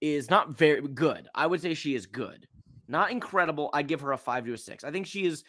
is 0.00 0.30
not 0.30 0.56
very 0.56 0.82
good. 0.82 1.28
I 1.34 1.48
would 1.48 1.60
say 1.60 1.74
she 1.74 1.96
is 1.96 2.06
good. 2.06 2.46
Not 2.86 3.10
incredible. 3.10 3.70
I 3.72 3.82
give 3.82 4.00
her 4.02 4.12
a 4.12 4.18
five 4.18 4.44
to 4.44 4.52
a 4.52 4.58
six. 4.58 4.84
I 4.84 4.92
think 4.92 5.06
she 5.06 5.26
is 5.26 5.42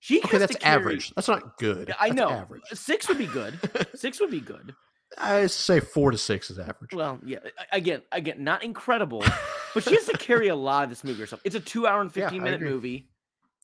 she 0.00 0.20
Okay, 0.22 0.38
that's 0.38 0.56
average. 0.64 1.12
That's 1.14 1.28
not 1.28 1.58
good. 1.58 1.94
I 1.98 2.08
that's 2.08 2.16
know. 2.16 2.30
Average. 2.30 2.62
Six 2.72 3.08
would 3.08 3.18
be 3.18 3.26
good. 3.26 3.58
six 3.94 4.20
would 4.20 4.30
be 4.30 4.40
good. 4.40 4.74
I 5.18 5.46
say 5.46 5.80
four 5.80 6.10
to 6.10 6.18
six 6.18 6.50
is 6.50 6.58
average. 6.58 6.92
Well, 6.92 7.18
yeah. 7.24 7.38
Again, 7.72 8.02
again, 8.12 8.42
not 8.44 8.62
incredible, 8.64 9.24
but 9.74 9.84
she 9.84 9.94
has 9.94 10.06
to 10.06 10.16
carry 10.18 10.48
a 10.48 10.56
lot 10.56 10.84
of 10.84 10.90
this 10.90 11.04
movie 11.04 11.20
herself. 11.20 11.40
It's 11.44 11.56
a 11.56 11.60
two 11.60 11.86
hour 11.86 12.00
and 12.00 12.12
fifteen 12.12 12.38
yeah, 12.38 12.44
minute 12.44 12.62
movie, 12.62 13.08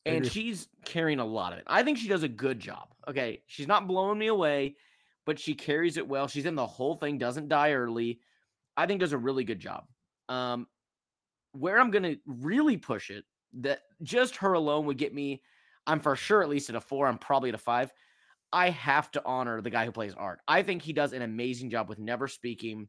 and 0.05 0.27
she's 0.27 0.69
carrying 0.85 1.19
a 1.19 1.25
lot 1.25 1.53
of 1.53 1.59
it. 1.59 1.65
I 1.67 1.83
think 1.83 1.99
she 1.99 2.09
does 2.09 2.23
a 2.23 2.29
good 2.29 2.61
job. 2.61 2.89
Okay, 3.09 3.43
she's 3.47 3.67
not 3.67 3.87
blowing 3.87 4.19
me 4.19 4.29
away 4.29 4.77
but 5.27 5.39
she 5.39 5.55
carries 5.55 5.99
it 5.99 6.09
well. 6.09 6.29
She's 6.29 6.47
in 6.47 6.55
the 6.55 6.67
whole 6.67 6.95
thing, 6.95 7.19
doesn't 7.19 7.49
die 7.49 7.73
early. 7.73 8.21
I 8.77 8.87
think 8.87 9.01
does 9.01 9.13
a 9.13 9.19
really 9.19 9.45
good 9.45 9.59
job. 9.59 9.85
Um, 10.31 10.67
where 11.53 11.79
I'm 11.79 11.91
gonna 11.91 12.15
really 12.27 12.77
push 12.79 13.11
it, 13.11 13.25
that 13.61 13.81
just 14.03 14.37
her 14.37 14.55
alone 14.55 14.87
would 14.87 14.99
get 14.99 15.13
me. 15.13 15.43
I'm 15.87 16.01
for 16.01 16.17
sure 16.17 16.43
at 16.43 16.49
least 16.49 16.69
at 16.71 16.77
a 16.77 16.81
four. 16.81 17.07
I'm 17.07 17.19
probably 17.19 17.51
at 17.51 17.55
a 17.55 17.59
five. 17.59 17.93
I 18.53 18.71
have 18.71 19.11
to 19.13 19.23
honor 19.25 19.61
the 19.61 19.71
guy 19.71 19.85
who 19.85 19.93
plays 19.93 20.15
Art. 20.15 20.41
I 20.47 20.63
think 20.63 20.83
he 20.83 20.93
does 20.93 21.13
an 21.13 21.23
amazing 21.23 21.71
job 21.71 21.89
with 21.89 21.99
never 21.99 22.29
speaking. 22.29 22.89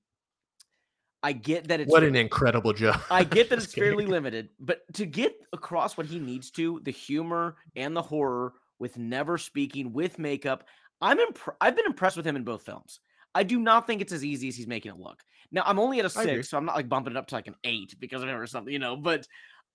I 1.24 1.34
get 1.34 1.68
that 1.68 1.80
it's 1.80 1.92
what 1.92 2.04
an 2.04 2.16
incredible 2.16 2.74
job. 2.74 3.02
I 3.12 3.24
get 3.24 3.50
that 3.50 3.60
it's 3.60 3.74
fairly 3.74 4.06
limited, 4.06 4.50
but 4.60 4.82
to 4.94 5.06
get 5.06 5.36
across 5.52 5.98
what 5.98 6.06
he 6.06 6.20
needs 6.20 6.52
to, 6.52 6.80
the 6.84 6.92
humor 6.92 7.56
and 7.76 7.96
the 7.96 8.02
horror 8.02 8.54
with 8.80 8.98
never 8.98 9.38
speaking, 9.38 9.94
with 9.94 10.20
makeup, 10.20 10.66
I'm 11.02 11.20
imp- 11.20 11.40
I've 11.60 11.76
been 11.76 11.86
impressed 11.86 12.18
with 12.18 12.26
him 12.26 12.36
in 12.36 12.44
both 12.44 12.64
films. 12.64 13.00
I 13.34 13.44
do 13.44 13.60
not 13.60 13.86
think 13.88 14.02
it's 14.02 14.14
as 14.14 14.24
easy 14.24 14.48
as 14.48 14.56
he's 14.56 14.68
making 14.68 14.92
it 14.92 15.00
look. 15.00 15.22
Now 15.52 15.64
I'm 15.66 15.80
only 15.80 16.00
at 16.00 16.06
a 16.06 16.10
six, 16.10 16.50
so 16.50 16.58
I'm 16.58 16.66
not 16.66 16.76
like 16.76 16.90
bumping 16.90 17.14
it 17.14 17.18
up 17.18 17.28
to 17.28 17.36
like 17.36 17.48
an 17.48 17.56
eight 17.64 17.96
because 18.00 18.22
of 18.22 18.30
him 18.30 18.36
or 18.36 18.48
something, 18.48 18.72
you 18.72 18.80
know. 18.80 18.96
But 18.96 19.28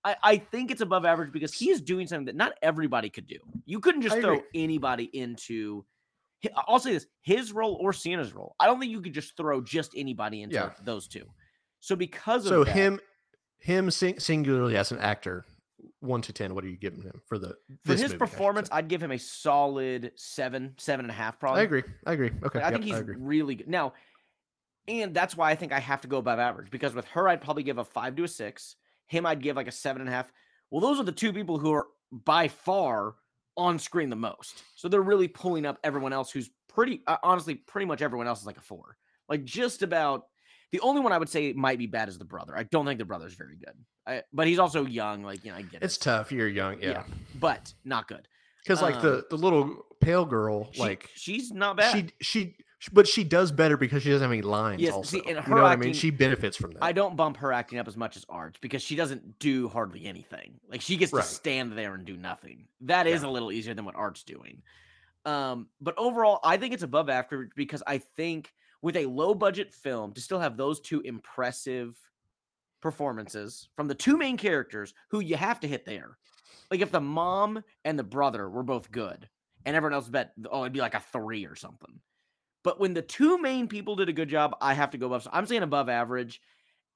I, 0.04 0.16
I 0.22 0.36
think 0.38 0.70
it's 0.70 0.80
above 0.80 1.04
average 1.04 1.32
because 1.32 1.52
he 1.52 1.70
is 1.70 1.80
doing 1.80 2.06
something 2.06 2.26
that 2.26 2.36
not 2.36 2.52
everybody 2.62 3.08
could 3.08 3.26
do. 3.26 3.38
You 3.66 3.78
couldn't 3.80 4.02
just 4.02 4.16
I 4.16 4.20
throw 4.20 4.32
agree. 4.34 4.46
anybody 4.54 5.04
into. 5.12 5.84
I'll 6.66 6.80
say 6.80 6.92
this: 6.92 7.06
his 7.20 7.52
role 7.52 7.78
or 7.80 7.92
Sienna's 7.92 8.32
role. 8.34 8.56
I 8.58 8.66
don't 8.66 8.80
think 8.80 8.90
you 8.90 9.00
could 9.00 9.14
just 9.14 9.36
throw 9.36 9.60
just 9.60 9.92
anybody 9.96 10.42
into 10.42 10.56
Yeah. 10.56 10.70
those 10.82 11.06
two. 11.06 11.24
So 11.80 11.94
because 11.94 12.46
of 12.46 12.50
So 12.50 12.64
that, 12.64 12.74
him, 12.74 13.00
him 13.58 13.90
sing- 13.92 14.18
singularly 14.18 14.76
as 14.76 14.90
an 14.90 14.98
actor, 14.98 15.44
one 16.00 16.20
to 16.22 16.32
ten. 16.32 16.52
What 16.56 16.64
are 16.64 16.68
you 16.68 16.76
giving 16.76 17.02
him 17.02 17.22
for 17.26 17.38
the 17.38 17.54
for 17.84 17.92
his 17.92 18.02
movie, 18.02 18.16
performance. 18.16 18.68
I'd 18.72 18.88
give 18.88 19.00
him 19.00 19.12
a 19.12 19.18
solid 19.18 20.10
seven, 20.16 20.74
seven 20.78 21.04
and 21.04 21.10
a 21.10 21.14
half. 21.14 21.38
Probably. 21.38 21.60
I 21.60 21.64
agree. 21.64 21.82
I 22.06 22.12
agree. 22.14 22.30
Okay, 22.42 22.58
Like, 22.58 22.64
I 22.64 22.70
yep, 22.70 22.72
think 22.72 22.84
he's 22.84 22.94
I 22.94 23.04
really 23.18 23.54
good. 23.54 23.68
Now, 23.68 23.92
and 24.88 25.14
that's 25.14 25.36
why 25.36 25.50
I 25.50 25.54
think 25.54 25.70
I 25.72 25.78
have 25.78 26.00
to 26.00 26.08
go 26.08 26.16
above 26.18 26.40
average 26.40 26.72
because 26.72 26.92
with 26.92 27.04
her, 27.06 27.28
I'd 27.28 27.40
probably 27.40 27.62
give 27.62 27.78
a 27.78 27.84
five 27.84 28.16
to 28.16 28.24
a 28.24 28.28
six. 28.28 28.74
Him, 29.12 29.26
I'd 29.26 29.42
give 29.42 29.56
like 29.56 29.68
a 29.68 29.72
seven 29.72 30.00
and 30.02 30.08
a 30.08 30.12
half. 30.12 30.32
Well, 30.70 30.80
those 30.80 30.98
are 30.98 31.04
the 31.04 31.12
two 31.12 31.32
people 31.32 31.58
who 31.58 31.72
are 31.72 31.86
by 32.10 32.48
far 32.48 33.14
on 33.58 33.78
screen 33.78 34.08
the 34.08 34.16
most. 34.16 34.62
So 34.74 34.88
they're 34.88 35.02
really 35.02 35.28
pulling 35.28 35.66
up 35.66 35.78
everyone 35.84 36.12
else 36.14 36.30
who's 36.30 36.48
pretty, 36.68 37.02
uh, 37.06 37.18
honestly, 37.22 37.54
pretty 37.54 37.84
much 37.84 38.00
everyone 38.00 38.26
else 38.26 38.40
is 38.40 38.46
like 38.46 38.56
a 38.56 38.62
four. 38.62 38.96
Like 39.28 39.44
just 39.44 39.82
about 39.82 40.24
the 40.72 40.80
only 40.80 41.02
one 41.02 41.12
I 41.12 41.18
would 41.18 41.28
say 41.28 41.52
might 41.52 41.78
be 41.78 41.86
bad 41.86 42.08
is 42.08 42.16
the 42.16 42.24
brother. 42.24 42.56
I 42.56 42.62
don't 42.62 42.86
think 42.86 42.98
the 42.98 43.04
brother's 43.04 43.34
very 43.34 43.56
good. 43.56 43.74
I, 44.06 44.22
but 44.32 44.46
he's 44.46 44.58
also 44.58 44.86
young. 44.86 45.22
Like, 45.22 45.44
you 45.44 45.50
know, 45.52 45.58
I 45.58 45.62
get 45.62 45.82
it. 45.82 45.84
It's 45.84 45.98
tough. 45.98 46.32
You're 46.32 46.48
young, 46.48 46.80
Yeah. 46.80 46.88
yeah. 46.90 47.02
But 47.38 47.74
not 47.84 48.08
good. 48.08 48.26
Because 48.64 48.80
like 48.80 48.94
Um, 48.96 49.02
the 49.02 49.26
the 49.28 49.36
little 49.36 49.84
pale 50.00 50.24
girl, 50.24 50.70
She- 50.72 50.80
like 50.80 51.10
she's 51.14 51.52
not 51.52 51.76
bad. 51.76 51.92
she 51.94 52.24
she, 52.24 52.56
but 52.90 53.06
she 53.06 53.22
does 53.24 53.52
better 53.52 53.76
because 53.76 54.02
she 54.02 54.10
doesn't 54.10 54.24
have 54.24 54.32
any 54.32 54.42
lines. 54.42 54.80
Yes, 54.80 54.92
also, 54.94 55.18
see, 55.18 55.22
and 55.26 55.36
you 55.36 55.42
her 55.42 55.54
know 55.54 55.62
what 55.62 55.72
I 55.72 55.76
mean. 55.76 55.92
She 55.94 56.10
benefits 56.10 56.56
from 56.56 56.72
that. 56.72 56.82
I 56.82 56.92
don't 56.92 57.16
bump 57.16 57.36
her 57.38 57.52
acting 57.52 57.78
up 57.78 57.86
as 57.86 57.96
much 57.96 58.16
as 58.16 58.24
Arch 58.28 58.56
because 58.60 58.82
she 58.82 58.96
doesn't 58.96 59.38
do 59.38 59.68
hardly 59.68 60.06
anything. 60.06 60.58
Like 60.68 60.80
she 60.80 60.96
gets 60.96 61.12
Right. 61.12 61.22
to 61.22 61.28
stand 61.28 61.72
there 61.72 61.94
and 61.94 62.04
do 62.04 62.16
nothing. 62.16 62.66
That 62.80 63.06
is 63.06 63.22
Yeah. 63.22 63.28
a 63.28 63.30
little 63.30 63.52
easier 63.52 63.74
than 63.74 63.84
what 63.84 63.94
Art's 63.94 64.24
doing. 64.24 64.62
Um, 65.24 65.68
but 65.80 65.94
overall, 65.98 66.40
I 66.42 66.56
think 66.56 66.74
it's 66.74 66.82
above 66.82 67.08
average 67.08 67.50
because 67.54 67.82
I 67.86 67.98
think 67.98 68.52
with 68.80 68.96
a 68.96 69.06
low 69.06 69.34
budget 69.34 69.72
film 69.72 70.12
to 70.14 70.20
still 70.20 70.40
have 70.40 70.56
those 70.56 70.80
two 70.80 71.00
impressive 71.02 71.96
performances 72.80 73.68
from 73.76 73.86
the 73.86 73.94
two 73.94 74.16
main 74.16 74.36
characters 74.36 74.92
who 75.10 75.20
you 75.20 75.36
have 75.36 75.60
to 75.60 75.68
hit 75.68 75.84
there. 75.84 76.18
Like 76.70 76.80
if 76.80 76.90
the 76.90 77.00
mom 77.00 77.62
and 77.84 77.98
the 77.98 78.02
brother 78.04 78.48
were 78.48 78.62
both 78.64 78.90
good 78.90 79.28
and 79.64 79.76
everyone 79.76 79.94
else 79.94 80.08
bet 80.08 80.32
oh 80.50 80.62
it'd 80.62 80.72
be 80.72 80.80
like 80.80 80.94
a 80.94 81.00
three 81.00 81.46
or 81.46 81.54
something. 81.54 82.00
But 82.64 82.78
when 82.78 82.94
the 82.94 83.02
two 83.02 83.38
main 83.38 83.66
people 83.68 83.96
did 83.96 84.08
a 84.08 84.12
good 84.12 84.28
job, 84.28 84.56
I 84.60 84.74
have 84.74 84.90
to 84.90 84.98
go 84.98 85.06
above. 85.06 85.24
So 85.24 85.30
I'm 85.32 85.46
saying 85.46 85.62
above 85.62 85.88
average, 85.88 86.40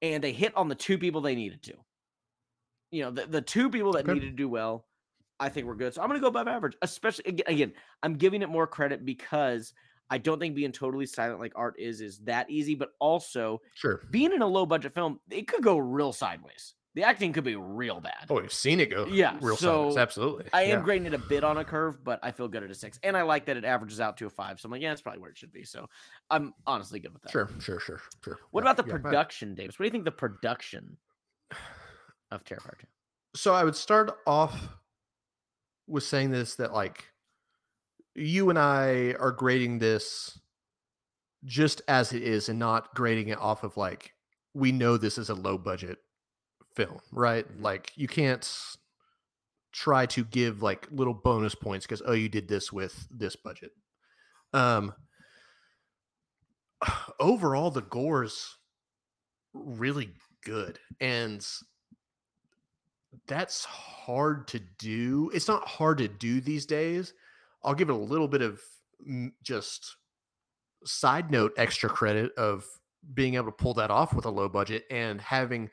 and 0.01 0.23
they 0.23 0.31
hit 0.31 0.55
on 0.55 0.69
the 0.69 0.75
two 0.75 0.97
people 0.97 1.21
they 1.21 1.35
needed 1.35 1.63
to. 1.63 1.73
You 2.91 3.03
know, 3.03 3.11
the, 3.11 3.25
the 3.25 3.41
two 3.41 3.69
people 3.69 3.93
that 3.93 4.05
Okay. 4.05 4.13
needed 4.13 4.29
to 4.29 4.35
do 4.35 4.47
well, 4.47 4.87
I 5.39 5.49
think 5.49 5.67
we're 5.67 5.75
good. 5.75 5.93
So 5.93 6.01
I'm 6.01 6.07
going 6.07 6.19
to 6.19 6.23
go 6.23 6.29
above 6.29 6.47
average. 6.47 6.75
Especially 6.81 7.25
again, 7.27 7.45
again, 7.47 7.73
I'm 8.01 8.13
giving 8.15 8.41
it 8.41 8.49
more 8.49 8.65
credit 8.65 9.05
because 9.05 9.73
I 10.09 10.17
don't 10.19 10.39
think 10.39 10.55
being 10.55 10.71
totally 10.71 11.05
silent 11.05 11.41
like 11.41 11.51
art 11.55 11.75
is 11.79 11.99
is 11.99 12.19
that 12.19 12.49
easy. 12.49 12.75
But 12.75 12.91
also 12.99 13.61
sure. 13.73 14.01
being 14.09 14.31
in 14.31 14.41
a 14.41 14.47
low 14.47 14.65
budget 14.65 14.93
film, 14.93 15.19
it 15.29 15.47
could 15.47 15.63
go 15.63 15.77
real 15.77 16.13
sideways. 16.13 16.75
The 16.97 17.03
acting 17.03 17.31
could 17.31 17.43
be 17.43 17.55
real 17.55 18.01
bad. 18.01 18.25
Oh, 18.27 18.41
we've 18.41 18.51
seen 18.51 18.79
it 18.79 18.89
go. 18.89 19.05
Yeah, 19.05 19.37
real 19.39 19.55
so 19.55 19.95
absolutely. 19.99 20.45
I 20.51 20.63
am 20.63 20.79
yeah. 20.79 20.83
grading 20.83 21.05
it 21.05 21.13
a 21.13 21.19
bit 21.19 21.43
on 21.43 21.57
a 21.57 21.63
curve, 21.63 22.03
but 22.03 22.19
I 22.23 22.31
feel 22.31 22.47
good 22.47 22.63
at 22.63 22.71
a 22.71 22.73
six. 22.73 22.99
And 23.03 23.15
I 23.15 23.21
like 23.21 23.45
that 23.45 23.55
it 23.55 23.63
averages 23.63 24.01
out 24.01 24.17
to 24.17 24.25
a 24.25 24.31
five. 24.31 24.59
So 24.59 24.65
I'm 24.65 24.71
like, 24.71 24.81
yeah, 24.81 24.89
that's 24.89 25.01
probably 25.01 25.21
where 25.21 25.29
it 25.29 25.37
should 25.37 25.53
be. 25.53 25.63
So 25.63 25.87
I'm 26.31 26.55
honestly 26.65 26.99
good 26.99 27.13
with 27.13 27.21
that. 27.21 27.31
Sure, 27.31 27.51
sure, 27.59 27.79
sure, 27.79 28.01
sure. 28.23 28.39
What 28.49 28.63
Yeah, 28.63 28.71
about 28.71 28.83
the 28.83 28.89
yeah, 28.91 28.97
production, 28.97 29.53
Davis? 29.53 29.77
What 29.77 29.83
do 29.83 29.85
you 29.85 29.91
think 29.91 30.05
the 30.05 30.11
production 30.11 30.97
of 32.31 32.43
Terrifier 32.43 32.79
2? 32.79 32.87
So 33.35 33.53
I 33.53 33.63
would 33.63 33.75
start 33.75 34.17
off 34.25 34.67
with 35.85 36.03
saying 36.03 36.31
this 36.31 36.55
that 36.55 36.73
like 36.73 37.05
you 38.15 38.49
and 38.49 38.57
I 38.57 39.13
are 39.19 39.31
grading 39.31 39.77
this 39.77 40.39
just 41.45 41.83
as 41.87 42.11
it 42.11 42.23
is 42.23 42.49
and 42.49 42.57
not 42.57 42.95
grading 42.95 43.27
it 43.27 43.37
off 43.37 43.63
of 43.63 43.77
like 43.77 44.13
we 44.55 44.71
know 44.71 44.97
this 44.97 45.19
is 45.19 45.29
a 45.29 45.35
low 45.35 45.59
budget 45.59 45.99
film, 46.77 46.99
right? 47.11 47.47
Mhm. 47.49 47.61
Like 47.63 47.91
you 47.95 48.07
can't 48.07 48.47
try 49.71 50.05
to 50.05 50.23
give 50.23 50.61
like 50.61 50.87
little 50.91 51.13
bonus 51.13 51.55
points 51.55 51.85
because 51.85 52.01
oh 52.05 52.13
you 52.13 52.29
did 52.29 52.47
this 52.47 52.71
with 52.71 53.07
this 53.11 53.35
budget. 53.35 53.71
Um 54.53 54.93
overall 57.19 57.71
the 57.71 57.81
gore's 57.81 58.57
really 59.53 60.13
good 60.43 60.79
and 61.01 61.45
that's 63.27 63.65
hard 63.65 64.47
to 64.49 64.59
do. 64.77 65.31
It's 65.33 65.47
not 65.47 65.67
hard 65.67 65.97
to 65.97 66.07
do 66.07 66.39
these 66.39 66.65
days. 66.65 67.13
I'll 67.63 67.73
give 67.73 67.89
it 67.89 67.95
a 67.95 67.97
little 67.97 68.27
bit 68.27 68.41
of 68.41 68.61
just 69.43 69.97
side 70.85 71.31
note 71.31 71.53
extra 71.57 71.89
credit 71.89 72.31
of 72.37 72.65
being 73.13 73.35
able 73.35 73.47
to 73.47 73.51
pull 73.51 73.73
that 73.73 73.91
off 73.91 74.13
with 74.13 74.25
a 74.25 74.29
low 74.29 74.47
budget 74.47 74.85
and 74.91 75.19
having 75.19 75.69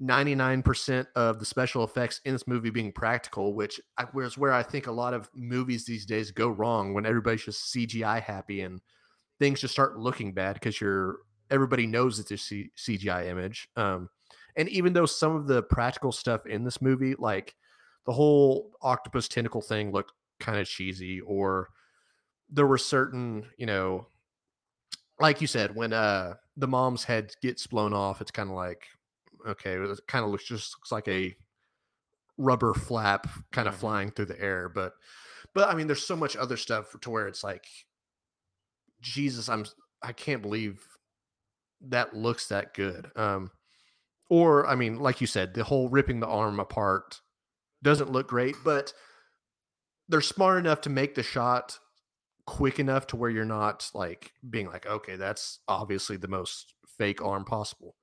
99% 0.00 1.06
of 1.16 1.38
the 1.40 1.44
special 1.44 1.82
effects 1.82 2.20
in 2.24 2.32
this 2.32 2.46
movie 2.46 2.70
being 2.70 2.92
practical, 2.92 3.54
which 3.54 3.80
I, 3.96 4.04
whereas 4.12 4.38
where 4.38 4.52
I 4.52 4.62
think 4.62 4.86
a 4.86 4.92
lot 4.92 5.14
of 5.14 5.28
movies 5.34 5.84
these 5.84 6.06
days 6.06 6.30
go 6.30 6.48
wrong 6.48 6.94
when 6.94 7.04
everybody's 7.04 7.44
just 7.44 7.74
CGI 7.74 8.22
happy 8.22 8.60
and 8.60 8.80
things 9.40 9.60
just 9.60 9.72
start 9.72 9.98
looking 9.98 10.32
bad 10.32 10.54
because 10.54 10.80
you're 10.80 11.18
everybody 11.50 11.86
knows 11.86 12.18
it's 12.18 12.30
a 12.30 12.36
C- 12.36 12.70
CGI 12.76 13.26
image. 13.26 13.68
Um, 13.76 14.08
and 14.56 14.68
even 14.68 14.92
though 14.92 15.06
some 15.06 15.34
of 15.34 15.46
the 15.46 15.62
practical 15.62 16.12
stuff 16.12 16.46
in 16.46 16.64
this 16.64 16.82
movie, 16.82 17.14
like 17.18 17.54
the 18.06 18.12
whole 18.12 18.70
octopus 18.82 19.28
tentacle 19.28 19.62
thing 19.62 19.92
looked 19.92 20.12
kind 20.40 20.58
of 20.58 20.66
cheesy, 20.66 21.20
or 21.20 21.68
there 22.50 22.66
were 22.66 22.78
certain, 22.78 23.46
you 23.56 23.66
know, 23.66 24.06
like 25.20 25.40
you 25.40 25.46
said, 25.46 25.74
when 25.74 25.92
uh 25.92 26.34
the 26.56 26.68
mom's 26.68 27.04
head 27.04 27.32
gets 27.42 27.66
blown 27.66 27.92
off, 27.92 28.20
it's 28.20 28.30
kind 28.30 28.48
of 28.48 28.56
like, 28.56 28.86
okay, 29.48 29.72
it 29.74 30.00
kind 30.06 30.24
of 30.24 30.30
looks 30.30 30.44
just 30.44 30.76
looks 30.78 30.92
like 30.92 31.08
a 31.08 31.34
rubber 32.36 32.72
flap 32.74 33.26
kind 33.52 33.68
of 33.68 33.74
Mhm. 33.74 33.78
flying 33.78 34.10
through 34.12 34.26
the 34.26 34.40
air. 34.40 34.68
But 34.68 34.94
but 35.54 35.68
I 35.68 35.74
mean, 35.74 35.86
there's 35.86 36.06
so 36.06 36.16
much 36.16 36.36
other 36.36 36.56
stuff 36.56 36.94
to 37.00 37.10
where 37.10 37.26
it's 37.26 37.42
like, 37.44 37.66
Jesus, 39.00 39.48
I'm 39.48 39.64
I 40.02 40.12
can't 40.12 40.42
believe 40.42 40.86
that 41.80 42.14
looks 42.14 42.48
that 42.48 42.74
good. 42.74 43.10
Um, 43.16 43.50
or 44.30 44.66
I 44.66 44.74
mean, 44.74 44.98
like 44.98 45.20
you 45.20 45.26
said, 45.26 45.54
the 45.54 45.64
whole 45.64 45.88
ripping 45.88 46.20
the 46.20 46.28
arm 46.28 46.60
apart 46.60 47.20
doesn't 47.82 48.12
look 48.12 48.28
great, 48.28 48.56
but 48.64 48.92
they're 50.08 50.20
smart 50.20 50.58
enough 50.58 50.80
to 50.82 50.90
make 50.90 51.14
the 51.14 51.22
shot 51.22 51.78
quick 52.46 52.78
enough 52.80 53.06
to 53.08 53.16
where 53.16 53.30
you're 53.30 53.44
not 53.44 53.90
like 53.94 54.32
being 54.48 54.68
like, 54.68 54.86
okay, 54.86 55.16
that's 55.16 55.60
obviously 55.68 56.16
the 56.16 56.28
most 56.28 56.74
fake 56.86 57.22
arm 57.22 57.44
possible. 57.44 57.96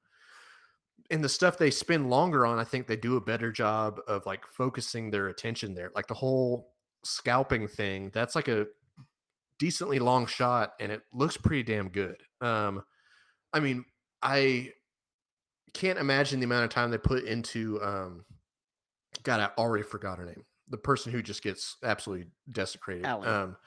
And 1.12 1.24
the 1.24 1.30
stuff 1.30 1.58
they 1.58 1.72
spend 1.72 2.10
longer 2.10 2.46
on, 2.46 2.58
I 2.58 2.64
think 2.64 2.88
they 2.88 2.96
do 2.96 3.18
a 3.18 3.22
better 3.22 3.52
job 3.52 4.00
of 4.08 4.26
like 4.26 4.46
focusing 4.48 5.12
their 5.12 5.28
attention 5.28 5.76
there. 5.76 5.92
Like 5.94 6.08
the 6.08 6.16
whole 6.16 6.74
scalping 7.04 7.68
thing, 7.68 8.10
that's 8.14 8.36
like 8.36 8.48
a 8.48 8.66
decently 9.60 10.00
long 10.00 10.26
shot 10.26 10.74
and 10.80 10.92
it 10.92 11.04
looks 11.14 11.38
pretty 11.38 11.64
damn 11.64 11.90
good. 11.90 12.18
Um, 12.42 12.84
I 13.54 13.60
mean, 13.60 13.86
I 14.22 14.72
can't 15.74 16.00
imagine 16.00 16.40
the 16.40 16.46
amount 16.46 16.64
of 16.64 16.70
time 16.70 16.90
they 16.90 16.98
put 16.98 17.26
into 17.26 17.80
um 17.84 18.26
God, 19.24 19.40
I 19.40 19.50
already 19.60 19.84
forgot 19.84 20.18
her 20.18 20.26
name. 20.26 20.44
The 20.70 20.78
person 20.78 21.12
who 21.12 21.22
just 21.22 21.44
gets 21.44 21.78
absolutely 21.84 22.28
desecrated. 22.52 23.06
Allie. 23.06 23.28
Um 23.28 23.58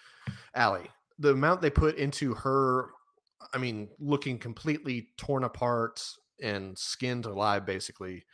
Allie. 0.55 0.90
The 1.19 1.31
amount 1.31 1.60
they 1.60 1.70
put 1.70 1.97
into 1.97 2.35
her, 2.35 2.90
I 3.52 3.59
mean, 3.59 3.89
looking 3.98 4.39
completely 4.39 5.09
torn 5.16 5.44
apart 5.44 6.02
and 6.43 6.77
skinned 6.78 7.27
alive 7.27 7.66
basically 7.66 8.24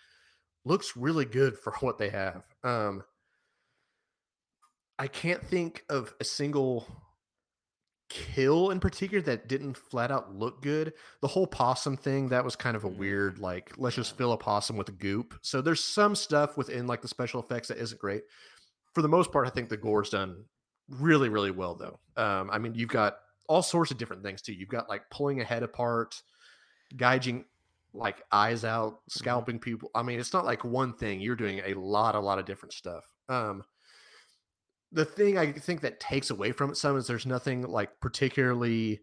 looks 0.64 0.96
really 0.96 1.24
good 1.24 1.58
for 1.58 1.72
what 1.80 1.98
they 1.98 2.10
have. 2.10 2.42
Um 2.62 3.02
I 4.98 5.08
can't 5.08 5.42
think 5.44 5.84
of 5.88 6.14
a 6.20 6.24
single 6.24 6.86
kill 8.08 8.70
in 8.70 8.78
particular 8.78 9.20
that 9.22 9.48
didn't 9.48 9.76
flat 9.76 10.10
out 10.10 10.32
look 10.34 10.62
good. 10.62 10.92
The 11.20 11.28
whole 11.28 11.46
possum 11.48 11.96
thing, 11.96 12.28
that 12.28 12.44
was 12.44 12.54
kind 12.54 12.76
of 12.76 12.84
a 12.84 12.90
Mm. 12.90 12.96
weird, 12.96 13.38
like, 13.40 13.72
let's 13.76 13.96
just 13.96 14.16
fill 14.16 14.32
a 14.32 14.36
possum 14.38 14.76
with 14.76 14.96
goop. 14.98 15.34
So 15.42 15.60
there's 15.60 15.82
some 15.82 16.14
stuff 16.14 16.56
within 16.56 16.86
like 16.86 17.02
the 17.02 17.08
special 17.08 17.40
effects 17.42 17.68
that 17.68 17.78
isn't 17.78 18.00
great. 18.00 18.22
For 18.94 19.02
the 19.02 19.08
most 19.08 19.32
part, 19.32 19.46
I 19.48 19.50
think 19.50 19.68
the 19.68 19.76
gore's 19.76 20.10
done 20.10 20.44
really, 20.88 21.28
really 21.28 21.50
well 21.50 21.74
though. 21.74 21.98
Um, 22.22 22.50
I 22.52 22.58
mean, 22.58 22.74
you've 22.74 22.88
got 22.90 23.16
all 23.48 23.62
sorts 23.62 23.90
of 23.90 23.98
different 23.98 24.22
things 24.22 24.42
too. 24.42 24.52
You've 24.52 24.68
got 24.68 24.88
like 24.88 25.10
pulling 25.10 25.40
a 25.40 25.44
head 25.44 25.64
apart, 25.64 26.22
gouging 26.96 27.46
like 27.94 28.22
eyes 28.32 28.64
out, 28.64 29.00
scalping 29.08 29.58
people. 29.58 29.90
I 29.94 30.02
mean, 30.02 30.18
it's 30.18 30.32
not 30.32 30.44
like 30.44 30.64
one 30.64 30.92
thing. 30.92 31.20
You're 31.20 31.36
doing 31.36 31.62
a 31.64 31.74
lot, 31.74 32.16
a 32.16 32.20
lot 32.20 32.38
of 32.38 32.44
different 32.44 32.72
stuff. 32.72 33.04
Um, 33.28 33.62
the 34.92 35.04
thing 35.04 35.38
I 35.38 35.52
think 35.52 35.80
that 35.82 36.00
takes 36.00 36.30
away 36.30 36.52
from 36.52 36.70
it 36.70 36.76
some 36.76 36.96
is 36.96 37.06
there's 37.06 37.26
nothing 37.26 37.62
like 37.62 38.00
particularly 38.00 39.00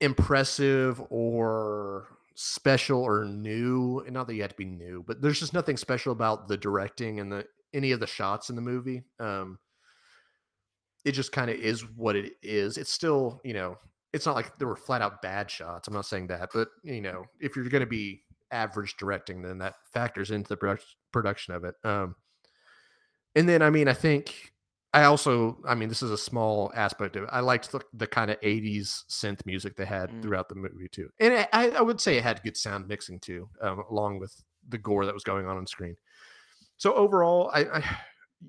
impressive 0.00 1.00
or 1.10 2.08
special 2.34 3.00
or 3.00 3.24
new. 3.24 4.00
And 4.00 4.14
not 4.14 4.26
that 4.26 4.34
you 4.34 4.42
had 4.42 4.50
to 4.50 4.56
be 4.56 4.64
new, 4.64 5.04
but 5.06 5.20
there's 5.20 5.40
just 5.40 5.54
nothing 5.54 5.76
special 5.76 6.12
about 6.12 6.48
the 6.48 6.56
directing 6.56 7.20
and 7.20 7.30
the 7.30 7.46
any 7.72 7.92
of 7.92 8.00
the 8.00 8.06
shots 8.06 8.50
in 8.50 8.56
the 8.56 8.62
movie. 8.62 9.02
Um, 9.20 9.58
it 11.04 11.12
just 11.12 11.32
kind 11.32 11.50
of 11.50 11.56
is 11.56 11.82
what 11.96 12.16
it 12.16 12.32
is. 12.42 12.78
It's 12.78 12.90
still, 12.90 13.40
you 13.44 13.52
know, 13.52 13.78
it's 14.14 14.26
not 14.26 14.36
like 14.36 14.56
there 14.58 14.68
were 14.68 14.76
flat 14.76 15.02
out 15.02 15.20
bad 15.20 15.50
shots. 15.50 15.88
I'm 15.88 15.94
not 15.94 16.06
saying 16.06 16.28
that, 16.28 16.50
but 16.54 16.68
you 16.84 17.00
know, 17.00 17.24
if 17.40 17.56
you're 17.56 17.68
going 17.68 17.80
to 17.80 17.86
be 17.86 18.22
average 18.52 18.96
directing, 18.96 19.42
then 19.42 19.58
that 19.58 19.74
factors 19.92 20.30
into 20.30 20.48
the 20.48 20.56
production 20.56 20.88
production 21.12 21.54
of 21.54 21.64
it. 21.64 21.74
Um, 21.84 22.14
and 23.34 23.48
then, 23.48 23.60
I 23.60 23.70
mean, 23.70 23.88
I 23.88 23.92
think 23.92 24.52
I 24.92 25.04
also, 25.04 25.58
I 25.66 25.74
mean, 25.74 25.88
this 25.88 26.02
is 26.04 26.12
a 26.12 26.16
small 26.16 26.70
aspect 26.76 27.16
of 27.16 27.24
it. 27.24 27.28
I 27.32 27.40
liked 27.40 27.72
the, 27.72 27.80
the 27.92 28.06
kind 28.06 28.30
of 28.30 28.40
80s 28.40 29.02
synth 29.10 29.44
music 29.44 29.74
they 29.76 29.84
had 29.84 30.10
Mm. 30.10 30.22
throughout 30.22 30.48
the 30.48 30.54
movie 30.54 30.88
too. 30.88 31.08
And 31.18 31.48
I, 31.52 31.70
I 31.70 31.80
would 31.82 32.00
say 32.00 32.16
it 32.16 32.22
had 32.22 32.40
good 32.44 32.56
sound 32.56 32.86
mixing 32.86 33.18
too, 33.18 33.48
um, 33.60 33.82
along 33.90 34.20
with 34.20 34.40
the 34.68 34.78
gore 34.78 35.04
that 35.04 35.14
was 35.14 35.24
going 35.24 35.46
on 35.46 35.56
on 35.56 35.66
screen. 35.66 35.96
So 36.76 36.94
overall, 36.94 37.50
I, 37.52 37.64
I 37.64 37.96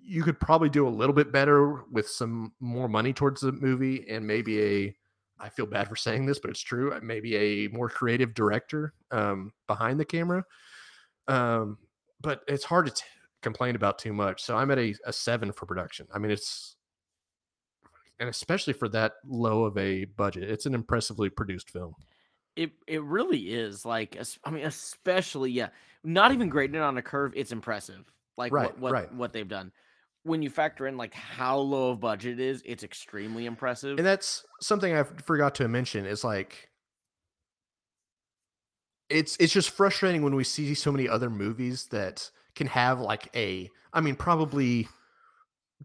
you 0.03 0.23
could 0.23 0.39
probably 0.39 0.69
do 0.69 0.87
a 0.87 0.89
little 0.89 1.15
bit 1.15 1.31
better 1.31 1.83
with 1.91 2.07
some 2.07 2.53
more 2.59 2.87
money 2.87 3.13
towards 3.13 3.41
the 3.41 3.51
movie 3.51 4.05
and 4.09 4.27
maybe 4.27 4.61
a 4.61 4.95
I 5.39 5.49
feel 5.49 5.65
bad 5.65 5.87
for 5.87 5.95
saying 5.95 6.25
this, 6.25 6.39
but 6.39 6.49
it's 6.49 6.61
true. 6.61 6.93
uh, 6.93 6.99
Maybe 7.03 7.35
a 7.35 7.67
more 7.69 7.89
creative 7.89 8.33
director 8.33 8.93
um, 9.11 9.51
behind 9.67 9.99
the 9.99 10.05
camera. 10.05 10.43
Um, 11.27 11.77
but 12.21 12.41
it's 12.47 12.63
hard 12.63 12.85
to 12.85 12.91
t- 12.93 13.03
complain 13.41 13.75
about 13.75 13.99
too 13.99 14.13
much. 14.13 14.43
So 14.43 14.55
I'm 14.55 14.71
at 14.71 14.79
a, 14.79 14.95
a 15.05 15.13
seven 15.13 15.51
for 15.51 15.65
production. 15.65 16.07
I 16.13 16.19
mean, 16.19 16.31
it's 16.31 16.75
and 18.19 18.29
especially 18.29 18.73
for 18.73 18.87
that 18.89 19.13
low 19.25 19.65
of 19.65 19.77
a 19.77 20.05
budget, 20.05 20.49
it's 20.49 20.65
an 20.65 20.73
impressively 20.73 21.29
produced 21.29 21.69
film. 21.69 21.93
It 22.55 22.71
it 22.87 23.03
really 23.03 23.53
is 23.53 23.85
like 23.85 24.17
I 24.45 24.51
mean, 24.51 24.65
especially 24.65 25.51
yeah, 25.51 25.69
not 26.03 26.31
even 26.31 26.47
grading 26.47 26.75
it 26.75 26.81
on 26.81 26.97
a 26.97 27.01
curve. 27.01 27.33
It's 27.35 27.51
impressive, 27.51 28.05
like 28.37 28.53
Right, 28.53 28.67
what 28.67 28.79
what, 28.79 28.91
right. 28.93 29.13
what 29.13 29.33
they've 29.33 29.47
done. 29.47 29.71
When 30.25 30.41
you 30.41 30.49
factor 30.49 30.87
in 30.87 30.97
like 30.97 31.13
how 31.13 31.57
low 31.57 31.91
of 31.91 31.99
budget 31.99 32.39
it 32.39 32.43
is, 32.43 32.63
it's 32.65 32.83
extremely 32.83 33.45
impressive. 33.45 33.99
And 33.99 34.07
that's 34.07 34.43
something 34.59 34.95
I 34.95 35.03
forgot 35.03 35.53
to 35.55 35.67
mention 35.67 36.07
is 36.07 36.23
like 36.23 36.69
it's 39.09 39.37
it's 39.39 39.53
just 39.53 39.69
frustrating 39.69 40.23
when 40.23 40.33
we 40.33 40.43
see 40.43 40.73
so 40.73 40.91
many 40.91 41.07
other 41.07 41.29
movies 41.29 41.85
that 41.91 42.31
can 42.55 42.65
have 42.65 42.99
like 42.99 43.29
a 43.35 43.69
I 43.93 44.01
mean 44.01 44.15
probably 44.15 44.87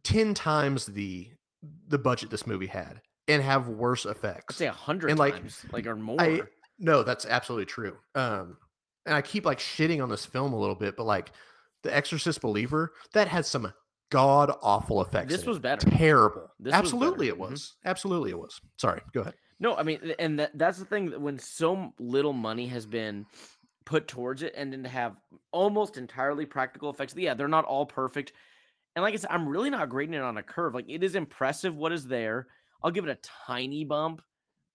10 0.05 0.33
times 0.33 0.87
the 0.87 1.29
the 1.89 1.99
budget 1.99 2.31
this 2.31 2.47
movie 2.47 2.67
had 2.67 3.03
and 3.29 3.43
have 3.43 3.69
worse 3.69 4.07
I'd 4.07 4.13
effects. 4.13 4.57
say 4.57 4.67
a 4.67 4.73
hundred 4.73 5.11
and, 5.11 5.19
like, 5.19 5.35
times, 5.35 5.67
like 5.71 5.87
or 5.87 5.97
more. 5.97 6.19
I 6.19 6.41
no, 6.79 7.03
that's 7.03 7.27
absolutely 7.27 7.67
true. 7.67 7.99
Um 8.15 8.57
and 9.05 9.15
I 9.15 9.21
keep 9.21 9.45
like 9.45 9.59
shitting 9.59 10.03
on 10.03 10.09
this 10.09 10.25
film 10.25 10.55
a 10.55 10.59
little 10.59 10.75
bit, 10.75 10.97
but 10.97 11.05
like 11.05 11.31
The 11.83 11.95
Exorcist 11.95 12.41
Believer, 12.41 12.95
that 13.13 13.29
had 13.29 13.45
some 13.45 13.71
god 14.11 14.53
awful 14.63 15.01
effects. 15.03 15.33
This 15.35 15.47
was 15.47 15.59
better. 15.59 15.89
terrible. 15.91 16.51
This 16.59 16.73
was 16.73 16.73
better. 16.73 16.77
Absolutely 16.85 17.29
it 17.29 17.35
Mhm. 17.37 17.39
was. 17.51 17.77
Absolutely 17.85 18.31
it 18.31 18.39
was. 18.39 18.61
Sorry, 18.77 19.01
go 19.13 19.23
ahead. 19.23 19.35
No, 19.59 19.77
I 19.77 19.83
mean, 19.83 20.15
and 20.19 20.39
that, 20.41 20.57
that's 20.57 20.79
the 20.79 20.85
thing 20.85 21.11
that 21.11 21.21
when 21.21 21.39
so 21.39 21.93
little 21.99 22.33
money 22.33 22.67
has 22.69 22.87
been 22.87 23.27
put 23.85 24.09
towards 24.09 24.43
it, 24.43 24.55
and 24.57 24.73
then 24.73 24.83
to 24.83 24.89
have 24.89 25.17
almost 25.53 25.97
entirely 25.97 26.47
practical 26.47 26.91
effects. 26.91 27.15
Yeah, 27.17 27.35
they're 27.35 27.49
not 27.49 27.65
all 27.65 27.87
perfect, 27.87 28.33
and 28.97 29.03
like 29.03 29.15
I 29.15 29.17
said, 29.17 29.31
I'm 29.31 29.49
really 29.49 29.71
not 29.71 29.89
grading 29.89 30.15
it 30.15 30.23
on 30.23 30.39
a 30.39 30.43
curve. 30.43 30.75
Like 30.75 30.89
it 30.89 31.03
is 31.03 31.15
impressive 31.15 31.77
what 31.77 31.93
is 31.93 32.07
there. 32.07 32.47
I'll 32.83 32.91
give 32.91 33.07
it 33.07 33.11
a 33.11 33.29
tiny 33.47 33.85
bump, 33.85 34.23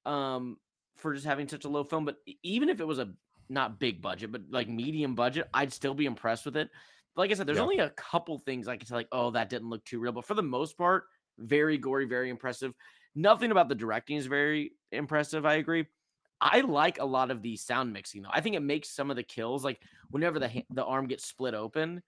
um, 0.06 0.58
for 0.98 1.14
just 1.14 1.26
having 1.26 1.48
such 1.48 1.66
a 1.66 1.70
low 1.70 1.84
film. 1.84 2.06
But 2.06 2.18
even 2.44 2.70
if 2.70 2.80
it 2.80 2.86
was 2.88 3.00
a 3.00 3.14
not 3.50 3.80
big 3.80 4.02
budget, 4.02 4.32
but 4.32 4.42
like 4.50 4.68
medium 4.70 5.16
budget, 5.16 5.48
I'd 5.54 5.74
still 5.74 5.94
be 5.94 6.06
impressed 6.06 6.46
with 6.46 6.58
it. 6.58 6.70
But 7.16 7.24
like 7.24 7.32
I 7.32 7.34
said, 7.36 7.48
there's 7.48 7.58
Yeah. 7.58 7.64
only 7.64 7.80
a 7.80 7.90
couple 7.92 8.38
things 8.40 8.68
I 8.68 8.78
can 8.78 8.88
say, 8.88 8.96
like, 8.96 9.08
oh, 9.12 9.32
that 9.32 9.50
didn't 9.50 9.70
look 9.70 9.84
too 9.86 10.00
real. 10.00 10.12
But 10.12 10.26
for 10.26 10.34
the 10.34 10.44
most 10.44 10.78
part, 10.78 11.06
very 11.38 11.78
gory, 11.78 12.06
very 12.06 12.30
impressive. 12.30 12.74
Nothing 13.16 13.52
about 13.52 13.70
the 13.70 13.76
directing 13.76 14.18
is 14.18 14.28
very 14.28 14.74
impressive. 14.92 15.46
I 15.46 15.56
agree. 15.56 15.86
I 16.42 16.62
like 16.62 17.00
a 17.00 17.06
lot 17.06 17.32
of 17.32 17.42
the 17.42 17.56
sound 17.56 17.94
mixing 17.94 18.22
though. 18.22 18.30
I 18.32 18.42
think 18.42 18.56
it 18.56 18.62
makes 18.62 18.90
some 18.90 19.10
of 19.10 19.16
the 19.16 19.24
kills 19.24 19.64
like 19.64 19.82
whenever 20.10 20.38
the 20.38 20.50
ha- 20.50 20.60
mm-hmm. 20.60 20.76
the 20.76 20.84
arm 20.84 21.08
gets 21.08 21.26
split 21.26 21.54
open, 21.54 22.04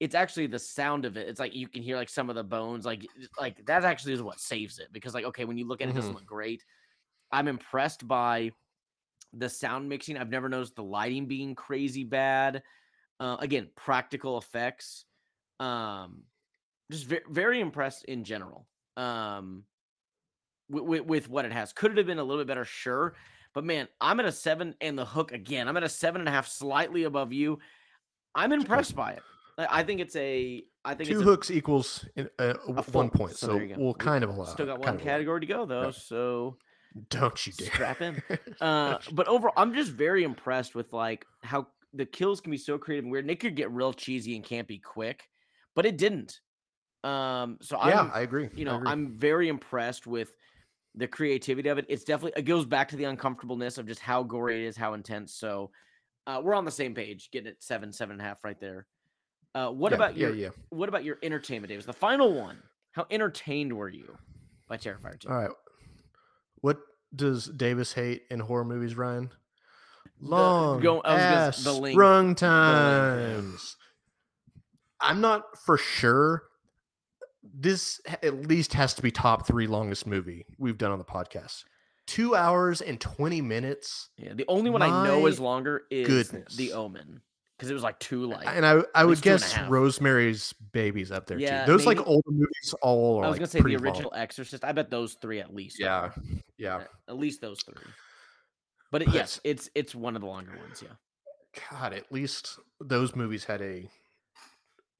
it's 0.00 0.14
actually 0.14 0.48
the 0.48 0.58
sound 0.58 1.04
of 1.04 1.16
it. 1.16 1.28
It's 1.28 1.40
like 1.40 1.54
you 1.54 1.68
can 1.68 1.82
hear 1.82 1.96
like 1.96 2.08
some 2.08 2.28
of 2.28 2.36
the 2.36 2.44
bones, 2.44 2.84
like 2.84 3.06
like 3.38 3.64
that 3.66 3.84
actually 3.84 4.14
is 4.14 4.22
what 4.22 4.40
saves 4.40 4.80
it 4.80 4.88
because 4.92 5.14
like 5.14 5.24
okay, 5.26 5.44
when 5.44 5.58
you 5.58 5.66
look 5.66 5.80
at 5.80 5.88
it, 5.88 5.92
it 5.92 5.94
doesn't 5.94 6.10
mm-hmm. 6.10 6.18
look 6.18 6.26
great. 6.26 6.64
I'm 7.30 7.46
impressed 7.46 8.06
by 8.06 8.50
the 9.32 9.48
sound 9.48 9.88
mixing. 9.88 10.16
I've 10.16 10.30
never 10.30 10.48
noticed 10.48 10.74
the 10.74 10.82
lighting 10.82 11.26
being 11.26 11.54
crazy 11.54 12.04
bad. 12.04 12.62
Uh, 13.20 13.36
again, 13.40 13.68
practical 13.76 14.38
effects. 14.38 15.04
Um, 15.60 16.22
just 16.90 17.06
very, 17.06 17.22
very 17.28 17.60
impressed 17.60 18.04
in 18.04 18.24
general. 18.24 18.66
Um, 18.96 19.64
with, 20.70 21.04
with 21.04 21.28
what 21.30 21.44
it 21.44 21.52
has. 21.52 21.72
Could 21.72 21.92
it 21.92 21.96
have 21.98 22.06
been 22.06 22.18
a 22.18 22.24
little 22.24 22.42
bit 22.42 22.48
better? 22.48 22.64
Sure. 22.64 23.14
But 23.54 23.64
man, 23.64 23.88
I'm 24.00 24.20
at 24.20 24.26
a 24.26 24.32
seven 24.32 24.74
and 24.80 24.98
the 24.98 25.04
hook 25.04 25.32
again. 25.32 25.66
I'm 25.68 25.76
at 25.76 25.82
a 25.82 25.88
seven 25.88 26.20
and 26.20 26.28
a 26.28 26.32
half, 26.32 26.46
slightly 26.46 27.04
above 27.04 27.32
you. 27.32 27.58
I'm 28.34 28.52
impressed 28.52 28.94
by 28.94 29.12
it. 29.12 29.22
I 29.58 29.82
think 29.82 30.00
it's 30.00 30.14
a. 30.14 30.62
I 30.84 30.94
think 30.94 31.08
Two 31.08 31.14
it's 31.16 31.22
a- 31.22 31.24
hooks 31.24 31.50
equals 31.50 32.04
in, 32.14 32.28
uh, 32.38 32.52
w- 32.52 32.78
a 32.78 32.82
full, 32.82 33.00
one 33.00 33.10
point, 33.10 33.36
so 33.36 33.48
so, 33.48 33.52
there 33.54 33.62
you 33.64 33.74
go. 33.74 33.80
we'll 33.80 33.94
We 33.94 33.98
kind 33.98 34.22
of 34.22 34.30
allow. 34.30 34.44
Still 34.44 34.66
got 34.66 34.78
one 34.78 34.98
category 34.98 35.40
to 35.40 35.46
go 35.46 35.66
though, 35.66 35.90
so 35.90 36.56
Don't 37.10 37.44
you 37.46 37.52
dare 37.54 37.66
strap 37.68 38.00
in. 38.00 38.22
Uh, 38.60 38.98
but 39.12 39.26
overall, 39.26 39.54
I'm 39.56 39.74
just 39.74 39.90
very 39.90 40.22
impressed 40.22 40.74
with 40.76 40.92
like 40.92 41.26
how 41.42 41.66
the 41.94 42.06
kills 42.06 42.40
can 42.40 42.50
be 42.50 42.58
so 42.58 42.78
creative 42.78 43.04
and 43.04 43.12
weird. 43.12 43.24
And 43.24 43.30
it 43.30 43.40
could 43.40 43.56
get 43.56 43.70
real 43.70 43.92
cheesy 43.92 44.36
and 44.36 44.44
campy 44.44 44.82
quick, 44.82 45.28
but 45.74 45.86
it 45.86 45.96
didn't. 45.96 46.40
Um, 47.04 47.58
so 47.62 47.76
yeah, 47.86 48.00
I'm, 48.00 48.10
I 48.12 48.20
agree. 48.20 48.48
you 48.54 48.64
know, 48.64 48.76
agree. 48.76 48.90
I'm 48.90 49.16
very 49.16 49.48
impressed 49.48 50.06
with 50.06 50.32
the 50.94 51.06
creativity 51.06 51.68
of 51.68 51.78
it. 51.78 51.86
It's 51.88 52.04
definitely 52.04 52.32
it 52.40 52.44
goes 52.44 52.66
back 52.66 52.88
to 52.88 52.96
the 52.96 53.04
uncomfortableness 53.04 53.78
of 53.78 53.86
just 53.86 54.00
how 54.00 54.22
gory 54.22 54.64
it 54.64 54.68
is, 54.68 54.76
how 54.76 54.94
intense. 54.94 55.32
So 55.34 55.70
uh, 56.26 56.40
we're 56.42 56.54
on 56.54 56.64
the 56.64 56.70
same 56.70 56.94
page, 56.94 57.30
getting 57.30 57.48
it 57.48 57.62
seven, 57.62 57.92
seven 57.92 58.12
and 58.14 58.20
a 58.20 58.24
half 58.24 58.42
right 58.44 58.58
there. 58.60 58.86
Uh, 59.54 59.68
what 59.70 59.92
Yeah, 59.92 59.96
about 59.96 60.16
yeah, 60.16 60.26
your 60.26 60.36
yeah? 60.36 60.48
what 60.70 60.88
about 60.88 61.04
your 61.04 61.18
entertainment, 61.22 61.68
Davis? 61.70 61.86
The 61.86 61.92
final 61.92 62.32
one. 62.34 62.58
How 62.92 63.06
entertained 63.10 63.72
were 63.72 63.88
you 63.88 64.16
by 64.68 64.76
Terrifier 64.76 65.18
2? 65.18 65.28
All 65.28 65.34
right. 65.36 65.50
What 66.62 66.78
does 67.14 67.46
Davis 67.46 67.92
hate 67.92 68.22
in 68.30 68.40
horror 68.40 68.64
movies, 68.64 68.96
Ryan? 68.96 69.30
The- 70.20 70.28
Long 70.28 70.80
go- 70.80 71.00
I 71.00 71.14
was 71.14 71.22
gonna 71.22 71.36
ass 71.36 71.64
the 71.64 71.72
times. 72.34 73.76
I'm 75.00 75.20
not 75.20 75.44
for 75.64 75.76
sure. 75.78 76.42
This 77.42 78.00
at 78.22 78.46
least 78.46 78.74
has 78.74 78.94
to 78.94 79.02
be 79.02 79.10
top 79.10 79.46
three 79.46 79.66
longest 79.66 80.06
movie 80.06 80.44
we've 80.58 80.78
done 80.78 80.90
on 80.92 80.98
the 80.98 81.04
podcast. 81.04 81.64
Two 82.06 82.34
hours 82.34 82.80
and 82.80 83.00
twenty 83.00 83.40
minutes, 83.40 84.08
Yeah, 84.16 84.32
the 84.34 84.44
only 84.48 84.70
one 84.70 84.82
I 84.82 85.06
know 85.06 85.26
is 85.26 85.38
longer 85.38 85.82
is 85.90 86.06
goodness. 86.06 86.56
The 86.56 86.72
Omen 86.72 87.20
because 87.56 87.70
it 87.70 87.74
was 87.74 87.82
like 87.82 87.98
two 87.98 88.26
like. 88.26 88.46
and 88.46 88.64
I 88.64 88.82
I 88.94 89.04
would 89.04 89.10
least 89.24 89.24
two 89.24 89.30
and 89.30 89.42
a 89.42 89.46
guess. 89.46 89.68
Rosemary's 89.68 90.52
Baby's 90.72 91.10
up 91.12 91.26
there 91.26 91.38
Yeah, 91.38 91.64
too. 91.64 91.72
Those 91.72 91.86
like 91.86 91.98
maybe- 91.98 92.08
older 92.08 92.30
movies 92.30 92.74
all 92.82 93.18
are. 93.20 93.24
I 93.24 93.28
was 93.28 93.34
like, 93.34 93.40
gonna 93.40 93.46
say 93.48 93.58
the 93.58 93.62
pretty 93.62 93.76
long. 93.76 93.86
original 93.86 94.12
Exorcist. 94.14 94.64
I 94.64 94.72
bet 94.72 94.90
those 94.90 95.16
three 95.20 95.40
at 95.40 95.54
least. 95.54 95.78
Yeah, 95.78 96.10
yeah. 96.56 96.78
Yeah, 96.78 96.84
at 97.08 97.16
least 97.18 97.40
those 97.40 97.62
three. 97.62 97.76
But, 98.90 99.02
it, 99.02 99.06
But- 99.06 99.14
yes, 99.14 99.40
it's 99.44 99.68
it's 99.74 99.94
one 99.94 100.16
of 100.16 100.22
the 100.22 100.28
longer 100.28 100.52
ones. 100.56 100.82
Yeah. 100.82 100.94
God, 101.70 101.92
at 101.92 102.10
least 102.12 102.58
those 102.80 103.14
movies 103.16 103.44
had 103.44 103.60
a 103.62 103.88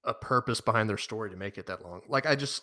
a 0.05 0.15
purpose 0.15 0.61
behind 0.61 0.89
their 0.89 0.97
story 0.97 1.31
to 1.31 1.37
make 1.37 1.59
it 1.59 1.67
that 1.67 1.85
long. 1.85 2.01
Like 2.09 2.27
I 2.27 2.35
just 2.37 2.63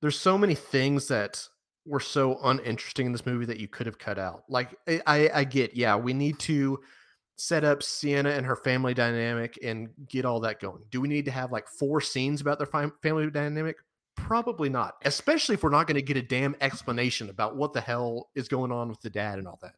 there's 0.00 0.18
so 0.18 0.38
many 0.38 0.54
things 0.54 1.08
that 1.08 1.46
were 1.86 2.00
so 2.00 2.38
uninteresting 2.44 3.06
in 3.06 3.12
this 3.12 3.26
movie 3.26 3.46
that 3.46 3.58
you 3.58 3.66
could 3.68 3.86
have 3.86 3.98
cut 3.98 4.18
out. 4.18 4.44
Like 4.48 4.76
I 4.86 5.00
I, 5.06 5.30
I 5.34 5.44
get, 5.44 5.74
yeah, 5.74 5.96
we 5.96 6.12
need 6.12 6.38
to 6.40 6.78
set 7.36 7.64
up 7.64 7.82
Sienna 7.82 8.30
and 8.30 8.44
her 8.46 8.56
family 8.56 8.94
dynamic 8.94 9.58
and 9.62 9.88
get 10.08 10.24
all 10.24 10.40
that 10.40 10.60
going. 10.60 10.82
Do 10.90 11.00
we 11.00 11.08
need 11.08 11.24
to 11.26 11.30
have 11.30 11.52
like 11.52 11.68
four 11.68 12.00
scenes 12.00 12.40
about 12.40 12.58
their 12.58 12.66
fam- 12.66 12.92
family 13.02 13.30
dynamic? 13.30 13.76
Probably 14.16 14.68
not. 14.68 14.94
Especially 15.04 15.54
if 15.54 15.62
we're 15.62 15.70
not 15.70 15.86
going 15.86 15.94
to 15.94 16.02
get 16.02 16.16
a 16.16 16.22
damn 16.22 16.56
explanation 16.60 17.30
about 17.30 17.56
what 17.56 17.72
the 17.72 17.80
hell 17.80 18.28
is 18.34 18.48
going 18.48 18.72
on 18.72 18.88
with 18.88 19.00
the 19.00 19.10
dad 19.10 19.38
and 19.38 19.46
all 19.46 19.58
that. 19.62 19.74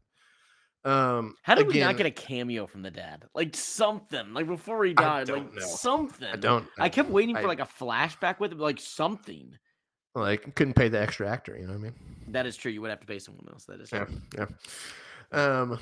Um 0.85 1.35
How 1.43 1.55
did 1.55 1.67
we 1.67 1.79
not 1.81 1.97
get 1.97 2.07
a 2.07 2.11
cameo 2.11 2.67
from 2.67 2.83
the 2.83 2.91
dad? 2.91 3.25
Like 3.35 3.55
something. 3.55 4.33
Like 4.33 4.47
before 4.47 4.85
he 4.85 4.95
died. 4.95 5.29
Like 5.29 5.53
know. 5.55 5.61
something. 5.61 6.29
I 6.33 6.37
don't 6.37 6.67
I 6.79 6.89
kept 6.89 7.11
waiting 7.11 7.37
for 7.37 7.43
I- 7.43 7.47
like 7.47 7.61
a 7.61 7.67
flashback 7.67 8.41
with 8.41 8.53
him, 8.53 8.59
like 8.59 8.81
something. 8.81 9.53
like 10.15 10.55
couldn't 10.55 10.75
pay 10.75 10.89
the 10.89 11.01
extra 11.01 11.29
actor 11.29 11.55
you 11.57 11.67
know 11.67 11.73
what 11.75 11.79
i 11.79 11.83
mean 11.83 11.95
That 12.29 12.45
is 12.47 12.57
true. 12.57 12.73
You 12.73 12.81
would 12.81 12.91
have 12.91 13.01
to 13.01 13.07
pay 13.07 13.19
someone 13.21 13.47
else. 13.53 13.65
That 13.67 13.81
is 13.81 13.91
yeah 13.93 14.05
true. 14.07 14.21
yeah 14.37 14.47
um 15.33 15.79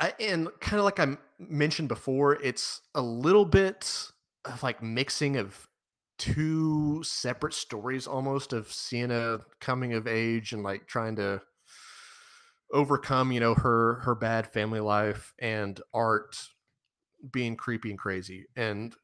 I, 0.00 0.12
and 0.20 0.48
kind 0.60 0.78
of 0.78 0.84
like 0.84 1.00
I 1.00 1.16
mentioned 1.38 1.88
before 1.88 2.34
it's 2.42 2.82
a 2.94 3.00
little 3.00 3.44
bit 3.46 4.10
of 4.44 4.62
like 4.62 4.82
mixing 4.82 5.36
of 5.36 5.66
two 6.18 7.02
separate 7.02 7.54
stories 7.54 8.06
almost 8.06 8.52
of 8.52 8.70
sienna 8.72 9.40
coming 9.60 9.94
of 9.94 10.06
age 10.06 10.52
and 10.52 10.62
like 10.62 10.86
trying 10.86 11.16
to 11.16 11.40
overcome, 12.72 13.32
you 13.32 13.40
know, 13.40 13.54
her 13.54 14.00
her 14.00 14.14
bad 14.14 14.52
family 14.52 14.80
life 14.80 15.32
and 15.38 15.80
art 15.94 16.36
being 17.32 17.56
creepy 17.56 17.90
and 17.90 17.98
crazy. 17.98 18.46
And 18.56 18.94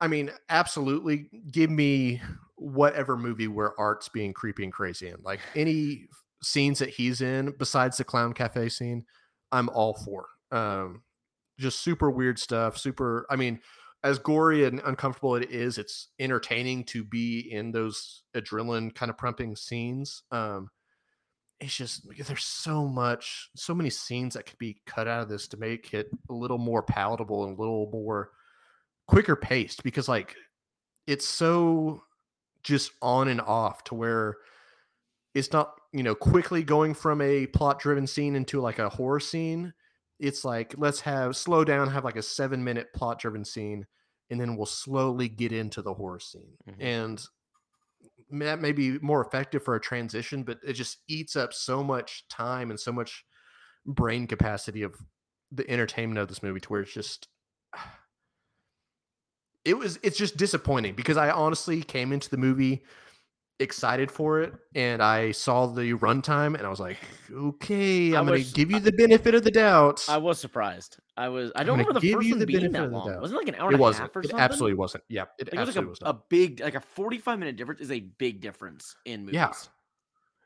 I 0.00 0.08
mean, 0.08 0.30
absolutely 0.48 1.30
give 1.50 1.70
me 1.70 2.20
whatever 2.56 3.16
movie 3.16 3.48
where 3.48 3.78
art's 3.78 4.08
being 4.08 4.32
creepy 4.32 4.64
and 4.64 4.72
crazy 4.72 5.08
in. 5.08 5.16
Like 5.22 5.40
any 5.54 6.08
scenes 6.42 6.78
that 6.80 6.90
he's 6.90 7.20
in 7.20 7.54
besides 7.58 7.96
the 7.96 8.04
clown 8.04 8.32
cafe 8.34 8.68
scene, 8.68 9.04
I'm 9.52 9.68
all 9.70 9.94
for. 9.94 10.26
Um 10.52 11.02
just 11.58 11.80
super 11.80 12.10
weird 12.10 12.38
stuff, 12.38 12.76
super 12.76 13.26
I 13.30 13.36
mean, 13.36 13.60
as 14.04 14.18
gory 14.18 14.64
and 14.64 14.80
uncomfortable 14.84 15.36
it 15.36 15.50
is, 15.50 15.78
it's 15.78 16.08
entertaining 16.18 16.84
to 16.84 17.02
be 17.02 17.40
in 17.40 17.72
those 17.72 18.22
adrenaline 18.36 18.94
kind 18.94 19.10
of 19.10 19.18
pumping 19.18 19.56
scenes. 19.56 20.22
Um 20.30 20.68
it's 21.60 21.76
just 21.76 22.06
there's 22.26 22.44
so 22.44 22.86
much 22.86 23.48
so 23.54 23.74
many 23.74 23.88
scenes 23.88 24.34
that 24.34 24.46
could 24.46 24.58
be 24.58 24.76
cut 24.86 25.08
out 25.08 25.22
of 25.22 25.28
this 25.28 25.48
to 25.48 25.56
make 25.56 25.94
it 25.94 26.10
a 26.28 26.32
little 26.32 26.58
more 26.58 26.82
palatable 26.82 27.44
and 27.44 27.56
a 27.56 27.60
little 27.60 27.88
more 27.92 28.30
quicker 29.08 29.36
paced 29.36 29.82
because 29.82 30.08
like 30.08 30.34
it's 31.06 31.26
so 31.26 32.02
just 32.62 32.92
on 33.00 33.28
and 33.28 33.40
off 33.40 33.84
to 33.84 33.94
where 33.94 34.36
it's 35.34 35.52
not 35.52 35.74
you 35.92 36.02
know 36.02 36.14
quickly 36.14 36.62
going 36.62 36.92
from 36.92 37.20
a 37.20 37.46
plot 37.46 37.78
driven 37.78 38.06
scene 38.06 38.36
into 38.36 38.60
like 38.60 38.78
a 38.78 38.88
horror 38.88 39.20
scene 39.20 39.72
it's 40.18 40.44
like 40.44 40.74
let's 40.76 41.00
have 41.00 41.36
slow 41.36 41.64
down 41.64 41.90
have 41.90 42.04
like 42.04 42.16
a 42.16 42.22
seven 42.22 42.62
minute 42.62 42.88
plot 42.94 43.18
driven 43.18 43.44
scene 43.44 43.86
and 44.30 44.40
then 44.40 44.56
we'll 44.56 44.66
slowly 44.66 45.28
get 45.28 45.52
into 45.52 45.80
the 45.80 45.94
horror 45.94 46.18
scene 46.20 46.52
mm-hmm. 46.68 46.82
and 46.82 47.26
that 48.30 48.60
may 48.60 48.72
be 48.72 48.98
more 48.98 49.24
effective 49.24 49.62
for 49.62 49.74
a 49.74 49.80
transition, 49.80 50.42
but 50.42 50.58
it 50.66 50.72
just 50.72 50.98
eats 51.08 51.36
up 51.36 51.52
so 51.52 51.82
much 51.82 52.24
time 52.28 52.70
and 52.70 52.78
so 52.78 52.92
much 52.92 53.24
brain 53.86 54.26
capacity 54.26 54.82
of 54.82 54.96
the 55.52 55.68
entertainment 55.70 56.18
of 56.18 56.28
this 56.28 56.42
movie 56.42 56.60
to 56.60 56.68
where 56.68 56.80
it's 56.80 56.92
just 56.92 57.28
it 59.64 59.76
was 59.76 59.98
it's 60.02 60.18
just 60.18 60.36
disappointing 60.36 60.94
because 60.94 61.16
I 61.16 61.30
honestly 61.30 61.82
came 61.82 62.12
into 62.12 62.30
the 62.30 62.36
movie 62.36 62.82
excited 63.58 64.10
for 64.10 64.40
it 64.40 64.52
and 64.74 65.02
I 65.02 65.30
saw 65.30 65.66
the 65.66 65.94
runtime 65.94 66.56
and 66.56 66.66
I 66.66 66.68
was 66.68 66.80
like, 66.80 66.98
okay, 67.32 68.14
I'm 68.14 68.26
going 68.26 68.44
to 68.44 68.52
give 68.52 68.70
you 68.70 68.80
the 68.80 68.92
benefit 68.92 69.34
of 69.34 69.44
the 69.44 69.50
doubt. 69.50 70.04
I 70.08 70.18
was 70.18 70.38
surprised. 70.38 70.98
I 71.16 71.28
was. 71.28 71.52
I 71.56 71.64
don't 71.64 71.78
remember 71.78 71.98
the 71.98 72.12
first 72.12 72.30
one 72.30 72.44
being 72.44 72.72
that 72.72 72.92
long. 72.92 73.20
Wasn't 73.20 73.32
it 73.32 73.46
like 73.46 73.48
an 73.48 73.54
hour 73.54 73.70
it 73.70 73.74
and 73.74 73.80
wasn't. 73.80 74.00
a 74.00 74.02
half 74.04 74.16
or 74.16 74.22
something? 74.22 74.38
It 74.38 74.42
absolutely 74.42 74.74
wasn't. 74.74 75.04
Yeah, 75.08 75.24
it, 75.38 75.52
like 75.52 75.60
absolutely 75.60 75.88
it 75.88 75.90
was, 75.90 76.02
like 76.02 76.14
a, 76.14 76.16
a, 76.16 76.22
big, 76.28 76.60
like 76.60 76.74
a 76.74 76.80
forty-five 76.80 77.38
minute 77.38 77.56
difference 77.56 77.80
is 77.80 77.90
a 77.90 78.00
big 78.00 78.40
difference 78.40 78.94
in 79.06 79.20
movies. 79.20 79.34
Yeah, 79.34 79.52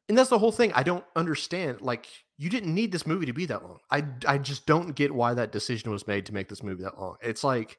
and 0.08 0.16
that's 0.16 0.30
the 0.30 0.38
whole 0.38 0.52
thing. 0.52 0.72
I 0.74 0.82
don't 0.82 1.04
understand. 1.16 1.80
Like, 1.80 2.06
you 2.38 2.50
didn't 2.50 2.74
need 2.74 2.92
this 2.92 3.06
movie 3.06 3.26
to 3.26 3.32
be 3.32 3.46
that 3.46 3.64
long. 3.64 3.78
I 3.90 4.04
I 4.26 4.38
just 4.38 4.66
don't 4.66 4.94
get 4.94 5.12
why 5.12 5.34
that 5.34 5.50
decision 5.50 5.90
was 5.90 6.06
made 6.06 6.26
to 6.26 6.34
make 6.34 6.48
this 6.48 6.62
movie 6.62 6.84
that 6.84 6.98
long. 6.98 7.16
It's 7.20 7.42
like, 7.42 7.78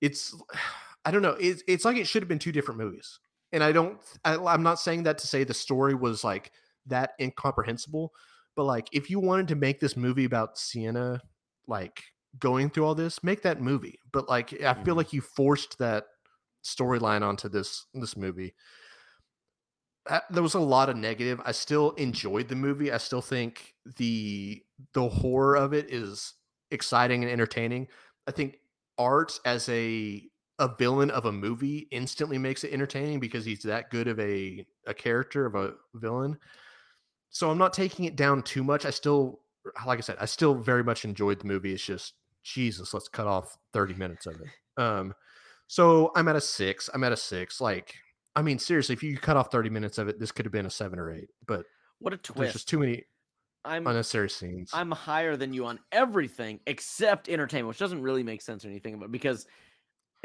it's, 0.00 0.34
I 1.04 1.10
don't 1.10 1.22
know. 1.22 1.36
It's 1.38 1.62
it's 1.68 1.84
like 1.84 1.96
it 1.96 2.06
should 2.06 2.22
have 2.22 2.28
been 2.28 2.38
two 2.38 2.52
different 2.52 2.80
movies. 2.80 3.18
And 3.52 3.62
I 3.62 3.72
don't. 3.72 3.98
I, 4.24 4.36
I'm 4.36 4.62
not 4.62 4.80
saying 4.80 5.04
that 5.04 5.18
to 5.18 5.26
say 5.26 5.44
the 5.44 5.54
story 5.54 5.94
was 5.94 6.24
like 6.24 6.52
that 6.86 7.12
incomprehensible, 7.20 8.12
but 8.54 8.64
like 8.64 8.88
if 8.92 9.10
you 9.10 9.20
wanted 9.20 9.48
to 9.48 9.56
make 9.56 9.80
this 9.80 9.96
movie 9.96 10.24
about 10.24 10.58
Sienna, 10.58 11.20
like 11.66 12.02
going 12.38 12.70
through 12.70 12.84
all 12.84 12.94
this, 12.94 13.22
make 13.22 13.42
that 13.42 13.60
movie. 13.60 14.00
But 14.12 14.28
like 14.28 14.52
I 14.52 14.74
feel 14.74 14.82
mm-hmm. 14.82 14.92
like 14.92 15.12
you 15.12 15.20
forced 15.20 15.78
that 15.78 16.04
storyline 16.64 17.22
onto 17.22 17.48
this 17.48 17.86
this 17.94 18.16
movie. 18.16 18.54
there 20.30 20.42
was 20.42 20.54
a 20.54 20.60
lot 20.60 20.88
of 20.88 20.96
negative. 20.96 21.40
I 21.44 21.52
still 21.52 21.92
enjoyed 21.92 22.48
the 22.48 22.56
movie. 22.56 22.92
I 22.92 22.98
still 22.98 23.22
think 23.22 23.74
the 23.96 24.62
the 24.92 25.08
horror 25.08 25.56
of 25.56 25.72
it 25.72 25.92
is 25.92 26.34
exciting 26.70 27.22
and 27.22 27.32
entertaining. 27.32 27.88
I 28.26 28.32
think 28.32 28.58
art 28.98 29.38
as 29.44 29.68
a 29.68 30.22
a 30.58 30.74
villain 30.76 31.10
of 31.10 31.26
a 31.26 31.32
movie 31.32 31.86
instantly 31.90 32.38
makes 32.38 32.64
it 32.64 32.72
entertaining 32.72 33.20
because 33.20 33.44
he's 33.44 33.62
that 33.62 33.90
good 33.90 34.08
of 34.08 34.18
a 34.18 34.64
a 34.86 34.94
character 34.94 35.46
of 35.46 35.54
a 35.54 35.74
villain. 35.94 36.38
So 37.30 37.50
I'm 37.50 37.58
not 37.58 37.72
taking 37.72 38.06
it 38.06 38.16
down 38.16 38.42
too 38.42 38.64
much. 38.64 38.86
I 38.86 38.90
still 38.90 39.40
like 39.86 39.98
I 39.98 40.02
said, 40.02 40.16
I 40.20 40.26
still 40.26 40.54
very 40.54 40.84
much 40.84 41.04
enjoyed 41.04 41.40
the 41.40 41.46
movie. 41.46 41.72
It's 41.72 41.84
just 41.84 42.14
Jesus, 42.42 42.94
let's 42.94 43.08
cut 43.08 43.26
off 43.26 43.56
30 43.72 43.94
minutes 43.94 44.26
of 44.26 44.40
it. 44.40 44.80
Um, 44.80 45.12
so 45.66 46.12
I'm 46.14 46.28
at 46.28 46.36
a 46.36 46.40
six. 46.40 46.88
I'm 46.94 47.02
at 47.02 47.12
a 47.12 47.16
six. 47.16 47.60
Like, 47.60 47.94
I 48.36 48.42
mean, 48.42 48.58
seriously, 48.58 48.92
if 48.92 49.02
you 49.02 49.18
cut 49.18 49.36
off 49.36 49.50
30 49.50 49.70
minutes 49.70 49.98
of 49.98 50.08
it, 50.08 50.20
this 50.20 50.30
could 50.30 50.44
have 50.44 50.52
been 50.52 50.66
a 50.66 50.70
seven 50.70 50.98
or 50.98 51.12
eight. 51.12 51.28
But 51.46 51.64
what 51.98 52.12
a 52.12 52.16
twist! 52.16 52.38
There's 52.38 52.52
just 52.52 52.68
too 52.68 52.78
many 52.78 53.02
I'm, 53.64 53.86
unnecessary 53.86 54.30
scenes. 54.30 54.70
I'm 54.72 54.92
higher 54.92 55.36
than 55.36 55.52
you 55.52 55.66
on 55.66 55.80
everything 55.90 56.60
except 56.66 57.28
entertainment, 57.28 57.68
which 57.68 57.78
doesn't 57.78 58.02
really 58.02 58.22
make 58.22 58.42
sense 58.42 58.64
or 58.64 58.68
anything. 58.68 58.98
But 58.98 59.10
because 59.10 59.46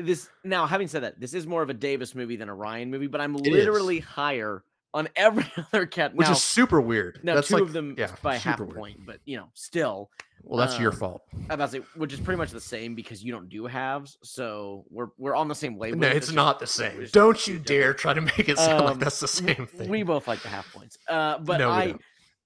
this 0.06 0.30
now, 0.44 0.66
having 0.66 0.88
said 0.88 1.04
that, 1.04 1.20
this 1.20 1.34
is 1.34 1.48
more 1.48 1.62
of 1.62 1.70
a 1.70 1.74
Davis 1.74 2.16
movie 2.16 2.36
than 2.36 2.50
a 2.50 2.56
Ryan 2.56 2.90
movie. 2.90 3.08
But 3.08 3.22
I'm 3.22 3.36
it 3.36 3.48
literally 3.48 4.00
is. 4.00 4.06
higher 4.06 4.64
on 4.94 5.08
every 5.16 5.46
other 5.74 5.86
cat, 5.86 6.16
which 6.16 6.28
now, 6.28 6.34
is 6.34 6.44
super 6.44 6.82
weird. 6.82 7.20
Now, 7.24 7.36
That's 7.36 7.48
two 7.48 7.56
like, 7.56 7.64
of 7.64 7.74
them 7.74 7.96
yeah, 7.98 8.12
by 8.22 8.38
half 8.38 8.60
a 8.60 8.66
point, 8.66 9.06
but 9.06 9.20
you 9.26 9.38
know, 9.38 9.50
still. 9.54 10.10
Well, 10.44 10.58
that's 10.58 10.78
um, 10.78 10.82
your 10.82 10.92
fault. 10.92 11.22
I 11.52 11.54
about 11.54 11.72
to 11.72 11.78
say, 11.80 11.86
which 11.96 12.14
is 12.14 12.20
pretty 12.20 12.40
much 12.40 12.50
the 12.50 12.60
same 12.60 12.96
because 12.96 13.24
you 13.24 13.32
don't 13.32 13.48
do 13.48 13.68
halves, 13.68 14.18
so 14.24 14.86
we're 14.90 15.10
we're 15.18 15.36
on 15.36 15.48
the 15.48 15.56
same 15.56 15.78
wavelength. 15.78 16.02
No, 16.02 16.08
it's, 16.08 16.32
not 16.32 16.60
just, 16.60 16.78
the 16.78 16.84
same. 16.84 17.08
Don't 17.12 17.48
you 17.48 17.60
dare 17.60 17.94
try 17.94 18.14
to 18.14 18.22
make 18.22 18.50
it 18.50 18.58
sound 18.58 18.82
um, 18.82 18.86
like 18.86 19.00
that's 19.00 19.20
the 19.20 19.28
same 19.28 19.68
thing. 19.68 19.88
We 19.88 20.02
both 20.02 20.28
like 20.28 20.42
the 20.42 20.50
half 20.50 20.72
points, 20.74 20.98
uh, 21.08 21.38
but 21.40 21.58
no, 21.58 21.70
I. 21.70 21.96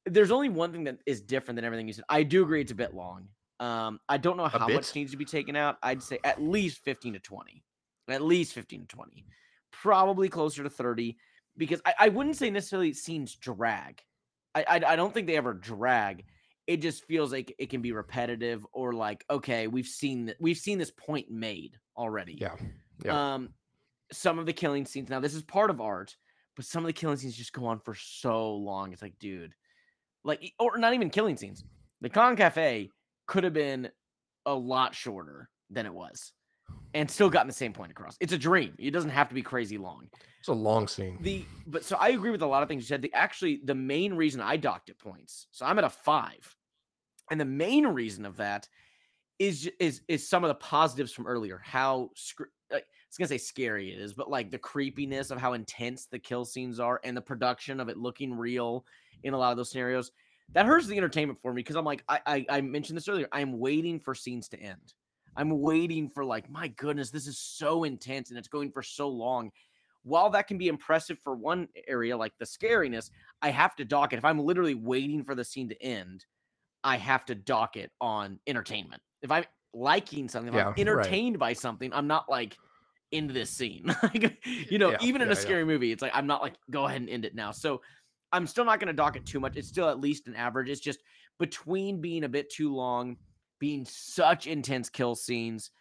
There's 0.08 0.30
only 0.30 0.50
one 0.50 0.72
thing 0.72 0.84
that 0.84 1.00
is 1.08 1.22
different 1.22 1.56
than 1.56 1.66
everything 1.66 1.88
you 1.88 1.94
said. 1.94 2.04
I 2.08 2.22
do 2.22 2.44
agree 2.44 2.62
it's 2.62 2.72
a 2.72 2.76
bit 2.76 2.94
long. 2.94 3.28
Um, 3.60 4.00
I 4.10 4.18
don't 4.18 4.38
know 4.38 4.48
how 4.48 4.68
much 4.68 4.94
needs 4.96 5.12
to 5.12 5.18
be 5.18 5.26
taken 5.26 5.56
out. 5.56 5.78
I'd 5.82 6.04
say 6.04 6.20
at 6.24 6.42
least 6.42 6.80
15 6.80 7.14
to 7.14 7.20
20. 7.20 7.64
At 8.10 8.22
least 8.22 8.54
15 8.54 8.82
to 8.82 8.88
20. 8.88 9.26
Probably 9.72 10.30
closer 10.30 10.64
to 10.64 10.70
30 10.70 11.18
because 11.58 11.82
I, 11.86 11.94
I 12.00 12.10
wouldn't 12.10 12.36
say 12.36 12.50
necessarily 12.50 12.94
scenes 12.94 13.36
drag. 13.36 14.02
I, 14.54 14.66
I, 14.68 14.82
I 14.88 14.96
don't 14.96 15.14
think 15.14 15.28
they 15.28 15.38
ever 15.38 15.54
drag. 15.54 16.26
It 16.68 16.78
just 16.78 17.06
feels 17.06 17.32
like 17.32 17.54
it 17.60 17.70
can 17.70 17.82
be 17.82 17.92
repetitive 17.92 18.66
or 18.74 18.94
like 18.94 19.24
okay, 19.30 19.68
we've 19.68 19.88
seen 19.88 20.26
that 20.28 20.38
we've 20.40 20.58
seen 20.58 20.78
this 20.78 20.92
point 20.92 21.30
made 21.30 21.78
already. 21.96 22.38
Yeah. 22.42 22.56
yeah. 23.04 23.34
Um, 23.36 23.50
some 24.12 24.40
of 24.40 24.46
the 24.46 24.54
killing 24.54 24.86
scenes 24.86 25.10
now 25.10 25.20
this 25.20 25.36
is 25.36 25.44
part 25.44 25.70
of 25.70 25.80
art, 25.80 26.16
but 26.56 26.66
some 26.66 26.84
of 26.84 26.88
the 26.88 26.94
killing 26.94 27.18
scenes 27.18 27.36
just 27.36 27.54
go 27.54 27.66
on 27.68 27.80
for 27.80 27.96
so 27.96 28.56
long. 28.56 28.94
It's 28.94 29.02
like, 29.02 29.20
dude, 29.20 29.54
like 30.24 30.54
or 30.58 30.78
not 30.78 30.94
even 30.94 31.10
killing 31.10 31.38
scenes. 31.38 31.64
The 32.02 32.10
Clown 32.10 32.36
Cafe 32.36 32.90
could 33.28 33.44
have 33.44 33.54
been 33.54 33.90
a 34.46 34.54
lot 34.54 34.94
shorter 34.94 35.50
than 35.70 35.86
it 35.86 35.94
was 35.94 36.34
and 36.94 37.10
still 37.10 37.30
gotten 37.30 37.48
the 37.48 37.54
same 37.54 37.74
point 37.74 37.92
across. 37.92 38.18
It's 38.20 38.34
a 38.34 38.38
dream. 38.38 38.74
It 38.78 38.92
doesn't 38.92 39.10
have 39.10 39.30
to 39.30 39.36
be 39.36 39.42
crazy 39.42 39.78
long. 39.78 40.08
It's 40.40 40.50
a 40.50 40.54
long 40.54 40.88
scene. 40.88 41.18
The 41.22 41.46
but 41.68 41.84
so 41.84 41.98
I 42.00 42.10
agree 42.10 42.32
with 42.32 42.42
a 42.42 42.48
lot 42.48 42.64
of 42.64 42.70
things 42.70 42.84
you 42.84 42.88
said. 42.88 43.02
The 43.02 43.14
actually 43.14 43.62
the 43.64 43.76
main 43.76 44.14
reason 44.14 44.42
I 44.42 44.58
docked 44.58 44.90
at 44.90 45.00
points. 45.00 45.48
So 45.52 45.66
I'm 45.66 45.80
at 45.80 45.84
a 45.84 45.90
five, 45.90 46.56
and 47.32 47.40
the 47.40 47.46
main 47.46 47.88
reason 47.88 48.26
of 48.26 48.38
that 48.38 48.68
is 49.40 49.70
is 49.80 50.02
is 50.08 50.30
some 50.30 50.44
of 50.44 50.50
the 50.50 50.56
positives 50.56 51.12
from 51.12 51.28
earlier. 51.28 51.60
How 51.64 52.12
like, 52.72 52.84
I 52.84 53.08
was 53.10 53.18
gonna 53.18 53.28
say 53.28 53.38
scary 53.38 53.92
it 53.92 54.00
is, 54.00 54.14
but 54.14 54.30
like 54.30 54.52
the 54.52 54.58
creepiness 54.58 55.32
of 55.32 55.40
how 55.40 55.54
intense 55.54 56.06
the 56.06 56.20
kill 56.20 56.46
scenes 56.46 56.80
are 56.80 57.02
and 57.04 57.18
the 57.18 57.22
production 57.22 57.80
of 57.80 57.90
it 57.90 57.98
looking 57.98 58.34
real 58.34 58.86
in 59.24 59.34
a 59.34 59.38
lot 59.38 59.52
of 59.52 59.58
those 59.58 59.72
scenarios. 59.72 60.12
That 60.54 60.66
hurts 60.66 60.88
the 60.88 60.98
entertainment 60.98 61.40
for 61.42 61.54
me 61.54 61.60
because 61.60 61.76
I'm 61.76 61.86
like 61.86 62.04
I, 62.08 62.20
I 62.26 62.46
I 62.50 62.62
mentioned 62.62 62.98
this 62.98 63.08
earlier. 63.08 63.28
I'm 63.32 63.60
waiting 63.60 64.00
for 64.00 64.16
scenes 64.16 64.48
to 64.50 64.60
end. 64.60 64.94
I'm 65.38 65.60
waiting 65.62 66.10
for 66.10 66.24
like, 66.24 66.50
my 66.50 66.70
goodness, 66.70 67.12
this 67.12 67.28
is 67.28 67.38
so 67.38 67.84
intense 67.84 68.30
and 68.30 68.40
it's 68.40 68.48
going 68.48 68.72
for 68.72 68.82
so 68.82 69.08
long. 69.08 69.52
While 70.04 70.30
that 70.30 70.48
can 70.48 70.58
be 70.58 70.68
impressive 70.68 71.18
for 71.24 71.36
one 71.36 71.68
area, 71.88 72.16
like 72.16 72.34
the 72.40 72.46
scariness, 72.46 73.10
I 73.42 73.50
have 73.50 73.76
to 73.78 73.86
dock 73.86 74.14
it. 74.14 74.18
If 74.18 74.26
I'm 74.26 74.40
literally 74.40 74.76
waiting 74.76 75.24
for 75.24 75.36
the 75.36 75.44
scene 75.44 75.68
to 75.70 75.84
end, 75.84 76.26
I 76.84 76.98
have 76.98 77.26
to 77.26 77.36
dock 77.36 77.76
it 77.76 77.92
on 78.00 78.40
entertainment. 78.46 79.02
If 79.24 79.32
I'm 79.32 79.46
liking 79.74 80.30
something, 80.30 80.54
if 80.54 80.58
yeah, 80.58 80.68
I'm 80.68 80.74
entertained 80.78 81.36
right. 81.36 81.50
by 81.50 81.54
something, 81.54 81.92
I'm 81.92 82.08
not 82.08 82.30
like 82.30 82.56
into 83.12 83.34
this 83.34 83.50
scene. 83.50 83.94
you 84.70 84.78
know, 84.78 84.92
yeah, 84.92 84.98
even 85.02 85.22
in 85.22 85.28
yeah, 85.28 85.34
a 85.34 85.36
scary 85.36 85.66
movie, 85.66 85.92
it's 85.92 86.04
like 86.04 86.12
I'm 86.14 86.28
not 86.28 86.42
like 86.42 86.54
go 86.70 86.86
ahead 86.86 87.02
and 87.02 87.10
end 87.10 87.26
it 87.26 87.34
now. 87.34 87.52
So 87.52 87.82
I'm 88.36 88.48
still 88.48 88.66
not 88.66 88.80
going 88.80 88.88
to 88.88 88.94
dock 88.94 89.16
it 89.16 89.26
too 89.26 89.40
much. 89.40 89.56
It's 89.56 89.68
still 89.68 89.90
at 89.90 90.00
least 90.00 90.28
an 90.28 90.36
average. 90.36 90.70
It's 90.70 90.82
just 90.82 91.00
between 91.40 92.02
being 92.02 92.26
a 92.26 92.30
bit 92.30 92.50
too 92.50 92.74
long 92.74 93.18
being 93.60 93.86
such 93.86 94.46
intense 94.46 94.90
kill 94.90 95.16
scenes. 95.16 95.72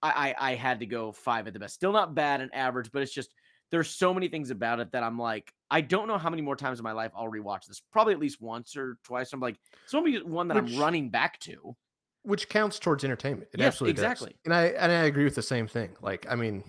I, 0.00 0.34
I, 0.38 0.50
I 0.52 0.54
had 0.54 0.78
to 0.80 0.86
go 0.86 1.10
five 1.10 1.46
at 1.46 1.52
the 1.52 1.58
best. 1.58 1.74
Still 1.74 1.92
not 1.92 2.14
bad 2.14 2.40
and 2.40 2.54
average, 2.54 2.90
but 2.92 3.02
it's 3.02 3.12
just 3.12 3.34
there's 3.70 3.90
so 3.90 4.14
many 4.14 4.28
things 4.28 4.50
about 4.50 4.78
it 4.78 4.92
that 4.92 5.02
I'm 5.02 5.18
like, 5.18 5.52
I 5.70 5.80
don't 5.80 6.06
know 6.06 6.18
how 6.18 6.30
many 6.30 6.42
more 6.42 6.54
times 6.54 6.78
in 6.78 6.84
my 6.84 6.92
life 6.92 7.10
I'll 7.16 7.30
rewatch 7.30 7.66
this. 7.66 7.82
Probably 7.90 8.14
at 8.14 8.20
least 8.20 8.40
once 8.40 8.76
or 8.76 8.98
twice. 9.02 9.32
I'm 9.32 9.40
like, 9.40 9.56
it's 9.82 9.92
gonna 9.92 10.24
one 10.24 10.46
that 10.48 10.62
which, 10.62 10.72
I'm 10.72 10.78
running 10.78 11.10
back 11.10 11.40
to. 11.40 11.74
Which 12.22 12.48
counts 12.48 12.78
towards 12.78 13.02
entertainment. 13.02 13.48
It 13.52 13.58
yes, 13.58 13.68
absolutely 13.68 13.90
exactly. 13.90 14.30
Does. 14.30 14.38
And 14.44 14.54
I 14.54 14.64
and 14.66 14.92
I 14.92 15.06
agree 15.06 15.24
with 15.24 15.34
the 15.34 15.42
same 15.42 15.66
thing. 15.66 15.96
Like, 16.00 16.26
I 16.30 16.36
mean, 16.36 16.62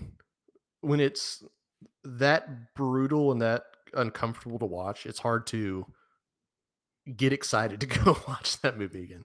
when 0.82 1.00
it's 1.00 1.44
that 2.04 2.74
brutal 2.74 3.32
and 3.32 3.42
that 3.42 3.64
uncomfortable 3.96 4.60
to 4.60 4.66
watch, 4.66 5.06
it's 5.06 5.20
hard 5.20 5.48
to 5.48 5.86
get 7.18 7.32
excited 7.34 7.80
to 7.82 7.86
go 7.88 8.18
watch 8.28 8.60
that 8.62 8.78
movie 8.78 9.04
again. 9.04 9.24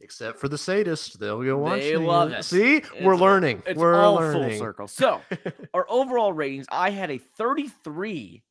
Except 0.00 0.38
for 0.38 0.48
the 0.48 0.56
sadists, 0.56 1.16
they'll 1.16 1.42
go 1.42 1.56
watch. 1.58 1.80
They 1.80 1.92
it. 1.92 2.00
love 2.00 2.32
it. 2.32 2.44
See, 2.44 2.76
It's- 2.78 2.92
we're 3.02 3.16
learning. 3.16 3.62
It's 3.66 3.78
we're 3.78 3.94
all 3.94 4.14
learning. 4.16 4.50
full 4.50 4.58
circle. 4.58 4.88
So, 4.88 5.20
our 5.74 5.86
overall 5.88 6.32
ratings, 6.32 6.66
I 6.72 6.90
had 6.90 7.10
a 7.12 7.18
33 7.18 8.42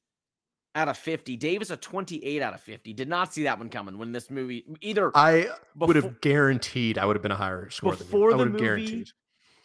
out 0.74 0.88
of 0.88 0.98
50. 0.98 1.36
Davis 1.36 1.70
a 1.72 1.76
28 1.76 2.42
out 2.42 2.54
of 2.54 2.62
50. 2.62 2.94
Did 2.94 3.10
not 3.10 3.34
see 3.34 3.44
that 3.44 3.60
one 3.60 3.68
coming 3.68 3.98
when 3.98 4.14
this 4.14 4.30
movie 4.30 4.64
either 4.80 5.12
I 5.14 5.50
would 5.76 5.98
have 5.98 6.22
guaranteed 6.22 6.98
I 6.98 7.06
would 7.06 7.18
have 7.18 7.22
been 7.24 7.34
a 7.34 7.36
higher 7.36 7.70
score 7.70 7.98
Before 7.98 7.98
than 7.98 8.10
you. 8.10 8.28
I 8.28 8.32
the 8.32 8.38
would 8.38 8.44
have 8.46 8.54
movie, 8.54 8.64
guaranteed. 8.66 9.08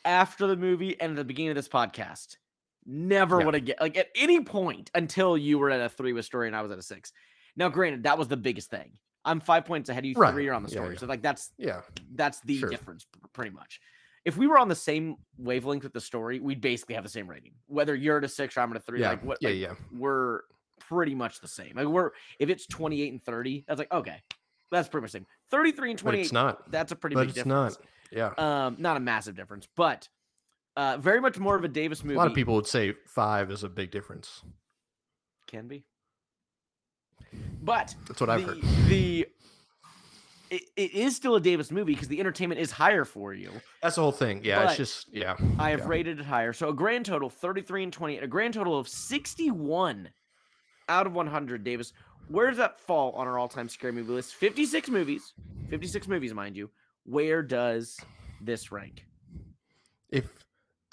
after 0.05 0.49
the 0.49 0.57
movie 0.57 1.01
and 1.01 1.13
at 1.13 1.17
the 1.17 1.25
beginning 1.25 1.51
of 1.51 1.55
this 1.57 1.69
podcast. 1.69 2.39
Never 2.87 3.41
Yeah. 3.41 3.45
would 3.47 3.55
have 3.55 3.65
get 3.65 3.81
like 3.81 3.97
at 3.97 4.09
any 4.15 4.43
point 4.45 4.91
until 4.95 5.37
you 5.37 5.59
were 5.59 5.71
at 5.71 5.81
a 5.81 5.89
three 5.89 6.13
with 6.13 6.25
story 6.25 6.47
and 6.47 6.55
I 6.57 6.63
was 6.63 6.71
at 6.71 6.79
a 6.79 6.83
six. 6.83 7.13
Now, 7.57 7.69
granted, 7.69 8.05
that 8.05 8.17
was 8.19 8.29
the 8.29 8.37
biggest 8.37 8.71
thing. 8.71 8.93
I'm 9.25 9.41
five 9.41 9.65
points 9.65 9.89
ahead 9.89 10.05
of 10.05 10.09
you. 10.09 10.15
Right. 10.15 10.33
Three 10.33 10.47
are 10.49 10.53
on 10.55 10.63
the 10.63 10.69
story, 10.69 10.95
yeah. 10.95 11.01
so 11.01 11.07
like 11.07 11.23
that's 11.23 11.53
Yeah, 11.59 11.81
that's 12.15 12.41
the 12.41 12.59
Sure. 12.59 12.69
difference 12.71 13.07
pretty 13.33 13.51
much. 13.51 13.81
If 14.25 14.37
we 14.37 14.47
were 14.47 14.59
on 14.59 14.69
the 14.69 14.75
same 14.75 15.17
wavelength 15.39 15.83
with 15.85 15.93
the 15.93 16.01
story, 16.01 16.39
we'd 16.41 16.61
basically 16.61 16.95
have 16.97 17.05
the 17.05 17.11
same 17.11 17.29
rating. 17.29 17.53
Whether 17.67 17.95
you're 17.95 18.19
at 18.19 18.25
a 18.25 18.29
six 18.29 18.57
or 18.57 18.61
I'm 18.61 18.71
at 18.73 18.77
a 18.77 18.81
three, 18.81 19.01
yeah, 19.01 19.11
like 19.11 19.25
what? 19.25 19.39
yeah, 19.41 19.49
like, 19.51 19.59
yeah. 19.59 19.75
We're 19.93 20.41
pretty 20.81 21.15
much 21.15 21.41
the 21.41 21.49
same. 21.49 21.73
Like 21.75 21.87
we're 21.87 22.11
if 22.39 22.49
it's 22.51 22.67
28 22.67 23.13
and 23.13 23.23
30, 23.23 23.65
that's 23.67 23.79
like 23.79 23.93
okay, 23.93 24.21
that's 24.71 24.89
pretty 24.89 25.03
much 25.03 25.13
the 25.13 25.19
same. 25.19 25.27
33 25.51 25.91
and 25.93 26.05
But 26.05 26.15
it's 26.17 26.33
not. 26.33 26.71
that's 26.71 26.93
a 26.93 26.97
pretty 26.97 27.15
But 27.15 27.21
big 27.23 27.29
it's 27.31 27.35
difference. 27.39 27.79
not. 27.79 27.87
Yeah. 28.39 28.67
Um, 28.67 28.77
not 28.79 28.97
a 28.97 29.01
massive 29.01 29.35
difference, 29.35 29.67
but 29.75 30.09
uh, 30.77 30.97
very 30.99 31.21
much 31.21 31.39
more 31.39 31.57
of 31.57 31.65
a 31.65 31.69
Davis 31.69 32.05
movie. 32.05 32.15
A 32.15 32.19
lot 32.19 32.27
of 32.29 32.35
people 32.35 32.55
would 32.55 32.67
say 32.67 32.95
five 33.07 33.51
is 33.51 33.65
a 33.65 33.69
big 33.69 33.91
difference. 33.91 34.43
can 35.47 35.69
be, 35.69 35.85
but 37.63 37.95
That's 38.07 38.21
what 38.21 38.31
I've 38.31 38.43
heard. 38.45 38.61
the 38.89 39.27
it, 40.51 40.63
it 40.77 40.93
is 40.93 41.17
still 41.17 41.35
a 41.35 41.41
Davis 41.41 41.71
movie 41.71 41.93
because 41.95 42.09
the 42.09 42.21
entertainment 42.21 42.61
is 42.61 42.71
higher 42.71 43.05
for 43.05 43.35
you. 43.35 43.51
That's 43.83 43.97
the 43.97 44.03
whole 44.03 44.13
thing. 44.13 44.43
Yeah, 44.45 44.61
But 44.61 44.69
it's 44.69 44.77
just 44.77 45.07
yeah. 45.13 45.37
I 45.59 45.71
have 45.71 45.81
yeah. 45.81 45.89
rated 45.89 46.21
it 46.21 46.27
higher. 46.27 46.53
So 46.53 46.69
a 46.69 46.75
grand 46.75 47.07
total 47.07 47.29
33 47.29 47.85
and 47.85 47.93
28, 47.93 48.23
a 48.23 48.27
grand 48.27 48.55
total 48.55 48.79
of 48.79 48.89
61 48.89 50.09
out 50.89 51.07
of 51.07 51.15
100. 51.15 51.65
Davis, 51.65 51.93
where 52.29 52.49
does 52.49 52.59
that 52.59 52.81
fall 52.81 53.13
on 53.13 53.27
our 53.27 53.39
all 53.39 53.49
time 53.49 53.69
scary 53.69 53.93
movie 53.93 54.13
list? 54.13 54.35
56 54.37 54.89
movies, 54.89 55.33
56 55.69 56.07
movies, 56.09 56.33
mind 56.33 56.57
you. 56.57 56.71
Where 57.05 57.43
does 57.43 57.99
this 58.41 58.71
rank? 58.71 59.05
If 60.11 60.27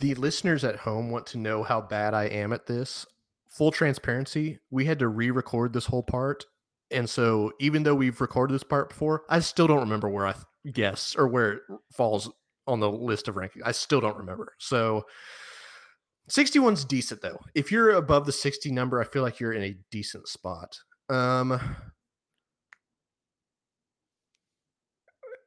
the 0.03 0.15
listeners 0.15 0.65
at 0.65 0.75
home 0.75 1.11
want 1.11 1.25
to 1.25 1.37
know 1.37 1.63
how 1.63 1.79
bad 1.79 2.13
I 2.13 2.25
am 2.25 2.51
at 2.51 2.65
this, 2.65 3.05
full 3.47 3.71
transparency, 3.71 4.59
we 4.69 4.83
had 4.83 4.99
to 4.99 5.07
re-record 5.07 5.71
this 5.71 5.85
whole 5.85 6.03
part. 6.03 6.43
And 6.91 7.09
so 7.09 7.53
even 7.61 7.83
though 7.83 7.95
we've 7.95 8.19
recorded 8.19 8.53
this 8.53 8.63
part 8.63 8.89
before, 8.89 9.23
I 9.29 9.39
still 9.39 9.65
don't 9.65 9.79
remember 9.79 10.09
where 10.09 10.27
I 10.27 10.33
th- 10.33 10.75
guess 10.75 11.15
or 11.15 11.29
where 11.29 11.53
it 11.53 11.61
falls 11.93 12.29
on 12.67 12.81
the 12.81 12.91
list 12.91 13.29
of 13.29 13.37
ranking. 13.37 13.61
I 13.63 13.71
still 13.71 14.01
don't 14.01 14.17
remember. 14.17 14.51
So 14.57 15.05
61's 16.29 16.83
decent 16.83 17.21
though. 17.21 17.39
If 17.55 17.71
you're 17.71 17.91
above 17.91 18.25
the 18.25 18.33
60 18.33 18.73
number, 18.73 18.99
I 18.99 19.05
feel 19.05 19.21
like 19.21 19.39
you're 19.39 19.53
in 19.53 19.63
a 19.63 19.77
decent 19.89 20.27
spot. 20.27 20.79
Um 21.07 21.61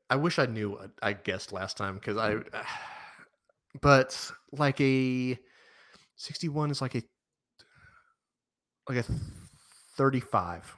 I 0.09 0.16
wish 0.16 0.39
I 0.39 0.47
knew 0.47 0.78
I 1.03 1.12
guessed 1.12 1.53
last 1.53 1.77
time 1.77 1.97
because 1.97 2.16
I 2.16 2.37
but 3.81 4.31
like 4.53 4.81
a 4.81 5.39
61 6.16 6.70
is 6.70 6.81
like 6.81 6.94
a 6.94 7.03
like 8.89 8.98
a 8.98 9.05
35. 9.97 10.74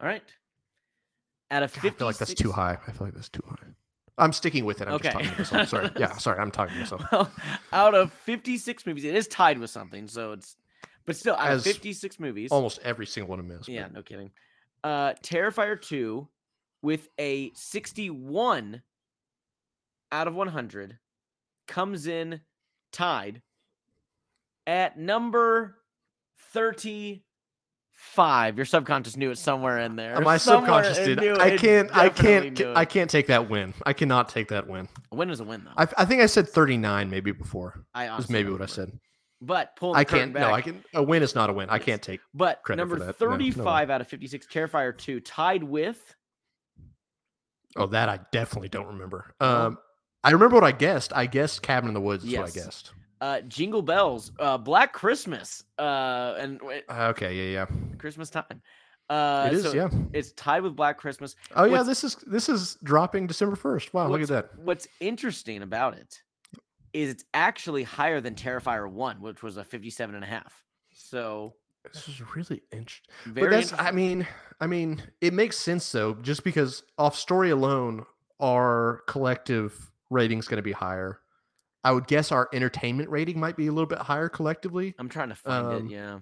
All 0.00 0.06
right. 0.06 0.22
Out 1.50 1.62
of 1.62 1.72
God, 1.74 1.82
50, 1.82 1.88
I 1.88 1.98
feel 1.98 2.06
like 2.06 2.18
that's 2.18 2.34
too 2.34 2.52
high. 2.52 2.78
I 2.86 2.92
feel 2.92 3.06
like 3.06 3.14
that's 3.14 3.28
too 3.28 3.42
high. 3.48 3.56
I'm 4.18 4.32
sticking 4.32 4.64
with 4.64 4.80
it. 4.80 4.88
I'm 4.88 4.94
Okay. 4.94 5.10
just 5.10 5.14
talking 5.14 5.30
to 5.32 5.38
myself. 5.38 5.68
Sorry. 5.68 5.90
Yeah, 5.98 6.12
sorry. 6.18 6.38
I'm 6.38 6.50
talking 6.50 6.74
to 6.74 6.80
myself. 6.80 7.02
Well, 7.12 7.30
out 7.72 7.94
of 7.94 8.12
56 8.12 8.86
movies, 8.86 9.04
it 9.04 9.14
is 9.14 9.26
tied 9.26 9.58
with 9.58 9.70
something. 9.70 10.06
So 10.06 10.32
it's, 10.32 10.56
but 11.04 11.16
still, 11.16 11.34
out 11.34 11.48
As 11.48 11.66
of 11.66 11.72
56 11.72 12.20
movies, 12.20 12.50
Almost 12.52 12.78
every 12.84 13.06
single 13.06 13.30
one 13.30 13.40
of 13.40 13.48
them 13.48 13.58
is. 13.58 13.66
but- 13.66 13.72
Yeah, 13.74 13.88
no 13.92 14.02
kidding. 14.02 14.30
Uh 14.84 15.14
Terrifier 15.22 15.80
2 15.80 16.26
with 16.82 17.08
a 17.18 17.52
61 17.54 18.82
out 20.10 20.26
of 20.28 20.34
100 20.34 20.98
comes 21.72 22.06
in 22.06 22.40
tied 22.92 23.40
at 24.66 24.98
number 24.98 25.76
35. 26.52 28.56
Your 28.56 28.64
subconscious 28.66 29.16
knew 29.16 29.30
it 29.30 29.38
somewhere 29.38 29.78
in 29.78 29.96
there. 29.96 30.20
My 30.20 30.36
Somewhere 30.36 30.84
subconscious 30.84 30.98
it 30.98 31.04
did. 31.06 31.20
knew- 31.20 31.34
I 31.36 31.46
it 31.48 31.60
can't. 31.60 31.90
I 31.96 32.08
definitely 32.08 32.50
can't. 32.50 32.58
knew 32.58 32.72
I 32.76 32.84
can't 32.84 33.10
take 33.10 33.26
that 33.28 33.48
win. 33.50 33.74
I 33.86 33.92
cannot 33.92 34.28
take 34.28 34.48
that 34.48 34.66
win. 34.68 34.88
A 35.10 35.16
win 35.16 35.30
is 35.30 35.40
a 35.40 35.44
win, 35.44 35.64
though. 35.64 35.72
I, 35.76 35.86
I 35.98 36.04
think 36.04 36.22
I 36.22 36.26
said 36.26 36.48
39 36.48 37.10
maybe 37.10 37.32
before. 37.32 37.84
I 37.94 38.14
Was 38.16 38.28
maybe 38.28 38.44
don't 38.50 38.60
what 38.60 38.70
I 38.70 38.72
remember. 38.72 38.92
said. 38.92 39.00
But 39.40 39.74
pulling 39.76 39.98
I 39.98 40.04
can't. 40.04 40.32
No, 40.32 40.48
I 40.52 40.56
back, 40.56 40.64
can. 40.64 40.84
A 40.94 41.02
win 41.02 41.22
is 41.24 41.34
not 41.34 41.50
a 41.50 41.52
win. 41.52 41.68
I 41.68 41.78
can't 41.80 42.00
take. 42.00 42.20
But 42.32 42.62
credit 42.62 42.82
for 42.82 42.88
number 42.90 43.04
that. 43.06 43.20
No, 43.20 43.26
no 43.26 43.32
way. 43.32 43.38
35 43.50 43.90
out 43.90 44.00
of 44.00 44.06
56, 44.08 44.46
Terrifier 44.46 44.96
2, 44.96 45.18
tied 45.20 45.62
with 45.64 46.14
Oh, 47.74 47.86
that 47.86 48.10
I 48.10 48.20
definitely 48.32 48.68
don't 48.68 48.86
remember. 48.88 49.34
Um, 49.40 49.78
I 50.24 50.30
remember 50.30 50.54
what 50.56 50.64
I 50.64 50.72
guessed. 50.72 51.12
I 51.14 51.26
guessed 51.26 51.62
Cabin 51.62 51.88
in 51.88 51.94
the 51.94 52.00
Woods 52.00 52.24
is 52.24 52.30
Yes. 52.30 52.40
what 52.40 52.48
I 52.50 52.64
guessed. 52.64 52.92
uh, 53.20 53.40
Jingle 53.42 53.82
Bells, 53.82 54.32
uh, 54.40 54.58
Black 54.58 54.92
Christmas, 54.92 55.62
uh, 55.78 56.34
and 56.38 56.60
Uh, 56.88 57.08
Okay. 57.10 57.52
Yeah. 57.52 57.66
Yeah, 57.70 57.96
Christmas 57.98 58.30
time. 58.30 58.62
Uh, 59.10 59.48
It 59.52 59.56
is. 59.58 59.62
so 59.64 59.72
yeah. 59.74 59.88
It's 60.12 60.32
tied 60.32 60.62
with 60.62 60.74
Black 60.76 60.96
Christmas. 60.98 61.36
Oh 61.54 61.64
yeah. 61.64 61.82
This 61.82 62.02
is 62.04 62.16
this 62.26 62.48
is 62.48 62.76
dropping 62.82 63.26
December 63.26 63.56
first. 63.56 63.92
Wow. 63.94 64.08
Look 64.08 64.22
at 64.22 64.28
that. 64.28 64.58
What's 64.58 64.88
interesting 65.00 65.62
about 65.62 65.96
it 65.98 66.22
is 66.92 67.10
it's 67.10 67.24
actually 67.34 67.82
higher 67.84 68.20
than 68.20 68.34
Terrifier 68.34 68.90
1, 68.90 69.20
which 69.20 69.42
was 69.42 69.56
a 69.56 69.64
57 69.64 70.14
and 70.14 70.22
a 70.24 70.26
half. 70.26 70.62
So 70.92 71.54
This 71.92 72.08
is 72.08 72.20
really 72.36 72.62
interesting. 72.72 73.12
very 73.26 73.48
but 73.48 73.50
that's 73.56 73.72
interesting. 73.72 73.86
I 73.86 73.92
mean, 73.92 74.28
I 74.60 74.66
mean, 74.66 75.02
it 75.20 75.32
makes 75.34 75.58
sense 75.58 75.90
though, 75.92 76.14
just 76.14 76.42
because 76.44 76.82
off 76.98 77.16
story 77.16 77.50
alone, 77.50 78.04
our 78.40 79.02
collective 79.06 79.91
rating's 80.12 80.46
going 80.46 80.58
to 80.58 80.62
be 80.62 80.72
higher. 80.72 81.20
I 81.84 81.90
would 81.92 82.06
guess 82.06 82.30
our 82.30 82.48
entertainment 82.52 83.10
rating 83.10 83.40
might 83.40 83.56
be 83.56 83.66
a 83.66 83.72
little 83.72 83.88
bit 83.88 83.98
higher 83.98 84.28
collectively. 84.28 84.94
I'm 84.98 85.08
trying 85.08 85.30
to 85.30 85.34
find 85.34 85.66
um, 85.66 85.86
it. 85.86 85.92
Yeah. 85.92 86.18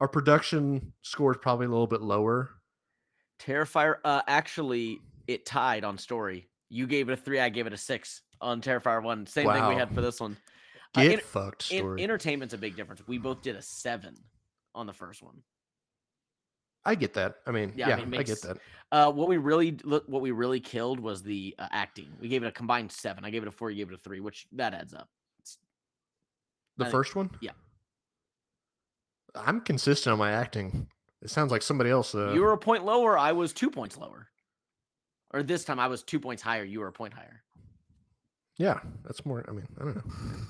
Our 0.00 0.08
production 0.08 0.92
score 1.02 1.32
is 1.32 1.38
probably 1.40 1.66
a 1.66 1.70
little 1.70 1.86
bit 1.86 2.02
lower. 2.02 2.50
Terrifier, 3.40 3.96
uh, 4.04 4.22
actually, 4.26 5.00
it 5.26 5.46
tied 5.46 5.84
on 5.84 5.96
story. 5.96 6.48
You 6.68 6.86
gave 6.86 7.08
it 7.08 7.12
a 7.12 7.16
three, 7.16 7.40
I 7.40 7.48
gave 7.48 7.66
it 7.66 7.72
a 7.72 7.78
six 7.78 8.22
on 8.40 8.60
Terrifier 8.60 9.02
1. 9.02 9.26
Same 9.26 9.46
thing 9.46 9.68
we 9.68 9.74
had 9.74 9.94
for 9.94 10.00
this 10.00 10.20
one. 10.20 10.36
Uh, 10.94 11.02
Get 11.02 11.12
enter- 11.12 11.24
fucked 11.24 11.72
En- 11.72 11.78
story. 11.78 12.02
entertainment's 12.02 12.54
a 12.54 12.58
big 12.58 12.76
difference. 12.76 13.06
We 13.06 13.18
both 13.18 13.42
did 13.42 13.56
a 13.56 13.62
seven 13.62 14.16
on 14.74 14.86
the 14.86 14.92
first 14.92 15.22
one. 15.22 15.42
I 16.84 16.94
get 16.94 17.14
that. 17.14 17.36
I 17.46 17.50
mean, 17.50 17.72
Yeah, 17.76 17.88
yeah, 17.90 17.96
I 17.96 18.04
mean, 18.04 18.20
I 18.20 18.22
get 18.22 18.40
that. 18.42 18.58
Uh, 18.92 19.10
what 19.12 19.28
we 19.28 19.36
really 19.36 19.76
look, 19.84 20.04
what 20.08 20.20
we 20.22 20.30
really 20.32 20.58
killed 20.60 20.98
was 20.98 21.22
the 21.22 21.54
uh, 21.58 21.68
acting. 21.70 22.08
We 22.20 22.28
gave 22.28 22.42
it 22.42 22.46
a 22.46 22.52
combined 22.52 22.90
seven. 22.90 23.24
I 23.24 23.30
gave 23.30 23.42
it 23.42 23.48
a 23.48 23.52
four. 23.52 23.70
You 23.70 23.84
gave 23.84 23.92
it 23.92 23.94
a 23.94 23.98
three, 23.98 24.20
which 24.20 24.46
that 24.52 24.74
adds 24.74 24.94
up. 24.94 25.08
The 26.76 26.84
I 26.84 26.86
think- 26.86 26.92
first 26.92 27.14
one? 27.14 27.30
yeah. 27.40 27.52
I'm 29.34 29.60
consistent 29.60 30.12
on 30.12 30.18
my 30.18 30.32
acting. 30.32 30.88
It 31.22 31.30
sounds 31.30 31.52
like 31.52 31.62
somebody 31.62 31.90
else. 31.90 32.14
Uh, 32.14 32.32
you 32.32 32.40
were 32.40 32.52
a 32.52 32.58
point 32.58 32.84
lower. 32.84 33.16
I 33.16 33.30
was 33.32 33.52
two 33.52 33.70
points 33.70 33.96
lower. 33.96 34.26
Or 35.32 35.42
this 35.44 35.64
time 35.64 35.78
I 35.78 35.86
was 35.86 36.02
two 36.02 36.18
points 36.18 36.42
higher. 36.42 36.64
You 36.64 36.80
were 36.80 36.88
a 36.88 36.92
point 36.92 37.14
higher. 37.14 37.42
yeah, 38.58 38.80
that's 39.04 39.24
more. 39.24 39.44
I 39.48 39.52
mean, 39.52 39.68
I 39.80 39.84
don't 39.84 39.96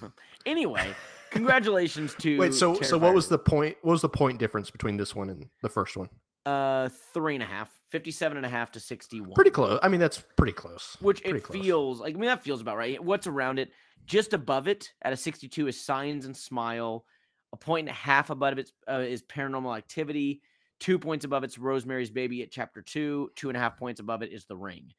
know. 0.02 0.12
Anyway, 0.46 0.94
congratulations 1.30 2.14
to 2.20 2.38
Wait, 2.38 2.54
so 2.54 2.80
so 2.80 2.96
what 2.96 3.12
was 3.12 3.28
the 3.28 3.38
point? 3.38 3.76
What 3.82 3.92
was 3.92 4.00
the 4.00 4.08
point 4.08 4.38
difference 4.38 4.70
between 4.70 4.96
this 4.96 5.14
one 5.14 5.28
and 5.28 5.46
the 5.60 5.68
first 5.68 5.98
one? 5.98 6.08
Uh 6.46 6.88
three 7.12 7.34
and 7.34 7.42
a 7.42 7.46
half, 7.46 7.70
57 7.90 8.36
and 8.36 8.46
a 8.46 8.48
half 8.48 8.70
to 8.72 8.80
61. 8.80 9.32
Pretty 9.34 9.50
close. 9.50 9.78
I 9.82 9.88
mean, 9.88 10.00
that's 10.00 10.22
pretty 10.36 10.52
close. 10.52 10.96
which 11.00 11.22
pretty 11.22 11.38
it 11.38 11.42
close. 11.44 11.62
feels 11.62 12.00
like. 12.00 12.14
I 12.14 12.18
mean, 12.18 12.28
that 12.28 12.42
feels 12.42 12.60
about 12.60 12.76
right. 12.76 13.02
What's 13.02 13.26
around 13.26 13.58
it? 13.58 13.70
Just 14.06 14.32
above 14.32 14.66
it 14.66 14.90
at 15.02 15.12
a 15.12 15.16
62 15.16 15.68
is 15.68 15.80
Signs 15.80 16.24
and 16.26 16.36
Smile. 16.36 17.04
A 17.52 17.56
point 17.56 17.88
and 17.88 17.90
a 17.96 17.98
half 17.98 18.30
above 18.30 18.58
it 18.58 18.70
uh, 18.88 19.00
is 19.00 19.22
Paranormal 19.22 19.76
Activity. 19.76 20.40
Two 20.78 20.98
points 20.98 21.24
above 21.24 21.44
it's 21.44 21.58
Rosemary's 21.58 22.10
Baby 22.10 22.42
at 22.42 22.50
Chapter 22.50 22.80
Two. 22.80 23.30
Two 23.36 23.48
and 23.50 23.56
a 23.56 23.60
half 23.60 23.76
points 23.76 24.00
above 24.00 24.22
it 24.22 24.32
is 24.32 24.46
The 24.46 24.56
Ring. 24.56 24.92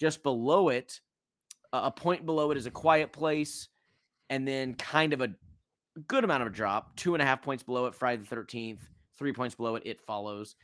Just 0.00 0.22
below 0.22 0.68
it, 0.70 1.00
uh, 1.72 1.82
a 1.84 1.90
point 1.90 2.24
below 2.26 2.50
it 2.50 2.56
is 2.56 2.66
A 2.66 2.70
Quiet 2.70 3.12
Place, 3.12 3.68
and 4.30 4.46
then 4.48 4.74
kind 4.74 5.12
of 5.12 5.20
a 5.20 5.28
good 6.08 6.24
amount 6.24 6.42
of 6.42 6.48
a 6.48 6.52
drop. 6.52 6.96
Two 6.96 7.14
and 7.14 7.22
a 7.22 7.26
half 7.26 7.42
points 7.42 7.62
below 7.62 7.86
it, 7.86 7.94
Friday 7.94 8.22
the 8.28 8.34
13th. 8.36 8.78
Three 9.18 9.32
points 9.32 9.54
below 9.54 9.76
it, 9.76 9.82
It 9.86 10.00
Follows. 10.00 10.56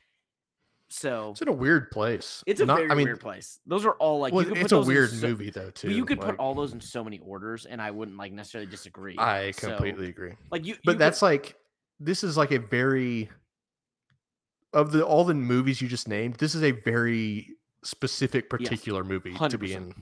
So 0.90 1.30
It's 1.32 1.42
in 1.42 1.48
a 1.48 1.52
weird 1.52 1.90
place. 1.90 2.44
it's 2.46 2.60
a 2.60 2.66
Not- 2.66 2.76
very 2.78 2.90
I 2.90 2.94
mean, 2.94 3.06
weird 3.06 3.20
place. 3.20 3.58
Those 3.66 3.84
are 3.84 3.92
all 3.94 4.20
like 4.20 4.32
you 4.32 4.36
well, 4.36 4.44
could 4.46 4.58
it's 4.58 4.72
put 4.72 4.84
a 4.84 4.86
weird 4.86 5.10
so- 5.10 5.26
movie 5.28 5.50
though 5.50 5.70
too. 5.70 5.90
you 5.90 6.04
could 6.04 6.18
like, 6.18 6.28
put 6.30 6.38
all 6.38 6.54
those 6.54 6.72
in 6.72 6.80
so 6.80 7.02
many 7.02 7.18
orders, 7.20 7.66
and 7.66 7.80
I 7.82 7.90
wouldn't 7.90 8.16
like 8.16 8.32
necessarily 8.32 8.70
disagree. 8.70 9.16
I 9.18 9.50
So, 9.52 9.68
completely 9.68 10.08
agree. 10.08 10.34
like 10.50 10.64
you. 10.64 10.76
But 10.84 10.92
you 10.92 10.98
that's 10.98 11.20
could, 11.20 11.26
like 11.26 11.56
this 12.00 12.22
is 12.22 12.36
like 12.36 12.52
a 12.52 12.58
very 12.58 13.30
of 14.72 14.92
the 14.92 15.04
all 15.04 15.24
the 15.24 15.34
movies 15.34 15.80
you 15.80 15.88
just 15.88 16.06
named. 16.08 16.34
This 16.36 16.54
is 16.54 16.62
a 16.62 16.70
very 16.72 17.48
specific 17.82 18.48
particular 18.50 19.04
movie 19.04 19.34
to 19.34 19.58
be 19.58 19.74
in 19.74 19.92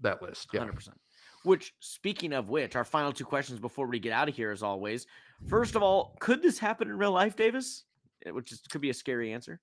that 0.00 0.22
list. 0.22 0.48
Yeah. 0.52 0.60
Hundred 0.60 0.74
percent. 0.76 0.98
Which, 1.42 1.72
speaking 1.80 2.32
of 2.34 2.50
which, 2.50 2.76
our 2.76 2.84
final 2.84 3.12
two 3.12 3.24
questions 3.24 3.58
before 3.60 3.86
we 3.86 3.98
get 3.98 4.12
out 4.12 4.28
of 4.28 4.34
here, 4.36 4.50
as 4.50 4.62
always. 4.62 5.06
First 5.48 5.74
of 5.74 5.82
all, 5.82 6.16
could 6.20 6.42
this 6.42 6.58
happen 6.58 6.88
in 6.88 6.98
real 6.98 7.12
life, 7.12 7.34
Davis? 7.34 7.84
Which 8.26 8.52
is, 8.52 8.60
could 8.70 8.82
be 8.82 8.90
a 8.90 8.94
scary 8.94 9.32
answer. 9.32 9.58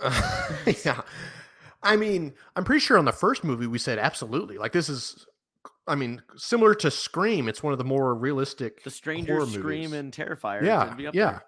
yeah. 0.84 1.02
I 1.82 1.96
mean, 1.96 2.34
I'm 2.54 2.64
pretty 2.64 2.80
sure 2.80 2.96
on 2.98 3.04
the 3.04 3.12
first 3.12 3.44
movie 3.44 3.66
we 3.66 3.78
said 3.78 3.98
absolutely. 3.98 4.58
Like 4.58 4.72
this 4.72 4.88
is 4.88 5.26
I 5.86 5.96
mean, 5.96 6.22
similar 6.36 6.74
to 6.76 6.90
Scream, 6.90 7.48
it's 7.48 7.62
one 7.62 7.72
of 7.72 7.78
the 7.78 7.84
more 7.84 8.14
realistic 8.14 8.84
The 8.84 8.90
Stranger 8.90 9.44
Scream 9.46 9.90
movies. 9.90 9.92
and 9.98 10.12
Terrifier. 10.12 10.62
Yeah, 10.62 10.94
be 10.94 11.06
up 11.08 11.14
yeah. 11.14 11.30
there. 11.30 11.44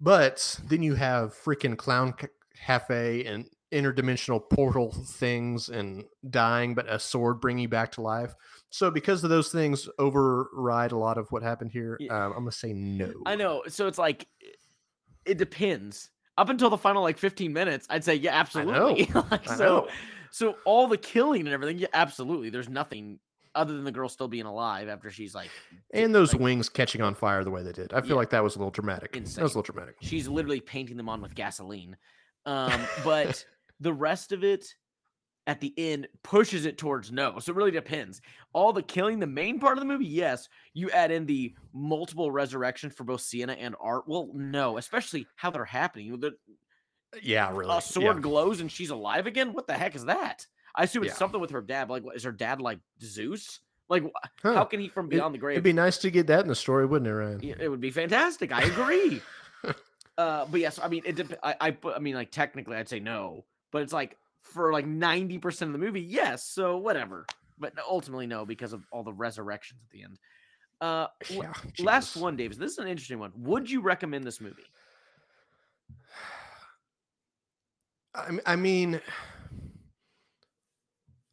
But 0.00 0.60
then 0.68 0.82
you 0.82 0.94
have 0.94 1.34
freaking 1.34 1.76
clown 1.76 2.14
cafe 2.64 3.24
and 3.24 3.46
interdimensional 3.72 4.40
portal 4.50 4.92
things 4.92 5.68
and 5.68 6.04
dying, 6.30 6.74
but 6.74 6.88
a 6.88 6.98
sword 7.00 7.40
bringing 7.40 7.62
you 7.62 7.68
back 7.68 7.90
to 7.92 8.02
life. 8.02 8.32
So 8.70 8.90
because 8.90 9.24
of 9.24 9.30
those 9.30 9.50
things 9.50 9.88
override 9.98 10.92
a 10.92 10.96
lot 10.98 11.18
of 11.18 11.26
what 11.30 11.42
happened 11.42 11.72
here, 11.72 11.96
Yeah. 11.98 12.14
um, 12.26 12.32
I'm 12.32 12.38
gonna 12.40 12.52
say 12.52 12.72
no. 12.72 13.12
I 13.26 13.34
know. 13.34 13.62
So 13.68 13.86
it's 13.88 13.98
like 13.98 14.28
it 15.24 15.38
depends. 15.38 16.10
Up 16.38 16.48
until 16.50 16.68
the 16.70 16.78
final 16.78 17.02
like 17.02 17.18
15 17.18 17.52
minutes, 17.52 17.86
I'd 17.90 18.04
say 18.04 18.14
yeah, 18.14 18.38
absolutely. 18.38 19.10
Like, 19.30 19.46
so 19.48 19.56
know. 19.64 19.88
so 20.30 20.56
all 20.64 20.86
the 20.86 20.98
killing 20.98 21.40
and 21.42 21.48
everything, 21.50 21.78
yeah, 21.78 21.88
absolutely. 21.94 22.50
There's 22.50 22.68
nothing 22.68 23.18
other 23.54 23.72
than 23.72 23.84
the 23.84 23.92
girl 23.92 24.06
still 24.08 24.28
being 24.28 24.44
alive 24.44 24.86
after 24.88 25.10
she's 25.10 25.34
like 25.34 25.50
And 25.94 26.14
those 26.14 26.34
like, 26.34 26.42
wings 26.42 26.68
catching 26.68 27.00
on 27.00 27.14
fire 27.14 27.42
the 27.42 27.50
way 27.50 27.62
they 27.62 27.72
did. 27.72 27.94
I 27.94 28.02
feel 28.02 28.10
Yeah. 28.10 28.14
like 28.16 28.30
that 28.30 28.42
was 28.44 28.54
a 28.54 28.58
little 28.58 28.70
dramatic. 28.70 29.12
That 29.12 29.22
was 29.22 29.36
a 29.38 29.40
little 29.40 29.62
dramatic. 29.62 29.96
she's 30.02 30.28
literally 30.28 30.60
painting 30.60 30.98
them 30.98 31.08
on 31.08 31.22
with 31.22 31.34
gasoline. 31.34 31.96
Um, 32.44 32.70
but 33.04 33.44
the 33.80 33.94
rest 33.94 34.32
of 34.32 34.44
it 34.44 34.66
at 35.46 35.60
the 35.60 35.72
end 35.78 36.08
pushes 36.22 36.66
it 36.66 36.76
towards 36.78 37.12
no. 37.12 37.38
So 37.38 37.52
it 37.52 37.56
really 37.56 37.70
depends. 37.70 38.20
All 38.52 38.72
the 38.72 38.82
killing, 38.82 39.18
the 39.20 39.26
main 39.26 39.60
part 39.60 39.78
of 39.78 39.80
the 39.80 39.86
movie, 39.86 40.06
yes. 40.06 40.48
You 40.74 40.90
add 40.90 41.10
in 41.10 41.24
the 41.26 41.54
multiple 41.72 42.30
resurrections 42.30 42.94
for 42.94 43.04
both 43.04 43.20
Sienna 43.20 43.52
and 43.52 43.76
Art. 43.80 44.04
Well, 44.08 44.30
no, 44.34 44.76
especially 44.78 45.26
how 45.36 45.50
they're 45.50 45.64
happening. 45.64 46.18
The 46.18 46.36
Yeah, 47.22 47.50
really. 47.54 47.76
a 47.76 47.80
sword 47.80 48.16
Yeah. 48.16 48.22
glows 48.22 48.60
and 48.60 48.70
she's 48.70 48.90
alive 48.90 49.26
again. 49.26 49.52
What 49.52 49.66
the 49.66 49.74
heck 49.74 49.94
is 49.94 50.04
that? 50.06 50.46
I 50.74 50.82
assume 50.84 51.04
it's 51.04 51.12
Yeah. 51.12 51.18
something 51.18 51.40
with 51.40 51.50
her 51.52 51.62
dad. 51.62 51.88
Like, 51.90 52.02
what, 52.04 52.16
is 52.16 52.24
her 52.24 52.32
dad 52.32 52.60
like 52.60 52.80
Zeus? 53.00 53.60
Like, 53.88 54.02
Huh. 54.42 54.52
how 54.54 54.64
can 54.64 54.80
he 54.80 54.88
from 54.88 55.08
beyond 55.08 55.32
the 55.32 55.38
grave? 55.38 55.54
It'd 55.54 55.64
be 55.64 55.72
nice 55.72 55.98
to 55.98 56.10
get 56.10 56.26
that 56.26 56.40
in 56.40 56.48
the 56.48 56.56
story, 56.56 56.86
wouldn't 56.86 57.08
it, 57.08 57.14
Ryan? 57.14 57.40
It 57.60 57.68
would 57.68 57.80
be 57.80 57.92
fantastic. 57.92 58.50
I 58.52 58.62
agree. 58.64 59.22
uh, 60.18 60.44
but 60.46 60.60
yes, 60.60 60.80
I 60.82 60.88
mean, 60.88 61.02
it. 61.06 61.14
Dep- 61.16 61.38
I, 61.42 61.54
I, 61.60 61.76
I 61.94 61.98
mean, 62.00 62.16
like 62.16 62.32
technically, 62.32 62.76
I'd 62.76 62.88
say 62.88 62.98
no, 63.00 63.44
but 63.70 63.82
it's 63.82 63.92
like 63.92 64.18
for 64.52 64.72
like 64.72 64.86
ninety 64.86 65.38
percent 65.38 65.68
of 65.68 65.72
the 65.72 65.84
movie, 65.84 66.00
yes. 66.00 66.44
So 66.44 66.76
whatever. 66.78 67.26
But 67.58 67.72
ultimately, 67.88 68.26
no, 68.26 68.44
because 68.44 68.72
of 68.72 68.84
all 68.92 69.02
the 69.02 69.12
resurrections 69.12 69.80
at 69.84 69.90
the 69.90 70.02
end. 70.04 70.18
Uh, 70.80 71.06
Yeah. 71.30 71.52
last 71.78 72.08
Jesus. 72.08 72.22
one, 72.22 72.36
Davis. 72.36 72.56
This 72.58 72.72
is 72.72 72.78
an 72.78 72.86
interesting 72.88 73.18
one. 73.18 73.32
Would 73.36 73.70
you 73.70 73.80
recommend 73.80 74.24
this 74.24 74.40
movie? 74.40 74.62
I 78.46 78.56
mean, 78.56 79.00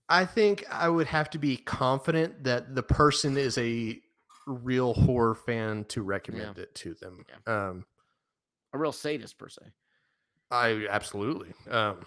I 0.10 0.26
think 0.26 0.66
I 0.70 0.90
would 0.90 1.08
have 1.08 1.30
to 1.32 1.38
be 1.38 1.56
confident 1.58 2.44
that 2.44 2.76
the 2.76 2.84
person 2.84 3.38
is 3.38 3.58
a 3.58 4.02
real 4.48 4.94
horror 4.94 5.36
fan 5.36 5.86
to 5.86 6.02
recommend 6.02 6.58
it 6.58 6.76
to 6.76 6.94
them. 6.96 7.26
Um, 7.48 7.86
A 8.74 8.78
real 8.78 8.92
sadist, 8.92 9.38
per 9.38 9.48
se. 9.48 9.62
I 10.52 10.86
absolutely. 10.90 11.54
Um, 11.70 12.00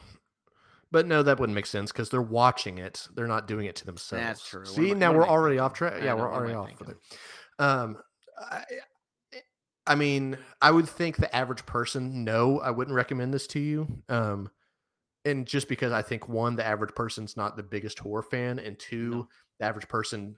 but 0.91 1.07
no, 1.07 1.23
that 1.23 1.39
wouldn't 1.39 1.55
make 1.55 1.67
sense 1.67 1.93
because 1.93 2.11
they're 2.11 2.23
watching 2.23 2.79
it. 2.79 3.09
They're 3.15 3.27
not 3.27 3.47
doing 3.49 3.67
it 3.67 3.77
to 3.77 3.87
themselves. 3.87 4.25
That's 4.25 4.49
true. 4.49 4.65
See, 4.65 4.95
now 4.95 5.13
we're 5.13 5.27
already 5.27 5.59
off 5.59 5.73
track. 5.73 6.03
Yeah, 6.03 6.15
we're 6.15 6.33
already 6.33 6.55
off 6.55 6.71
it. 6.89 6.97
Um, 7.59 7.99
I, 8.39 8.63
I 9.87 9.95
mean, 9.95 10.37
I 10.61 10.71
would 10.71 10.89
think 10.89 11.17
the 11.17 11.35
average 11.35 11.65
person, 11.67 12.25
no, 12.25 12.61
I 12.61 12.71
wouldn't 12.71 12.95
recommend 12.95 13.33
this 13.33 13.47
to 13.49 13.61
you. 13.61 14.03
Um, 14.09 14.51
and 15.25 15.47
just 15.47 15.69
because 15.69 15.93
I 15.93 16.03
think 16.03 16.29
one, 16.29 16.57
the 16.57 16.65
average 16.65 16.95
person's 16.95 17.37
not 17.37 17.57
the 17.57 17.63
biggest 17.63 17.99
horror 17.99 18.23
fan, 18.23 18.59
and 18.59 18.79
two, 18.79 19.11
No. 19.11 19.29
the 19.59 19.67
average 19.67 19.89
person 19.89 20.37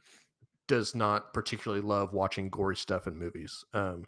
does 0.67 0.95
not 0.95 1.33
particularly 1.33 1.83
love 1.83 2.13
watching 2.13 2.51
gory 2.51 2.77
stuff 2.77 3.07
in 3.07 3.19
movies. 3.19 3.65
Um, 3.73 4.05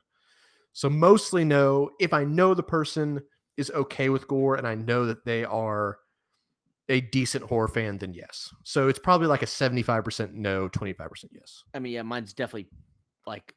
so 0.73 0.89
mostly 0.89 1.45
no. 1.45 1.91
If 1.99 2.13
I 2.13 2.25
know 2.25 2.55
the 2.55 2.63
person 2.63 3.23
is 3.57 3.71
okay 3.73 4.09
with 4.09 4.29
gore 4.29 4.57
and 4.57 4.67
I 4.67 4.75
know 4.75 5.07
that 5.07 5.25
they 5.25 5.45
are 5.45 5.99
a 6.91 7.01
decent 7.01 7.45
horror 7.45 7.69
fan, 7.69 7.97
then 7.99 8.13
yes. 8.13 8.53
So 8.65 8.89
it's 8.89 8.99
probably 8.99 9.27
like 9.29 9.43
a 9.43 9.47
75% 9.47 10.35
no, 10.35 10.69
25% 10.69 11.25
yes. 11.33 11.65
I 11.73 11.79
mean, 11.79 11.93
yeah, 11.95 12.03
mine's 12.03 12.33
definitely 12.35 12.67
like 13.27 13.55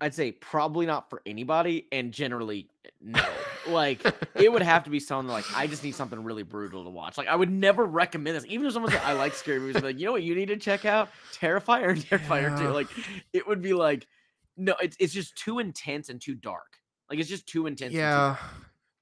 I'd 0.00 0.14
say 0.14 0.30
probably 0.30 0.86
not 0.86 1.10
for 1.10 1.20
anybody, 1.26 1.86
and 1.90 2.12
generally 2.12 2.70
no. 3.00 3.20
like 3.68 4.00
it 4.36 4.50
would 4.52 4.62
have 4.62 4.84
to 4.84 4.90
be 4.90 5.00
something 5.00 5.30
like 5.30 5.44
I 5.54 5.66
just 5.66 5.82
need 5.82 5.94
something 5.96 6.22
really 6.22 6.44
brutal 6.44 6.84
to 6.84 6.90
watch. 6.90 7.18
Like 7.18 7.26
I 7.28 7.34
would 7.34 7.50
never 7.50 7.84
recommend 7.84 8.36
this, 8.36 8.44
even 8.46 8.66
if 8.66 8.72
someone 8.72 8.92
said 8.92 9.02
I 9.04 9.14
like 9.14 9.34
scary 9.34 9.58
movies. 9.58 9.82
Like, 9.82 9.98
you 9.98 10.06
know 10.06 10.12
what, 10.12 10.22
you 10.22 10.34
need 10.36 10.48
to 10.48 10.56
check 10.56 10.84
out 10.84 11.08
Terrifier 11.34 11.90
and 11.90 11.98
Terrifier 12.00 12.50
Yeah. 12.50 12.58
too. 12.66 12.68
Like 12.68 12.86
it 13.32 13.46
would 13.48 13.60
be 13.60 13.72
like, 13.74 14.06
no, 14.56 14.74
it's 14.80 14.96
it's 15.00 15.12
just 15.12 15.36
too 15.36 15.58
intense 15.58 16.08
and 16.10 16.20
too 16.20 16.36
dark. 16.36 16.78
Like 17.10 17.18
it's 17.18 17.28
just 17.28 17.48
too 17.48 17.66
intense. 17.66 17.90
and 17.92 17.98
Yeah. 17.98 18.36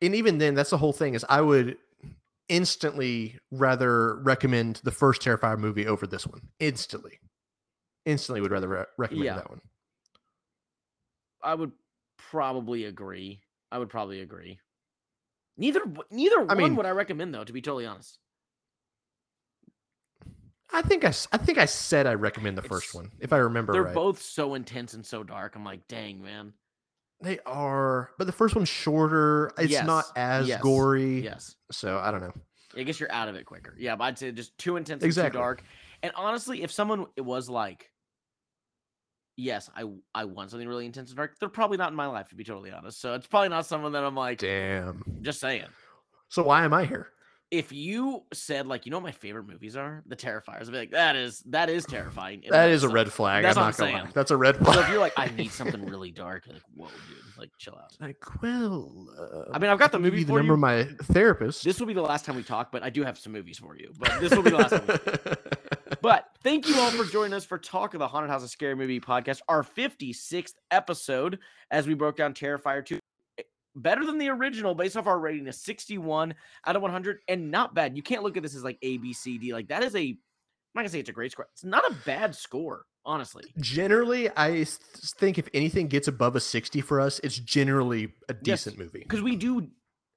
And 0.00 0.14
even 0.14 0.38
then, 0.38 0.54
that's 0.54 0.70
the 0.70 0.78
whole 0.78 0.92
thing 0.94 1.14
is 1.14 1.24
I 1.28 1.40
would 1.42 1.76
instantly 2.48 3.38
rather 3.50 4.16
recommend 4.22 4.76
the 4.84 4.90
first 4.90 5.22
Terrifier 5.22 5.58
movie 5.58 5.86
over 5.86 6.06
this 6.06 6.26
one. 6.26 6.40
Instantly. 6.60 7.18
Instantly 8.04 8.40
would 8.40 8.50
rather 8.52 8.68
re- 8.68 8.84
recommend 8.98 9.24
Yeah. 9.24 9.34
that 9.36 9.50
one. 9.50 9.60
I 11.42 11.54
would 11.54 11.72
probably 12.18 12.84
agree. 12.84 13.40
I 13.70 13.78
would 13.78 13.88
probably 13.88 14.20
agree. 14.20 14.58
Neither 15.56 15.80
neither 16.10 16.44
one 16.44 16.56
mean- 16.56 16.76
would 16.76 16.86
I 16.86 16.90
recommend 16.90 17.34
though, 17.34 17.44
to 17.44 17.52
be 17.52 17.62
totally 17.62 17.86
honest. 17.86 18.18
I 20.72 20.82
think 20.82 21.04
I, 21.04 21.12
I 21.32 21.38
think 21.38 21.58
I 21.58 21.64
said 21.64 22.06
I 22.06 22.14
recommend 22.14 22.58
the 22.58 22.62
first 22.62 22.92
one, 22.94 23.10
if 23.20 23.32
I 23.32 23.38
remember 23.38 23.72
They're 23.72 23.84
right. 23.84 23.94
both 23.94 24.20
so 24.20 24.54
intense 24.54 24.94
and 24.94 25.06
so 25.06 25.22
dark. 25.22 25.54
I'm 25.56 25.64
like, 25.64 25.86
dang, 25.88 26.20
man. 26.22 26.52
They 27.22 27.38
are, 27.46 28.10
but 28.18 28.26
the 28.26 28.32
first 28.32 28.54
one's 28.54 28.68
shorter. 28.68 29.50
It's 29.58 29.82
not 29.84 30.04
as 30.16 30.48
yes, 30.48 30.60
gory. 30.60 31.20
Yes. 31.24 31.54
So 31.72 31.98
I 31.98 32.10
don't 32.10 32.20
know. 32.20 32.34
I 32.76 32.82
guess 32.82 33.00
you're 33.00 33.10
out 33.10 33.28
of 33.28 33.36
it 33.36 33.46
quicker. 33.46 33.74
Yeah, 33.78 33.96
but 33.96 34.04
I'd 34.04 34.18
say 34.18 34.32
just 34.32 34.56
too 34.58 34.76
intense 34.76 35.02
and 35.02 35.12
too 35.12 35.30
dark. 35.30 35.62
And 36.02 36.12
honestly, 36.14 36.62
if 36.62 36.70
someone 36.70 37.06
it 37.16 37.22
was 37.22 37.48
like, 37.48 37.90
yes, 39.36 39.70
I 39.74 39.84
I 40.14 40.26
want 40.26 40.50
something 40.50 40.68
really 40.68 40.84
intense 40.84 41.08
and 41.08 41.16
dark, 41.16 41.38
they're 41.40 41.48
probably 41.48 41.78
not 41.78 41.90
in 41.90 41.96
my 41.96 42.06
life 42.06 42.28
to 42.28 42.34
be 42.34 42.44
totally 42.44 42.70
honest. 42.70 43.00
So 43.00 43.14
it's 43.14 43.26
probably 43.26 43.48
not 43.48 43.64
someone 43.64 43.92
that 43.92 44.04
I'm 44.04 44.14
like, 44.14 44.38
Damn. 44.38 45.02
just 45.22 45.40
saying. 45.40 45.64
So 46.28 46.42
why 46.42 46.64
am 46.64 46.74
I 46.74 46.84
here? 46.84 47.08
If 47.50 47.70
you 47.72 48.24
said 48.32 48.66
like, 48.66 48.86
you 48.86 48.90
know 48.90 48.98
what 48.98 49.04
my 49.04 49.12
favorite 49.12 49.46
movies 49.46 49.76
are? 49.76 50.02
The 50.06 50.16
Terrifiers. 50.16 50.62
I'd 50.62 50.72
be 50.72 50.78
like, 50.78 50.90
that 50.90 51.14
is 51.14 51.40
that 51.46 51.70
is 51.70 51.86
terrifying. 51.86 52.42
That 52.50 52.70
is 52.70 52.82
a 52.82 52.88
red 52.88 53.12
flag. 53.12 53.44
That's 53.44 53.56
I'm 53.56 53.66
not 53.66 53.80
I'm 53.80 53.92
gonna 53.92 54.04
lie. 54.04 54.10
That's 54.12 54.30
a 54.32 54.36
red 54.36 54.56
flag. 54.56 54.74
So 54.74 54.80
if 54.80 54.88
you're 54.88 54.98
like, 54.98 55.12
I 55.16 55.28
need 55.28 55.52
something 55.52 55.86
really 55.86 56.10
dark, 56.10 56.44
like, 56.48 56.62
whoa, 56.74 56.88
dude, 56.88 57.38
like 57.38 57.50
chill 57.58 57.74
out. 57.76 57.92
like, 58.00 58.16
well, 58.42 59.06
uh, 59.18 59.52
I 59.52 59.58
mean, 59.60 59.70
I've 59.70 59.78
got 59.78 59.92
the 59.92 59.98
movie 60.00 60.20
you 60.20 60.26
for 60.26 60.38
number 60.38 60.54
you. 60.54 60.58
my 60.58 60.84
therapist. 61.04 61.62
This 61.62 61.78
will 61.78 61.86
be 61.86 61.94
the 61.94 62.02
last 62.02 62.24
time 62.24 62.34
we 62.34 62.42
talk, 62.42 62.72
but 62.72 62.82
I 62.82 62.90
do 62.90 63.04
have 63.04 63.16
some 63.18 63.32
movies 63.32 63.58
for 63.58 63.76
you. 63.76 63.92
But 63.96 64.18
this 64.20 64.34
will 64.34 64.42
be 64.42 64.50
the 64.50 64.56
last 64.56 64.70
time. 64.70 64.84
we. 64.86 65.32
But 66.02 66.26
thank 66.42 66.68
you 66.68 66.76
all 66.76 66.90
for 66.90 67.04
joining 67.04 67.32
us 67.32 67.44
for 67.44 67.58
Talk 67.58 67.94
of 67.94 68.00
the 68.00 68.08
Haunted 68.08 68.30
House 68.30 68.42
of 68.42 68.50
Scary 68.50 68.74
Movie 68.74 69.00
podcast, 69.00 69.40
our 69.48 69.62
56th 69.62 70.54
episode, 70.70 71.38
as 71.70 71.86
we 71.86 71.94
broke 71.94 72.16
down 72.16 72.34
Terrifier 72.34 72.84
2. 72.84 72.98
Better 73.76 74.04
than 74.06 74.18
the 74.18 74.28
original 74.30 74.74
based 74.74 74.96
off 74.96 75.06
our 75.06 75.18
rating, 75.18 75.46
a 75.48 75.52
61 75.52 76.34
out 76.66 76.76
of 76.76 76.82
100, 76.82 77.18
and 77.28 77.50
not 77.50 77.74
bad. 77.74 77.96
You 77.96 78.02
can't 78.02 78.22
look 78.22 78.36
at 78.36 78.42
this 78.42 78.54
as 78.56 78.64
like 78.64 78.78
A, 78.82 78.96
B, 78.96 79.12
C, 79.12 79.36
D. 79.38 79.52
Like, 79.52 79.68
that 79.68 79.84
is 79.84 79.94
a, 79.94 80.00
I'm 80.00 80.18
not 80.74 80.80
gonna 80.82 80.88
say 80.88 81.00
it's 81.00 81.10
a 81.10 81.12
great 81.12 81.32
score. 81.32 81.46
It's 81.52 81.62
not 81.64 81.84
a 81.90 81.94
bad 82.06 82.34
score, 82.34 82.86
honestly. 83.04 83.44
generally, 83.58 84.30
I 84.36 84.64
think 85.18 85.38
if 85.38 85.48
anything 85.54 85.88
gets 85.88 86.08
above 86.08 86.36
a 86.36 86.40
60 86.40 86.80
for 86.80 87.00
us, 87.00 87.20
it's 87.22 87.38
generally 87.38 88.14
a 88.28 88.34
decent 88.34 88.78
movie. 88.78 89.00
Because 89.00 89.22
we 89.22 89.36
do, 89.36 89.68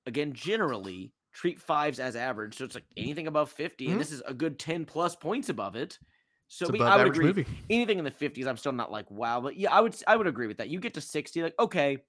again, 0.05 0.33
generally 0.33 1.11
treat 1.33 1.59
fives 1.59 1.99
as 1.99 2.15
average. 2.15 2.55
So 2.57 2.65
it's 2.65 2.75
like 2.75 2.85
anything 2.97 3.27
above 3.27 3.51
50, 3.51 3.87
Mhm. 3.87 3.91
and 3.91 4.01
this 4.01 4.11
is 4.11 4.21
a 4.25 4.33
good 4.33 4.57
10 4.57 4.85
plus 4.85 5.15
points 5.15 5.49
above 5.49 5.75
it. 5.75 5.99
So 6.47 6.67
we, 6.69 6.81
I 6.81 6.97
would 6.97 7.07
agree. 7.07 7.25
movie. 7.27 7.45
anything 7.69 7.99
in 7.99 8.03
the 8.03 8.09
50s 8.11 8.47
i'm 8.47 8.57
still 8.57 8.71
not 8.71 8.91
like 8.91 9.09
wow 9.11 9.39
but 9.39 9.55
yeah 9.55 9.71
i 9.71 9.79
would 9.79 9.95
i 10.07 10.15
would 10.15 10.25
agree 10.25 10.47
with 10.47 10.57
that 10.57 10.67
you 10.67 10.79
get 10.79 10.95
to 10.95 11.01
60 11.01 11.43
like 11.43 11.53
okay 11.59 11.99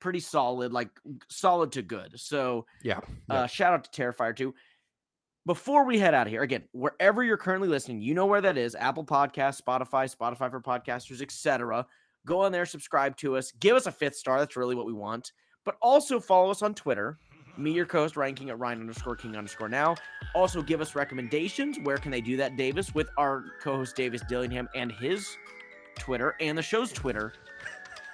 pretty 0.00 0.20
solid 0.20 0.72
like 0.72 0.88
solid 1.28 1.70
to 1.72 1.82
good 1.82 2.18
so 2.18 2.66
Yeah. 2.82 3.00
uh 3.28 3.46
shout 3.46 3.72
out 3.74 3.84
to 3.92 4.02
terrifier 4.02 4.34
2. 4.34 4.54
before 5.46 5.84
we 5.84 5.98
head 5.98 6.14
out 6.14 6.26
of 6.26 6.32
here 6.32 6.42
again 6.42 6.64
wherever 6.72 7.22
you're 7.22 7.36
currently 7.36 7.68
listening 7.68 8.00
you 8.00 8.14
know 8.14 8.26
where 8.26 8.40
that 8.40 8.56
is 8.58 8.74
apple 8.74 9.04
podcast 9.04 9.60
spotify 9.62 10.14
spotify 10.14 10.50
for 10.50 10.60
podcasters 10.60 11.20
etc 11.22 11.86
go 12.26 12.40
on 12.40 12.52
there 12.52 12.66
subscribe 12.66 13.16
to 13.16 13.36
us 13.36 13.52
give 13.60 13.76
us 13.76 13.86
a 13.86 13.92
fifth 13.92 14.16
star 14.16 14.38
that's 14.38 14.56
really 14.56 14.74
what 14.74 14.86
we 14.86 14.92
want 14.92 15.32
but 15.64 15.76
also 15.82 16.18
follow 16.18 16.50
us 16.50 16.62
on 16.62 16.74
twitter 16.74 17.18
Me, 17.58 17.72
your 17.72 17.84
co-host, 17.84 18.16
Ryan 18.16 18.34
King 18.36 18.50
at 18.50 18.58
Ryan 18.58 18.80
underscore 18.80 19.16
King 19.16 19.36
underscore 19.36 19.68
now. 19.68 19.94
Also, 20.34 20.62
give 20.62 20.80
us 20.80 20.94
recommendations. 20.94 21.78
Where 21.82 21.98
can 21.98 22.10
they 22.12 22.20
do 22.22 22.36
that, 22.38 22.56
Davis? 22.56 22.94
With 22.94 23.08
our 23.18 23.44
co-host 23.60 23.96
Davis 23.96 24.22
Dillingham 24.28 24.68
and 24.74 24.90
his 24.92 25.36
Twitter 25.98 26.36
and 26.40 26.56
the 26.56 26.62
show's 26.62 26.92
Twitter 26.92 27.32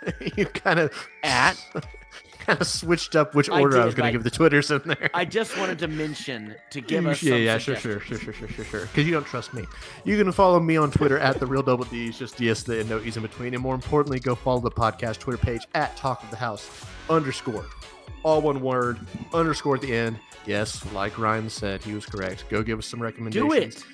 you 0.36 0.47
kind 0.47 0.78
of 0.81 0.93
at 1.23 1.55
kind 2.40 2.60
of 2.60 2.66
switched 2.66 3.16
up 3.16 3.35
which 3.35 3.48
order 3.48 3.77
I, 3.77 3.81
did, 3.81 3.85
was 3.86 3.94
going 3.94 4.06
to 4.06 4.12
give 4.12 4.23
the 4.24 4.31
Twitters 4.31 4.70
in 4.70 4.81
there. 4.85 5.10
I 5.14 5.24
just 5.24 5.59
wanted 5.59 5.78
to 5.81 5.89
mention 5.89 6.55
to 6.70 6.81
give 6.81 7.05
You- 7.05 7.10
us 7.10 7.23
yeah, 7.23 7.32
some 7.32 7.43
yeah, 7.43 7.59
sure, 7.59 7.77
sure, 7.77 8.01
sure, 8.01 8.18
sure, 8.18 8.32
sure, 8.32 8.48
sure, 8.48 8.64
sure. 8.64 8.81
Because 8.82 9.05
you 9.05 9.12
don't 9.12 9.27
trust 9.27 9.52
me. 9.52 9.64
You 10.05 10.16
can 10.16 10.31
follow 10.32 10.60
me 10.60 10.77
on 10.77 10.90
Twitter 10.90 11.18
at 11.18 11.40
the 11.40 11.47
real 11.47 11.62
double 11.62 11.85
D's, 11.86 12.18
just 12.18 12.40
yes, 12.40 12.62
the 12.62 12.81
and 12.81 12.89
no 12.89 13.01
e's 13.01 13.16
in 13.16 13.23
between, 13.23 13.55
and 13.55 13.62
more 13.62 13.74
importantly, 13.74 14.20
go 14.20 14.35
follow 14.35 14.60
the 14.60 14.70
podcast 14.70 15.18
Twitter 15.18 15.39
page 15.39 15.66
at 15.74 15.97
Talk 15.97 16.23
of 16.23 16.31
the 16.31 16.36
House 16.36 16.70
underscore, 17.10 17.66
all 18.23 18.40
one 18.40 18.60
word 18.60 18.98
underscore 19.35 19.74
at 19.77 19.81
the 19.82 19.93
end. 19.94 20.18
Yes, 20.47 20.85
like 20.93 21.18
Ryan 21.18 21.51
said, 21.51 21.82
he 21.82 21.93
was 21.94 22.06
correct. 22.06 22.44
Go 22.48 22.62
give 22.62 22.78
us 22.78 22.86
some 22.86 23.02
recommendations. 23.02 23.51
Do 23.51 23.52
it. 23.52 23.85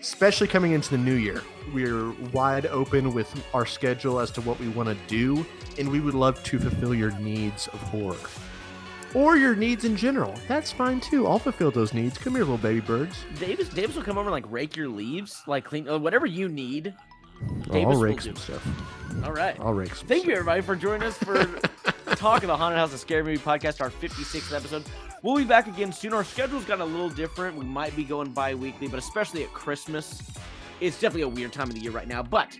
Especially 0.00 0.48
coming 0.48 0.72
into 0.72 0.90
the 0.90 0.98
new 0.98 1.14
year. 1.14 1.42
We're 1.72 2.10
wide 2.32 2.66
open 2.66 3.12
with 3.12 3.32
our 3.54 3.66
schedule 3.66 4.18
as 4.18 4.30
to 4.32 4.40
what 4.40 4.58
we 4.58 4.68
want 4.68 4.88
to 4.88 4.96
do, 5.06 5.44
and 5.78 5.88
we 5.90 6.00
would 6.00 6.14
love 6.14 6.42
to 6.44 6.58
fulfill 6.58 6.94
your 6.94 7.12
needs 7.18 7.68
of 7.68 7.80
horror. 7.80 8.16
Or 9.14 9.36
your 9.36 9.56
needs 9.56 9.84
in 9.84 9.96
general. 9.96 10.34
That's 10.46 10.70
fine 10.70 11.00
too. 11.00 11.26
I'll 11.26 11.40
fulfill 11.40 11.70
those 11.72 11.92
needs. 11.92 12.16
Come 12.16 12.34
here, 12.34 12.42
little 12.42 12.58
baby 12.58 12.80
birds. 12.80 13.16
Davis, 13.40 13.68
Davis 13.68 13.96
will 13.96 14.04
come 14.04 14.16
over 14.18 14.28
and 14.28 14.32
like 14.32 14.50
rake 14.50 14.76
your 14.76 14.88
leaves, 14.88 15.42
like 15.48 15.64
clean 15.64 15.88
uh, 15.88 15.98
whatever 15.98 16.26
you 16.26 16.48
need. 16.48 16.94
Oh, 17.42 17.54
Davis 17.72 17.74
I'll 17.74 17.86
will 17.88 17.96
rake 18.00 18.22
do. 18.22 18.34
stuff. 18.36 18.66
All 19.24 19.32
right. 19.32 19.56
I'll 19.58 19.72
rake 19.74 19.94
some 19.94 20.06
Thank 20.06 20.26
you, 20.26 20.32
everybody, 20.32 20.60
for 20.60 20.76
joining 20.76 21.02
us 21.08 21.16
for 21.18 21.44
Talk 22.14 22.42
of 22.42 22.48
the 22.48 22.56
Haunted 22.56 22.78
House, 22.78 22.92
a 22.92 22.98
scary 22.98 23.22
movie 23.22 23.38
podcast, 23.38 23.80
our 23.80 23.90
56th 23.90 24.54
episode. 24.54 24.84
We'll 25.22 25.36
be 25.36 25.44
back 25.44 25.66
again 25.66 25.92
soon. 25.92 26.14
Our 26.14 26.24
schedule's 26.24 26.64
gotten 26.64 26.82
a 26.82 26.86
little 26.86 27.10
different. 27.10 27.56
We 27.56 27.66
might 27.66 27.94
be 27.94 28.04
going 28.04 28.32
bi 28.32 28.54
weekly, 28.54 28.88
but 28.88 28.98
especially 28.98 29.44
at 29.44 29.52
Christmas, 29.52 30.22
it's 30.80 30.98
definitely 30.98 31.22
a 31.22 31.28
weird 31.28 31.52
time 31.52 31.68
of 31.68 31.74
the 31.74 31.80
year 31.80 31.90
right 31.90 32.08
now. 32.08 32.22
But 32.22 32.58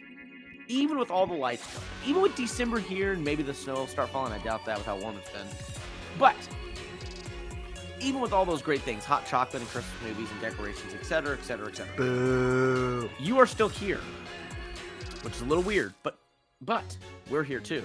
even 0.68 0.98
with 0.98 1.10
all 1.10 1.26
the 1.26 1.34
lights 1.34 1.66
even 2.06 2.22
with 2.22 2.34
December 2.36 2.78
here 2.78 3.12
and 3.12 3.24
maybe 3.24 3.42
the 3.42 3.54
snow 3.54 3.74
will 3.74 3.86
start 3.86 4.10
falling, 4.10 4.32
I 4.32 4.38
doubt 4.38 4.64
that 4.66 4.78
with 4.78 4.86
how 4.86 4.96
warm 4.96 5.16
it's 5.16 5.30
been. 5.30 5.46
But 6.18 6.36
even 8.00 8.20
with 8.20 8.32
all 8.32 8.44
those 8.44 8.62
great 8.62 8.80
things, 8.82 9.04
hot 9.04 9.26
chocolate 9.26 9.62
and 9.62 9.70
Christmas 9.70 10.02
movies 10.02 10.30
and 10.30 10.40
decorations, 10.40 10.94
etc., 10.94 11.36
etc., 11.36 11.68
etc., 11.68 11.96
Boo. 11.96 13.10
you 13.18 13.38
are 13.38 13.46
still 13.46 13.68
here, 13.68 14.00
which 15.22 15.34
is 15.34 15.42
a 15.42 15.44
little 15.44 15.64
weird, 15.64 15.94
but 16.02 16.18
but 16.62 16.96
we're 17.30 17.42
here 17.42 17.60
too, 17.60 17.84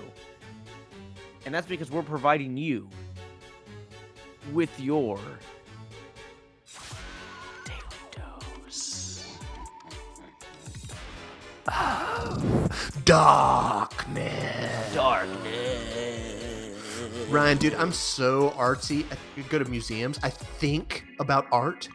and 1.45 1.53
that's 1.53 1.67
because 1.67 1.91
we're 1.91 2.03
providing 2.03 2.55
you 2.55 2.89
with 4.53 4.79
your 4.79 5.17
daily 7.65 7.79
dose. 8.11 9.37
Darkness. 13.05 14.93
Darkness. 14.93 16.05
Ryan, 17.29 17.57
dude, 17.57 17.73
I'm 17.75 17.91
so 17.91 18.51
artsy. 18.51 19.05
I 19.11 19.41
go 19.49 19.59
to 19.59 19.65
museums. 19.65 20.19
I 20.23 20.29
think 20.29 21.03
about 21.19 21.47
art 21.51 21.89